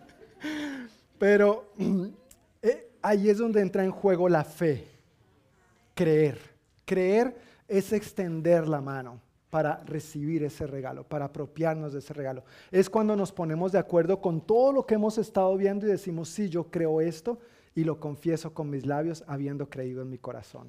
Pero 1.18 1.72
eh, 2.62 2.90
ahí 3.02 3.28
es 3.28 3.38
donde 3.38 3.60
entra 3.60 3.84
en 3.84 3.90
juego 3.90 4.28
la 4.28 4.44
fe, 4.44 4.86
creer. 6.00 6.38
Creer 6.86 7.36
es 7.68 7.92
extender 7.92 8.66
la 8.66 8.80
mano 8.80 9.20
para 9.50 9.84
recibir 9.84 10.42
ese 10.42 10.66
regalo, 10.66 11.04
para 11.04 11.26
apropiarnos 11.26 11.92
de 11.92 11.98
ese 11.98 12.14
regalo. 12.14 12.42
Es 12.70 12.88
cuando 12.88 13.14
nos 13.16 13.32
ponemos 13.32 13.72
de 13.72 13.80
acuerdo 13.80 14.18
con 14.18 14.40
todo 14.40 14.72
lo 14.72 14.86
que 14.86 14.94
hemos 14.94 15.18
estado 15.18 15.54
viendo 15.58 15.86
y 15.86 15.90
decimos, 15.90 16.30
sí, 16.30 16.48
yo 16.48 16.70
creo 16.70 17.02
esto 17.02 17.38
y 17.74 17.84
lo 17.84 18.00
confieso 18.00 18.54
con 18.54 18.70
mis 18.70 18.86
labios 18.86 19.22
habiendo 19.26 19.68
creído 19.68 20.00
en 20.00 20.08
mi 20.08 20.16
corazón. 20.16 20.68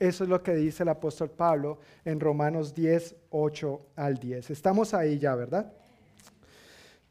Eso 0.00 0.24
es 0.24 0.30
lo 0.30 0.42
que 0.42 0.56
dice 0.56 0.82
el 0.82 0.88
apóstol 0.88 1.30
Pablo 1.30 1.78
en 2.04 2.18
Romanos 2.18 2.74
10, 2.74 3.14
8 3.30 3.80
al 3.94 4.18
10. 4.18 4.50
Estamos 4.50 4.94
ahí 4.94 5.20
ya, 5.20 5.36
¿verdad? 5.36 5.72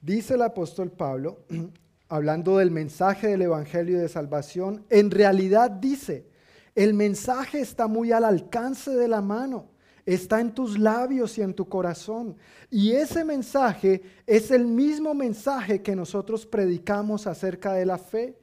Dice 0.02 0.34
el 0.34 0.42
apóstol 0.42 0.92
Pablo, 0.92 1.40
hablando 2.10 2.58
del 2.58 2.70
mensaje 2.70 3.28
del 3.28 3.44
Evangelio 3.44 3.98
de 3.98 4.10
Salvación, 4.10 4.84
en 4.90 5.10
realidad 5.10 5.72
dice, 5.72 6.35
el 6.76 6.94
mensaje 6.94 7.62
está 7.62 7.88
muy 7.88 8.12
al 8.12 8.26
alcance 8.26 8.92
de 8.92 9.08
la 9.08 9.22
mano, 9.22 9.70
está 10.06 10.42
en 10.42 10.54
tus 10.54 10.78
labios 10.78 11.38
y 11.38 11.42
en 11.42 11.54
tu 11.54 11.68
corazón. 11.70 12.36
Y 12.70 12.92
ese 12.92 13.24
mensaje 13.24 14.02
es 14.28 14.52
el 14.52 14.68
mismo 14.68 15.14
mensaje 15.14 15.82
que 15.82 15.96
nosotros 15.96 16.46
predicamos 16.46 17.28
acerca 17.28 17.74
de 17.74 17.86
la 17.86 17.98
fe. 17.98 18.38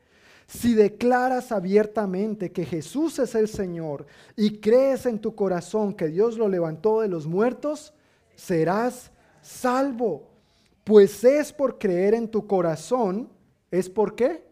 Si 0.46 0.74
declaras 0.74 1.52
abiertamente 1.52 2.50
que 2.52 2.64
Jesús 2.64 3.18
es 3.18 3.34
el 3.34 3.48
Señor 3.48 4.06
y 4.34 4.58
crees 4.58 5.06
en 5.06 5.18
tu 5.18 5.34
corazón 5.34 5.94
que 5.94 6.08
Dios 6.08 6.36
lo 6.38 6.48
levantó 6.48 7.02
de 7.02 7.08
los 7.08 7.26
muertos, 7.26 7.92
serás 8.34 9.12
salvo. 9.42 10.30
Pues 10.84 11.22
es 11.22 11.52
por 11.52 11.78
creer 11.78 12.14
en 12.14 12.28
tu 12.28 12.46
corazón, 12.46 13.28
¿es 13.70 13.88
por 13.88 14.16
qué? 14.16 14.44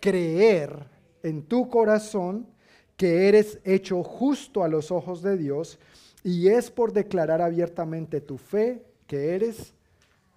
Creer 0.00 0.88
en 1.22 1.42
tu 1.42 1.68
corazón 1.68 2.53
que 2.96 3.28
eres 3.28 3.58
hecho 3.64 4.02
justo 4.02 4.62
a 4.62 4.68
los 4.68 4.90
ojos 4.90 5.22
de 5.22 5.36
Dios 5.36 5.78
y 6.22 6.48
es 6.48 6.70
por 6.70 6.92
declarar 6.92 7.42
abiertamente 7.42 8.20
tu 8.20 8.38
fe 8.38 8.82
que 9.06 9.34
eres 9.34 9.74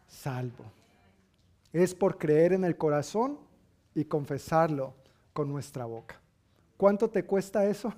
salvo. 0.07 0.65
es 1.73 1.93
por 1.93 2.17
creer 2.17 2.53
en 2.53 2.63
el 2.63 2.75
corazón 2.75 3.38
y 3.93 4.05
confesarlo 4.05 4.93
con 5.34 5.49
nuestra 5.49 5.85
boca. 5.85 6.19
¿Cuánto 6.75 7.09
te 7.09 7.23
cuesta 7.23 7.65
eso? 7.65 7.93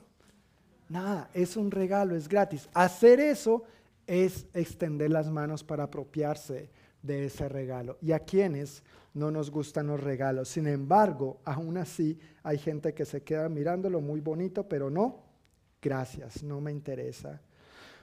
Nada, 0.89 1.29
es 1.33 1.55
un 1.55 1.71
regalo, 1.71 2.15
es 2.15 2.27
gratis. 2.27 2.67
Hacer 2.73 3.19
eso 3.19 3.63
es 4.07 4.47
extender 4.53 5.11
las 5.11 5.29
manos 5.29 5.63
para 5.63 5.83
apropiarse 5.83 6.69
de 7.03 7.25
ese 7.25 7.47
regalo. 7.47 7.97
¿Y 8.01 8.11
a 8.11 8.19
quienes 8.19 8.83
no 9.19 9.29
nos 9.29 9.51
gustan 9.51 9.87
los 9.87 10.01
regalos? 10.01 10.49
Sin 10.49 10.65
embargo, 10.65 11.41
aún 11.45 11.77
así 11.77 12.17
hay 12.41 12.57
gente 12.57 12.93
que 12.93 13.05
se 13.05 13.21
queda 13.21 13.49
mirándolo 13.49 14.01
muy 14.01 14.21
bonito, 14.21 14.67
pero 14.67 14.89
no, 14.89 15.23
gracias, 15.81 16.41
no 16.43 16.59
me 16.61 16.71
interesa. 16.71 17.41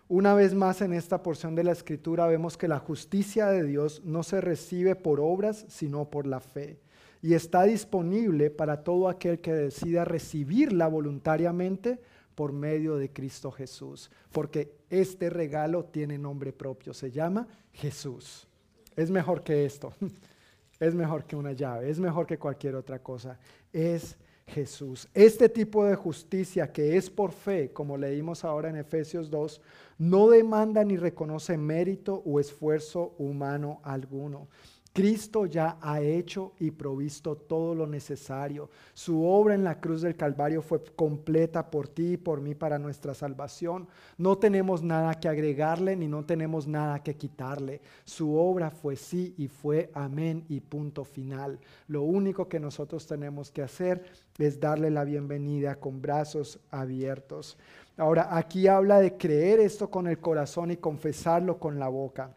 Una 0.09 0.35
vez 0.35 0.55
más 0.55 0.83
en 0.83 0.93
esta 0.93 1.21
porción 1.21 1.57
de 1.57 1.65
la 1.65 1.73
escritura 1.73 2.29
vemos 2.29 2.57
que 2.57 2.69
la 2.69 2.79
justicia 2.79 3.49
de 3.49 3.65
Dios 3.65 4.03
no 4.05 4.23
se 4.23 4.41
recibe 4.41 4.95
por 4.95 5.19
obras, 5.19 5.67
sino 5.69 6.09
por 6.11 6.29
la 6.29 6.39
fe. 6.39 6.79
Y 7.23 7.35
está 7.35 7.65
disponible 7.65 8.51
para 8.51 8.85
todo 8.85 9.09
aquel 9.09 9.41
que 9.41 9.53
decida 9.53 10.05
recibirla 10.05 10.87
voluntariamente 10.87 11.99
por 12.37 12.53
medio 12.53 12.97
de 12.97 13.13
Cristo 13.13 13.51
Jesús. 13.51 14.13
Porque 14.31 14.77
este 14.91 15.29
regalo 15.29 15.87
tiene 15.87 16.19
nombre 16.19 16.53
propio, 16.53 16.95
se 16.95 17.11
llama 17.11 17.49
Jesús. 17.73 18.47
Es 18.95 19.11
mejor 19.11 19.43
que 19.43 19.65
esto, 19.65 19.93
es 20.81 20.95
mejor 20.95 21.25
que 21.25 21.37
una 21.37 21.53
llave, 21.53 21.91
es 21.91 21.99
mejor 21.99 22.27
que 22.27 22.39
cualquier 22.39 22.75
otra 22.75 22.99
cosa. 22.99 23.39
Es 23.73 24.17
Jesús. 24.47 25.09
Este 25.13 25.49
tipo 25.49 25.85
de 25.85 25.97
justicia 25.97 26.71
que 26.73 26.97
es 26.97 27.11
por 27.11 27.33
fe, 27.33 27.73
como 27.73 27.97
leímos 27.97 28.45
ahora 28.45 28.71
en 28.71 28.77
Efesios 28.77 29.31
2, 29.31 29.61
no 29.99 30.29
demanda 30.29 30.85
ni 30.85 30.97
reconoce 30.97 31.57
mérito 31.57 32.23
o 32.25 32.39
esfuerzo 32.39 33.15
humano 33.19 33.81
alguno. 33.83 34.49
Cristo 34.97 35.45
ya 35.45 35.77
ha 35.83 36.01
hecho 36.01 36.55
y 36.59 36.71
provisto 36.71 37.37
todo 37.37 37.75
lo 37.75 37.87
necesario. 37.87 38.71
Su 38.95 39.27
obra 39.27 39.55
en 39.55 39.63
la 39.63 39.79
cruz 39.79 40.01
del 40.01 40.17
Calvario 40.17 40.63
fue 40.63 40.83
completa 40.83 41.71
por 41.71 41.87
ti 41.87 42.13
y 42.13 42.17
por 42.17 42.41
mí 42.41 42.55
para 42.55 42.79
nuestra 42.79 43.13
salvación. 43.13 43.89
No 44.17 44.39
tenemos 44.39 44.83
nada 44.83 45.13
que 45.13 45.29
agregarle 45.29 45.97
ni 45.97 46.09
no 46.09 46.25
tenemos 46.25 46.67
nada 46.67 47.03
que 47.03 47.15
quitarle. 47.15 47.83
Su 48.07 48.37
obra 48.37 48.71
fue 48.71 48.97
sí 48.97 49.35
y 49.37 49.49
fue 49.49 49.91
amén 49.93 50.47
y 50.49 50.61
punto 50.61 51.05
final. 51.05 51.59
Lo 51.89 52.01
único 52.01 52.49
que 52.49 52.59
nosotros 52.59 53.07
tenemos 53.07 53.51
que 53.51 53.61
hacer 53.61 54.03
es 54.39 54.59
darle 54.59 54.91
la 54.91 55.05
bienvenida 55.05 55.75
con 55.75 56.01
brazos 56.01 56.59
abiertos. 56.71 57.59
Ahora, 57.99 58.35
aquí 58.35 58.67
habla 58.67 59.01
de 59.01 59.19
creer 59.19 59.61
esto 59.61 59.91
con 59.91 60.07
el 60.07 60.21
corazón 60.21 60.71
y 60.71 60.79
confesarlo 60.79 61.59
con 61.59 61.79
la 61.79 61.89
boca. 61.89 62.31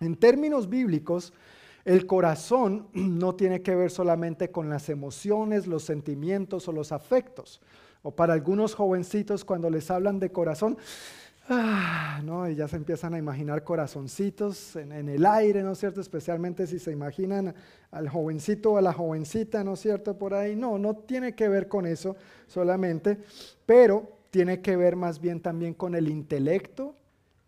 En 0.00 0.14
términos 0.14 0.68
bíblicos, 0.68 1.32
el 1.86 2.04
corazón 2.04 2.88
no 2.92 3.34
tiene 3.34 3.62
que 3.62 3.74
ver 3.74 3.90
solamente 3.90 4.50
con 4.50 4.68
las 4.68 4.90
emociones, 4.90 5.66
los 5.66 5.84
sentimientos 5.84 6.68
o 6.68 6.72
los 6.72 6.92
afectos. 6.92 7.62
O 8.02 8.10
para 8.10 8.34
algunos 8.34 8.74
jovencitos 8.74 9.44
cuando 9.44 9.70
les 9.70 9.90
hablan 9.90 10.20
de 10.20 10.30
corazón, 10.30 10.76
ah, 11.48 12.20
¿no? 12.24 12.48
Y 12.48 12.54
ya 12.54 12.68
se 12.68 12.76
empiezan 12.76 13.14
a 13.14 13.18
imaginar 13.18 13.64
corazoncitos 13.64 14.76
en, 14.76 14.92
en, 14.92 15.08
el 15.08 15.24
aire, 15.24 15.62
¿no 15.62 15.72
es 15.72 15.78
cierto? 15.78 16.00
Especialmente 16.00 16.66
si 16.66 16.78
se 16.78 16.92
imaginan 16.92 17.54
al 17.90 18.08
jovencito 18.08 18.72
o 18.72 18.76
a 18.76 18.82
la 18.82 18.92
jovencita, 18.92 19.64
¿no 19.64 19.74
es 19.74 19.80
cierto? 19.80 20.18
Por 20.18 20.34
ahí. 20.34 20.54
No, 20.54 20.78
no 20.78 20.94
tiene 20.94 21.34
que 21.34 21.48
ver 21.48 21.66
con 21.68 21.86
eso 21.86 22.16
solamente, 22.46 23.18
pero 23.64 24.18
tiene 24.30 24.60
que 24.60 24.76
ver 24.76 24.96
más 24.96 25.20
bien 25.20 25.40
también 25.40 25.74
con 25.74 25.94
el 25.94 26.08
intelecto 26.08 26.94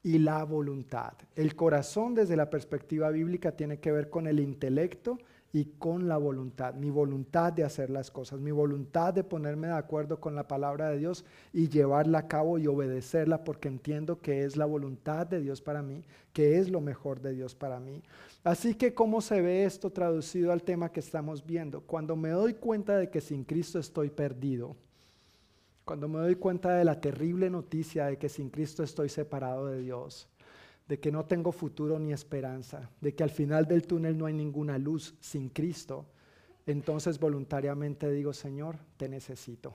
y 0.09 0.19
la 0.19 0.43
voluntad. 0.43 1.13
El 1.37 1.55
corazón 1.55 2.15
desde 2.15 2.35
la 2.35 2.49
perspectiva 2.49 3.11
bíblica 3.11 3.53
tiene 3.53 3.79
que 3.79 3.93
ver 3.93 4.09
con 4.09 4.27
el 4.27 4.41
intelecto 4.41 5.19
y 5.53 5.67
con 5.79 6.09
la 6.09 6.17
voluntad, 6.17 6.73
mi 6.73 6.89
voluntad 6.89 7.53
de 7.53 7.63
hacer 7.63 7.91
las 7.91 8.11
cosas, 8.11 8.41
mi 8.41 8.51
voluntad 8.51 9.13
de 9.13 9.23
ponerme 9.23 9.67
de 9.67 9.75
acuerdo 9.75 10.19
con 10.19 10.35
la 10.35 10.49
palabra 10.49 10.89
de 10.89 10.97
Dios 10.97 11.27
y 11.53 11.69
llevarla 11.69 12.21
a 12.21 12.27
cabo 12.27 12.57
y 12.57 12.67
obedecerla 12.67 13.45
porque 13.45 13.69
entiendo 13.69 14.19
que 14.19 14.45
es 14.45 14.57
la 14.57 14.65
voluntad 14.65 15.27
de 15.27 15.43
Dios 15.43 15.61
para 15.61 15.83
mí, 15.83 16.03
que 16.33 16.59
es 16.59 16.71
lo 16.71 16.81
mejor 16.81 17.21
de 17.21 17.35
Dios 17.35 17.55
para 17.55 17.79
mí. 17.79 18.03
Así 18.45 18.77
que, 18.77 18.95
¿cómo 18.95 19.21
se 19.21 19.43
ve 19.43 19.65
esto 19.65 19.91
traducido 19.91 20.53
al 20.53 20.63
tema 20.63 20.91
que 20.91 21.01
estamos 21.01 21.45
viendo? 21.45 21.83
Cuando 21.83 22.17
me 22.17 22.31
doy 22.31 22.55
cuenta 22.55 22.97
de 22.97 23.11
que 23.11 23.21
sin 23.21 23.45
Cristo 23.45 23.79
estoy 23.79 24.09
perdido, 24.09 24.75
cuando 25.89 26.07
me 26.07 26.19
doy 26.19 26.35
cuenta 26.35 26.75
de 26.75 26.85
la 26.85 27.01
terrible 27.01 27.49
noticia 27.49 28.05
de 28.05 28.19
que 28.19 28.29
sin 28.29 28.51
Cristo 28.51 28.83
estoy 28.83 29.09
separado 29.09 29.69
de 29.69 29.81
Dios, 29.81 30.29
de 30.87 31.01
que 31.01 31.11
no 31.11 31.25
tengo 31.25 31.51
futuro 31.51 31.99
ni 31.99 32.13
esperanza, 32.13 32.91
de 33.01 33.15
que 33.15 33.23
al 33.23 33.31
final 33.31 33.67
del 33.67 33.87
túnel 33.87 34.19
no 34.19 34.27
hay 34.27 34.35
ninguna 34.35 34.77
luz 34.77 35.15
sin 35.19 35.49
Cristo, 35.49 36.05
entonces 36.67 37.19
voluntariamente 37.19 38.13
digo, 38.13 38.35
Señor, 38.35 38.77
te 38.99 39.09
necesito. 39.09 39.73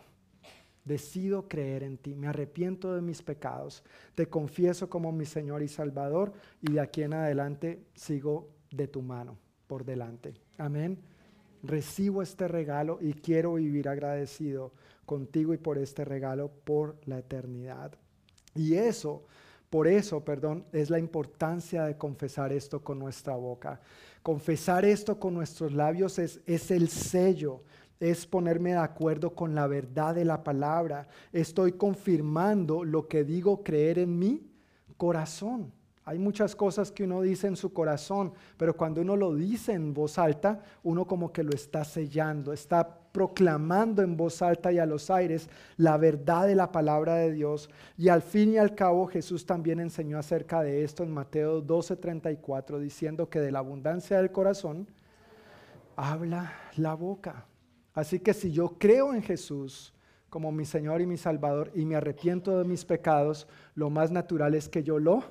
Decido 0.85 1.47
creer 1.47 1.81
en 1.81 1.97
ti, 1.97 2.13
me 2.13 2.27
arrepiento 2.27 2.93
de 2.93 3.01
mis 3.01 3.23
pecados, 3.23 3.83
te 4.13 4.27
confieso 4.27 4.91
como 4.91 5.11
mi 5.11 5.25
Señor 5.25 5.63
y 5.63 5.67
Salvador 5.67 6.31
y 6.61 6.73
de 6.73 6.79
aquí 6.79 7.01
en 7.01 7.15
adelante 7.15 7.87
sigo 7.95 8.49
de 8.69 8.87
tu 8.87 9.01
mano 9.01 9.39
por 9.65 9.83
delante. 9.83 10.35
Amén. 10.59 10.99
Recibo 11.63 12.21
este 12.21 12.47
regalo 12.47 12.99
y 13.01 13.13
quiero 13.13 13.55
vivir 13.55 13.89
agradecido 13.89 14.73
contigo 15.05 15.53
y 15.53 15.57
por 15.57 15.77
este 15.77 16.05
regalo 16.05 16.51
por 16.63 16.97
la 17.05 17.19
eternidad. 17.19 17.97
Y 18.55 18.75
eso, 18.75 19.23
por 19.69 19.87
eso, 19.87 20.23
perdón, 20.23 20.65
es 20.71 20.89
la 20.89 20.99
importancia 20.99 21.83
de 21.85 21.97
confesar 21.97 22.53
esto 22.53 22.83
con 22.83 22.99
nuestra 22.99 23.35
boca. 23.35 23.81
Confesar 24.21 24.85
esto 24.85 25.19
con 25.19 25.33
nuestros 25.33 25.73
labios 25.73 26.19
es, 26.19 26.41
es 26.45 26.69
el 26.71 26.89
sello, 26.89 27.63
es 27.99 28.27
ponerme 28.27 28.71
de 28.71 28.77
acuerdo 28.77 29.33
con 29.33 29.55
la 29.55 29.67
verdad 29.67 30.15
de 30.15 30.25
la 30.25 30.43
palabra. 30.43 31.07
Estoy 31.31 31.73
confirmando 31.73 32.83
lo 32.83 33.07
que 33.07 33.23
digo 33.23 33.63
creer 33.63 33.99
en 33.99 34.19
mi 34.19 34.47
corazón. 34.97 35.71
Hay 36.05 36.19
muchas 36.19 36.55
cosas 36.55 36.91
que 36.91 37.05
uno 37.05 37.21
dice 37.21 37.47
en 37.47 37.55
su 37.55 37.71
corazón, 37.71 38.33
pero 38.57 38.75
cuando 38.75 39.01
uno 39.01 39.15
lo 39.15 39.33
dice 39.33 39.71
en 39.71 39.93
voz 39.93 40.17
alta, 40.17 40.61
uno 40.83 41.07
como 41.07 41.31
que 41.31 41.43
lo 41.43 41.51
está 41.53 41.85
sellando, 41.85 42.51
está 42.51 42.99
proclamando 43.13 44.01
en 44.01 44.17
voz 44.17 44.41
alta 44.41 44.71
y 44.73 44.79
a 44.79 44.85
los 44.85 45.09
aires 45.09 45.47
la 45.77 45.97
verdad 45.97 46.47
de 46.47 46.55
la 46.55 46.71
palabra 46.71 47.15
de 47.15 47.31
Dios. 47.31 47.69
Y 47.95 48.09
al 48.09 48.23
fin 48.23 48.53
y 48.53 48.57
al 48.57 48.75
cabo 48.75 49.07
Jesús 49.07 49.45
también 49.45 49.79
enseñó 49.79 50.17
acerca 50.17 50.61
de 50.61 50.83
esto 50.83 51.03
en 51.03 51.11
Mateo 51.11 51.61
12:34, 51.61 52.79
diciendo 52.79 53.29
que 53.29 53.39
de 53.39 53.51
la 53.51 53.59
abundancia 53.59 54.17
del 54.17 54.31
corazón 54.31 54.87
habla 55.95 56.53
la 56.75 56.95
boca. 56.95 57.45
Así 57.93 58.19
que 58.19 58.33
si 58.33 58.51
yo 58.51 58.77
creo 58.79 59.13
en 59.13 59.21
Jesús, 59.21 59.93
como 60.29 60.51
mi 60.51 60.65
Señor 60.65 60.99
y 60.99 61.05
mi 61.05 61.17
Salvador 61.17 61.71
y 61.75 61.85
me 61.85 61.95
arrepiento 61.95 62.57
de 62.57 62.65
mis 62.65 62.83
pecados, 62.83 63.47
lo 63.75 63.91
más 63.91 64.09
natural 64.09 64.55
es 64.55 64.67
que 64.67 64.81
yo 64.81 64.97
lo 64.97 65.23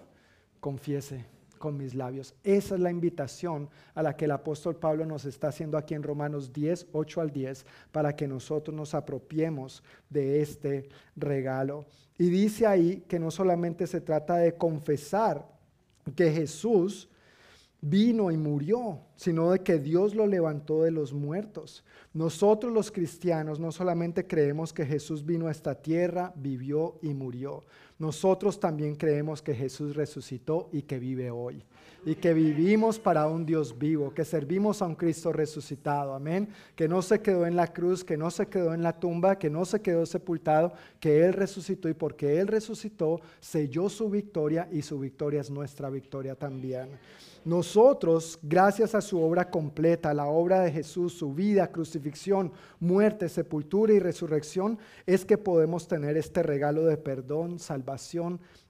confiese 0.61 1.32
con 1.63 1.77
mis 1.77 1.95
labios. 1.95 2.35
Esa 2.43 2.75
es 2.75 2.81
la 2.81 2.91
invitación 2.91 3.71
a 3.95 4.03
la 4.03 4.17
que 4.17 4.25
el 4.25 4.33
apóstol 4.33 4.75
Pablo 4.75 5.07
nos 5.07 5.25
está 5.27 5.47
haciendo 5.47 5.79
aquí 5.79 5.95
en 5.95 6.03
Romanos 6.03 6.53
10, 6.53 6.89
8 6.91 7.21
al 7.21 7.31
10, 7.31 7.65
para 7.93 8.17
que 8.17 8.27
nosotros 8.27 8.77
nos 8.77 8.95
apropiemos 8.95 9.85
de 10.11 10.43
este 10.43 10.89
regalo. 11.15 11.85
Y 12.19 12.31
dice 12.31 12.67
ahí 12.67 13.05
que 13.07 13.21
no 13.21 13.31
solamente 13.31 13.87
se 13.87 14.01
trata 14.01 14.39
de 14.39 14.55
confesar 14.55 15.47
que 16.17 16.33
Jesús 16.33 17.09
vino 17.81 18.33
y 18.33 18.37
murió, 18.37 18.99
sino 19.15 19.53
de 19.53 19.61
que 19.61 19.79
Dios 19.79 20.17
lo 20.17 20.27
levantó 20.27 20.83
de 20.83 20.91
los 20.91 21.13
muertos. 21.13 21.85
Nosotros 22.13 22.73
los 22.73 22.91
cristianos 22.91 23.61
no 23.61 23.71
solamente 23.71 24.27
creemos 24.27 24.73
que 24.73 24.85
Jesús 24.85 25.25
vino 25.25 25.47
a 25.47 25.53
esta 25.53 25.77
tierra, 25.77 26.33
vivió 26.35 26.99
y 27.03 27.15
murió. 27.15 27.63
Nosotros 28.03 28.59
también 28.59 28.97
creemos 28.97 29.41
que 29.41 29.55
Jesús 29.55 29.95
resucitó 29.95 30.69
y 30.73 30.83
que 30.83 30.99
vive 30.99 31.31
hoy. 31.31 31.63
Y 32.05 32.17
que 32.17 32.35
vivimos 32.35 32.99
para 32.99 33.29
un 33.29 33.47
Dios 33.47 33.79
vivo, 33.79 34.13
que 34.13 34.25
servimos 34.25 34.83
a 34.83 34.87
un 34.87 34.97
Cristo 34.97 35.33
resucitado. 35.33 36.13
Amén. 36.13 36.49
Que 36.75 36.89
no 36.89 37.01
se 37.01 37.21
quedó 37.21 37.47
en 37.47 37.55
la 37.55 37.69
cruz, 37.69 38.03
que 38.03 38.17
no 38.17 38.29
se 38.33 38.47
quedó 38.47 38.75
en 38.75 38.83
la 38.83 38.99
tumba, 38.99 39.39
que 39.39 39.49
no 39.49 39.65
se 39.65 39.81
quedó 39.83 40.05
sepultado, 40.05 40.73
que 40.99 41.25
Él 41.25 41.33
resucitó 41.33 41.89
y 41.89 41.95
porque 41.95 42.41
Él 42.41 42.49
resucitó, 42.49 43.21
selló 43.39 43.89
su 43.89 44.11
victoria 44.11 44.69
y 44.73 44.83
su 44.83 44.99
victoria 44.99 45.41
es 45.41 45.49
nuestra 45.49 45.89
victoria 45.89 46.35
también. 46.35 46.89
Nosotros, 47.45 48.39
gracias 48.41 48.95
a 48.95 49.01
su 49.01 49.21
obra 49.21 49.51
completa, 49.51 50.15
la 50.15 50.27
obra 50.27 50.61
de 50.61 50.71
Jesús, 50.71 51.13
su 51.13 51.35
vida, 51.35 51.73
crucifixión, 51.73 52.53
muerte, 52.79 53.29
sepultura 53.29 53.93
y 53.93 53.99
resurrección, 53.99 54.79
es 55.07 55.25
que 55.25 55.39
podemos 55.39 55.89
tener 55.89 56.17
este 56.17 56.45
regalo 56.45 56.85
de 56.85 56.97
perdón, 56.97 57.59
salvación 57.59 57.92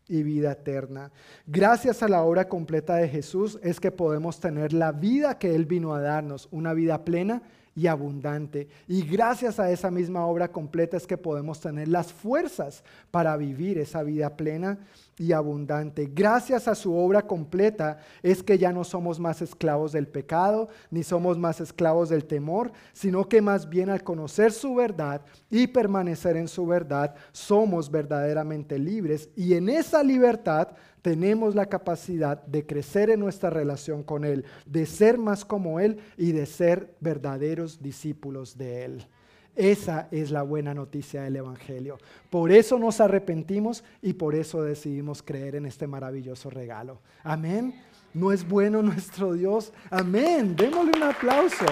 y 0.09 0.23
vida 0.23 0.53
eterna. 0.53 1.11
Gracias 1.47 2.03
a 2.03 2.09
la 2.09 2.23
obra 2.23 2.49
completa 2.49 2.97
de 2.97 3.09
Jesús 3.09 3.59
es 3.63 3.81
que 3.81 3.91
podemos 3.91 4.41
tener 4.41 4.73
la 4.73 4.93
vida 4.93 5.39
que 5.39 5.55
Él 5.55 5.67
vino 5.67 5.95
a 5.95 6.01
darnos, 6.01 6.49
una 6.51 6.75
vida 6.75 7.05
plena 7.05 7.43
y 7.75 7.87
abundante. 7.87 8.69
Y 8.87 9.03
gracias 9.03 9.59
a 9.59 9.71
esa 9.71 9.91
misma 9.91 10.27
obra 10.27 10.49
completa 10.49 10.97
es 10.97 11.07
que 11.07 11.17
podemos 11.17 11.61
tener 11.61 11.89
las 11.89 12.13
fuerzas 12.13 12.85
para 13.11 13.37
vivir 13.37 13.79
esa 13.79 14.03
vida 14.03 14.37
plena 14.37 14.79
y 15.19 15.33
abundante. 15.33 16.11
Gracias 16.13 16.69
a 16.69 16.75
su 16.75 16.95
obra 16.97 17.23
completa 17.23 17.99
es 18.23 18.43
que 18.43 18.59
ya 18.59 18.73
no 18.73 18.85
somos 18.85 19.21
más 19.21 19.43
esclavos 19.43 19.93
del 19.93 20.09
pecado, 20.09 20.69
ni 20.91 21.03
somos 21.03 21.39
más 21.39 21.61
esclavos 21.61 22.09
del 22.09 22.25
temor, 22.25 22.73
sino 22.93 23.29
que 23.29 23.43
más 23.43 23.69
bien 23.69 23.91
al 23.91 24.03
conocer 24.03 24.53
su 24.53 24.75
verdad 24.75 25.23
y 25.51 25.67
permanecer 25.67 26.37
en 26.37 26.49
su 26.49 26.67
verdad, 26.67 27.15
somos 27.33 27.91
verdaderamente 27.91 28.79
libres 28.79 29.29
y 29.37 29.55
en 29.55 29.69
esa 29.69 30.03
libertad 30.03 30.69
tenemos 31.03 31.55
la 31.55 31.67
capacidad 31.67 32.43
de 32.45 32.65
crecer 32.65 33.11
en 33.11 33.21
nuestra 33.21 33.51
relación 33.51 34.03
con 34.03 34.25
Él, 34.25 34.45
de 34.67 34.87
ser 34.87 35.19
más 35.19 35.45
como 35.45 35.81
Él 35.81 35.99
y 36.17 36.33
de 36.33 36.47
ser 36.47 36.95
verdaderos 37.01 37.83
discípulos 37.83 38.57
de 38.57 38.85
Él. 38.85 39.07
Esa 39.55 40.09
es 40.11 40.31
la 40.31 40.43
buena 40.43 40.73
noticia 40.73 41.23
del 41.23 41.37
Evangelio. 41.37 41.99
Por 42.31 42.51
eso 42.53 42.79
nos 42.79 43.01
arrepentimos 43.01 43.85
y 44.01 44.15
por 44.15 44.35
eso 44.35 44.63
decidimos 44.63 45.23
creer 45.23 45.57
en 45.57 45.67
este 45.67 45.87
maravilloso 45.87 46.49
regalo. 46.49 47.01
Amén. 47.23 47.75
¿No 48.15 48.33
es 48.33 48.47
bueno 48.47 48.83
nuestro 48.83 49.35
Dios? 49.35 49.73
Amén. 49.91 50.57
Démosle 50.57 50.93
un 50.97 51.03
aplauso. 51.03 51.67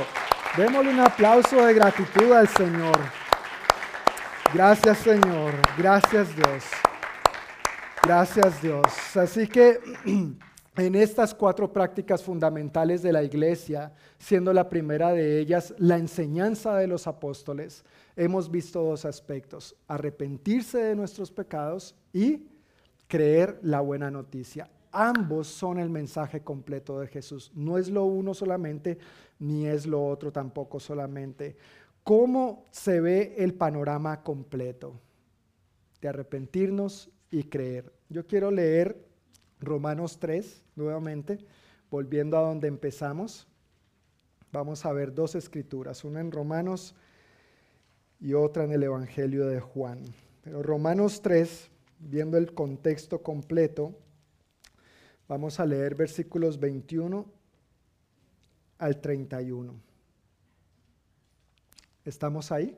Démosle 0.56 0.90
un 0.90 1.00
aplauso 1.00 1.64
de 1.64 1.74
gratitud 1.74 2.32
al 2.32 2.48
Señor. 2.48 2.98
Gracias 4.52 4.98
Señor. 4.98 5.54
Gracias 5.78 6.36
Dios. 6.36 6.64
Gracias 8.02 8.60
Dios. 8.60 9.16
Así 9.16 9.46
que 9.46 9.80
en 10.80 10.94
estas 10.94 11.34
cuatro 11.34 11.72
prácticas 11.72 12.22
fundamentales 12.22 13.02
de 13.02 13.12
la 13.12 13.22
iglesia, 13.22 13.92
siendo 14.18 14.52
la 14.52 14.68
primera 14.68 15.12
de 15.12 15.38
ellas 15.38 15.74
la 15.76 15.98
enseñanza 15.98 16.76
de 16.76 16.86
los 16.86 17.06
apóstoles, 17.06 17.84
hemos 18.16 18.50
visto 18.50 18.82
dos 18.82 19.04
aspectos, 19.04 19.76
arrepentirse 19.86 20.78
de 20.78 20.96
nuestros 20.96 21.30
pecados 21.30 21.94
y 22.14 22.48
creer 23.08 23.58
la 23.62 23.80
buena 23.80 24.10
noticia. 24.10 24.70
Ambos 24.90 25.48
son 25.48 25.78
el 25.78 25.90
mensaje 25.90 26.40
completo 26.40 26.98
de 26.98 27.08
Jesús. 27.08 27.52
No 27.54 27.76
es 27.76 27.90
lo 27.90 28.04
uno 28.04 28.32
solamente, 28.32 28.98
ni 29.38 29.66
es 29.66 29.86
lo 29.86 30.04
otro 30.04 30.32
tampoco 30.32 30.80
solamente. 30.80 31.56
¿Cómo 32.02 32.64
se 32.70 33.00
ve 33.00 33.34
el 33.36 33.52
panorama 33.52 34.22
completo? 34.22 34.94
De 36.00 36.08
arrepentirnos 36.08 37.10
y 37.30 37.44
creer. 37.44 37.92
Yo 38.08 38.26
quiero 38.26 38.50
leer 38.50 39.09
Romanos 39.60 40.18
3 40.18 40.62
nuevamente, 40.76 41.38
volviendo 41.90 42.36
a 42.38 42.40
donde 42.40 42.68
empezamos. 42.68 43.46
Vamos 44.52 44.84
a 44.84 44.92
ver 44.92 45.14
dos 45.14 45.34
escrituras, 45.34 46.04
una 46.04 46.20
en 46.20 46.32
Romanos 46.32 46.94
y 48.18 48.34
otra 48.34 48.64
en 48.64 48.72
el 48.72 48.82
Evangelio 48.82 49.46
de 49.46 49.60
Juan. 49.60 50.02
Pero 50.42 50.62
Romanos 50.62 51.22
3, 51.22 51.70
viendo 52.00 52.36
el 52.36 52.52
contexto 52.54 53.22
completo, 53.22 53.94
vamos 55.28 55.60
a 55.60 55.66
leer 55.66 55.94
versículos 55.94 56.58
21 56.58 57.26
al 58.78 59.00
31. 59.00 59.74
¿Estamos 62.04 62.50
ahí? 62.50 62.76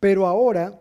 Pero 0.00 0.26
ahora 0.26 0.80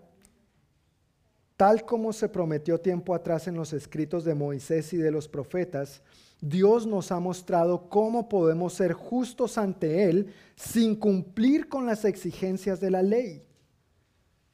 Tal 1.59 1.83
como 1.83 2.13
se 2.13 2.29
prometió 2.29 2.79
tiempo 2.79 3.13
atrás 3.13 3.49
en 3.49 3.55
los 3.55 3.73
escritos 3.73 4.23
de 4.23 4.33
Moisés 4.33 4.93
y 4.93 4.97
de 4.97 5.11
los 5.11 5.27
profetas, 5.27 6.01
Dios 6.39 6.87
nos 6.87 7.11
ha 7.11 7.19
mostrado 7.19 7.89
cómo 7.89 8.29
podemos 8.29 8.71
ser 8.71 8.93
justos 8.93 9.57
ante 9.57 10.09
Él 10.09 10.27
sin 10.55 10.95
cumplir 10.95 11.67
con 11.67 11.85
las 11.85 12.05
exigencias 12.05 12.79
de 12.79 12.91
la 12.91 13.01
ley. 13.01 13.43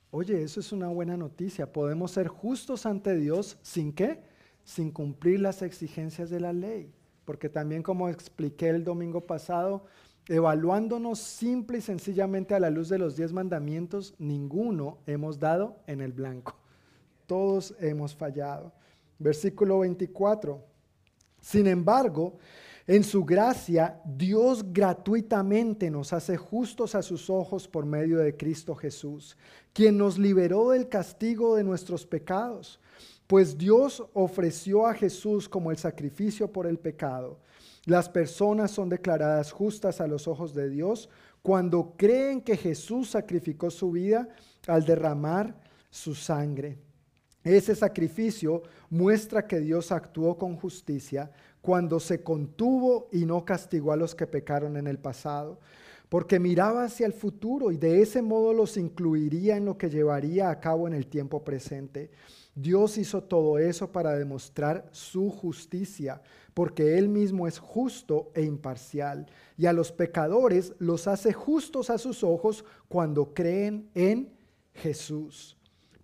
Oye, 0.09 0.41
eso 0.41 0.59
es 0.59 0.71
una 0.71 0.87
buena 0.87 1.15
noticia. 1.15 1.71
Podemos 1.71 2.09
ser 2.09 2.27
justos 2.27 2.87
ante 2.87 3.15
Dios 3.15 3.59
sin 3.61 3.93
qué? 3.93 4.23
Sin 4.63 4.89
cumplir 4.89 5.41
las 5.41 5.61
exigencias 5.61 6.31
de 6.31 6.39
la 6.39 6.53
ley. 6.53 6.91
Porque 7.23 7.49
también 7.49 7.83
como 7.83 8.09
expliqué 8.09 8.69
el 8.69 8.83
domingo 8.83 9.27
pasado, 9.27 9.85
evaluándonos 10.27 11.19
simple 11.19 11.77
y 11.77 11.81
sencillamente 11.81 12.55
a 12.55 12.59
la 12.59 12.71
luz 12.71 12.89
de 12.89 12.97
los 12.97 13.15
diez 13.15 13.31
mandamientos, 13.31 14.15
ninguno 14.17 14.97
hemos 15.05 15.37
dado 15.37 15.77
en 15.85 16.01
el 16.01 16.11
blanco. 16.11 16.64
Todos 17.25 17.73
hemos 17.79 18.15
fallado. 18.15 18.71
Versículo 19.17 19.79
24. 19.79 20.63
Sin 21.41 21.67
embargo, 21.67 22.37
en 22.87 23.03
su 23.03 23.25
gracia, 23.25 23.99
Dios 24.05 24.63
gratuitamente 24.71 25.89
nos 25.89 26.13
hace 26.13 26.37
justos 26.37 26.93
a 26.93 27.01
sus 27.01 27.31
ojos 27.31 27.67
por 27.67 27.85
medio 27.85 28.19
de 28.19 28.37
Cristo 28.37 28.75
Jesús, 28.75 29.35
quien 29.73 29.97
nos 29.97 30.19
liberó 30.19 30.69
del 30.69 30.87
castigo 30.87 31.55
de 31.55 31.63
nuestros 31.63 32.05
pecados, 32.05 32.79
pues 33.25 33.57
Dios 33.57 34.03
ofreció 34.13 34.85
a 34.85 34.93
Jesús 34.93 35.49
como 35.49 35.71
el 35.71 35.77
sacrificio 35.77 36.51
por 36.51 36.67
el 36.67 36.77
pecado. 36.77 37.39
Las 37.85 38.07
personas 38.07 38.69
son 38.69 38.89
declaradas 38.89 39.51
justas 39.51 39.99
a 39.99 40.07
los 40.07 40.27
ojos 40.27 40.53
de 40.53 40.69
Dios 40.69 41.09
cuando 41.41 41.93
creen 41.97 42.41
que 42.41 42.55
Jesús 42.55 43.11
sacrificó 43.11 43.71
su 43.71 43.91
vida 43.91 44.27
al 44.67 44.85
derramar 44.85 45.55
su 45.89 46.13
sangre. 46.13 46.77
Ese 47.45 47.75
sacrificio 47.75 48.63
muestra 48.89 49.45
que 49.45 49.59
Dios 49.59 49.91
actuó 49.91 50.35
con 50.35 50.55
justicia 50.55 51.31
cuando 51.61 51.99
se 51.99 52.23
contuvo 52.23 53.07
y 53.11 53.25
no 53.25 53.45
castigó 53.45 53.91
a 53.91 53.97
los 53.97 54.15
que 54.15 54.25
pecaron 54.25 54.77
en 54.77 54.87
el 54.87 54.97
pasado, 54.97 55.59
porque 56.09 56.39
miraba 56.39 56.85
hacia 56.85 57.05
el 57.05 57.13
futuro 57.13 57.71
y 57.71 57.77
de 57.77 58.01
ese 58.01 58.23
modo 58.23 58.51
los 58.51 58.77
incluiría 58.77 59.57
en 59.57 59.65
lo 59.65 59.77
que 59.77 59.91
llevaría 59.91 60.49
a 60.49 60.59
cabo 60.59 60.87
en 60.87 60.95
el 60.95 61.05
tiempo 61.05 61.43
presente. 61.43 62.09
Dios 62.55 62.97
hizo 62.97 63.21
todo 63.21 63.59
eso 63.59 63.91
para 63.91 64.17
demostrar 64.17 64.89
su 64.91 65.29
justicia, 65.29 66.23
porque 66.55 66.97
Él 66.97 67.09
mismo 67.09 67.47
es 67.47 67.59
justo 67.59 68.31
e 68.33 68.41
imparcial, 68.41 69.27
y 69.55 69.67
a 69.67 69.73
los 69.73 69.91
pecadores 69.91 70.73
los 70.79 71.07
hace 71.07 71.31
justos 71.31 71.91
a 71.91 71.99
sus 71.99 72.23
ojos 72.23 72.65
cuando 72.87 73.35
creen 73.35 73.87
en 73.93 74.33
Jesús. 74.73 75.55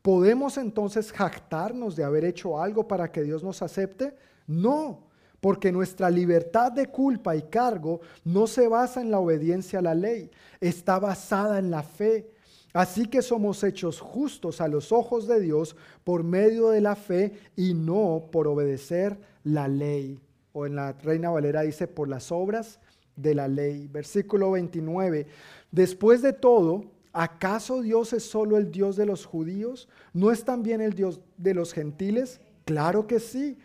¿Podemos 0.02 0.58
entonces 0.58 1.12
jactarnos 1.12 1.96
de 1.96 2.04
haber 2.04 2.26
hecho 2.26 2.60
algo 2.60 2.88
para 2.88 3.12
que 3.12 3.22
Dios 3.22 3.44
nos 3.44 3.62
acepte? 3.62 4.16
No, 4.48 5.08
porque 5.40 5.72
nuestra 5.72 6.10
libertad 6.10 6.72
de 6.72 6.88
culpa 6.88 7.36
y 7.36 7.44
cargo 7.44 8.02
no 8.24 8.48
se 8.48 8.68
basa 8.68 9.02
en 9.02 9.12
la 9.12 9.20
obediencia 9.20 9.80
a 9.80 9.84
la 9.84 9.96
ley, 9.96 10.32
está 10.60 11.00
basada 11.00 11.60
en 11.60 11.70
la 11.70 11.84
fe. 11.84 12.32
Así 12.74 13.08
que 13.08 13.22
somos 13.22 13.64
hechos 13.64 14.00
justos 14.00 14.62
a 14.62 14.68
los 14.68 14.92
ojos 14.92 15.28
de 15.28 15.42
Dios 15.42 15.76
por 16.04 16.24
medio 16.24 16.70
de 16.70 16.82
la 16.82 16.96
fe 16.96 17.34
y 17.56 17.74
no 17.74 18.30
por 18.32 18.48
obedecer 18.48 19.20
la 19.44 19.68
ley. 19.68 20.22
O 20.54 20.66
en 20.66 20.76
la 20.76 20.94
Reina 20.94 21.30
Valera 21.30 21.62
dice 21.62 21.88
por 21.88 22.08
las 22.08 22.32
obras 22.32 22.80
de 23.16 23.36
la 23.36 23.48
ley. 23.48 23.88
Versículo 23.88 24.52
29. 24.52 25.28
Después 25.72 26.22
de 26.22 26.34
todo, 26.34 26.86
¿Acaso 27.14 27.82
Dios 27.82 28.14
es 28.14 28.24
solo 28.24 28.58
el 28.58 28.72
Dios 28.72 28.96
de 28.96 29.06
los 29.06 29.26
judíos? 29.26 29.90
¿No 30.14 30.32
es 30.32 30.46
también 30.46 30.80
el 30.82 30.94
Dios 30.94 31.20
de 31.38 31.54
los 31.54 31.74
gentiles? 31.74 32.40
Claro 32.66 33.06
que 33.08 33.20
sí. 33.20 33.58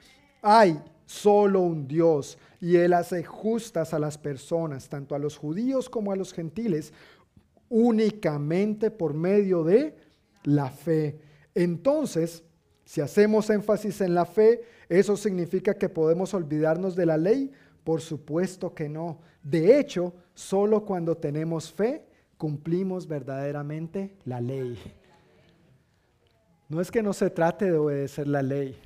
Hay 0.43 0.83
solo 1.07 1.61
un 1.61 1.87
Dios 1.87 2.39
y 2.61 2.77
Él 2.77 2.93
hace 2.93 3.23
justas 3.23 3.95
a 3.95 3.99
las 3.99 4.19
personas, 4.19 4.89
tanto 4.89 5.15
a 5.15 5.19
los 5.19 5.37
judíos 5.37 5.89
como 5.89 6.11
a 6.11 6.17
los 6.17 6.33
gentiles, 6.33 6.93
únicamente 7.69 8.91
por 8.91 9.15
medio 9.15 9.63
de 9.63 9.97
la 10.43 10.71
fe. 10.71 11.19
Entonces, 11.55 12.43
si 12.85 13.01
hacemos 13.01 13.51
énfasis 13.51 14.01
en 14.01 14.15
la 14.15 14.25
fe, 14.25 14.63
¿eso 14.89 15.17
significa 15.17 15.75
que 15.75 15.89
podemos 15.89 16.35
olvidarnos 16.35 16.97
de 16.97 17.07
la 17.07 17.17
ley? 17.17 17.53
Por 17.85 18.01
supuesto 18.01 18.75
que 18.75 18.89
no. 18.89 19.21
De 19.43 19.79
hecho, 19.79 20.13
solo 20.35 20.85
cuando 20.85 21.17
tenemos 21.17 21.73
fe, 21.73 22.05
cumplimos 22.37 23.07
verdaderamente 23.07 24.17
la 24.25 24.41
ley. 24.41 24.79
No 26.69 26.81
es 26.81 26.91
que 26.91 27.03
no 27.03 27.13
se 27.13 27.31
trate 27.31 27.71
de 27.71 27.77
obedecer 27.77 28.27
la 28.27 28.43
ley, 28.43 28.77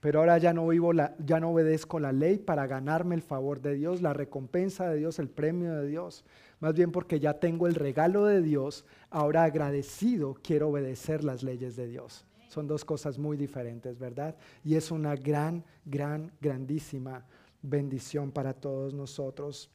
pero 0.00 0.20
ahora 0.20 0.38
ya 0.38 0.52
no 0.52 0.66
vivo 0.66 0.92
la, 0.92 1.14
ya 1.18 1.40
no 1.40 1.50
obedezco 1.50 2.00
la 2.00 2.12
ley 2.12 2.38
para 2.38 2.66
ganarme 2.66 3.14
el 3.14 3.22
favor 3.22 3.60
de 3.60 3.74
Dios, 3.74 4.02
la 4.02 4.12
recompensa 4.12 4.88
de 4.88 4.98
Dios, 4.98 5.18
el 5.18 5.28
premio 5.28 5.74
de 5.74 5.86
Dios. 5.86 6.24
Más 6.60 6.74
bien 6.74 6.90
porque 6.90 7.20
ya 7.20 7.34
tengo 7.34 7.66
el 7.66 7.76
regalo 7.76 8.24
de 8.24 8.42
Dios, 8.42 8.84
ahora 9.10 9.44
agradecido 9.44 10.34
quiero 10.42 10.68
obedecer 10.68 11.22
las 11.22 11.42
leyes 11.42 11.76
de 11.76 11.86
Dios. 11.86 12.24
Son 12.48 12.66
dos 12.66 12.84
cosas 12.84 13.18
muy 13.18 13.36
diferentes, 13.36 13.98
¿verdad? 13.98 14.34
Y 14.64 14.74
es 14.74 14.90
una 14.90 15.14
gran, 15.14 15.64
gran, 15.84 16.32
grandísima 16.40 17.26
bendición 17.62 18.32
para 18.32 18.54
todos 18.54 18.94
nosotros. 18.94 19.70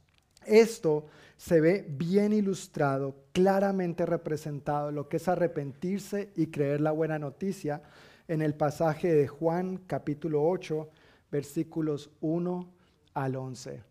Esto 0.45 1.05
se 1.37 1.59
ve 1.59 1.85
bien 1.87 2.33
ilustrado, 2.33 3.15
claramente 3.31 4.05
representado, 4.05 4.91
lo 4.91 5.09
que 5.09 5.17
es 5.17 5.27
arrepentirse 5.27 6.31
y 6.35 6.47
creer 6.47 6.81
la 6.81 6.91
buena 6.91 7.19
noticia 7.19 7.81
en 8.27 8.41
el 8.41 8.55
pasaje 8.55 9.13
de 9.13 9.27
Juan 9.27 9.77
capítulo 9.87 10.43
8, 10.47 10.89
versículos 11.31 12.11
1 12.21 12.69
al 13.13 13.35
11. 13.35 13.81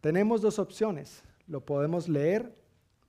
Tenemos 0.00 0.42
dos 0.42 0.58
opciones. 0.58 1.22
Lo 1.46 1.64
podemos 1.64 2.08
leer 2.08 2.54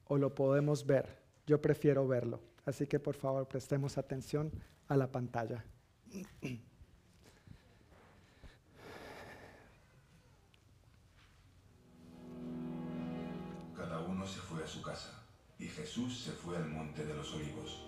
o 0.06 0.18
lo 0.18 0.34
podemos 0.34 0.86
ver. 0.86 1.18
Yo 1.45 1.61
prefiero 1.61 2.07
verlo. 2.07 2.40
Así 2.65 2.88
que 2.88 2.99
por 2.99 3.15
favor 3.15 3.48
prestemos 3.48 3.98
atención 3.98 4.52
a 4.88 4.98
la 4.98 5.11
pantalla. 5.11 5.64
uno 14.24 14.32
se 14.32 14.40
fue 14.40 14.64
a 14.64 14.68
su 14.68 14.82
casa 14.82 15.22
y 15.60 15.68
Jesús 15.68 16.18
se 16.18 16.32
fue 16.32 16.56
al 16.56 16.70
monte 16.70 17.06
de 17.06 17.14
los 17.14 17.34
olivos. 17.34 17.82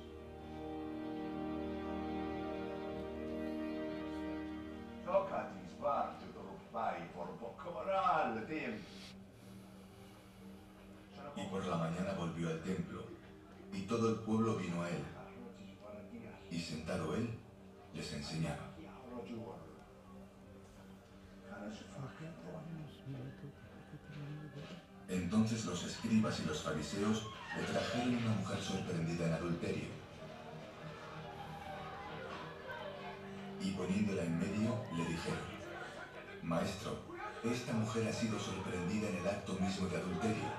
Por. 11.33 11.41
Y 11.41 11.47
por 11.47 11.65
la 11.65 11.77
mañana 11.77 12.13
volvió 12.17 12.49
al 12.49 12.61
templo, 12.63 13.03
y 13.71 13.83
todo 13.83 14.09
el 14.09 14.15
pueblo 14.17 14.57
vino 14.57 14.81
a 14.81 14.89
él. 14.89 15.03
Y 16.51 16.59
sentado 16.59 17.15
él, 17.15 17.29
les 17.93 18.11
enseñaba. 18.11 18.75
Entonces 25.15 25.63
los 25.65 25.81
escribas 25.83 26.39
y 26.41 26.45
los 26.45 26.61
fariseos 26.61 27.23
le 27.55 27.63
trajeron 27.63 28.15
una 28.15 28.35
mujer 28.35 28.61
sorprendida 28.61 29.27
en 29.27 29.33
adulterio. 29.33 29.87
Y 33.61 33.71
poniéndola 33.71 34.23
en 34.23 34.37
medio, 34.37 34.75
le 34.97 35.05
dijeron, 35.05 35.39
Maestro, 36.43 36.99
esta 37.43 37.73
mujer 37.73 38.07
ha 38.09 38.13
sido 38.13 38.37
sorprendida 38.37 39.07
en 39.07 39.15
el 39.15 39.27
acto 39.27 39.53
mismo 39.53 39.87
de 39.87 39.97
adulterio. 39.97 40.49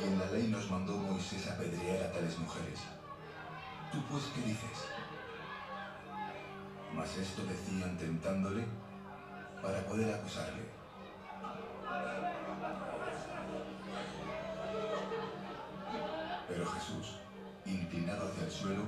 Y 0.00 0.04
en 0.06 0.18
la 0.18 0.26
ley 0.30 0.46
nos 0.46 0.70
mandó 0.70 0.96
Moisés 0.96 1.48
apedrear 1.48 2.04
a 2.04 2.12
tales 2.12 2.38
mujeres. 2.38 2.78
¿Tú 3.90 3.98
pues 4.08 4.24
qué 4.34 4.42
dices? 4.42 4.86
Mas 6.94 7.16
esto 7.16 7.42
decían 7.44 7.98
tentándole 7.98 8.64
para 9.60 9.84
poder 9.84 10.14
acusarle. 10.14 10.62
Pero 16.54 16.66
Jesús, 16.66 17.16
inclinado 17.66 18.28
hacia 18.28 18.44
el 18.44 18.50
suelo, 18.52 18.82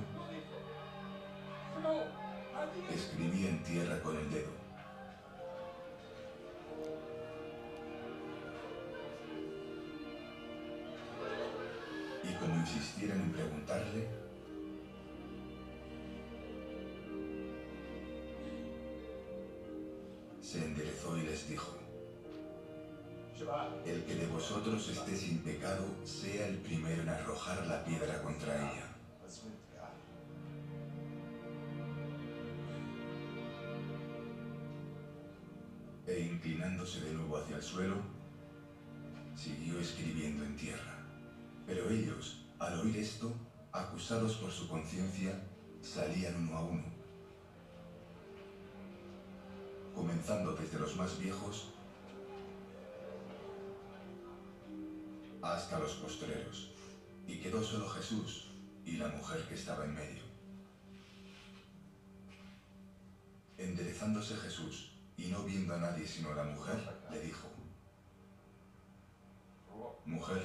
escribía 2.89 3.49
en 3.49 3.63
tierra 3.63 3.99
con 4.01 4.15
el 4.15 4.31
dedo. 4.31 4.51
Y 12.23 12.33
como 12.35 12.55
insistieran 12.55 13.19
en 13.19 13.33
preguntarle, 13.33 14.07
el 23.85 24.03
que 24.03 24.15
de 24.15 24.25
vosotros 24.25 24.89
esté 24.89 25.15
sin 25.15 25.37
pecado 25.39 25.85
sea 26.03 26.47
el 26.47 26.57
primero 26.57 27.03
en 27.03 27.09
arrojar 27.09 27.67
la 27.67 27.83
piedra 27.83 28.19
contra 28.23 28.55
ella. 28.55 28.95
E 36.07 36.19
inclinándose 36.19 37.01
de 37.01 37.13
nuevo 37.13 37.37
hacia 37.37 37.57
el 37.57 37.61
suelo, 37.61 37.97
siguió 39.35 39.79
escribiendo 39.79 40.43
en 40.43 40.55
tierra. 40.55 41.05
Pero 41.67 41.89
ellos, 41.91 42.45
al 42.57 42.79
oír 42.79 42.97
esto, 42.97 43.31
acusados 43.71 44.37
por 44.37 44.49
su 44.49 44.67
conciencia, 44.67 45.43
salían 45.83 46.35
uno 46.37 46.57
a 46.57 46.61
uno, 46.61 46.85
comenzando 49.93 50.53
desde 50.53 50.79
los 50.79 50.95
más 50.95 51.19
viejos 51.19 51.76
hasta 55.53 55.79
los 55.79 55.93
postreros, 55.93 56.71
y 57.27 57.39
quedó 57.39 57.63
solo 57.63 57.87
Jesús 57.89 58.47
y 58.85 58.97
la 58.97 59.07
mujer 59.09 59.45
que 59.47 59.55
estaba 59.55 59.85
en 59.85 59.93
medio. 59.93 60.23
Enderezándose 63.57 64.35
Jesús 64.37 64.91
y 65.17 65.27
no 65.27 65.43
viendo 65.43 65.73
a 65.73 65.79
nadie 65.79 66.07
sino 66.07 66.31
a 66.31 66.35
la 66.35 66.43
mujer, 66.43 66.77
le 67.11 67.21
dijo, 67.21 67.47
Mujer, 70.05 70.41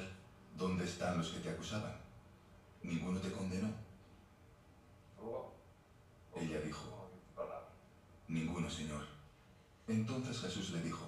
¿dónde 0.57 0.85
están 0.85 1.19
los 1.19 1.29
que 1.29 1.39
te 1.39 1.51
acusaban? 1.51 1.95
¿Ninguno 2.83 3.20
te 3.20 3.31
condenó? 3.31 3.69
Ella 6.35 6.61
dijo, 6.61 7.11
Ninguno, 8.27 8.69
Señor. 8.69 9.07
Entonces 9.87 10.41
Jesús 10.41 10.70
le 10.70 10.83
dijo, 10.83 11.05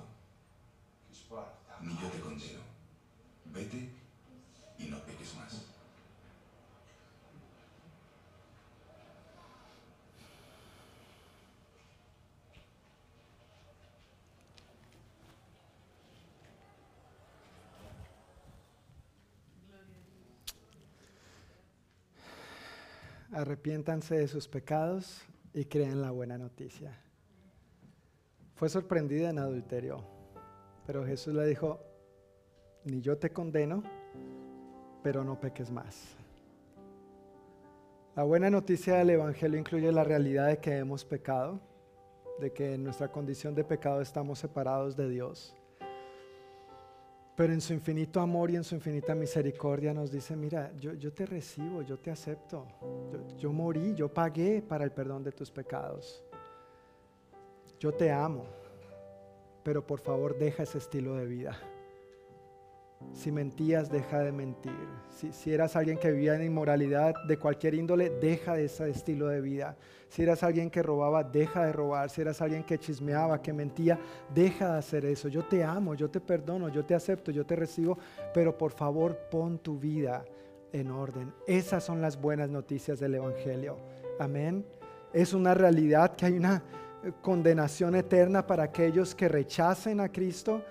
Ni 1.80 1.94
yo 2.00 2.08
te 2.10 2.20
condeno. 2.20 2.63
Vete 3.54 3.88
y 4.78 4.86
no 4.86 4.98
peques 5.04 5.32
más. 5.36 5.62
Arrepiéntanse 23.32 24.16
de 24.16 24.28
sus 24.28 24.48
pecados 24.48 25.22
y 25.52 25.64
creen 25.66 26.02
la 26.02 26.10
buena 26.10 26.38
noticia. 26.38 27.00
Fue 28.56 28.68
sorprendida 28.68 29.30
en 29.30 29.38
adulterio, 29.38 30.04
pero 30.86 31.04
Jesús 31.04 31.34
le 31.34 31.46
dijo, 31.46 31.93
ni 32.84 33.00
yo 33.00 33.16
te 33.16 33.30
condeno, 33.30 33.82
pero 35.02 35.24
no 35.24 35.38
peques 35.38 35.70
más. 35.70 36.16
La 38.14 38.22
buena 38.22 38.48
noticia 38.48 38.96
del 38.96 39.10
Evangelio 39.10 39.58
incluye 39.58 39.90
la 39.90 40.04
realidad 40.04 40.48
de 40.48 40.58
que 40.58 40.78
hemos 40.78 41.04
pecado, 41.04 41.58
de 42.38 42.52
que 42.52 42.74
en 42.74 42.84
nuestra 42.84 43.10
condición 43.10 43.54
de 43.54 43.64
pecado 43.64 44.00
estamos 44.00 44.38
separados 44.38 44.96
de 44.96 45.08
Dios. 45.08 45.56
Pero 47.36 47.52
en 47.52 47.60
su 47.60 47.72
infinito 47.72 48.20
amor 48.20 48.52
y 48.52 48.56
en 48.56 48.62
su 48.62 48.76
infinita 48.76 49.14
misericordia 49.16 49.92
nos 49.92 50.12
dice, 50.12 50.36
mira, 50.36 50.72
yo, 50.78 50.94
yo 50.94 51.12
te 51.12 51.26
recibo, 51.26 51.82
yo 51.82 51.98
te 51.98 52.12
acepto, 52.12 52.68
yo, 53.10 53.36
yo 53.36 53.52
morí, 53.52 53.94
yo 53.94 54.08
pagué 54.08 54.62
para 54.62 54.84
el 54.84 54.92
perdón 54.92 55.24
de 55.24 55.32
tus 55.32 55.50
pecados. 55.50 56.24
Yo 57.80 57.92
te 57.92 58.12
amo, 58.12 58.44
pero 59.64 59.84
por 59.84 59.98
favor 59.98 60.38
deja 60.38 60.62
ese 60.62 60.78
estilo 60.78 61.16
de 61.16 61.26
vida. 61.26 61.58
Si 63.12 63.30
mentías, 63.30 63.90
deja 63.90 64.20
de 64.20 64.32
mentir. 64.32 64.72
Si, 65.30 65.52
eras 65.52 65.76
alguien 65.76 65.98
que 65.98 66.10
vivía 66.10 66.34
en 66.34 66.44
inmoralidad 66.44 67.14
de 67.28 67.38
cualquier 67.38 67.74
índole, 67.74 68.10
deja 68.10 68.58
ese 68.58 68.90
estilo 68.90 69.28
de 69.28 69.40
vida. 69.40 69.76
Si 70.08 70.22
eras 70.22 70.42
alguien 70.42 70.70
que 70.70 70.82
robaba, 70.82 71.22
deja 71.22 71.64
de 71.64 71.72
robar. 71.72 72.10
Si 72.10 72.20
eras 72.20 72.42
alguien 72.42 72.64
que 72.64 72.78
chismeaba, 72.78 73.40
que 73.40 73.52
mentía, 73.52 73.98
deja 74.34 74.72
de 74.72 74.78
hacer 74.78 75.04
eso. 75.04 75.28
Yo 75.28 75.44
te 75.44 75.62
amo, 75.62 75.94
yo 75.94 76.10
te 76.10 76.20
perdono, 76.20 76.68
yo 76.68 76.84
te 76.84 76.94
acepto, 76.94 77.30
yo 77.30 77.46
te 77.46 77.54
recibo, 77.54 77.98
pero 78.32 78.58
por 78.58 78.72
favor 78.72 79.16
pon 79.30 79.58
tu 79.58 79.78
vida 79.78 80.24
en 80.72 80.90
orden. 80.90 81.32
Esas 81.46 81.84
son 81.84 82.00
las 82.00 82.20
buenas 82.20 82.50
noticias 82.50 82.98
del 82.98 83.14
Evangelio. 83.14 83.76
Amén. 84.18 84.66
Es 85.12 85.32
una 85.32 85.54
realidad 85.54 86.16
que 86.16 86.26
hay 86.26 86.36
una 86.36 86.62
condenación 87.20 87.94
eterna 87.94 88.46
para 88.46 88.64
aquellos 88.64 89.14
que 89.14 89.28
rechacen 89.28 90.00
a 90.00 90.10
Cristo 90.10 90.62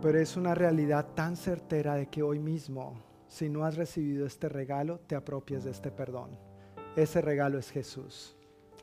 pero 0.00 0.18
es 0.18 0.36
una 0.36 0.54
realidad 0.54 1.06
tan 1.14 1.36
certera 1.36 1.94
de 1.94 2.06
que 2.06 2.22
hoy 2.22 2.38
mismo, 2.38 2.94
si 3.28 3.48
no 3.48 3.64
has 3.64 3.76
recibido 3.76 4.26
este 4.26 4.48
regalo, 4.48 4.98
te 5.00 5.14
apropies 5.14 5.64
de 5.64 5.70
este 5.70 5.90
perdón. 5.90 6.30
Ese 6.96 7.20
regalo 7.20 7.58
es 7.58 7.70
Jesús. 7.70 8.36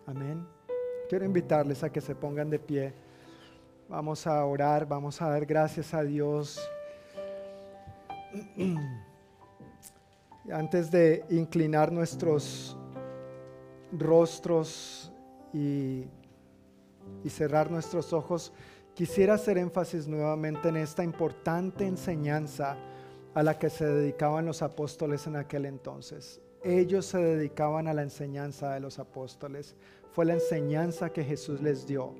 Amén. 0.05 0.45
Quiero 1.09 1.25
invitarles 1.25 1.83
a 1.83 1.91
que 1.91 2.01
se 2.01 2.15
pongan 2.15 2.49
de 2.49 2.59
pie. 2.59 2.93
Vamos 3.87 4.27
a 4.27 4.45
orar, 4.45 4.87
vamos 4.87 5.21
a 5.21 5.29
dar 5.29 5.45
gracias 5.45 5.93
a 5.93 6.03
Dios. 6.03 6.59
Antes 10.51 10.91
de 10.91 11.25
inclinar 11.29 11.91
nuestros 11.91 12.77
rostros 13.91 15.11
y, 15.53 16.05
y 17.23 17.29
cerrar 17.29 17.71
nuestros 17.71 18.13
ojos, 18.13 18.53
Quisiera 18.99 19.35
hacer 19.35 19.57
énfasis 19.57 20.09
nuevamente 20.09 20.67
en 20.67 20.75
esta 20.75 21.05
importante 21.05 21.87
enseñanza 21.87 22.75
a 23.33 23.43
la 23.43 23.57
que 23.57 23.69
se 23.69 23.85
dedicaban 23.85 24.45
los 24.45 24.61
apóstoles 24.61 25.25
en 25.25 25.37
aquel 25.37 25.65
entonces. 25.67 26.41
Ellos 26.65 27.05
se 27.05 27.17
dedicaban 27.17 27.87
a 27.87 27.93
la 27.93 28.01
enseñanza 28.01 28.73
de 28.73 28.81
los 28.81 28.99
apóstoles. 28.99 29.77
Fue 30.11 30.25
la 30.25 30.33
enseñanza 30.33 31.13
que 31.13 31.23
Jesús 31.23 31.61
les 31.61 31.87
dio. 31.87 32.13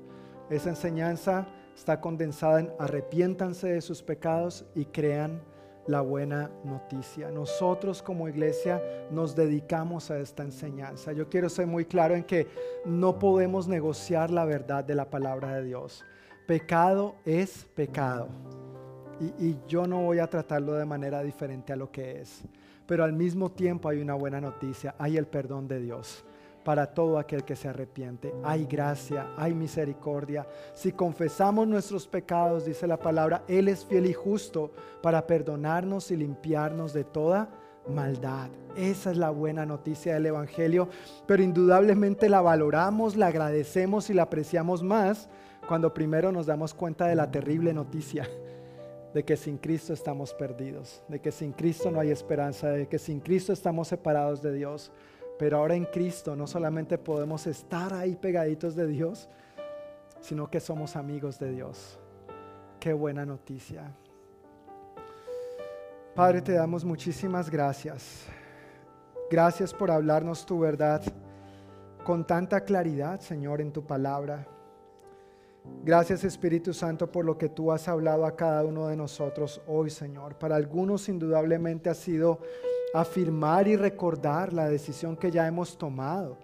Esa 0.48 0.70
enseñanza 0.70 1.46
está 1.76 2.00
condensada 2.00 2.60
en 2.60 2.72
arrepiéntanse 2.78 3.68
de 3.68 3.82
sus 3.82 4.02
pecados 4.02 4.64
y 4.74 4.86
crean 4.86 5.42
la 5.86 6.00
buena 6.00 6.50
noticia. 6.64 7.30
Nosotros 7.30 8.02
como 8.02 8.26
iglesia 8.26 8.82
nos 9.10 9.36
dedicamos 9.36 10.10
a 10.10 10.18
esta 10.18 10.44
enseñanza. 10.44 11.12
Yo 11.12 11.28
quiero 11.28 11.50
ser 11.50 11.66
muy 11.66 11.84
claro 11.84 12.14
en 12.14 12.24
que 12.24 12.46
no 12.86 13.18
podemos 13.18 13.68
negociar 13.68 14.30
la 14.30 14.46
verdad 14.46 14.82
de 14.82 14.94
la 14.94 15.10
palabra 15.10 15.56
de 15.56 15.64
Dios. 15.64 16.06
Pecado 16.50 17.14
es 17.24 17.64
pecado. 17.76 18.26
Y, 19.20 19.50
y, 19.50 19.58
yo 19.68 19.86
no 19.86 20.02
voy 20.02 20.18
a 20.18 20.26
tratarlo 20.26 20.72
de 20.72 20.84
manera 20.84 21.22
diferente 21.22 21.72
a 21.72 21.76
lo 21.76 21.92
que 21.92 22.20
es. 22.20 22.42
Pero 22.88 23.04
al 23.04 23.12
mismo 23.12 23.52
tiempo 23.52 23.88
hay 23.88 24.00
una 24.00 24.14
buena 24.14 24.40
noticia, 24.40 24.96
hay 24.98 25.16
el 25.16 25.28
perdón 25.28 25.68
de 25.68 25.78
Dios 25.78 26.24
para 26.64 26.88
todo 26.92 27.20
aquel 27.20 27.44
que 27.44 27.54
se 27.54 27.68
arrepiente. 27.68 28.34
Hay 28.42 28.64
gracia, 28.64 29.28
hay 29.36 29.54
misericordia. 29.54 30.44
Si 30.74 30.90
confesamos 30.90 31.68
nuestros 31.68 32.08
pecados, 32.08 32.64
dice 32.64 32.88
la 32.88 32.96
palabra, 32.96 33.44
Él 33.46 33.68
es 33.68 33.84
fiel 33.84 34.06
y 34.06 34.12
justo 34.12 34.72
para 35.04 35.28
perdonarnos 35.28 36.10
y 36.10 36.16
limpiarnos 36.16 36.92
de 36.92 37.04
toda 37.04 37.48
maldad. 37.88 38.50
Esa 38.74 39.12
es 39.12 39.16
la 39.16 39.30
buena 39.30 39.64
noticia 39.66 40.14
del 40.14 40.26
Evangelio, 40.26 40.88
pero 41.28 41.44
indudablemente 41.44 42.28
la 42.28 42.40
valoramos, 42.40 43.14
la 43.14 43.28
agradecemos 43.28 44.10
y 44.10 44.14
la 44.14 44.22
apreciamos 44.22 44.82
más 44.82 45.28
cuando 45.70 45.94
primero 45.94 46.32
nos 46.32 46.46
damos 46.46 46.74
cuenta 46.74 47.06
de 47.06 47.14
la 47.14 47.30
terrible 47.30 47.72
noticia 47.72 48.28
de 49.14 49.24
que 49.24 49.36
sin 49.36 49.56
Cristo 49.56 49.92
estamos 49.92 50.34
perdidos, 50.34 51.00
de 51.06 51.20
que 51.20 51.30
sin 51.30 51.52
Cristo 51.52 51.92
no 51.92 52.00
hay 52.00 52.10
esperanza, 52.10 52.70
de 52.70 52.88
que 52.88 52.98
sin 52.98 53.20
Cristo 53.20 53.52
estamos 53.52 53.86
separados 53.86 54.42
de 54.42 54.52
Dios. 54.52 54.90
Pero 55.38 55.58
ahora 55.58 55.76
en 55.76 55.84
Cristo 55.84 56.34
no 56.34 56.48
solamente 56.48 56.98
podemos 56.98 57.46
estar 57.46 57.94
ahí 57.94 58.16
pegaditos 58.16 58.74
de 58.74 58.88
Dios, 58.88 59.28
sino 60.18 60.50
que 60.50 60.58
somos 60.58 60.96
amigos 60.96 61.38
de 61.38 61.52
Dios. 61.52 62.00
Qué 62.80 62.92
buena 62.92 63.24
noticia. 63.24 63.94
Padre, 66.16 66.42
te 66.42 66.54
damos 66.54 66.84
muchísimas 66.84 67.48
gracias. 67.48 68.24
Gracias 69.30 69.72
por 69.72 69.92
hablarnos 69.92 70.44
tu 70.44 70.58
verdad 70.58 71.00
con 72.02 72.26
tanta 72.26 72.62
claridad, 72.62 73.20
Señor, 73.20 73.60
en 73.60 73.70
tu 73.70 73.86
palabra. 73.86 74.48
Gracias 75.82 76.24
Espíritu 76.24 76.72
Santo 76.74 77.10
por 77.10 77.24
lo 77.24 77.38
que 77.38 77.48
tú 77.48 77.72
has 77.72 77.88
hablado 77.88 78.26
a 78.26 78.36
cada 78.36 78.64
uno 78.64 78.88
de 78.88 78.96
nosotros 78.96 79.62
hoy, 79.66 79.90
Señor. 79.90 80.36
Para 80.36 80.56
algunos 80.56 81.08
indudablemente 81.08 81.88
ha 81.88 81.94
sido 81.94 82.40
afirmar 82.94 83.68
y 83.68 83.76
recordar 83.76 84.52
la 84.52 84.68
decisión 84.68 85.16
que 85.16 85.30
ya 85.30 85.46
hemos 85.46 85.78
tomado 85.78 86.36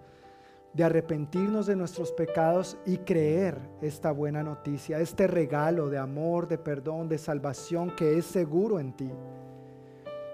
de 0.73 0.83
arrepentirnos 0.83 1.65
de 1.65 1.75
nuestros 1.75 2.11
pecados 2.11 2.77
y 2.85 2.97
creer 2.97 3.57
esta 3.81 4.11
buena 4.11 4.43
noticia, 4.43 4.99
este 4.99 5.25
regalo 5.25 5.89
de 5.89 5.97
amor, 5.97 6.47
de 6.47 6.57
perdón, 6.57 7.09
de 7.09 7.17
salvación 7.17 7.95
que 7.95 8.17
es 8.17 8.25
seguro 8.25 8.79
en 8.79 8.93
ti. 8.95 9.11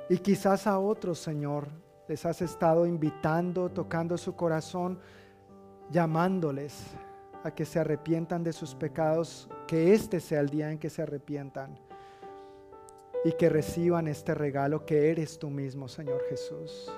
Y 0.10 0.18
quizás 0.18 0.68
a 0.68 0.80
otros, 0.80 1.20
Señor, 1.20 1.68
les 2.10 2.26
has 2.26 2.42
estado 2.42 2.86
invitando, 2.86 3.70
tocando 3.70 4.18
su 4.18 4.36
corazón, 4.36 5.00
llamándoles 5.90 6.88
a 7.44 7.52
que 7.52 7.66
se 7.66 7.80
arrepientan 7.80 8.44
de 8.44 8.54
sus 8.54 8.74
pecados, 8.76 9.50
que 9.68 9.94
este 9.94 10.20
sea 10.20 10.40
el 10.40 10.50
día 10.50 10.72
en 10.72 10.80
que 10.80 10.90
se 10.90 11.02
arrepientan 11.02 11.78
y 13.26 13.32
que 13.34 13.50
reciban 13.50 14.08
este 14.08 14.34
regalo 14.34 14.86
que 14.86 15.12
eres 15.12 15.40
tú 15.40 15.50
mismo, 15.50 15.88
Señor 15.88 16.22
Jesús. 16.30 16.92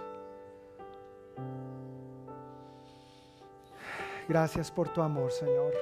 Gracias 4.27 4.71
por 4.71 4.89
tu 4.89 5.01
amor, 5.01 5.31
Señor. 5.31 5.73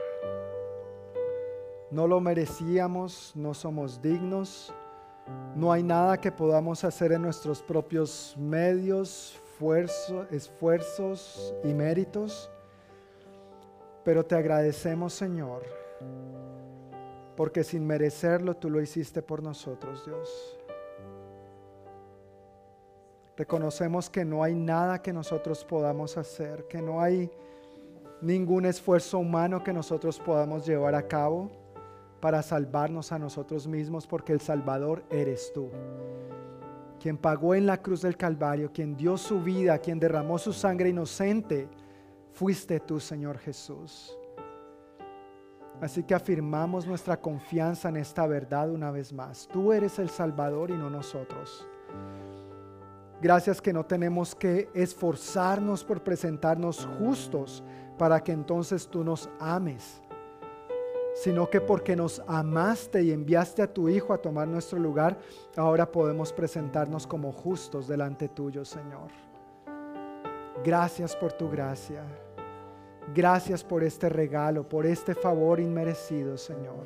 No 1.91 2.07
lo 2.07 2.19
merecíamos, 2.19 3.31
no 3.35 3.53
somos 3.53 4.01
dignos, 4.01 4.73
no 5.55 5.71
hay 5.71 5.83
nada 5.83 6.19
que 6.19 6.31
podamos 6.31 6.83
hacer 6.83 7.11
en 7.13 7.21
nuestros 7.21 7.61
propios 7.61 8.35
medios, 8.37 9.39
esfuerzos 10.31 11.53
y 11.63 11.73
méritos, 11.73 12.49
pero 14.03 14.25
te 14.25 14.35
agradecemos, 14.35 15.13
Señor 15.13 15.63
porque 17.35 17.63
sin 17.63 17.85
merecerlo 17.85 18.55
tú 18.55 18.69
lo 18.69 18.81
hiciste 18.81 19.21
por 19.21 19.41
nosotros, 19.41 20.05
Dios. 20.05 20.59
Reconocemos 23.35 24.09
que 24.09 24.23
no 24.23 24.43
hay 24.43 24.53
nada 24.53 25.01
que 25.01 25.11
nosotros 25.11 25.65
podamos 25.65 26.17
hacer, 26.17 26.67
que 26.67 26.81
no 26.81 27.01
hay 27.01 27.31
ningún 28.21 28.65
esfuerzo 28.65 29.17
humano 29.17 29.63
que 29.63 29.73
nosotros 29.73 30.19
podamos 30.19 30.65
llevar 30.65 30.93
a 30.93 31.07
cabo 31.07 31.49
para 32.21 32.43
salvarnos 32.43 33.11
a 33.11 33.19
nosotros 33.19 33.67
mismos, 33.67 34.05
porque 34.05 34.33
el 34.33 34.39
Salvador 34.39 35.03
eres 35.09 35.51
tú. 35.51 35.71
Quien 36.99 37.17
pagó 37.17 37.55
en 37.55 37.65
la 37.65 37.81
cruz 37.81 38.01
del 38.03 38.15
Calvario, 38.15 38.71
quien 38.71 38.95
dio 38.95 39.17
su 39.17 39.41
vida, 39.41 39.79
quien 39.79 39.99
derramó 39.99 40.37
su 40.37 40.53
sangre 40.53 40.89
inocente, 40.89 41.67
fuiste 42.33 42.79
tú, 42.79 42.99
Señor 42.99 43.37
Jesús. 43.37 44.17
Así 45.81 46.03
que 46.03 46.15
afirmamos 46.15 46.87
nuestra 46.87 47.19
confianza 47.19 47.89
en 47.89 47.97
esta 47.97 48.25
verdad 48.27 48.69
una 48.69 48.91
vez 48.91 49.11
más. 49.11 49.47
Tú 49.51 49.73
eres 49.73 49.99
el 49.99 50.09
Salvador 50.09 50.69
y 50.71 50.73
no 50.73 50.89
nosotros. 50.89 51.67
Gracias 53.21 53.61
que 53.61 53.73
no 53.73 53.85
tenemos 53.85 54.35
que 54.35 54.69
esforzarnos 54.73 55.83
por 55.83 56.03
presentarnos 56.03 56.85
justos 56.99 57.63
para 57.97 58.21
que 58.21 58.33
entonces 58.33 58.87
tú 58.87 59.03
nos 59.03 59.29
ames, 59.39 60.01
sino 61.15 61.49
que 61.49 61.61
porque 61.61 61.95
nos 61.95 62.21
amaste 62.27 63.01
y 63.01 63.11
enviaste 63.11 63.61
a 63.61 63.73
tu 63.73 63.87
Hijo 63.87 64.13
a 64.13 64.17
tomar 64.17 64.47
nuestro 64.47 64.79
lugar, 64.79 65.17
ahora 65.55 65.89
podemos 65.89 66.33
presentarnos 66.33 67.07
como 67.07 67.31
justos 67.31 67.87
delante 67.87 68.27
tuyo, 68.27 68.65
Señor. 68.65 69.09
Gracias 70.63 71.15
por 71.15 71.33
tu 71.33 71.49
gracia. 71.49 72.03
Gracias 73.11 73.63
por 73.63 73.83
este 73.83 74.09
regalo, 74.09 74.67
por 74.67 74.85
este 74.85 75.13
favor 75.13 75.59
inmerecido, 75.59 76.37
Señor. 76.37 76.85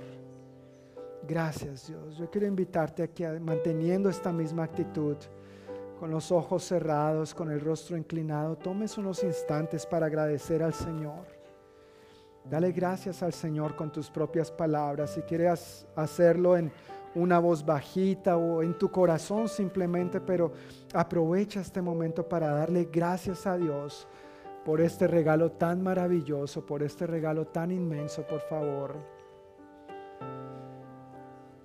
Gracias, 1.27 1.87
Dios. 1.87 2.17
Yo 2.17 2.29
quiero 2.29 2.47
invitarte 2.47 3.03
aquí 3.03 3.23
manteniendo 3.41 4.09
esta 4.09 4.31
misma 4.31 4.63
actitud, 4.63 5.17
con 5.99 6.09
los 6.11 6.31
ojos 6.31 6.63
cerrados, 6.63 7.33
con 7.33 7.51
el 7.51 7.59
rostro 7.59 7.97
inclinado. 7.97 8.55
Tomes 8.55 8.97
unos 8.97 9.23
instantes 9.23 9.85
para 9.85 10.05
agradecer 10.05 10.63
al 10.63 10.73
Señor. 10.73 11.25
Dale 12.49 12.71
gracias 12.71 13.23
al 13.23 13.33
Señor 13.33 13.75
con 13.75 13.91
tus 13.91 14.09
propias 14.09 14.51
palabras. 14.51 15.11
Si 15.11 15.21
quieres 15.21 15.85
hacerlo 15.95 16.55
en 16.55 16.71
una 17.13 17.39
voz 17.39 17.65
bajita 17.65 18.37
o 18.37 18.63
en 18.63 18.77
tu 18.77 18.89
corazón 18.89 19.49
simplemente, 19.49 20.21
pero 20.21 20.53
aprovecha 20.93 21.59
este 21.59 21.81
momento 21.81 22.27
para 22.27 22.51
darle 22.51 22.87
gracias 22.91 23.45
a 23.45 23.57
Dios 23.57 24.07
por 24.67 24.81
este 24.81 25.07
regalo 25.07 25.53
tan 25.53 25.81
maravilloso, 25.81 26.65
por 26.65 26.83
este 26.83 27.07
regalo 27.07 27.47
tan 27.47 27.71
inmenso, 27.71 28.27
por 28.27 28.41
favor. 28.41 28.97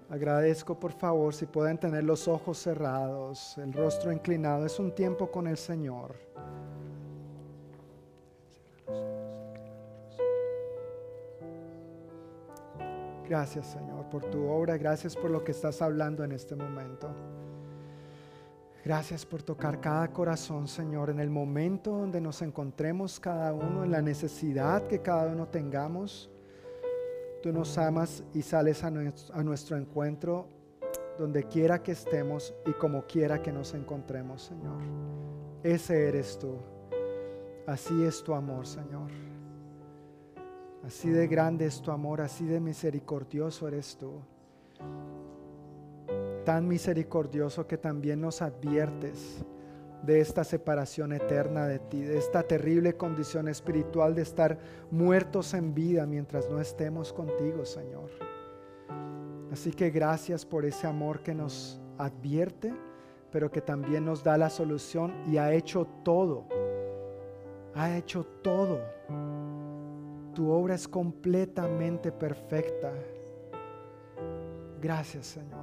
Agradezco, 0.08 0.78
por 0.78 0.92
favor, 0.92 1.34
si 1.34 1.46
pueden 1.46 1.78
tener 1.78 2.04
los 2.04 2.28
ojos 2.28 2.58
cerrados, 2.58 3.58
el 3.58 3.72
rostro 3.72 4.12
inclinado. 4.12 4.64
Es 4.64 4.78
un 4.78 4.94
tiempo 4.94 5.32
con 5.32 5.48
el 5.48 5.56
Señor. 5.56 6.14
Gracias, 13.28 13.66
Señor, 13.66 14.08
por 14.10 14.24
tu 14.26 14.46
obra. 14.46 14.76
Gracias 14.76 15.16
por 15.16 15.32
lo 15.32 15.42
que 15.42 15.50
estás 15.50 15.82
hablando 15.82 16.22
en 16.22 16.30
este 16.30 16.54
momento. 16.54 17.12
Gracias 18.84 19.24
por 19.24 19.44
tocar 19.44 19.80
cada 19.80 20.08
corazón, 20.08 20.66
Señor, 20.66 21.10
en 21.10 21.20
el 21.20 21.30
momento 21.30 21.92
donde 21.92 22.20
nos 22.20 22.42
encontremos 22.42 23.20
cada 23.20 23.52
uno, 23.52 23.84
en 23.84 23.92
la 23.92 24.02
necesidad 24.02 24.88
que 24.88 25.00
cada 25.00 25.32
uno 25.32 25.46
tengamos. 25.46 26.28
Tú 27.44 27.52
nos 27.52 27.78
amas 27.78 28.24
y 28.34 28.42
sales 28.42 28.82
a 28.82 28.90
nuestro, 28.90 29.76
encuentro 29.76 30.48
donde 31.16 31.44
quiera 31.44 31.80
que 31.80 31.92
estemos 31.92 32.52
y 32.66 32.72
como 32.72 33.06
quiera 33.06 33.40
que 33.40 33.52
nos 33.52 33.72
encontremos, 33.74 34.42
Señor. 34.42 34.82
Ese 35.62 36.08
eres 36.08 36.36
tú. 36.36 36.56
Así 37.68 38.02
es 38.02 38.20
tu 38.24 38.34
amor, 38.34 38.66
Señor. 38.66 39.12
Así 40.84 41.08
de 41.08 41.28
grande 41.28 41.66
es 41.66 41.80
tu 41.80 41.92
amor, 41.92 42.20
así 42.20 42.44
de 42.46 42.58
misericordioso 42.58 43.68
eres 43.68 43.96
tú 43.96 44.20
tan 46.44 46.68
misericordioso 46.68 47.66
que 47.66 47.78
también 47.78 48.20
nos 48.20 48.42
adviertes 48.42 49.44
de 50.02 50.20
esta 50.20 50.42
separación 50.42 51.12
eterna 51.12 51.66
de 51.66 51.78
ti, 51.78 52.02
de 52.02 52.18
esta 52.18 52.42
terrible 52.42 52.94
condición 52.94 53.48
espiritual 53.48 54.14
de 54.14 54.22
estar 54.22 54.58
muertos 54.90 55.54
en 55.54 55.74
vida 55.74 56.06
mientras 56.06 56.50
no 56.50 56.60
estemos 56.60 57.12
contigo, 57.12 57.64
Señor. 57.64 58.10
Así 59.52 59.70
que 59.70 59.90
gracias 59.90 60.44
por 60.44 60.64
ese 60.64 60.86
amor 60.86 61.22
que 61.22 61.34
nos 61.34 61.80
advierte, 61.98 62.74
pero 63.30 63.50
que 63.50 63.60
también 63.60 64.04
nos 64.04 64.24
da 64.24 64.36
la 64.36 64.50
solución 64.50 65.12
y 65.30 65.36
ha 65.36 65.52
hecho 65.52 65.86
todo. 66.02 66.46
Ha 67.74 67.96
hecho 67.96 68.24
todo. 68.42 68.80
Tu 70.34 70.50
obra 70.50 70.74
es 70.74 70.88
completamente 70.88 72.10
perfecta 72.10 72.92
Gracias 74.82 75.26
Señor. 75.26 75.60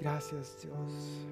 Gracias 0.00 0.56
Dios. 0.62 1.26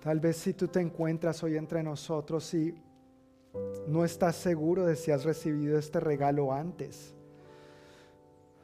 Tal 0.00 0.18
vez 0.18 0.38
si 0.38 0.54
tú 0.54 0.66
te 0.66 0.80
encuentras 0.80 1.42
hoy 1.42 1.58
entre 1.58 1.82
nosotros 1.82 2.54
y 2.54 2.74
no 3.86 4.04
estás 4.04 4.36
seguro 4.36 4.86
de 4.86 4.96
si 4.96 5.10
has 5.10 5.24
recibido 5.24 5.78
este 5.78 6.00
regalo 6.00 6.54
antes. 6.54 7.14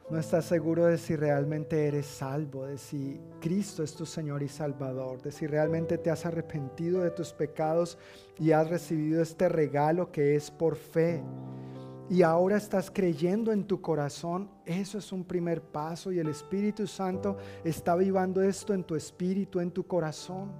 No 0.09 0.17
estás 0.17 0.45
seguro 0.45 0.85
de 0.85 0.97
si 0.97 1.15
realmente 1.15 1.85
eres 1.85 2.07
salvo, 2.07 2.65
de 2.65 2.77
si 2.77 3.19
Cristo 3.41 3.83
es 3.83 3.93
tu 3.93 4.05
Señor 4.05 4.41
y 4.41 4.47
Salvador, 4.47 5.21
de 5.21 5.31
si 5.33 5.45
realmente 5.45 5.97
te 5.97 6.09
has 6.09 6.25
arrepentido 6.25 7.01
de 7.01 7.11
tus 7.11 7.33
pecados 7.33 7.97
y 8.39 8.51
has 8.51 8.69
recibido 8.69 9.21
este 9.21 9.49
regalo 9.49 10.11
que 10.11 10.35
es 10.35 10.49
por 10.49 10.77
fe. 10.77 11.21
Y 12.09 12.21
ahora 12.21 12.55
estás 12.55 12.89
creyendo 12.89 13.51
en 13.51 13.65
tu 13.65 13.81
corazón, 13.81 14.49
eso 14.65 14.97
es 14.97 15.11
un 15.11 15.25
primer 15.25 15.61
paso 15.61 16.09
y 16.13 16.19
el 16.19 16.29
Espíritu 16.29 16.87
Santo 16.87 17.35
está 17.65 17.95
vivando 17.97 18.41
esto 18.41 18.73
en 18.73 18.85
tu 18.85 18.95
espíritu, 18.95 19.59
en 19.59 19.71
tu 19.71 19.85
corazón. 19.85 20.51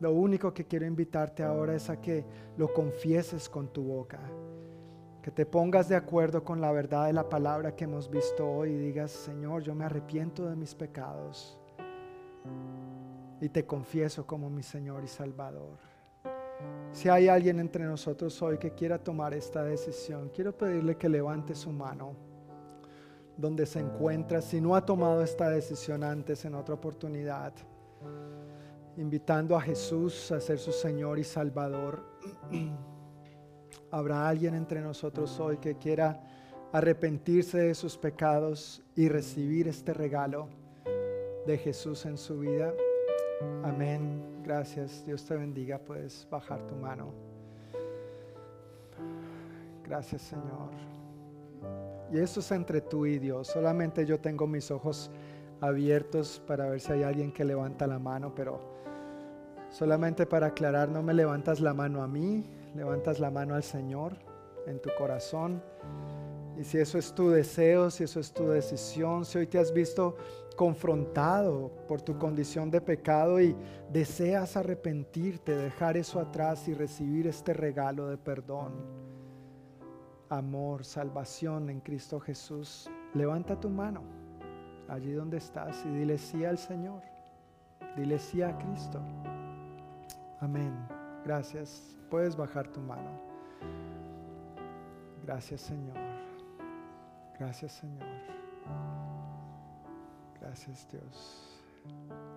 Lo 0.00 0.12
único 0.12 0.52
que 0.52 0.64
quiero 0.64 0.84
invitarte 0.84 1.44
ahora 1.44 1.76
es 1.76 1.88
a 1.90 2.00
que 2.00 2.24
lo 2.56 2.72
confieses 2.72 3.48
con 3.48 3.72
tu 3.72 3.84
boca, 3.84 4.18
que 5.22 5.30
te 5.30 5.46
pongas 5.46 5.88
de 5.88 5.94
acuerdo 5.94 6.42
con 6.42 6.60
la 6.60 6.72
verdad 6.72 7.06
de 7.06 7.12
la 7.12 7.28
palabra 7.28 7.76
que 7.76 7.84
hemos 7.84 8.10
visto 8.10 8.44
hoy 8.44 8.70
y 8.70 8.78
digas, 8.78 9.12
Señor, 9.12 9.62
yo 9.62 9.76
me 9.76 9.84
arrepiento 9.84 10.44
de 10.46 10.56
mis 10.56 10.74
pecados 10.74 11.56
y 13.40 13.48
te 13.48 13.64
confieso 13.64 14.26
como 14.26 14.50
mi 14.50 14.64
Señor 14.64 15.04
y 15.04 15.08
Salvador. 15.08 15.93
Si 16.92 17.08
hay 17.08 17.28
alguien 17.28 17.58
entre 17.58 17.84
nosotros 17.84 18.40
hoy 18.42 18.58
que 18.58 18.72
quiera 18.72 18.98
tomar 18.98 19.34
esta 19.34 19.64
decisión, 19.64 20.30
quiero 20.32 20.56
pedirle 20.56 20.96
que 20.96 21.08
levante 21.08 21.54
su 21.54 21.70
mano 21.70 22.14
donde 23.36 23.66
se 23.66 23.80
encuentra, 23.80 24.40
si 24.40 24.60
no 24.60 24.76
ha 24.76 24.86
tomado 24.86 25.22
esta 25.22 25.50
decisión 25.50 26.04
antes 26.04 26.44
en 26.44 26.54
otra 26.54 26.74
oportunidad 26.74 27.52
invitando 28.96 29.56
a 29.56 29.60
Jesús 29.60 30.30
a 30.32 30.40
ser 30.40 30.58
su 30.58 30.72
Señor 30.72 31.18
y 31.18 31.24
Salvador. 31.24 32.02
Habrá 33.90 34.28
alguien 34.28 34.54
entre 34.54 34.80
nosotros 34.80 35.38
hoy 35.40 35.58
que 35.58 35.76
quiera 35.76 36.20
arrepentirse 36.72 37.58
de 37.58 37.74
sus 37.74 37.96
pecados 37.96 38.82
y 38.96 39.08
recibir 39.08 39.68
este 39.68 39.94
regalo 39.94 40.48
de 41.46 41.58
Jesús 41.58 42.04
en 42.06 42.16
su 42.16 42.40
vida. 42.40 42.72
Amén. 43.62 44.33
Gracias. 44.44 45.04
Dios 45.06 45.24
te 45.24 45.36
bendiga. 45.36 45.78
Puedes 45.78 46.26
bajar 46.30 46.66
tu 46.66 46.74
mano. 46.76 47.12
Gracias 49.82 50.22
Señor. 50.22 50.70
Y 52.12 52.18
eso 52.18 52.40
es 52.40 52.52
entre 52.52 52.80
tú 52.80 53.06
y 53.06 53.18
Dios. 53.18 53.48
Solamente 53.48 54.06
yo 54.06 54.20
tengo 54.20 54.46
mis 54.46 54.70
ojos 54.70 55.10
abiertos 55.60 56.42
para 56.46 56.68
ver 56.68 56.80
si 56.80 56.92
hay 56.92 57.02
alguien 57.02 57.32
que 57.32 57.44
levanta 57.44 57.86
la 57.86 57.98
mano, 57.98 58.34
pero 58.34 58.74
Solamente 59.74 60.24
para 60.24 60.46
aclarar, 60.46 60.88
no 60.88 61.02
me 61.02 61.12
levantas 61.12 61.58
la 61.58 61.74
mano 61.74 62.00
a 62.04 62.06
mí, 62.06 62.44
levantas 62.76 63.18
la 63.18 63.28
mano 63.28 63.56
al 63.56 63.64
Señor 63.64 64.12
en 64.68 64.80
tu 64.80 64.88
corazón. 64.96 65.60
Y 66.56 66.62
si 66.62 66.78
eso 66.78 66.96
es 66.96 67.12
tu 67.12 67.30
deseo, 67.30 67.90
si 67.90 68.04
eso 68.04 68.20
es 68.20 68.32
tu 68.32 68.46
decisión, 68.46 69.24
si 69.24 69.38
hoy 69.38 69.48
te 69.48 69.58
has 69.58 69.74
visto 69.74 70.16
confrontado 70.56 71.70
por 71.88 72.02
tu 72.02 72.18
condición 72.18 72.70
de 72.70 72.80
pecado 72.80 73.40
y 73.40 73.56
deseas 73.90 74.56
arrepentirte, 74.56 75.56
dejar 75.56 75.96
eso 75.96 76.20
atrás 76.20 76.68
y 76.68 76.74
recibir 76.74 77.26
este 77.26 77.52
regalo 77.52 78.08
de 78.08 78.16
perdón, 78.16 78.72
amor, 80.28 80.84
salvación 80.84 81.70
en 81.70 81.80
Cristo 81.80 82.20
Jesús, 82.20 82.90
levanta 83.14 83.58
tu 83.58 83.68
mano 83.68 84.02
allí 84.88 85.12
donde 85.12 85.38
estás 85.38 85.84
y 85.86 85.88
dile 85.88 86.18
sí 86.18 86.44
al 86.44 86.58
Señor, 86.58 87.02
dile 87.96 88.18
sí 88.18 88.42
a 88.42 88.56
Cristo. 88.58 89.00
Amén. 90.40 90.74
Gracias. 91.24 91.96
Puedes 92.10 92.36
bajar 92.36 92.68
tu 92.68 92.80
mano. 92.80 93.10
Gracias 95.24 95.62
Señor. 95.62 95.96
Gracias 97.38 97.72
Señor. 97.72 99.03
Gracias 100.44 100.86
Dios. 100.90 102.33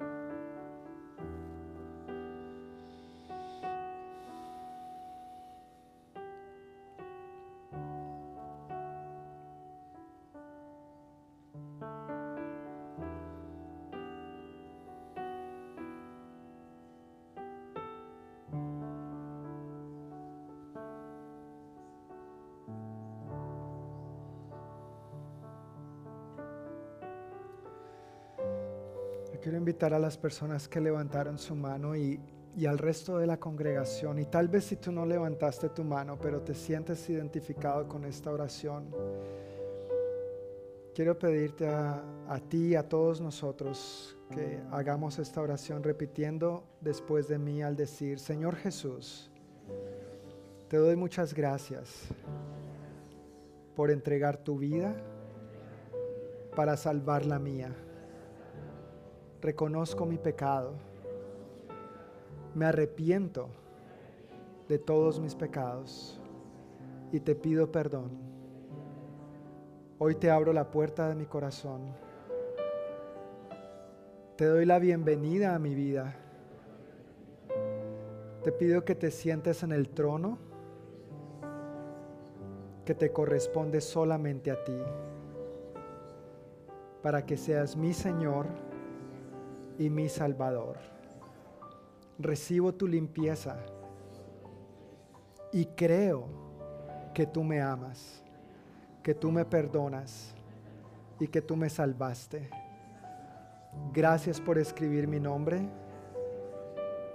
A 29.86 30.00
las 30.00 30.18
personas 30.18 30.68
que 30.68 30.82
levantaron 30.82 31.38
su 31.38 31.56
mano 31.56 31.96
y, 31.96 32.20
al 32.68 32.80
resto 32.80 33.20
de 33.20 33.28
la 33.28 33.38
congregación. 33.38 34.18
Y 34.18 34.26
tal 34.26 34.48
vez 34.48 34.66
si 34.66 34.78
tú 34.78 34.92
no 34.92 35.06
levantaste 35.06 35.70
tu 35.70 35.84
mano, 35.84 36.18
pero 36.20 36.42
te 36.42 36.56
sientes 36.56 37.08
identificado 37.08 37.88
con 37.88 38.04
esta 38.04 38.32
oración, 38.32 38.90
quiero 40.96 41.20
pedirte 41.20 41.68
a, 41.68 42.04
a 42.28 42.40
ti 42.40 42.70
y 42.70 42.76
a 42.76 42.90
todos 42.90 43.22
nosotros 43.22 44.18
que 44.32 44.60
hagamos 44.72 45.20
esta 45.20 45.40
oración 45.40 45.84
repitiendo 45.84 46.64
después 46.82 47.28
de 47.28 47.38
mí 47.38 47.62
al 47.62 47.76
decir, 47.76 48.18
Señor 48.18 48.56
Jesús, 48.56 49.30
te 50.68 50.78
doy 50.78 50.96
muchas 50.96 51.36
gracias 51.36 52.08
por 53.76 53.92
entregar 53.92 54.38
tu 54.38 54.58
vida 54.58 54.96
para 56.56 56.76
salvar 56.76 57.24
la 57.24 57.38
mía 57.38 57.76
reconozco 59.42 60.06
mi 60.06 60.18
pecado, 60.18 60.74
me 62.56 62.66
arrepiento 62.66 63.50
de 64.68 64.80
todos 64.80 65.20
mis 65.20 65.36
pecados 65.36 66.20
y 67.12 67.20
te 67.20 67.36
pido 67.36 67.72
perdón. 67.72 68.12
Hoy 70.00 70.16
te 70.16 70.30
abro 70.30 70.54
la 70.54 70.70
puerta 70.70 71.10
de 71.10 71.16
mi 71.16 71.26
corazón. 71.26 71.82
Te 74.36 74.46
doy 74.46 74.66
la 74.66 74.78
bienvenida 74.78 75.56
a 75.56 75.60
mi 75.60 75.74
vida. 75.74 76.16
Te 78.44 78.52
pido 78.52 78.86
que 78.86 78.94
te 78.94 79.10
sientes 79.10 79.64
en 79.64 79.72
el 79.72 79.90
trono 79.90 80.38
que 82.86 82.94
te 82.96 83.12
corresponde 83.12 83.82
solamente 83.82 84.50
a 84.50 84.64
ti, 84.64 84.78
para 87.02 87.26
que 87.26 87.36
seas 87.36 87.76
mi 87.76 87.94
Señor 87.94 88.46
y 89.78 89.90
mi 89.90 90.10
Salvador. 90.10 90.78
Recibo 92.20 92.74
tu 92.74 92.88
limpieza 92.88 93.58
y 95.52 95.66
creo 95.66 96.28
que 97.14 97.26
tú 97.26 97.44
me 97.44 97.62
amas, 97.62 98.24
que 99.04 99.14
tú 99.14 99.32
me 99.32 99.46
perdonas 99.46 100.34
y 101.20 101.28
que 101.28 101.42
tú 101.42 101.56
me 101.56 101.70
salvaste. 101.70 102.50
Gracias 103.94 104.42
por 104.42 104.58
escribir 104.58 105.08
mi 105.08 105.20
nombre 105.20 105.62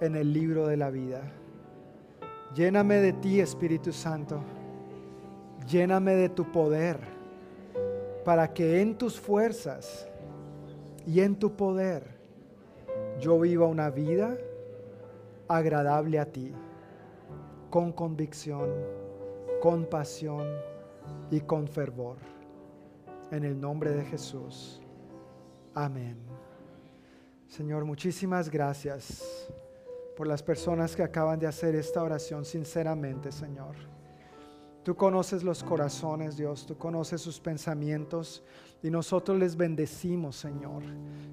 en 0.01 0.16
el 0.16 0.32
libro 0.32 0.66
de 0.66 0.76
la 0.76 0.90
vida. 0.90 1.20
Lléname 2.55 2.97
de 2.97 3.12
ti, 3.12 3.40
Espíritu 3.40 3.93
Santo. 3.93 4.40
Lléname 5.68 6.14
de 6.14 6.28
tu 6.28 6.51
poder 6.51 6.98
para 8.24 8.52
que 8.52 8.80
en 8.80 8.97
tus 8.97 9.18
fuerzas 9.18 10.09
y 11.06 11.20
en 11.20 11.36
tu 11.36 11.56
poder 11.56 12.11
yo 13.20 13.39
viva 13.39 13.66
una 13.66 13.90
vida 13.90 14.36
agradable 15.48 16.18
a 16.18 16.26
ti, 16.26 16.52
con 17.70 17.93
convicción, 17.93 18.70
con 19.60 19.86
pasión 19.86 20.47
y 21.30 21.40
con 21.40 21.68
fervor. 21.68 22.16
En 23.30 23.44
el 23.44 23.59
nombre 23.59 23.93
de 23.93 24.05
Jesús. 24.05 24.80
Amén. 25.74 26.18
Señor, 27.48 27.84
muchísimas 27.84 28.51
gracias 28.51 29.52
por 30.16 30.26
las 30.26 30.43
personas 30.43 30.94
que 30.94 31.02
acaban 31.02 31.39
de 31.39 31.47
hacer 31.47 31.74
esta 31.74 32.02
oración 32.02 32.44
sinceramente, 32.44 33.32
Señor. 33.32 33.76
Tú 34.83 34.97
conoces 34.97 35.45
los 35.45 35.63
corazones, 35.63 36.37
Dios, 36.37 36.67
tú 36.67 36.77
conoces 36.77 37.21
sus 37.21 37.39
pensamientos 37.39 38.43
y 38.83 38.91
nosotros 38.91 39.39
les 39.39 39.57
bendecimos, 39.57 40.35
Señor. 40.35 40.83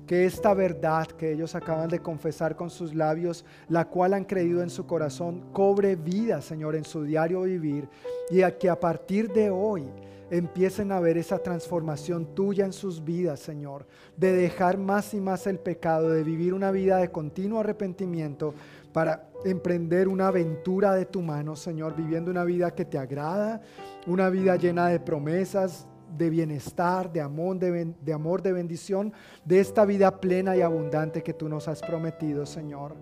Que 0.05 0.25
esta 0.25 0.53
verdad 0.53 1.07
que 1.07 1.31
ellos 1.31 1.55
acaban 1.55 1.89
de 1.89 1.99
confesar 1.99 2.55
con 2.55 2.69
sus 2.69 2.93
labios, 2.93 3.43
la 3.67 3.85
cual 3.85 4.13
han 4.13 4.25
creído 4.25 4.61
en 4.61 4.69
su 4.69 4.85
corazón, 4.85 5.51
cobre 5.51 5.95
vida, 5.95 6.43
Señor, 6.43 6.75
en 6.75 6.85
su 6.85 7.03
diario 7.03 7.41
vivir 7.41 7.89
y 8.29 8.43
a 8.43 8.55
que 8.55 8.69
a 8.69 8.79
partir 8.79 9.31
de 9.33 9.49
hoy 9.49 9.87
empiecen 10.31 10.91
a 10.91 10.99
ver 10.99 11.17
esa 11.17 11.39
transformación 11.39 12.35
tuya 12.35 12.65
en 12.65 12.73
sus 12.73 13.03
vidas, 13.03 13.39
Señor, 13.39 13.87
de 14.15 14.31
dejar 14.31 14.77
más 14.77 15.13
y 15.13 15.19
más 15.19 15.47
el 15.47 15.59
pecado, 15.59 16.09
de 16.09 16.23
vivir 16.23 16.53
una 16.53 16.71
vida 16.71 16.97
de 16.97 17.09
continuo 17.09 17.59
arrepentimiento 17.59 18.53
para 18.91 19.29
emprender 19.45 20.07
una 20.07 20.27
aventura 20.27 20.93
de 20.93 21.05
tu 21.05 21.21
mano, 21.21 21.55
Señor, 21.55 21.95
viviendo 21.95 22.31
una 22.31 22.43
vida 22.43 22.71
que 22.71 22.85
te 22.85 22.97
agrada, 22.97 23.61
una 24.07 24.29
vida 24.29 24.55
llena 24.55 24.87
de 24.87 24.99
promesas, 24.99 25.87
de 26.17 26.29
bienestar, 26.29 27.11
de 27.11 27.21
amor, 27.21 27.59
de, 27.59 28.13
amor, 28.13 28.41
de 28.41 28.53
bendición, 28.53 29.13
de 29.45 29.59
esta 29.59 29.85
vida 29.85 30.19
plena 30.19 30.55
y 30.55 30.61
abundante 30.61 31.23
que 31.23 31.33
tú 31.33 31.47
nos 31.47 31.67
has 31.67 31.81
prometido, 31.81 32.45
Señor. 32.45 32.95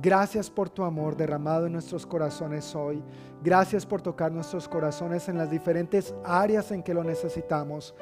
Gracias 0.00 0.48
por 0.48 0.70
tu 0.70 0.84
amor 0.84 1.16
derramado 1.16 1.66
en 1.66 1.72
nuestros 1.72 2.06
corazones 2.06 2.76
hoy. 2.76 3.02
Gracias 3.42 3.84
por 3.84 4.00
tocar 4.00 4.30
nuestros 4.30 4.68
corazones 4.68 5.28
en 5.28 5.36
las 5.36 5.50
diferentes 5.50 6.14
áreas 6.24 6.70
en 6.70 6.82
que 6.82 6.94
lo 6.94 7.02
necesitamos. 7.02 7.94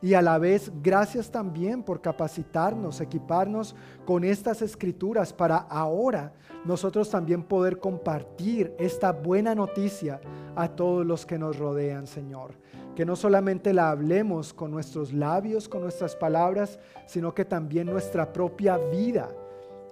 Y 0.00 0.14
a 0.14 0.22
la 0.22 0.38
vez, 0.38 0.72
gracias 0.82 1.30
también 1.30 1.82
por 1.82 2.00
capacitarnos, 2.00 3.00
equiparnos 3.00 3.76
con 4.06 4.24
estas 4.24 4.62
escrituras 4.62 5.32
para 5.34 5.56
ahora 5.56 6.32
nosotros 6.64 7.10
también 7.10 7.42
poder 7.42 7.78
compartir 7.78 8.74
esta 8.78 9.12
buena 9.12 9.54
noticia 9.54 10.20
a 10.56 10.68
todos 10.68 11.04
los 11.04 11.26
que 11.26 11.38
nos 11.38 11.58
rodean, 11.58 12.06
Señor. 12.06 12.52
Que 12.94 13.04
no 13.04 13.16
solamente 13.16 13.74
la 13.74 13.90
hablemos 13.90 14.54
con 14.54 14.70
nuestros 14.70 15.12
labios, 15.12 15.68
con 15.68 15.82
nuestras 15.82 16.16
palabras, 16.16 16.78
sino 17.06 17.34
que 17.34 17.44
también 17.44 17.86
nuestra 17.86 18.32
propia 18.32 18.78
vida 18.78 19.28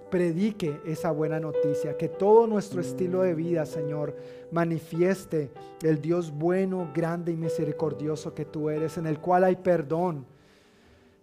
predique 0.09 0.79
esa 0.85 1.11
buena 1.11 1.39
noticia, 1.39 1.97
que 1.97 2.07
todo 2.07 2.45
nuestro 2.45 2.81
estilo 2.81 3.23
de 3.23 3.33
vida, 3.33 3.65
Señor, 3.65 4.15
manifieste 4.51 5.51
el 5.81 6.01
Dios 6.01 6.31
bueno, 6.31 6.91
grande 6.93 7.31
y 7.31 7.35
misericordioso 7.35 8.33
que 8.33 8.45
tú 8.45 8.69
eres, 8.69 8.97
en 8.99 9.07
el 9.07 9.19
cual 9.19 9.43
hay 9.43 9.55
perdón 9.55 10.25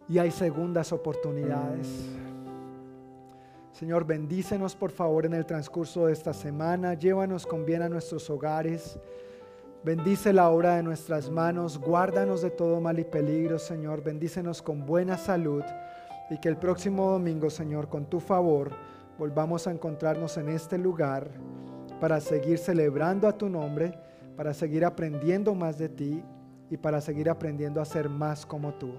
y 0.09 0.19
hay 0.19 0.33
segundas 0.33 0.93
oportunidades. 0.93 1.87
Señor, 3.81 4.05
bendícenos 4.05 4.77
por 4.77 4.91
favor 4.91 5.25
en 5.25 5.33
el 5.33 5.47
transcurso 5.47 6.05
de 6.05 6.13
esta 6.13 6.35
semana, 6.35 6.93
llévanos 6.93 7.47
con 7.47 7.65
bien 7.65 7.81
a 7.81 7.89
nuestros 7.89 8.29
hogares. 8.29 8.99
Bendice 9.83 10.35
la 10.35 10.51
obra 10.51 10.77
de 10.77 10.83
nuestras 10.83 11.31
manos, 11.31 11.79
guárdanos 11.79 12.43
de 12.43 12.51
todo 12.51 12.79
mal 12.83 12.99
y 12.99 13.05
peligro, 13.05 13.59
Señor. 13.59 14.05
Bendícenos 14.05 14.61
con 14.61 14.85
buena 14.85 15.17
salud 15.17 15.63
y 16.29 16.37
que 16.37 16.51
el 16.51 16.59
próximo 16.59 17.13
domingo, 17.13 17.49
Señor, 17.49 17.89
con 17.89 18.05
tu 18.05 18.21
favor, 18.21 18.71
volvamos 19.19 19.67
a 19.67 19.71
encontrarnos 19.71 20.37
en 20.37 20.51
este 20.51 20.77
lugar 20.77 21.31
para 22.03 22.21
seguir 22.21 22.59
celebrando 22.59 23.27
a 23.27 23.39
tu 23.39 23.49
nombre, 23.49 23.99
para 24.37 24.53
seguir 24.53 24.85
aprendiendo 24.85 25.55
más 25.55 25.79
de 25.79 25.89
ti 25.89 26.23
y 26.69 26.77
para 26.77 27.01
seguir 27.01 27.31
aprendiendo 27.31 27.81
a 27.81 27.87
ser 27.87 28.11
más 28.11 28.45
como 28.45 28.75
tú. 28.75 28.93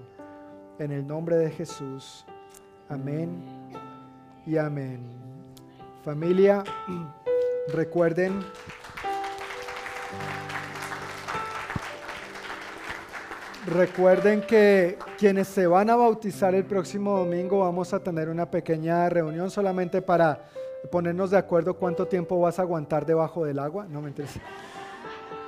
En 0.80 0.90
el 0.90 1.06
nombre 1.06 1.36
de 1.36 1.52
Jesús. 1.52 2.26
Amén 2.88 3.61
y 4.46 4.56
amén. 4.56 5.00
Familia, 6.04 6.64
recuerden 7.72 8.40
Recuerden 13.66 14.40
que 14.40 14.98
quienes 15.16 15.46
se 15.46 15.68
van 15.68 15.88
a 15.88 15.94
bautizar 15.94 16.52
el 16.52 16.64
próximo 16.64 17.16
domingo 17.16 17.60
vamos 17.60 17.94
a 17.94 18.00
tener 18.00 18.28
una 18.28 18.50
pequeña 18.50 19.08
reunión 19.08 19.52
solamente 19.52 20.02
para 20.02 20.46
ponernos 20.90 21.30
de 21.30 21.38
acuerdo 21.38 21.74
cuánto 21.74 22.08
tiempo 22.08 22.40
vas 22.40 22.58
a 22.58 22.62
aguantar 22.62 23.06
debajo 23.06 23.44
del 23.44 23.60
agua. 23.60 23.86
No 23.88 24.02
me 24.02 24.08
interesa. 24.08 24.40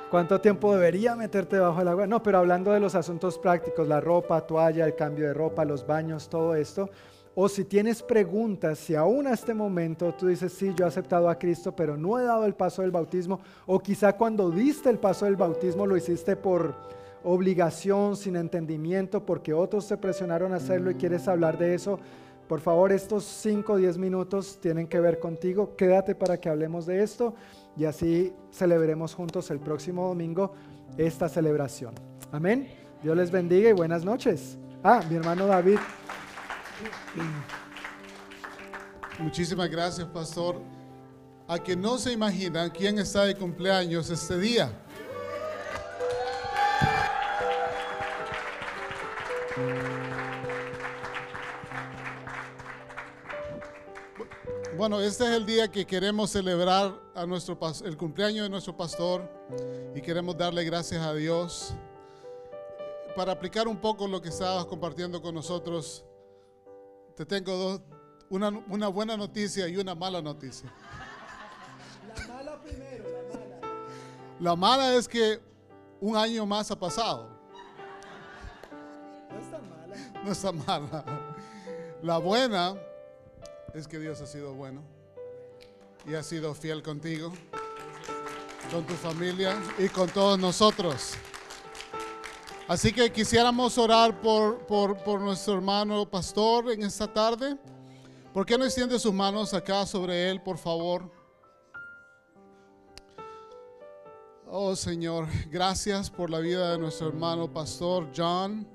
¿Cuánto 0.09 0.39
tiempo 0.39 0.73
debería 0.73 1.13
meterte 1.17 1.57
debajo 1.57 1.79
del 1.79 1.89
agua? 1.89 2.07
No, 2.07 2.23
pero 2.23 2.37
hablando 2.37 2.71
de 2.71 2.79
los 2.79 2.95
asuntos 2.95 3.37
prácticos, 3.37 3.85
la 3.85 3.99
ropa, 3.99 4.39
toalla, 4.47 4.85
el 4.85 4.95
cambio 4.95 5.27
de 5.27 5.33
ropa, 5.33 5.65
los 5.65 5.85
baños, 5.85 6.29
todo 6.29 6.55
esto. 6.55 6.89
O 7.35 7.49
si 7.49 7.65
tienes 7.65 8.01
preguntas, 8.01 8.79
si 8.79 8.95
aún 8.95 9.27
a 9.27 9.33
este 9.33 9.53
momento 9.53 10.13
tú 10.13 10.27
dices, 10.27 10.53
sí, 10.53 10.73
yo 10.73 10.85
he 10.85 10.87
aceptado 10.87 11.29
a 11.29 11.37
Cristo, 11.37 11.75
pero 11.75 11.97
no 11.97 12.17
he 12.17 12.23
dado 12.23 12.45
el 12.45 12.55
paso 12.55 12.81
del 12.81 12.91
bautismo, 12.91 13.41
o 13.65 13.79
quizá 13.79 14.13
cuando 14.13 14.49
diste 14.49 14.89
el 14.89 14.99
paso 14.99 15.25
del 15.25 15.35
bautismo 15.35 15.85
lo 15.85 15.97
hiciste 15.97 16.37
por 16.37 16.73
obligación, 17.25 18.15
sin 18.15 18.37
entendimiento, 18.37 19.25
porque 19.25 19.53
otros 19.53 19.85
te 19.87 19.97
presionaron 19.97 20.53
a 20.53 20.57
hacerlo 20.57 20.91
y 20.91 20.95
quieres 20.95 21.27
hablar 21.27 21.57
de 21.57 21.73
eso, 21.73 21.99
por 22.47 22.61
favor, 22.61 22.91
estos 22.91 23.23
5 23.23 23.73
o 23.73 23.77
10 23.77 23.97
minutos 23.97 24.59
tienen 24.61 24.87
que 24.87 24.99
ver 24.99 25.19
contigo. 25.19 25.75
Quédate 25.75 26.13
para 26.13 26.39
que 26.39 26.47
hablemos 26.47 26.85
de 26.85 27.01
esto 27.01 27.33
y 27.75 27.85
así 27.85 28.33
celebremos 28.51 29.15
juntos 29.15 29.49
el 29.49 29.59
próximo 29.59 30.07
domingo 30.07 30.53
esta 30.97 31.27
celebración. 31.27 31.95
Amén. 32.31 32.67
Dios 33.01 33.17
les 33.17 33.31
bendiga 33.31 33.69
y 33.69 33.73
buenas 33.73 34.05
noches. 34.05 34.59
Ah, 34.83 35.01
mi 35.09 35.15
hermano 35.15 35.47
David. 35.47 35.79
Muchísimas 39.19 39.69
gracias, 39.69 40.07
pastor. 40.07 40.61
A 41.47 41.59
que 41.59 41.75
no 41.75 41.97
se 41.97 42.11
imaginan 42.11 42.69
quién 42.69 42.97
está 42.99 43.23
de 43.23 43.35
cumpleaños 43.35 44.09
este 44.09 44.37
día. 44.37 44.71
Bueno, 54.77 54.99
este 54.99 55.23
es 55.23 55.29
el 55.29 55.45
día 55.45 55.71
que 55.71 55.85
queremos 55.85 56.31
celebrar 56.31 56.99
a 57.15 57.25
nuestro, 57.25 57.57
el 57.85 57.95
cumpleaños 57.95 58.43
de 58.43 58.49
nuestro 58.49 58.75
pastor 58.75 59.29
y 59.95 60.01
queremos 60.01 60.37
darle 60.37 60.65
gracias 60.65 61.01
a 61.01 61.13
Dios. 61.13 61.73
Para 63.15 63.31
aplicar 63.31 63.69
un 63.69 63.77
poco 63.77 64.05
lo 64.05 64.21
que 64.21 64.27
estabas 64.27 64.65
compartiendo 64.65 65.21
con 65.21 65.33
nosotros, 65.33 66.03
te 67.15 67.25
tengo 67.25 67.55
dos, 67.55 67.81
una, 68.29 68.49
una 68.67 68.87
buena 68.89 69.15
noticia 69.15 69.67
y 69.67 69.77
una 69.77 69.95
mala 69.95 70.21
noticia. 70.21 70.71
La 72.07 72.27
mala 72.27 72.61
primero, 72.61 73.05
la 73.09 73.39
mala. 73.39 73.59
La 74.39 74.55
mala 74.55 74.95
es 74.95 75.07
que 75.07 75.39
un 76.01 76.17
año 76.17 76.45
más 76.45 76.69
ha 76.71 76.77
pasado. 76.77 77.29
No 79.31 79.39
está 79.39 79.59
mala. 79.59 80.23
No 80.23 80.31
está 80.31 80.51
mala. 80.51 81.05
La 82.01 82.17
buena 82.17 82.75
es 83.73 83.87
que 83.87 83.97
Dios 83.97 84.21
ha 84.21 84.27
sido 84.27 84.53
bueno 84.53 84.81
y 86.05 86.13
ha 86.13 86.23
sido 86.23 86.53
fiel 86.53 86.83
contigo, 86.83 87.33
con 88.71 88.85
tu 88.85 88.93
familia 88.93 89.57
y 89.77 89.87
con 89.89 90.09
todos 90.09 90.37
nosotros. 90.37 91.15
Así 92.67 92.91
que 92.91 93.11
quisiéramos 93.11 93.77
orar 93.77 94.19
por, 94.21 94.65
por, 94.65 95.21
nuestro 95.21 95.53
hermano 95.53 96.09
pastor 96.09 96.71
en 96.71 96.83
esta 96.83 97.11
tarde. 97.11 97.57
¿Por 98.33 98.45
qué 98.45 98.57
no 98.57 98.65
extiende 98.65 98.97
sus 98.97 99.13
manos 99.13 99.53
acá 99.53 99.85
sobre 99.85 100.29
él, 100.29 100.41
por 100.41 100.57
favor? 100.57 101.11
Oh 104.47 104.75
Señor, 104.75 105.27
gracias 105.49 106.09
por 106.09 106.29
la 106.29 106.39
vida 106.39 106.71
de 106.71 106.77
nuestro 106.77 107.07
hermano 107.07 107.51
pastor 107.51 108.09
John. 108.15 108.67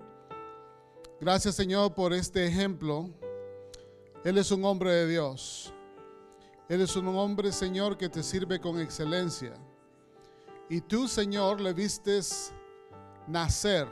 Gracias 1.21 1.55
Señor 1.55 1.95
por 1.95 2.13
este 2.13 2.47
ejemplo 2.47 3.11
él 4.23 4.37
es 4.37 4.51
un 4.51 4.63
hombre 4.67 4.93
de 4.93 5.09
Dios. 5.09 5.73
Él 6.69 6.83
es 6.83 6.95
un 6.95 7.09
hombre, 7.09 7.53
Señor, 7.53 7.97
que 7.97 8.11
te 8.11 8.23
sirve 8.23 8.61
con 8.61 8.79
excelencia. 8.79 9.55
Y 10.69 10.83
tú, 10.83 11.09
Señor, 11.09 11.59
le 11.59 11.73
vistes 11.73 12.53
nacer 13.31 13.87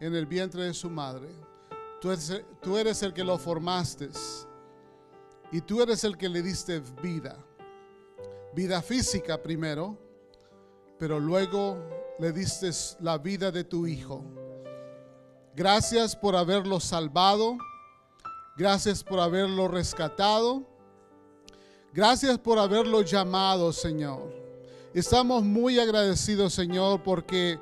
en 0.00 0.14
el 0.14 0.26
vientre 0.26 0.64
de 0.64 0.74
su 0.74 0.90
madre. 0.90 1.28
Tú 2.00 2.76
eres, 2.76 3.02
el 3.02 3.14
que 3.14 3.24
lo 3.24 3.38
formaste. 3.38 4.10
Y 5.50 5.60
tú 5.60 5.80
eres 5.82 6.04
el 6.04 6.18
que 6.18 6.28
le 6.28 6.42
diste 6.42 6.80
vida. 7.02 7.36
Vida 8.54 8.82
física 8.82 9.42
primero, 9.42 9.98
pero 10.98 11.18
luego 11.18 11.78
le 12.18 12.32
diste 12.32 12.70
la 13.00 13.18
vida 13.18 13.50
de 13.50 13.64
tu 13.64 13.86
hijo. 13.86 14.22
Gracias 15.54 16.14
por 16.14 16.36
haberlo 16.36 16.78
salvado 16.78 17.56
Gracias 18.56 19.02
por 19.02 19.18
haberlo 19.18 19.66
rescatado. 19.66 20.62
Gracias 21.92 22.38
por 22.38 22.58
haberlo 22.60 23.02
llamado, 23.02 23.72
Señor. 23.72 24.32
Estamos 24.94 25.42
muy 25.42 25.80
agradecidos, 25.80 26.54
Señor, 26.54 27.02
porque 27.02 27.58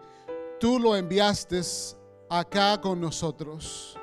tú 0.62 0.78
lo 0.78 0.94
enviaste 0.94 1.60
acá 2.30 2.80
con 2.80 3.00
nosotros. 3.00 3.98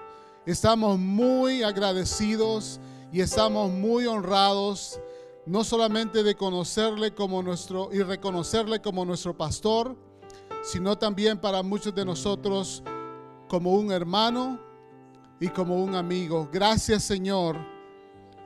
Estamos 0.46 1.00
muy 1.00 1.64
agradecidos 1.64 2.82
y 3.14 3.22
estamos 3.22 3.72
muy 3.72 4.06
honrados, 4.06 5.00
no 5.46 5.64
solamente 5.64 6.22
de 6.22 6.36
conocerle 6.36 7.16
como 7.16 7.42
nuestro 7.42 7.88
y 7.94 8.04
reconocerle 8.04 8.82
como 8.82 9.06
nuestro 9.06 9.38
pastor, 9.38 9.96
sino 10.62 10.98
también 10.98 11.40
para 11.40 11.64
muchos 11.64 11.96
de 11.96 12.04
nosotros 12.04 12.84
como 13.48 13.76
un 13.76 13.94
hermano, 13.94 14.60
y 15.40 15.48
como 15.48 15.82
un 15.82 15.96
amigo. 15.96 16.50
Gracias 16.52 17.06
Señor 17.06 17.56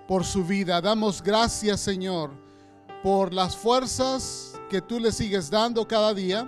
por 0.07 0.23
su 0.23 0.45
vida. 0.45 0.79
Damos 0.81 1.23
gracias 1.23 1.79
Señor 1.79 2.29
por 3.01 3.33
las 3.33 3.57
fuerzas 3.57 4.53
que 4.69 4.81
tú 4.81 4.99
le 4.99 5.11
sigues 5.11 5.49
dando 5.49 5.87
cada 5.87 6.13
día. 6.13 6.47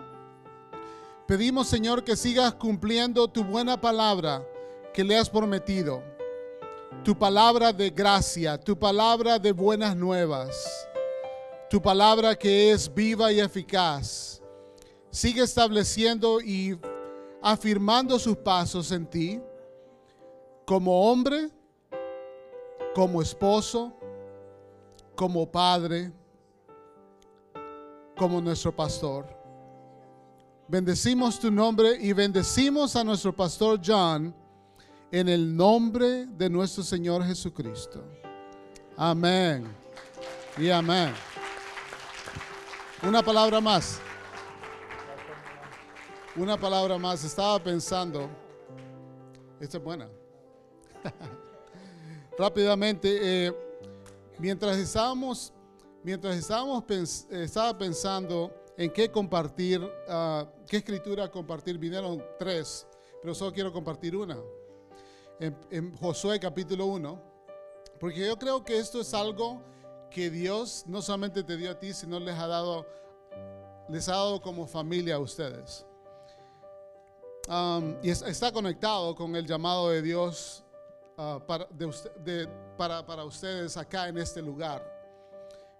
Pedimos, 1.27 1.67
Señor, 1.67 2.03
que 2.03 2.15
sigas 2.15 2.53
cumpliendo 2.53 3.27
tu 3.27 3.43
buena 3.43 3.81
palabra 3.81 4.45
que 4.93 5.03
le 5.03 5.17
has 5.17 5.27
prometido. 5.27 6.03
Tu 7.03 7.17
palabra 7.17 7.73
de 7.73 7.89
gracia, 7.89 8.59
tu 8.59 8.77
palabra 8.77 9.39
de 9.39 9.51
buenas 9.51 9.95
nuevas, 9.95 10.87
tu 11.67 11.81
palabra 11.81 12.35
que 12.35 12.71
es 12.71 12.93
viva 12.93 13.31
y 13.31 13.39
eficaz. 13.39 14.39
Sigue 15.09 15.41
estableciendo 15.41 16.39
y 16.41 16.79
afirmando 17.41 18.19
sus 18.19 18.37
pasos 18.37 18.91
en 18.91 19.07
ti 19.07 19.41
como 20.63 21.09
hombre, 21.09 21.49
como 22.93 23.19
esposo, 23.19 23.91
como 25.15 25.51
padre, 25.51 26.11
como 28.15 28.39
nuestro 28.39 28.75
pastor. 28.75 29.34
Bendecimos 30.67 31.39
tu 31.39 31.51
nombre 31.51 31.95
y 32.01 32.11
bendecimos 32.11 32.95
a 32.95 33.03
nuestro 33.03 33.35
pastor 33.35 33.79
John 33.85 34.33
en 35.11 35.29
el 35.29 35.55
nombre 35.55 36.25
de 36.25 36.49
nuestro 36.49 36.83
Señor 36.83 37.23
Jesucristo. 37.23 38.03
Amén. 38.97 39.67
Y 40.57 40.71
amén. 40.71 41.13
Una 43.03 43.21
palabra 43.21 43.61
más. 43.61 43.99
Una 46.35 46.59
palabra 46.59 46.97
más. 46.97 47.23
Estaba 47.23 47.59
pensando. 47.63 48.27
Esta 49.59 49.77
es 49.77 49.83
buena. 49.83 50.09
Rápidamente, 52.39 53.19
eh, 53.21 53.53
mientras 54.39 54.77
estábamos, 54.77 55.53
mientras 56.03 56.35
estábamos 56.35 56.83
estaba 57.29 57.77
pensando 57.77 58.64
en 58.77 58.91
qué 58.91 59.09
compartir, 59.09 59.81
uh, 59.81 60.45
qué 60.67 60.77
escritura 60.77 61.29
compartir, 61.29 61.77
vinieron 61.77 62.23
tres, 62.37 62.87
pero 63.21 63.33
solo 63.33 63.53
quiero 63.53 63.71
compartir 63.71 64.15
una. 64.15 64.37
En, 65.39 65.57
en 65.69 65.95
Josué 65.97 66.39
capítulo 66.39 66.85
1, 66.85 67.21
porque 67.99 68.25
yo 68.25 68.37
creo 68.37 68.63
que 68.63 68.77
esto 68.77 69.01
es 69.01 69.13
algo 69.13 69.61
que 70.09 70.29
Dios 70.29 70.83
no 70.87 71.01
solamente 71.01 71.43
te 71.43 71.57
dio 71.57 71.71
a 71.71 71.79
ti, 71.79 71.93
sino 71.93 72.19
les 72.19 72.35
ha 72.35 72.47
dado, 72.47 72.85
les 73.89 74.07
ha 74.07 74.13
dado 74.13 74.41
como 74.41 74.65
familia 74.65 75.15
a 75.15 75.19
ustedes. 75.19 75.85
Y 78.01 78.09
está 78.09 78.51
conectado 78.51 79.13
con 79.15 79.35
el 79.35 79.45
llamado 79.45 79.89
de 79.89 80.01
Dios 80.01 80.63
de, 82.23 82.47
para, 82.77 83.05
para, 83.05 83.23
ustedes 83.23 83.77
acá 83.77 84.07
en 84.07 84.17
este 84.17 84.41
lugar. 84.41 84.94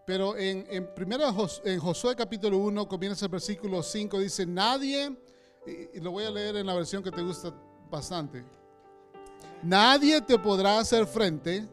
Pero 0.06 0.38
en, 0.38 0.68
en, 0.70 0.94
primera, 0.94 1.34
en 1.64 1.80
Josué 1.80 2.16
capítulo 2.16 2.58
1 2.60 2.88
comienza 2.88 3.26
el 3.26 3.32
versículo 3.32 3.82
5, 3.82 4.20
dice, 4.20 4.46
nadie, 4.46 5.16
y, 5.66 6.00
lo 6.00 6.12
voy 6.12 6.26
a 6.26 6.32
leer 6.32 6.58
en 6.58 6.68
la 6.68 6.76
versión 6.76 7.02
que 7.02 7.12
te 7.12 7.22
gusta 7.22 7.52
bastante, 7.90 8.44
nadie 9.64 10.22
te 10.22 10.38
podrá 10.38 10.80
hacer 10.80 11.08
frente 11.08 11.68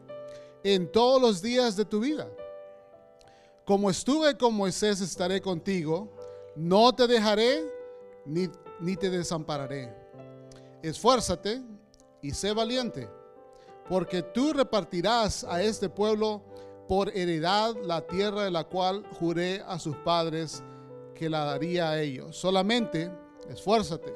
en 0.63 0.91
todos 0.91 1.21
los 1.21 1.41
días 1.41 1.75
de 1.75 1.85
tu 1.85 1.99
vida. 1.99 2.27
Como 3.65 3.89
estuve 3.89 4.35
con 4.35 4.53
Moisés, 4.55 4.99
estaré 4.99 5.39
contigo, 5.39 6.11
no 6.55 6.93
te 6.93 7.07
dejaré 7.07 7.63
ni 8.25 8.49
ni 8.83 8.97
te 8.97 9.09
desampararé. 9.09 9.93
Esfuérzate 10.81 11.61
y 12.21 12.31
sé 12.31 12.53
valiente, 12.53 13.09
porque 13.87 14.21
tú 14.21 14.53
repartirás 14.53 15.43
a 15.45 15.61
este 15.61 15.89
pueblo 15.89 16.41
por 16.87 17.09
heredad 17.15 17.75
la 17.83 18.01
tierra 18.01 18.43
de 18.43 18.51
la 18.51 18.63
cual 18.65 19.03
juré 19.19 19.63
a 19.67 19.79
sus 19.79 19.95
padres 19.97 20.63
que 21.15 21.29
la 21.29 21.45
daría 21.45 21.89
a 21.89 22.01
ellos. 22.01 22.35
Solamente 22.35 23.11
esfuérzate 23.49 24.13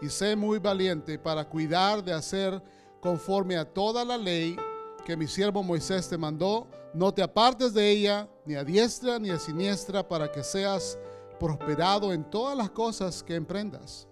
y 0.00 0.08
sé 0.08 0.36
muy 0.36 0.58
valiente 0.58 1.18
para 1.18 1.48
cuidar 1.48 2.02
de 2.02 2.12
hacer 2.12 2.62
conforme 3.00 3.56
a 3.56 3.64
toda 3.64 4.04
la 4.04 4.16
ley 4.16 4.56
que 5.04 5.16
mi 5.16 5.26
siervo 5.26 5.62
Moisés 5.62 6.08
te 6.08 6.18
mandó. 6.18 6.66
No 6.92 7.12
te 7.12 7.22
apartes 7.22 7.72
de 7.72 7.90
ella, 7.90 8.28
ni 8.44 8.54
a 8.54 8.64
diestra 8.64 9.18
ni 9.18 9.30
a 9.30 9.38
siniestra, 9.38 10.06
para 10.06 10.30
que 10.30 10.42
seas 10.42 10.98
prosperado 11.38 12.12
en 12.12 12.24
todas 12.24 12.56
las 12.56 12.70
cosas 12.70 13.22
que 13.22 13.34
emprendas. 13.34 14.06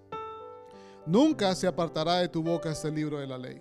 Nunca 1.05 1.55
se 1.55 1.67
apartará 1.67 2.17
de 2.17 2.29
tu 2.29 2.43
boca 2.43 2.71
este 2.71 2.91
libro 2.91 3.19
de 3.19 3.27
la 3.27 3.39
ley, 3.39 3.61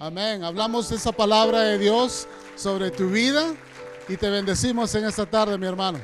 Amén. 0.00 0.44
Hablamos 0.44 0.92
esa 0.92 1.10
palabra 1.10 1.58
de 1.62 1.76
Dios 1.76 2.28
sobre 2.54 2.92
tu 2.92 3.08
vida 3.10 3.52
y 4.08 4.16
te 4.16 4.30
bendecimos 4.30 4.94
en 4.94 5.04
esta 5.04 5.26
tarde, 5.26 5.58
mi 5.58 5.66
hermano. 5.66 5.98